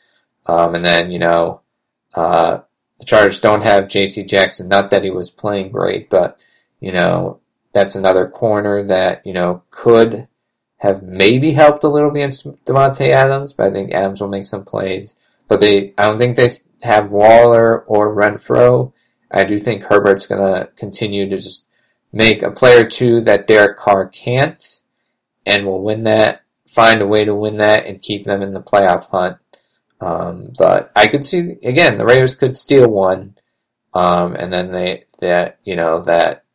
Um, 0.46 0.74
and 0.74 0.86
then, 0.86 1.12
you 1.12 1.20
know, 1.20 1.62
uh, 2.16 2.60
the 3.00 3.06
Chargers 3.06 3.42
don't 3.42 3.64
have 3.64 3.90
J.C. 3.90 4.24
Jackson. 4.24 4.70
Not 4.70 4.90
that 4.92 5.04
he 5.04 5.10
was 5.10 5.30
playing 5.30 5.74
great, 5.74 6.10
but, 6.10 6.38
you 6.80 6.94
know, 6.94 7.42
that's 7.74 7.96
another 7.96 8.30
corner 8.30 8.84
that, 8.86 9.26
you 9.26 9.34
know, 9.34 9.64
could 9.70 10.29
have 10.80 11.04
maybe 11.04 11.52
helped 11.52 11.84
a 11.84 11.90
little 11.90 12.10
against 12.10 12.48
Davante 12.66 13.12
Adams, 13.12 13.54
but 13.54 13.68
I 13.68 13.72
think 13.72 13.92
Adams 13.92 14.22
will 14.22 14.30
make 14.30 14.46
some 14.46 14.64
plays. 14.66 15.18
But 15.48 15.60
they, 15.62 15.94
I 15.98 16.08
don't 16.08 16.20
think 16.20 16.36
they 16.36 16.50
have 16.82 17.12
Waller 17.12 17.82
or 17.82 18.16
Renfrow. 18.16 18.94
I 19.32 19.44
do 19.44 19.60
think 19.60 19.84
Herbert's 19.84 20.26
going 20.26 20.42
to 20.42 20.70
continue 20.76 21.30
to 21.30 21.36
just 21.36 21.68
make 22.12 22.42
a 22.42 22.52
play 22.52 22.78
or 22.80 22.88
two 22.88 23.22
that 23.22 23.48
Derek 23.48 23.78
Carr 23.78 24.08
can't, 24.08 24.80
and 25.46 25.66
will 25.66 25.84
win 25.84 26.04
that, 26.04 26.44
find 26.68 27.02
a 27.02 27.08
way 27.08 27.26
to 27.26 27.36
win 27.36 27.58
that, 27.58 27.86
and 27.86 28.02
keep 28.02 28.24
them 28.24 28.42
in 28.42 28.54
the 28.54 28.62
playoff 28.62 29.10
hunt. 29.10 29.38
Um, 30.02 30.52
but 30.58 30.92
I 30.96 31.08
could 31.08 31.26
see 31.26 31.58
again 31.62 31.98
the 31.98 32.06
Raiders 32.06 32.36
could 32.36 32.56
steal 32.56 32.90
one, 32.90 33.36
um, 33.94 34.34
and 34.34 34.52
then 34.52 34.72
they 34.72 35.04
that 35.20 35.60
you 35.66 35.76
know 35.76 36.02
that 36.04 36.46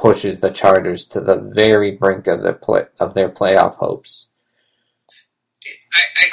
pushes 0.00 0.40
the 0.40 0.50
Chargers 0.50 1.06
to 1.08 1.20
the 1.20 1.36
very 1.36 1.92
brink 1.92 2.26
of 2.26 2.42
the 2.42 2.54
play, 2.54 2.86
of 2.98 3.12
their 3.12 3.28
playoff 3.28 3.76
hopes. 3.76 4.28
I 5.92 6.00
I 6.16 6.26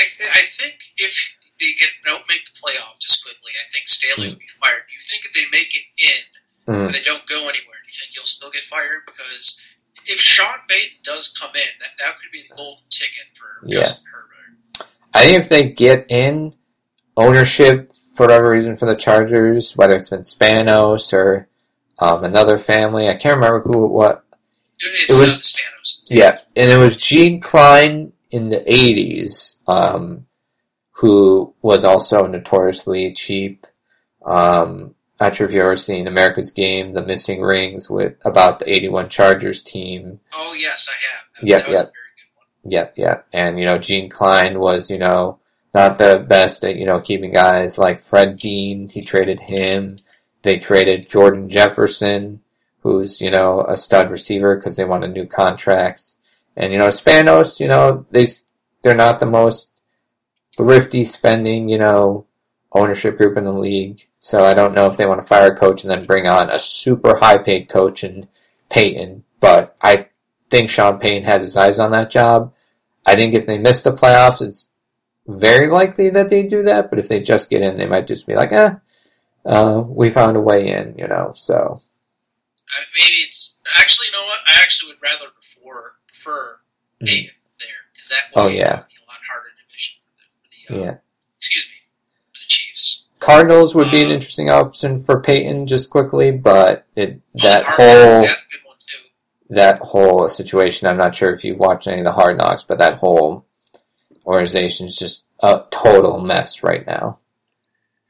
I, 0.00 0.04
th- 0.04 0.30
I 0.32 0.40
think 0.40 0.78
if 0.96 1.36
they 1.60 1.72
get 1.78 1.90
don't 2.06 2.24
make 2.28 2.44
the 2.46 2.58
playoff 2.58 2.98
just 3.00 3.22
quickly, 3.24 3.52
I 3.60 3.70
think 3.72 3.86
Staley 3.86 4.28
mm. 4.28 4.30
would 4.30 4.38
be 4.38 4.48
fired. 4.48 4.82
Do 4.88 4.94
you 4.94 5.02
think 5.02 5.24
if 5.26 5.32
they 5.34 5.58
make 5.58 5.74
it 5.74 5.84
in, 5.98 6.74
mm. 6.74 6.86
but 6.86 6.92
they 6.92 7.02
don't 7.02 7.26
go 7.26 7.36
anywhere, 7.36 7.78
do 7.84 7.88
you 7.88 7.98
think 7.98 8.12
he'll 8.14 8.24
still 8.24 8.50
get 8.50 8.64
fired? 8.64 9.02
Because 9.06 9.62
if 10.06 10.18
Sean 10.18 10.58
Payton 10.68 10.98
does 11.02 11.36
come 11.38 11.54
in, 11.54 11.68
that 11.80 11.90
that 11.98 12.18
could 12.20 12.32
be 12.32 12.44
the 12.48 12.56
golden 12.56 12.84
ticket 12.88 13.26
for 13.34 13.66
yeah. 13.66 13.80
Justin 13.80 14.10
Herbert. 14.12 14.88
I 15.12 15.24
think 15.24 15.40
if 15.40 15.48
they 15.48 15.70
get 15.70 16.06
in 16.10 16.54
ownership 17.16 17.92
for 18.16 18.24
whatever 18.24 18.50
reason 18.50 18.76
for 18.76 18.86
the 18.86 18.96
Chargers, 18.96 19.76
whether 19.76 19.96
it's 19.96 20.10
been 20.10 20.22
Spanos 20.22 21.12
or 21.12 21.48
um, 22.00 22.24
another 22.24 22.58
family, 22.58 23.08
I 23.08 23.14
can't 23.14 23.36
remember 23.36 23.60
who 23.60 23.84
it 23.84 23.90
was. 23.90 24.18
It 24.80 25.20
was 25.20 25.40
Spanos. 25.40 26.02
Yeah, 26.08 26.38
and 26.54 26.70
it 26.70 26.76
was 26.76 26.96
Gene 26.96 27.40
Klein 27.40 28.12
in 28.30 28.48
the 28.48 28.60
'80s. 28.60 29.60
Um, 29.68 30.26
who 30.98 31.54
was 31.62 31.84
also 31.84 32.26
notoriously 32.26 33.12
cheap. 33.12 33.66
Um, 34.26 34.96
not 35.20 35.34
sure 35.34 35.46
if 35.46 35.52
you've 35.52 35.62
ever 35.62 35.76
seen 35.76 36.08
America's 36.08 36.50
Game, 36.50 36.92
The 36.92 37.04
Missing 37.04 37.40
Rings, 37.40 37.88
with 37.88 38.14
about 38.24 38.58
the 38.58 38.68
'81 38.68 39.08
Chargers 39.08 39.62
team. 39.62 40.18
Oh 40.32 40.54
yes, 40.54 40.88
I 40.92 41.06
have. 41.06 41.40
That, 41.40 41.46
yep, 41.46 41.66
that 41.66 41.72
yep. 41.72 41.86
Yep, 42.64 42.94
yep. 42.96 43.26
And 43.32 43.58
you 43.60 43.64
know, 43.64 43.78
Gene 43.78 44.10
Klein 44.10 44.58
was 44.58 44.90
you 44.90 44.98
know 44.98 45.38
not 45.72 45.98
the 45.98 46.24
best 46.28 46.64
at 46.64 46.76
you 46.76 46.86
know 46.86 47.00
keeping 47.00 47.32
guys 47.32 47.78
like 47.78 48.00
Fred 48.00 48.36
Dean. 48.36 48.88
He 48.88 49.02
traded 49.02 49.38
him. 49.38 49.96
They 50.42 50.58
traded 50.58 51.08
Jordan 51.08 51.48
Jefferson, 51.48 52.40
who's 52.80 53.20
you 53.20 53.30
know 53.30 53.64
a 53.68 53.76
stud 53.76 54.10
receiver 54.10 54.56
because 54.56 54.76
they 54.76 54.84
wanted 54.84 55.12
new 55.12 55.26
contracts. 55.26 56.16
And 56.56 56.72
you 56.72 56.78
know 56.78 56.88
Spanos, 56.88 57.60
you 57.60 57.68
know 57.68 58.06
they 58.10 58.26
they're 58.82 58.94
not 58.94 59.20
the 59.20 59.26
most 59.26 59.74
thrifty 60.58 61.04
spending, 61.04 61.68
you 61.68 61.78
know, 61.78 62.26
ownership 62.72 63.16
group 63.16 63.38
in 63.38 63.44
the 63.44 63.52
league. 63.52 64.00
So 64.20 64.44
I 64.44 64.54
don't 64.54 64.74
know 64.74 64.86
if 64.86 64.96
they 64.96 65.06
want 65.06 65.22
to 65.22 65.26
fire 65.26 65.52
a 65.52 65.56
coach 65.56 65.84
and 65.84 65.90
then 65.90 66.04
bring 66.04 66.26
on 66.26 66.50
a 66.50 66.58
super 66.58 67.16
high 67.16 67.38
paid 67.38 67.68
coach 67.68 68.02
and 68.02 68.28
Payton. 68.68 69.24
But 69.40 69.76
I 69.80 70.08
think 70.50 70.68
Sean 70.68 70.98
Payton 70.98 71.24
has 71.24 71.42
his 71.42 71.56
eyes 71.56 71.78
on 71.78 71.92
that 71.92 72.10
job. 72.10 72.52
I 73.06 73.14
think 73.14 73.34
if 73.34 73.46
they 73.46 73.56
miss 73.56 73.82
the 73.82 73.92
playoffs, 73.92 74.42
it's 74.42 74.72
very 75.26 75.68
likely 75.68 76.10
that 76.10 76.28
they 76.28 76.42
do 76.42 76.62
that. 76.64 76.90
But 76.90 76.98
if 76.98 77.08
they 77.08 77.20
just 77.20 77.48
get 77.48 77.62
in, 77.62 77.78
they 77.78 77.86
might 77.86 78.08
just 78.08 78.26
be 78.26 78.34
like, 78.34 78.52
eh, 78.52 78.74
uh, 79.48 79.82
we 79.86 80.10
found 80.10 80.36
a 80.36 80.40
way 80.40 80.68
in, 80.68 80.94
you 80.98 81.08
know. 81.08 81.32
So 81.34 81.80
uh, 81.84 82.84
maybe 82.94 83.16
it's 83.26 83.60
actually, 83.76 84.06
you 84.06 84.12
know 84.12 84.26
what? 84.26 84.40
I 84.46 84.60
actually 84.60 84.92
would 84.92 85.02
rather 85.02 85.30
prefer 85.32 85.92
prefer 86.06 86.60
hmm. 87.00 87.06
Payton 87.06 87.30
mm. 87.30 87.60
there 87.60 87.68
because 87.92 88.08
that. 88.10 88.22
Oh 88.34 88.48
yeah. 88.48 88.82
Uh, 90.70 90.76
yeah. 90.76 90.96
Excuse 91.38 91.68
me, 91.70 91.76
the 92.34 92.40
Chiefs. 92.46 93.04
Cardinals 93.20 93.74
would 93.74 93.90
be 93.90 94.02
an 94.02 94.08
um, 94.08 94.12
interesting 94.12 94.50
option 94.50 95.02
for 95.02 95.22
Payton, 95.22 95.66
just 95.66 95.90
quickly, 95.90 96.30
but 96.30 96.86
it 96.94 97.20
that 97.36 97.64
whole 97.64 98.26
that 99.50 99.78
whole 99.78 100.28
situation. 100.28 100.88
I'm 100.88 100.98
not 100.98 101.14
sure 101.14 101.32
if 101.32 101.44
you've 101.44 101.58
watched 101.58 101.86
any 101.86 102.00
of 102.00 102.04
the 102.04 102.12
Hard 102.12 102.36
Knocks, 102.36 102.64
but 102.64 102.78
that 102.78 102.98
whole 102.98 103.46
organization 104.26 104.88
is 104.88 104.96
just 104.96 105.26
a 105.40 105.62
total 105.70 106.20
mess 106.20 106.62
right 106.62 106.86
now. 106.86 107.18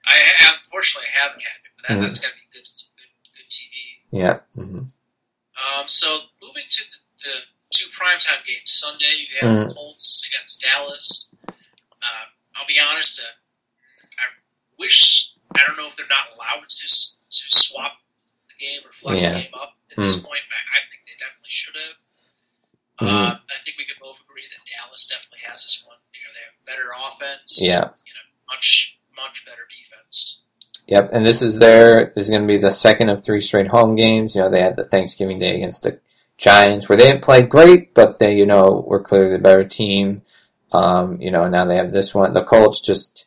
I 0.05 0.17
have, 0.39 0.58
unfortunately 0.79 1.11
I 1.11 1.19
haven't 1.27 1.43
had 1.43 1.59
it, 1.59 1.71
but 1.75 1.83
that, 1.83 1.95
mm-hmm. 1.95 2.03
that's 2.07 2.21
got 2.23 2.31
to 2.31 2.39
be 2.39 2.47
good, 2.55 2.67
good, 2.95 3.13
good 3.35 3.49
TV. 3.51 3.75
Yeah. 4.15 4.37
Mm-hmm. 4.55 4.87
Um, 5.59 5.85
so 5.91 6.07
moving 6.39 6.63
to 6.71 6.83
the, 6.87 6.99
the 7.27 7.35
two 7.75 7.91
primetime 7.91 8.47
games 8.47 8.71
Sunday, 8.71 9.27
you 9.27 9.35
have 9.43 9.51
mm-hmm. 9.51 9.69
the 9.69 9.75
Colts 9.75 10.23
against 10.31 10.63
Dallas. 10.63 11.35
Uh, 11.51 12.27
I'll 12.55 12.71
be 12.71 12.79
honest. 12.79 13.27
Uh, 13.27 13.35
I 14.23 14.27
wish 14.79 15.35
I 15.51 15.67
don't 15.67 15.77
know 15.77 15.91
if 15.91 15.97
they're 15.99 16.07
not 16.07 16.31
allowed 16.39 16.63
to 16.63 16.87
to 16.87 17.45
swap 17.51 17.99
the 18.47 18.57
game 18.63 18.87
or 18.87 18.93
flex 18.95 19.23
yeah. 19.23 19.35
the 19.35 19.43
game 19.43 19.59
up 19.59 19.75
at 19.91 19.99
mm. 19.99 20.07
this 20.07 20.23
point. 20.23 20.41
I, 20.47 20.79
I 20.79 20.81
think 20.87 21.03
they 21.11 21.19
definitely 21.19 21.51
should 21.51 21.75
have. 21.75 21.97
Mm-hmm. 23.03 23.15
Uh, 23.15 23.35
I 23.35 23.57
think 23.67 23.77
we 23.79 23.85
could 23.85 23.99
both 23.99 24.23
agree 24.23 24.47
that 24.47 24.63
Dallas 24.63 25.11
definitely 25.11 25.43
has 25.51 25.67
this 25.67 25.83
one. 25.87 25.99
You 26.15 26.23
know, 26.23 26.33
they 26.39 26.45
have 26.47 26.59
better 26.71 26.89
offense. 26.95 27.59
Yeah. 27.59 27.91
You 28.07 28.15
know, 28.15 28.27
much 28.47 28.99
much 29.19 29.45
better 29.45 29.67
defense. 29.67 30.47
Yep, 30.89 31.11
and 31.13 31.25
this 31.25 31.43
is 31.43 31.59
their 31.59 32.13
this 32.15 32.25
is 32.25 32.31
going 32.31 32.43
to 32.43 32.47
be 32.49 32.59
the 32.59 32.73
second 32.73 33.11
of 33.11 33.23
three 33.23 33.43
straight 33.43 33.69
home 33.69 33.95
games. 33.95 34.35
You 34.35 34.41
know, 34.41 34.51
they 34.51 34.63
had 34.63 34.77
the 34.77 34.85
Thanksgiving 34.85 35.39
Day 35.39 35.57
against 35.57 35.83
the 35.83 36.01
Giants, 36.39 36.89
where 36.89 36.97
they 36.97 37.05
didn't 37.05 37.23
play 37.23 37.43
great, 37.43 37.93
but 37.95 38.19
they 38.19 38.37
you 38.37 38.47
know 38.47 38.85
were 38.87 39.03
clearly 39.03 39.31
the 39.31 39.39
better 39.39 39.65
team. 39.65 40.23
Um, 40.73 41.21
you 41.21 41.31
know, 41.31 41.49
now 41.49 41.65
they 41.65 41.77
have 41.77 41.93
this 41.93 42.15
one. 42.15 42.35
The 42.35 42.45
Colts 42.45 42.81
just, 42.81 43.27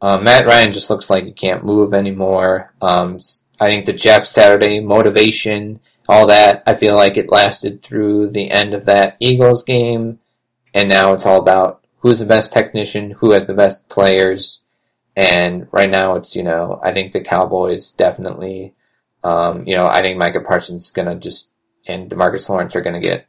uh, 0.00 0.18
Matt 0.18 0.46
Ryan 0.46 0.72
just 0.72 0.90
looks 0.90 1.10
like 1.10 1.24
he 1.24 1.32
can't 1.32 1.64
move 1.64 1.92
anymore. 1.94 2.72
Um, 2.80 3.18
I 3.60 3.66
think 3.66 3.86
the 3.86 3.92
Jeff 3.92 4.24
Saturday 4.24 4.80
motivation, 4.80 5.80
all 6.08 6.26
that, 6.28 6.62
I 6.66 6.74
feel 6.74 6.94
like 6.94 7.16
it 7.16 7.30
lasted 7.30 7.82
through 7.82 8.30
the 8.30 8.50
end 8.50 8.72
of 8.72 8.84
that 8.86 9.16
Eagles 9.20 9.62
game. 9.64 10.20
And 10.72 10.88
now 10.88 11.12
it's 11.12 11.26
all 11.26 11.40
about 11.40 11.84
who's 11.98 12.20
the 12.20 12.26
best 12.26 12.52
technician, 12.52 13.12
who 13.12 13.32
has 13.32 13.46
the 13.46 13.54
best 13.54 13.88
players. 13.88 14.64
And 15.16 15.68
right 15.72 15.90
now 15.90 16.14
it's, 16.14 16.36
you 16.36 16.42
know, 16.42 16.80
I 16.82 16.92
think 16.92 17.12
the 17.12 17.20
Cowboys 17.20 17.92
definitely, 17.92 18.74
um, 19.24 19.66
you 19.66 19.74
know, 19.74 19.86
I 19.86 20.00
think 20.02 20.18
Micah 20.18 20.40
Parsons 20.40 20.86
is 20.86 20.90
going 20.90 21.08
to 21.08 21.16
just, 21.16 21.52
and 21.86 22.10
Demarcus 22.10 22.48
Lawrence 22.48 22.76
are 22.76 22.80
going 22.80 23.00
to 23.00 23.08
get 23.08 23.26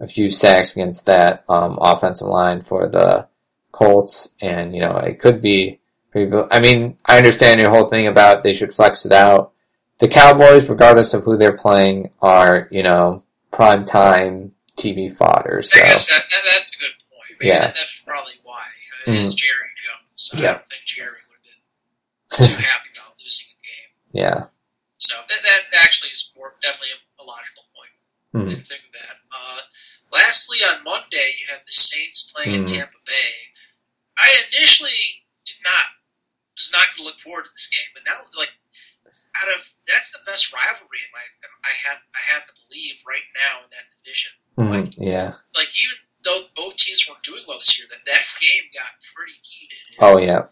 a 0.00 0.06
few 0.06 0.28
sacks 0.28 0.72
against 0.72 1.06
that 1.06 1.44
um, 1.48 1.78
offensive 1.80 2.28
line 2.28 2.60
for 2.60 2.88
the 2.88 3.26
Colts, 3.74 4.34
and 4.40 4.72
you 4.74 4.80
know 4.80 4.96
it 4.98 5.18
could 5.18 5.42
be. 5.42 5.80
I 6.14 6.60
mean, 6.60 6.96
I 7.04 7.16
understand 7.16 7.60
your 7.60 7.70
whole 7.70 7.86
thing 7.86 8.06
about 8.06 8.44
they 8.44 8.54
should 8.54 8.72
flex 8.72 9.04
it 9.04 9.10
out. 9.10 9.50
The 9.98 10.06
Cowboys, 10.06 10.70
regardless 10.70 11.12
of 11.12 11.24
who 11.24 11.36
they're 11.36 11.56
playing, 11.56 12.10
are 12.22 12.68
you 12.70 12.84
know 12.84 13.24
prime 13.50 13.84
time 13.84 14.52
TV 14.76 15.14
fodder. 15.14 15.60
So. 15.62 15.80
I 15.80 15.86
guess 15.86 16.08
that, 16.08 16.22
that, 16.30 16.42
that's 16.52 16.76
a 16.76 16.78
good 16.78 16.92
point. 17.10 17.42
Yeah, 17.42 17.66
that's 17.66 18.00
probably 18.06 18.34
why. 18.44 18.62
You 19.06 19.12
know, 19.12 19.18
it 19.18 19.22
mm. 19.22 19.26
is 19.26 19.34
Jerry 19.34 19.50
Jones. 19.50 19.73
So 20.16 20.38
yeah. 20.38 20.42
I 20.42 20.52
don't 20.54 20.68
think 20.70 20.84
Jerry 20.84 21.22
would 21.28 21.40
have 21.42 21.46
been 21.48 22.56
too 22.56 22.62
happy 22.62 22.90
about 22.94 23.14
losing 23.18 23.50
a 23.50 23.58
game. 23.62 23.90
Yeah. 24.12 24.46
So 24.98 25.16
that, 25.28 25.40
that 25.42 25.62
actually 25.82 26.10
is 26.10 26.32
more 26.36 26.54
definitely 26.62 26.94
a, 26.94 27.22
a 27.22 27.24
logical 27.24 27.64
point. 27.74 27.94
Mm. 28.34 28.58
I 28.58 28.62
think 28.62 28.82
of 28.86 28.92
that. 28.94 29.16
Uh, 29.30 29.60
Lastly, 30.14 30.58
on 30.62 30.84
Monday, 30.84 31.26
you 31.42 31.50
have 31.50 31.66
the 31.66 31.74
Saints 31.74 32.30
playing 32.30 32.54
mm. 32.54 32.58
in 32.62 32.64
Tampa 32.66 33.02
Bay. 33.02 33.34
I 34.14 34.30
initially 34.46 35.26
did 35.42 35.58
not 35.66 35.90
was 36.54 36.70
not 36.70 36.86
going 36.94 37.02
to 37.02 37.10
look 37.10 37.18
forward 37.18 37.50
to 37.50 37.50
this 37.50 37.66
game, 37.66 37.90
but 37.98 38.06
now, 38.06 38.22
like, 38.38 38.54
out 39.10 39.50
of 39.58 39.66
that's 39.90 40.14
the 40.14 40.22
best 40.22 40.54
rivalry 40.54 41.02
in 41.02 41.10
my 41.10 41.26
I 41.66 41.74
had 41.74 41.98
I 42.14 42.22
had 42.30 42.46
to 42.46 42.54
believe 42.62 43.02
right 43.02 43.26
now 43.34 43.66
in 43.66 43.70
that 43.74 43.90
division. 43.98 44.32
Mm, 44.54 44.70
like, 44.70 44.94
yeah. 45.02 45.34
Like 45.58 45.74
even 45.82 45.98
though 46.24 46.42
both 46.56 46.76
teams 46.76 47.06
weren't 47.08 47.22
doing 47.22 47.42
well 47.46 47.58
this 47.58 47.78
year, 47.78 47.86
that 47.90 48.04
that 48.06 48.24
game 48.40 48.64
got 48.74 48.92
pretty 49.14 49.38
heated. 49.42 49.98
Oh 50.00 50.18
yeah. 50.18 50.46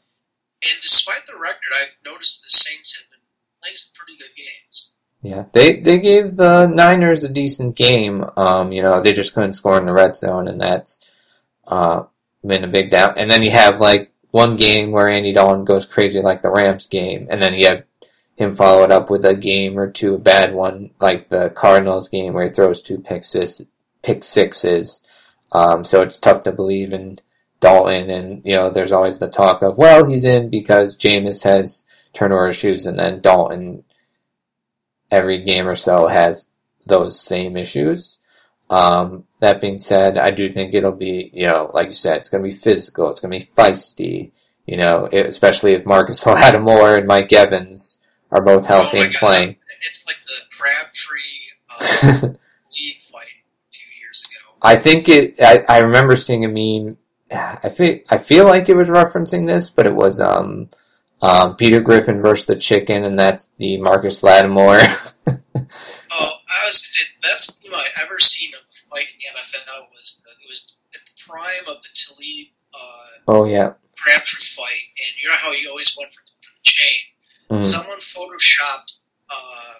And 0.64 0.80
despite 0.82 1.26
the 1.26 1.38
record, 1.40 1.72
I've 1.74 2.04
noticed 2.04 2.44
the 2.44 2.50
Saints 2.50 2.98
have 2.98 3.10
been 3.10 3.18
playing 3.60 3.76
some 3.76 3.92
pretty 3.94 4.18
good 4.18 4.34
games. 4.36 4.94
Yeah, 5.22 5.44
they 5.52 5.80
they 5.80 5.98
gave 5.98 6.36
the 6.36 6.66
Niners 6.66 7.24
a 7.24 7.28
decent 7.28 7.76
game. 7.76 8.24
Um, 8.36 8.72
you 8.72 8.82
know, 8.82 9.00
they 9.00 9.12
just 9.12 9.34
couldn't 9.34 9.54
score 9.54 9.78
in 9.78 9.86
the 9.86 9.92
red 9.92 10.16
zone, 10.16 10.48
and 10.48 10.60
that's 10.60 11.00
uh, 11.66 12.04
been 12.44 12.64
a 12.64 12.68
big 12.68 12.90
down. 12.90 13.14
And 13.16 13.30
then 13.30 13.42
you 13.42 13.50
have 13.50 13.78
like 13.78 14.12
one 14.30 14.56
game 14.56 14.90
where 14.90 15.08
Andy 15.08 15.32
Dalton 15.32 15.64
goes 15.64 15.86
crazy, 15.86 16.20
like 16.20 16.42
the 16.42 16.50
Rams 16.50 16.86
game, 16.88 17.28
and 17.30 17.40
then 17.40 17.54
you 17.54 17.66
have 17.66 17.84
him 18.34 18.56
follow 18.56 18.82
it 18.82 18.90
up 18.90 19.10
with 19.10 19.24
a 19.24 19.34
game 19.34 19.78
or 19.78 19.90
two, 19.90 20.14
a 20.14 20.18
bad 20.18 20.54
one, 20.54 20.90
like 21.00 21.28
the 21.28 21.50
Cardinals 21.50 22.08
game 22.08 22.32
where 22.32 22.44
he 22.44 22.50
throws 22.50 22.82
two 22.82 22.98
pick, 22.98 23.24
six, 23.24 23.62
pick 24.02 24.24
sixes. 24.24 25.04
Um, 25.52 25.84
so 25.84 26.02
it's 26.02 26.18
tough 26.18 26.42
to 26.44 26.52
believe 26.52 26.92
in 26.92 27.20
Dalton, 27.60 28.10
and 28.10 28.42
you 28.44 28.54
know, 28.54 28.70
there's 28.70 28.92
always 28.92 29.18
the 29.18 29.28
talk 29.28 29.62
of, 29.62 29.78
well, 29.78 30.06
he's 30.06 30.24
in 30.24 30.50
because 30.50 30.96
Jameis 30.96 31.44
has 31.44 31.86
turnover 32.12 32.48
issues, 32.48 32.86
and 32.86 32.98
then 32.98 33.20
Dalton 33.20 33.84
every 35.10 35.44
game 35.44 35.68
or 35.68 35.76
so 35.76 36.08
has 36.08 36.50
those 36.86 37.20
same 37.20 37.56
issues. 37.56 38.18
Um, 38.70 39.24
that 39.40 39.60
being 39.60 39.78
said, 39.78 40.16
I 40.16 40.30
do 40.30 40.48
think 40.48 40.72
it'll 40.72 40.92
be, 40.92 41.30
you 41.34 41.46
know, 41.46 41.70
like 41.74 41.88
you 41.88 41.92
said, 41.92 42.16
it's 42.16 42.30
going 42.30 42.42
to 42.42 42.48
be 42.48 42.54
physical, 42.54 43.10
it's 43.10 43.20
going 43.20 43.38
to 43.38 43.46
be 43.46 43.52
feisty, 43.52 44.32
you 44.66 44.78
know, 44.78 45.08
it, 45.12 45.26
especially 45.26 45.74
if 45.74 45.84
Marcus 45.84 46.24
Lattimore 46.26 46.96
and 46.96 47.06
Mike 47.06 47.32
Evans 47.32 48.00
are 48.30 48.42
both 48.42 48.64
healthy 48.64 48.98
Oh 48.98 49.02
and 49.02 49.14
playing. 49.14 49.56
It's 49.82 50.06
like 50.06 50.16
the 50.26 50.56
Crabtree 50.56 51.18
uh, 51.70 52.28
league 52.72 53.02
fight 53.02 53.26
a 53.26 53.72
few 53.72 54.00
years 54.00 54.24
ago. 54.30 54.51
I 54.62 54.76
think 54.76 55.08
it. 55.08 55.34
I, 55.40 55.64
I 55.68 55.78
remember 55.80 56.16
seeing 56.16 56.44
a 56.44 56.48
meme. 56.48 56.96
I 57.30 57.68
feel 57.68 57.98
I 58.08 58.18
feel 58.18 58.44
like 58.44 58.68
it 58.68 58.76
was 58.76 58.88
referencing 58.88 59.46
this, 59.46 59.70
but 59.70 59.86
it 59.86 59.94
was 59.94 60.20
um, 60.20 60.68
um, 61.20 61.56
Peter 61.56 61.80
Griffin 61.80 62.20
versus 62.20 62.46
the 62.46 62.56
chicken, 62.56 63.04
and 63.04 63.18
that's 63.18 63.52
the 63.58 63.78
Marcus 63.78 64.22
Lattimore. 64.22 64.80
Oh, 66.14 66.32
I 66.48 66.66
was 66.66 66.78
gonna 66.78 66.92
say 66.92 67.04
the 67.04 67.28
best 67.28 67.62
game 67.62 67.72
I 67.74 67.86
ever 68.02 68.18
seen 68.20 68.52
of 68.54 68.60
a 68.60 68.74
fight 68.74 69.06
in 69.08 69.18
the 69.18 69.40
NFL 69.40 69.88
was 69.90 70.22
it 70.26 70.48
was 70.48 70.74
at 70.94 71.00
the 71.06 71.12
prime 71.26 71.74
of 71.74 71.82
the 71.82 71.88
Talib 71.94 72.48
uh, 72.74 73.06
oh 73.28 73.44
yeah. 73.44 73.72
Crabtree 73.96 74.44
fight, 74.44 74.84
and 74.98 75.22
you 75.22 75.28
know 75.28 75.36
how 75.36 75.52
he 75.52 75.66
always 75.68 75.96
went 75.98 76.12
for, 76.12 76.20
for 76.42 76.52
the 76.52 76.64
chain. 76.64 76.98
Mm. 77.50 77.64
Someone 77.64 77.98
photoshopped 77.98 78.98
uh, 79.30 79.74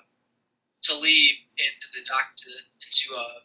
Talib 0.80 1.36
into 1.58 1.86
the 1.94 2.00
doctor 2.06 2.50
into 2.80 3.14
uh, 3.18 3.40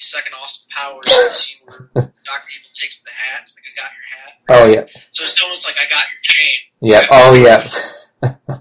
the 0.00 0.04
second 0.04 0.32
Austin 0.40 0.68
Powers 0.74 1.06
scene 1.30 1.58
where 1.66 1.88
Doctor 1.92 2.48
Evil 2.56 2.70
takes 2.74 3.02
the 3.04 3.10
hat. 3.12 3.40
It's 3.44 3.56
like 3.60 3.68
I 3.68 3.74
got 3.76 3.90
your 3.92 4.08
hat. 4.16 4.32
Oh 4.48 4.66
yeah. 4.72 5.00
So 5.10 5.22
it's 5.24 5.40
almost 5.42 5.66
like 5.68 5.76
I 5.76 5.88
got 5.90 6.04
your 6.08 6.22
chain. 6.22 6.56
Yeah. 6.80 7.06
Oh 7.10 7.34
yeah. 7.34 7.68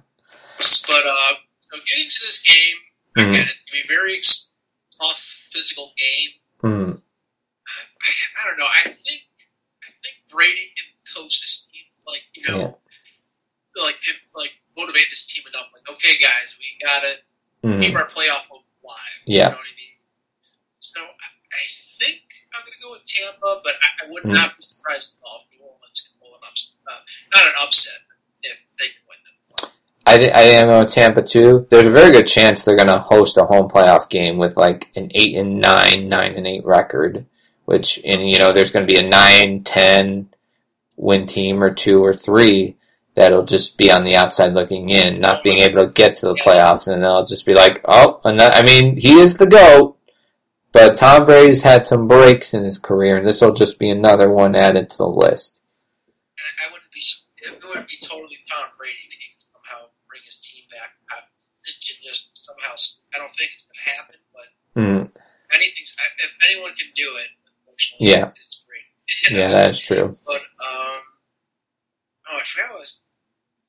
But 0.59 1.05
uh, 1.07 1.33
so 1.61 1.77
getting 1.87 2.09
to 2.09 2.19
this 2.27 2.41
game, 2.43 2.75
Mhm. 3.17 3.29
again, 3.31 3.47
it's 3.47 3.59
gonna 3.63 3.71
be 3.71 3.79
a 3.79 3.87
very 3.87 4.19
tough 4.99 5.19
physical 5.53 5.93
game. 5.97 6.29
Mm. 6.63 7.01
I 7.01 8.47
don't 8.49 8.59
know. 8.59 8.67
I 8.67 8.81
think 8.89 9.21
I 9.83 9.87
think 10.03 10.15
Brady 10.29 10.73
can 10.75 10.87
coach 11.15 11.39
this 11.39 11.69
team, 11.71 11.83
like 12.05 12.23
you 12.33 12.43
know, 12.51 12.77
like 13.81 14.01
can, 14.03 14.15
like 14.35 14.51
motivate 14.75 15.05
this 15.09 15.27
team 15.27 15.45
enough. 15.47 15.67
Like, 15.73 15.87
okay, 15.95 16.17
guys, 16.19 16.57
we 16.59 16.65
gotta 16.85 17.13
keep 17.79 17.93
Mm. 17.93 17.99
our 17.99 18.07
playoff 18.09 18.47
hope 18.51 18.65
alive. 18.83 18.97
Yeah. 19.25 19.45
You 19.45 19.51
know 19.51 19.57
what 19.57 19.71
I 19.71 19.75
mean? 19.77 19.95
So 20.79 20.99
I, 21.59 21.65
think 21.99 22.21
I'm 22.55 22.61
gonna 22.63 22.81
go 22.81 22.91
with 22.91 23.05
Tampa, 23.05 23.61
but 23.63 23.73
I, 23.73 24.05
I 24.05 24.09
would 24.11 24.23
Mm. 24.23 24.33
not 24.33 24.55
be 24.57 24.61
surprised 24.63 25.19
at 25.19 25.27
all 25.27 25.41
if 25.43 25.59
New 25.59 25.65
Orleans 25.65 25.99
can 26.07 26.19
pull 26.21 26.35
an 26.35 26.41
upset. 26.49 26.75
Uh, 26.87 26.99
not 27.35 27.45
an 27.47 27.53
upset, 27.61 27.99
but 28.07 28.49
if 28.49 28.57
they 28.79 28.85
can 28.87 29.03
win 29.09 29.19
them. 29.25 29.71
I, 30.05 30.39
I 30.39 30.43
am 30.59 30.69
on 30.69 30.87
Tampa 30.87 31.21
too. 31.21 31.67
There's 31.69 31.85
a 31.85 31.91
very 31.91 32.11
good 32.11 32.25
chance 32.27 32.63
they're 32.63 32.75
going 32.77 32.87
to 32.87 32.97
host 32.99 33.37
a 33.37 33.43
home 33.45 33.69
playoff 33.69 34.09
game 34.09 34.37
with 34.37 34.57
like 34.57 34.89
an 34.95 35.11
eight 35.13 35.35
and 35.35 35.59
nine, 35.61 36.09
nine 36.09 36.33
and 36.35 36.47
eight 36.47 36.65
record, 36.65 37.25
which 37.65 37.99
and 38.05 38.27
you 38.29 38.39
know 38.39 38.51
there's 38.53 38.71
going 38.71 38.87
to 38.87 38.91
be 38.93 38.99
a 38.99 39.07
nine, 39.07 39.63
ten 39.63 40.29
win 40.95 41.27
team 41.27 41.63
or 41.63 41.71
two 41.73 42.03
or 42.03 42.13
three 42.13 42.75
that'll 43.15 43.45
just 43.45 43.77
be 43.77 43.91
on 43.91 44.03
the 44.03 44.15
outside 44.15 44.53
looking 44.53 44.89
in, 44.89 45.19
not 45.19 45.43
being 45.43 45.59
able 45.59 45.85
to 45.85 45.91
get 45.93 46.15
to 46.15 46.25
the 46.27 46.35
playoffs, 46.35 46.87
and 46.91 47.03
they'll 47.03 47.25
just 47.25 47.45
be 47.45 47.53
like, 47.53 47.81
oh, 47.85 48.19
and 48.23 48.39
that, 48.39 48.55
I 48.55 48.63
mean 48.63 48.97
he 48.97 49.13
is 49.19 49.37
the 49.37 49.45
goat, 49.45 49.97
but 50.71 50.97
Tom 50.97 51.25
Brady's 51.25 51.61
had 51.63 51.85
some 51.85 52.07
breaks 52.07 52.53
in 52.53 52.63
his 52.63 52.77
career, 52.77 53.17
and 53.17 53.27
this 53.27 53.41
will 53.41 53.53
just 53.53 53.79
be 53.79 53.89
another 53.89 54.29
one 54.29 54.55
added 54.55 54.89
to 54.89 54.97
the 54.97 55.07
list. 55.07 55.59
And 56.37 56.67
I 56.67 56.71
wouldn't 56.71 56.91
be 56.91 57.01
it 57.41 57.51
would 57.63 57.87
be 57.87 57.97
totally 58.01 58.37
Tom 58.49 58.67
Brady 58.77 58.93
if 59.07 59.13
he 59.13 59.27
could 59.33 59.43
somehow 59.43 59.89
bring 60.07 60.21
his 60.25 60.39
team 60.39 60.63
back. 60.71 60.95
I, 61.09 61.15
this 61.65 61.79
can 61.79 61.97
just 62.03 62.45
somehow. 62.45 62.73
I 63.15 63.17
don't 63.19 63.33
think 63.35 63.51
it's 63.53 63.65
gonna 63.67 63.97
happen, 63.97 64.15
but 64.33 64.47
Mm, 64.79 65.11
anything's 65.53 65.95
if 66.19 66.37
anyone 66.45 66.71
can 66.77 66.87
do 66.95 67.17
it, 67.17 67.29
Yeah. 67.99 68.31
it's 68.37 68.63
great. 68.67 69.35
yeah, 69.37 69.49
that 69.53 69.71
is 69.71 69.79
true. 69.79 70.17
But 70.25 70.41
um, 70.61 71.01
oh, 72.29 72.37
I 72.39 72.43
forgot 72.45 72.71
what 72.71 72.79
was. 72.81 72.99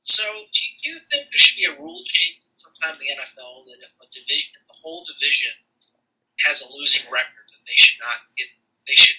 So, 0.02 0.24
do 0.24 0.58
you, 0.60 0.70
do 0.82 0.84
you 0.90 0.98
think 1.10 1.30
there 1.30 1.38
should 1.38 1.56
be 1.56 1.64
a 1.68 1.76
rule 1.78 2.00
change 2.04 2.40
sometime 2.56 2.94
in 2.96 3.00
the 3.00 3.12
NFL 3.20 3.64
that 3.68 3.78
if 3.84 3.92
a 4.00 4.06
division, 4.12 4.52
if 4.60 4.66
the 4.68 4.78
whole 4.80 5.04
division 5.04 5.52
has 6.46 6.62
a 6.62 6.72
losing 6.78 7.02
record, 7.10 7.46
that 7.48 7.66
they 7.66 7.76
should 7.76 8.00
not 8.00 8.16
get, 8.36 8.48
they 8.86 8.94
should 8.94 9.16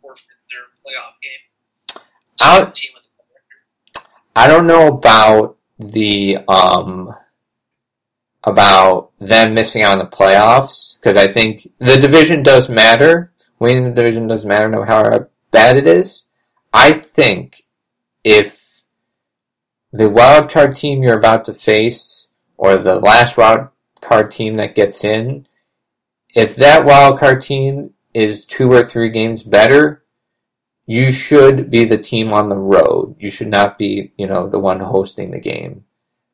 forfeit 0.00 0.26
their 0.50 0.66
playoff 0.84 1.14
game? 1.22 2.02
So 2.36 2.70
team 2.74 2.90
with 2.94 3.04
a 3.04 3.24
record. 3.34 4.08
I 4.34 4.46
don't 4.46 4.66
know 4.66 4.88
about 4.88 5.56
the 5.78 6.38
um 6.48 7.14
about 8.44 9.10
them 9.18 9.54
missing 9.54 9.82
out 9.82 9.92
on 9.92 9.98
the 9.98 10.16
playoffs 10.16 10.98
because 10.98 11.16
I 11.16 11.32
think 11.32 11.66
the 11.78 11.98
division 11.98 12.42
does 12.42 12.70
matter. 12.70 13.32
Winning 13.58 13.84
the 13.84 13.90
division 13.90 14.26
doesn't 14.26 14.48
matter, 14.48 14.68
no 14.68 14.80
matter 14.80 15.10
how 15.10 15.26
bad 15.50 15.76
it 15.76 15.86
is. 15.86 16.28
I 16.72 16.92
think 16.92 17.62
if 18.24 18.82
the 19.92 20.08
wild 20.08 20.50
card 20.50 20.74
team 20.74 21.02
you're 21.02 21.18
about 21.18 21.44
to 21.46 21.52
face 21.52 22.30
or 22.56 22.78
the 22.78 22.96
last 22.96 23.36
wild 23.36 23.68
card 24.00 24.30
team 24.30 24.56
that 24.56 24.74
gets 24.74 25.04
in, 25.04 25.46
if 26.34 26.56
that 26.56 26.84
wild 26.84 27.18
card 27.18 27.42
team 27.42 27.94
is 28.14 28.44
two 28.44 28.72
or 28.72 28.88
three 28.88 29.10
games 29.10 29.42
better, 29.42 30.04
you 30.86 31.12
should 31.12 31.70
be 31.70 31.84
the 31.84 31.98
team 31.98 32.32
on 32.32 32.48
the 32.48 32.56
road. 32.56 33.16
You 33.18 33.30
should 33.30 33.48
not 33.48 33.78
be, 33.78 34.12
you 34.16 34.26
know, 34.26 34.48
the 34.48 34.58
one 34.58 34.80
hosting 34.80 35.30
the 35.30 35.38
game. 35.38 35.84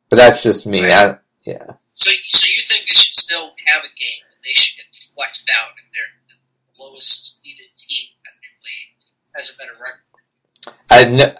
But 0.09 0.17
that's 0.17 0.43
just 0.43 0.67
me. 0.67 0.85
I, 0.85 1.19
yeah. 1.45 1.73
So, 1.95 2.11
so 2.25 2.47
you 2.47 2.63
think 2.63 2.87
they 2.87 2.95
should 2.95 3.15
still 3.15 3.51
have 3.67 3.85
a 3.85 3.89
game 3.89 4.25
and 4.31 4.45
they 4.45 4.53
should 4.53 4.77
get 4.77 4.95
flexed 4.95 5.51
out 5.51 5.71
and 5.71 5.87
their 5.93 6.05
the 6.29 6.83
lowest 6.83 7.43
seeded 7.43 7.67
team 7.77 8.09
technically 8.25 8.97
has 9.35 9.55
a 9.55 9.59
better 9.59 9.73
record? 9.83 10.79
I 10.91 11.05
kn- 11.05 11.37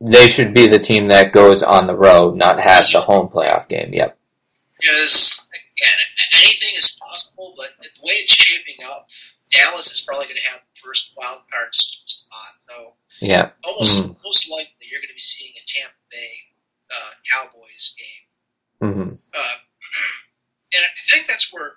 they 0.00 0.28
should 0.28 0.54
be 0.54 0.66
the 0.66 0.78
team 0.78 1.08
that 1.08 1.32
goes 1.32 1.62
on 1.62 1.86
the 1.86 1.96
road, 1.96 2.36
not 2.36 2.60
have 2.60 2.90
the 2.90 3.00
home 3.00 3.28
playoff 3.28 3.68
game. 3.68 3.92
Yep. 3.92 4.18
Because 4.80 5.48
again, 5.80 5.98
anything 6.34 6.70
is 6.76 6.98
possible, 7.00 7.54
but 7.56 7.68
the 7.80 7.88
way 8.02 8.12
it's 8.14 8.32
shaping 8.32 8.84
up, 8.86 9.08
Dallas 9.50 9.86
is 9.92 10.04
probably 10.06 10.26
going 10.26 10.36
to 10.42 10.50
have 10.50 10.60
the 10.60 10.80
first 10.80 11.12
wild 11.16 11.40
card 11.52 11.74
spot. 11.74 12.52
So 12.68 12.92
Yeah. 13.20 13.50
almost 13.64 14.08
most 14.24 14.50
likely 14.50 14.86
you're 14.90 15.00
going 15.00 15.08
to 15.08 15.14
be 15.14 15.20
seeing 15.20 15.52
a 15.56 15.64
Tampa 15.66 15.94
Bay 16.10 16.32
uh, 16.90 17.12
Cowboys 17.32 17.96
game. 17.98 18.90
Mm-hmm. 18.90 19.14
Uh, 19.34 19.56
and 20.74 20.82
I 20.84 20.90
think 21.10 21.26
that's 21.26 21.52
where 21.52 21.72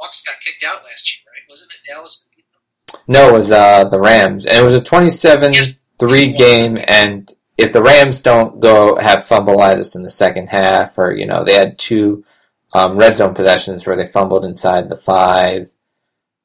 Bucs 0.00 0.26
got 0.26 0.40
kicked 0.40 0.62
out 0.64 0.84
last 0.84 1.10
year, 1.16 1.24
right? 1.32 1.42
Wasn't 1.48 1.70
it 1.72 1.88
Dallas 1.88 2.24
that 2.24 2.36
beat 2.36 2.44
them? 2.52 3.00
No, 3.08 3.28
it 3.30 3.32
was 3.38 3.50
uh, 3.50 3.84
the 3.88 4.00
Rams, 4.00 4.44
and 4.46 4.58
it 4.58 4.62
was 4.62 4.74
a 4.74 4.80
twenty-seven 4.82 5.54
three 5.98 6.32
game. 6.32 6.78
And 6.86 7.32
if 7.56 7.72
the 7.72 7.82
Rams 7.82 8.20
don't 8.20 8.60
go 8.60 8.96
have 8.96 9.20
fumbleitis 9.20 9.96
in 9.96 10.02
the 10.02 10.10
second 10.10 10.48
half, 10.48 10.98
or 10.98 11.12
you 11.12 11.26
know 11.26 11.44
they 11.44 11.54
had 11.54 11.78
two 11.78 12.24
um, 12.72 12.96
red 12.96 13.16
zone 13.16 13.34
possessions 13.34 13.86
where 13.86 13.96
they 13.96 14.06
fumbled 14.06 14.44
inside 14.44 14.88
the 14.88 14.96
five, 14.96 15.70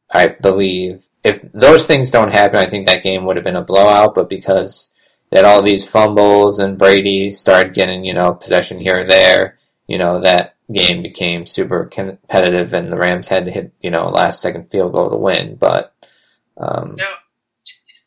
I 0.10 0.30
believe. 0.30 1.08
If 1.24 1.42
those 1.52 1.88
things 1.88 2.12
don't 2.12 2.34
happen, 2.34 2.58
I 2.58 2.70
think 2.70 2.88
that 2.88 3.04
game 3.04 3.26
would 3.26 3.36
have 3.38 3.46
been 3.46 3.56
a 3.56 3.64
blowout. 3.64 4.16
But 4.16 4.30
because 4.30 4.92
they 5.30 5.38
had 5.38 5.46
all 5.46 5.62
these 5.62 5.88
fumbles 5.88 6.60
and 6.60 6.78
Brady 6.78 7.32
started 7.34 7.74
getting 7.74 8.04
you 8.04 8.14
know 8.14 8.34
possession 8.34 8.80
here 8.80 9.00
or 9.00 9.08
there, 9.08 9.58
you 9.88 9.98
know 9.98 10.20
that 10.22 10.56
game 10.72 11.02
became 11.02 11.46
super 11.46 11.86
competitive, 11.86 12.74
and 12.74 12.92
the 12.92 12.98
Rams 12.98 13.28
had 13.28 13.46
to 13.46 13.52
hit 13.52 13.74
you 13.82 13.92
know 13.92 14.10
last 14.10 14.42
second 14.42 14.70
field 14.70 14.94
goal 14.94 15.10
to 15.10 15.18
win. 15.18 15.56
But 15.56 15.94
um, 16.58 16.96
Now, 16.98 17.16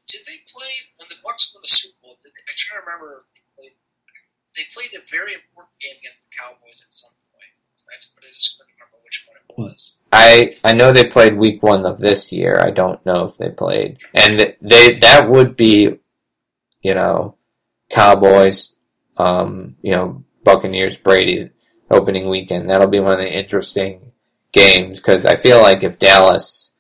did, 0.07 0.21
they 0.27 0.39
play 0.47 0.73
when 0.97 1.09
the 1.09 1.17
Bucs 1.27 1.55
won 1.55 1.63
the 1.63 1.69
Super 1.69 1.99
Bowl? 2.03 2.17
I 2.23 2.53
try 2.57 2.79
to 2.79 2.87
remember. 2.87 3.25
They 3.59 3.69
played, 3.69 3.75
they 4.55 4.63
played 4.71 4.93
a 4.95 5.03
very 5.11 5.35
important 5.35 5.75
game 5.83 5.99
against 5.99 6.23
the 6.23 6.33
Cowboys 6.39 6.85
at 6.87 6.95
some 6.95 7.11
point, 7.35 7.35
right? 7.35 7.55
but 7.83 7.95
I 7.95 7.99
just 8.35 8.59
couldn't 8.59 8.75
remember 8.79 8.99
which 9.05 9.27
one 9.29 9.37
it 9.37 9.59
was. 9.59 9.99
I 10.13 10.53
I 10.63 10.75
know 10.75 10.93
they 10.93 11.05
played 11.05 11.37
week 11.37 11.63
one 11.63 11.85
of 11.87 11.99
this 11.99 12.33
year. 12.33 12.61
I 12.61 12.71
don't 12.71 13.05
know 13.05 13.25
if 13.25 13.37
they 13.37 13.51
played, 13.51 13.99
and 14.15 14.55
they 14.61 14.99
that 14.99 15.29
would 15.29 15.57
be, 15.57 15.99
you 16.83 16.95
know, 16.95 17.37
Cowboys, 17.91 18.77
um, 19.17 19.77
you 19.83 19.93
know, 19.93 20.25
Buccaneers, 20.45 20.99
Brady 20.99 21.51
opening 21.91 22.29
weekend. 22.29 22.71
That'll 22.71 22.89
be 22.89 23.01
one 23.01 23.13
of 23.13 23.19
the 23.19 23.33
interesting 23.33 24.13
games 24.53 25.01
because 25.01 25.27
I 25.27 25.37
feel 25.37 25.61
like 25.61 25.83
if 25.83 25.99
Dallas 25.99 26.73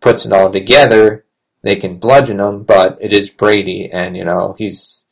puts 0.00 0.26
it 0.26 0.32
all 0.32 0.52
together, 0.52 1.24
they 1.62 1.76
can 1.76 1.98
bludgeon 1.98 2.38
them. 2.38 2.64
But 2.64 2.98
it 3.00 3.12
is 3.12 3.30
Brady, 3.30 3.90
and 3.90 4.16
you 4.16 4.24
know 4.24 4.54
he's, 4.56 5.06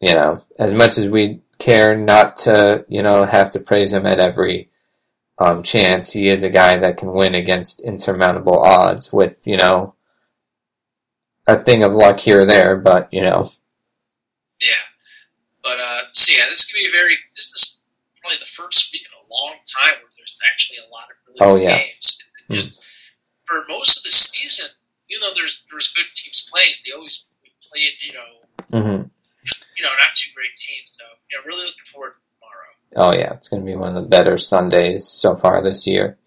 you 0.00 0.14
know, 0.14 0.42
as 0.58 0.72
much 0.72 0.98
as 0.98 1.08
we 1.08 1.42
care 1.58 1.96
not 1.96 2.36
to, 2.38 2.84
you 2.88 3.02
know, 3.02 3.24
have 3.24 3.50
to 3.52 3.60
praise 3.60 3.92
him 3.92 4.06
at 4.06 4.20
every 4.20 4.70
um, 5.38 5.62
chance. 5.62 6.12
He 6.12 6.28
is 6.28 6.42
a 6.42 6.50
guy 6.50 6.78
that 6.78 6.96
can 6.96 7.12
win 7.12 7.34
against 7.34 7.80
insurmountable 7.80 8.58
odds 8.62 9.12
with, 9.12 9.46
you 9.46 9.56
know, 9.56 9.94
a 11.46 11.58
thing 11.62 11.82
of 11.82 11.92
luck 11.92 12.20
here 12.20 12.40
or 12.40 12.44
there, 12.46 12.76
but, 12.76 13.12
you 13.12 13.22
know, 13.22 13.48
Yeah, 14.60 14.72
but 15.62 15.78
uh, 15.78 16.02
so 16.12 16.32
yeah, 16.32 16.46
this 16.48 16.64
is 16.64 16.72
gonna 16.72 16.82
be 16.84 16.88
a 16.88 16.90
very. 16.92 17.16
This 17.36 17.50
is 17.52 17.82
probably 18.20 18.38
the 18.38 18.46
first 18.46 18.92
week 18.92 19.02
in 19.02 19.12
a 19.18 19.28
long 19.32 19.54
time 19.66 19.94
where 20.00 20.10
there's 20.16 20.36
actually 20.50 20.78
a 20.78 20.90
lot 20.92 21.04
of 21.10 21.16
really 21.26 21.38
Oh, 21.40 21.54
good 21.58 21.64
yeah. 21.70 21.78
games. 21.78 22.22
Just 22.50 22.84
for 23.46 23.64
most 23.68 23.98
of 23.98 24.04
the 24.04 24.10
season, 24.10 24.68
you 25.08 25.18
know, 25.20 25.30
there's 25.34 25.64
there's 25.70 25.92
good 25.92 26.06
teams 26.14 26.48
playing. 26.52 26.72
They 26.86 26.92
always 26.92 27.28
played, 27.70 27.92
you 28.02 28.12
know, 28.14 28.80
hmm 28.80 29.02
you 29.76 29.84
know, 29.84 29.90
not 29.90 30.14
two 30.14 30.30
great 30.34 30.54
teams. 30.56 30.90
So, 30.92 31.04
yeah, 31.30 31.38
really 31.46 31.66
looking 31.66 31.84
forward 31.86 32.14
to 32.14 32.20
tomorrow. 32.34 33.10
Oh, 33.10 33.18
yeah. 33.18 33.32
It's 33.34 33.48
going 33.48 33.62
to 33.62 33.66
be 33.66 33.76
one 33.76 33.96
of 33.96 34.02
the 34.02 34.08
better 34.08 34.38
Sundays 34.38 35.06
so 35.06 35.36
far 35.36 35.62
this 35.62 35.86
year. 35.86 36.18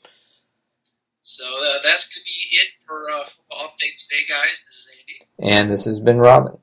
So 1.22 1.44
uh, 1.46 1.82
that's 1.84 2.08
going 2.08 2.24
to 2.24 2.26
be 2.26 2.56
it 2.56 2.70
for 2.86 3.10
uh, 3.10 3.26
football 3.26 3.68
update 3.68 4.02
today, 4.02 4.24
guys. 4.30 4.64
This 4.64 4.76
is 4.76 4.92
Andy. 4.98 5.54
And 5.54 5.70
this 5.70 5.84
has 5.84 6.00
been 6.00 6.20
Robin. 6.20 6.58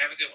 Have 0.00 0.10
a 0.10 0.16
good 0.16 0.24
one. 0.24 0.32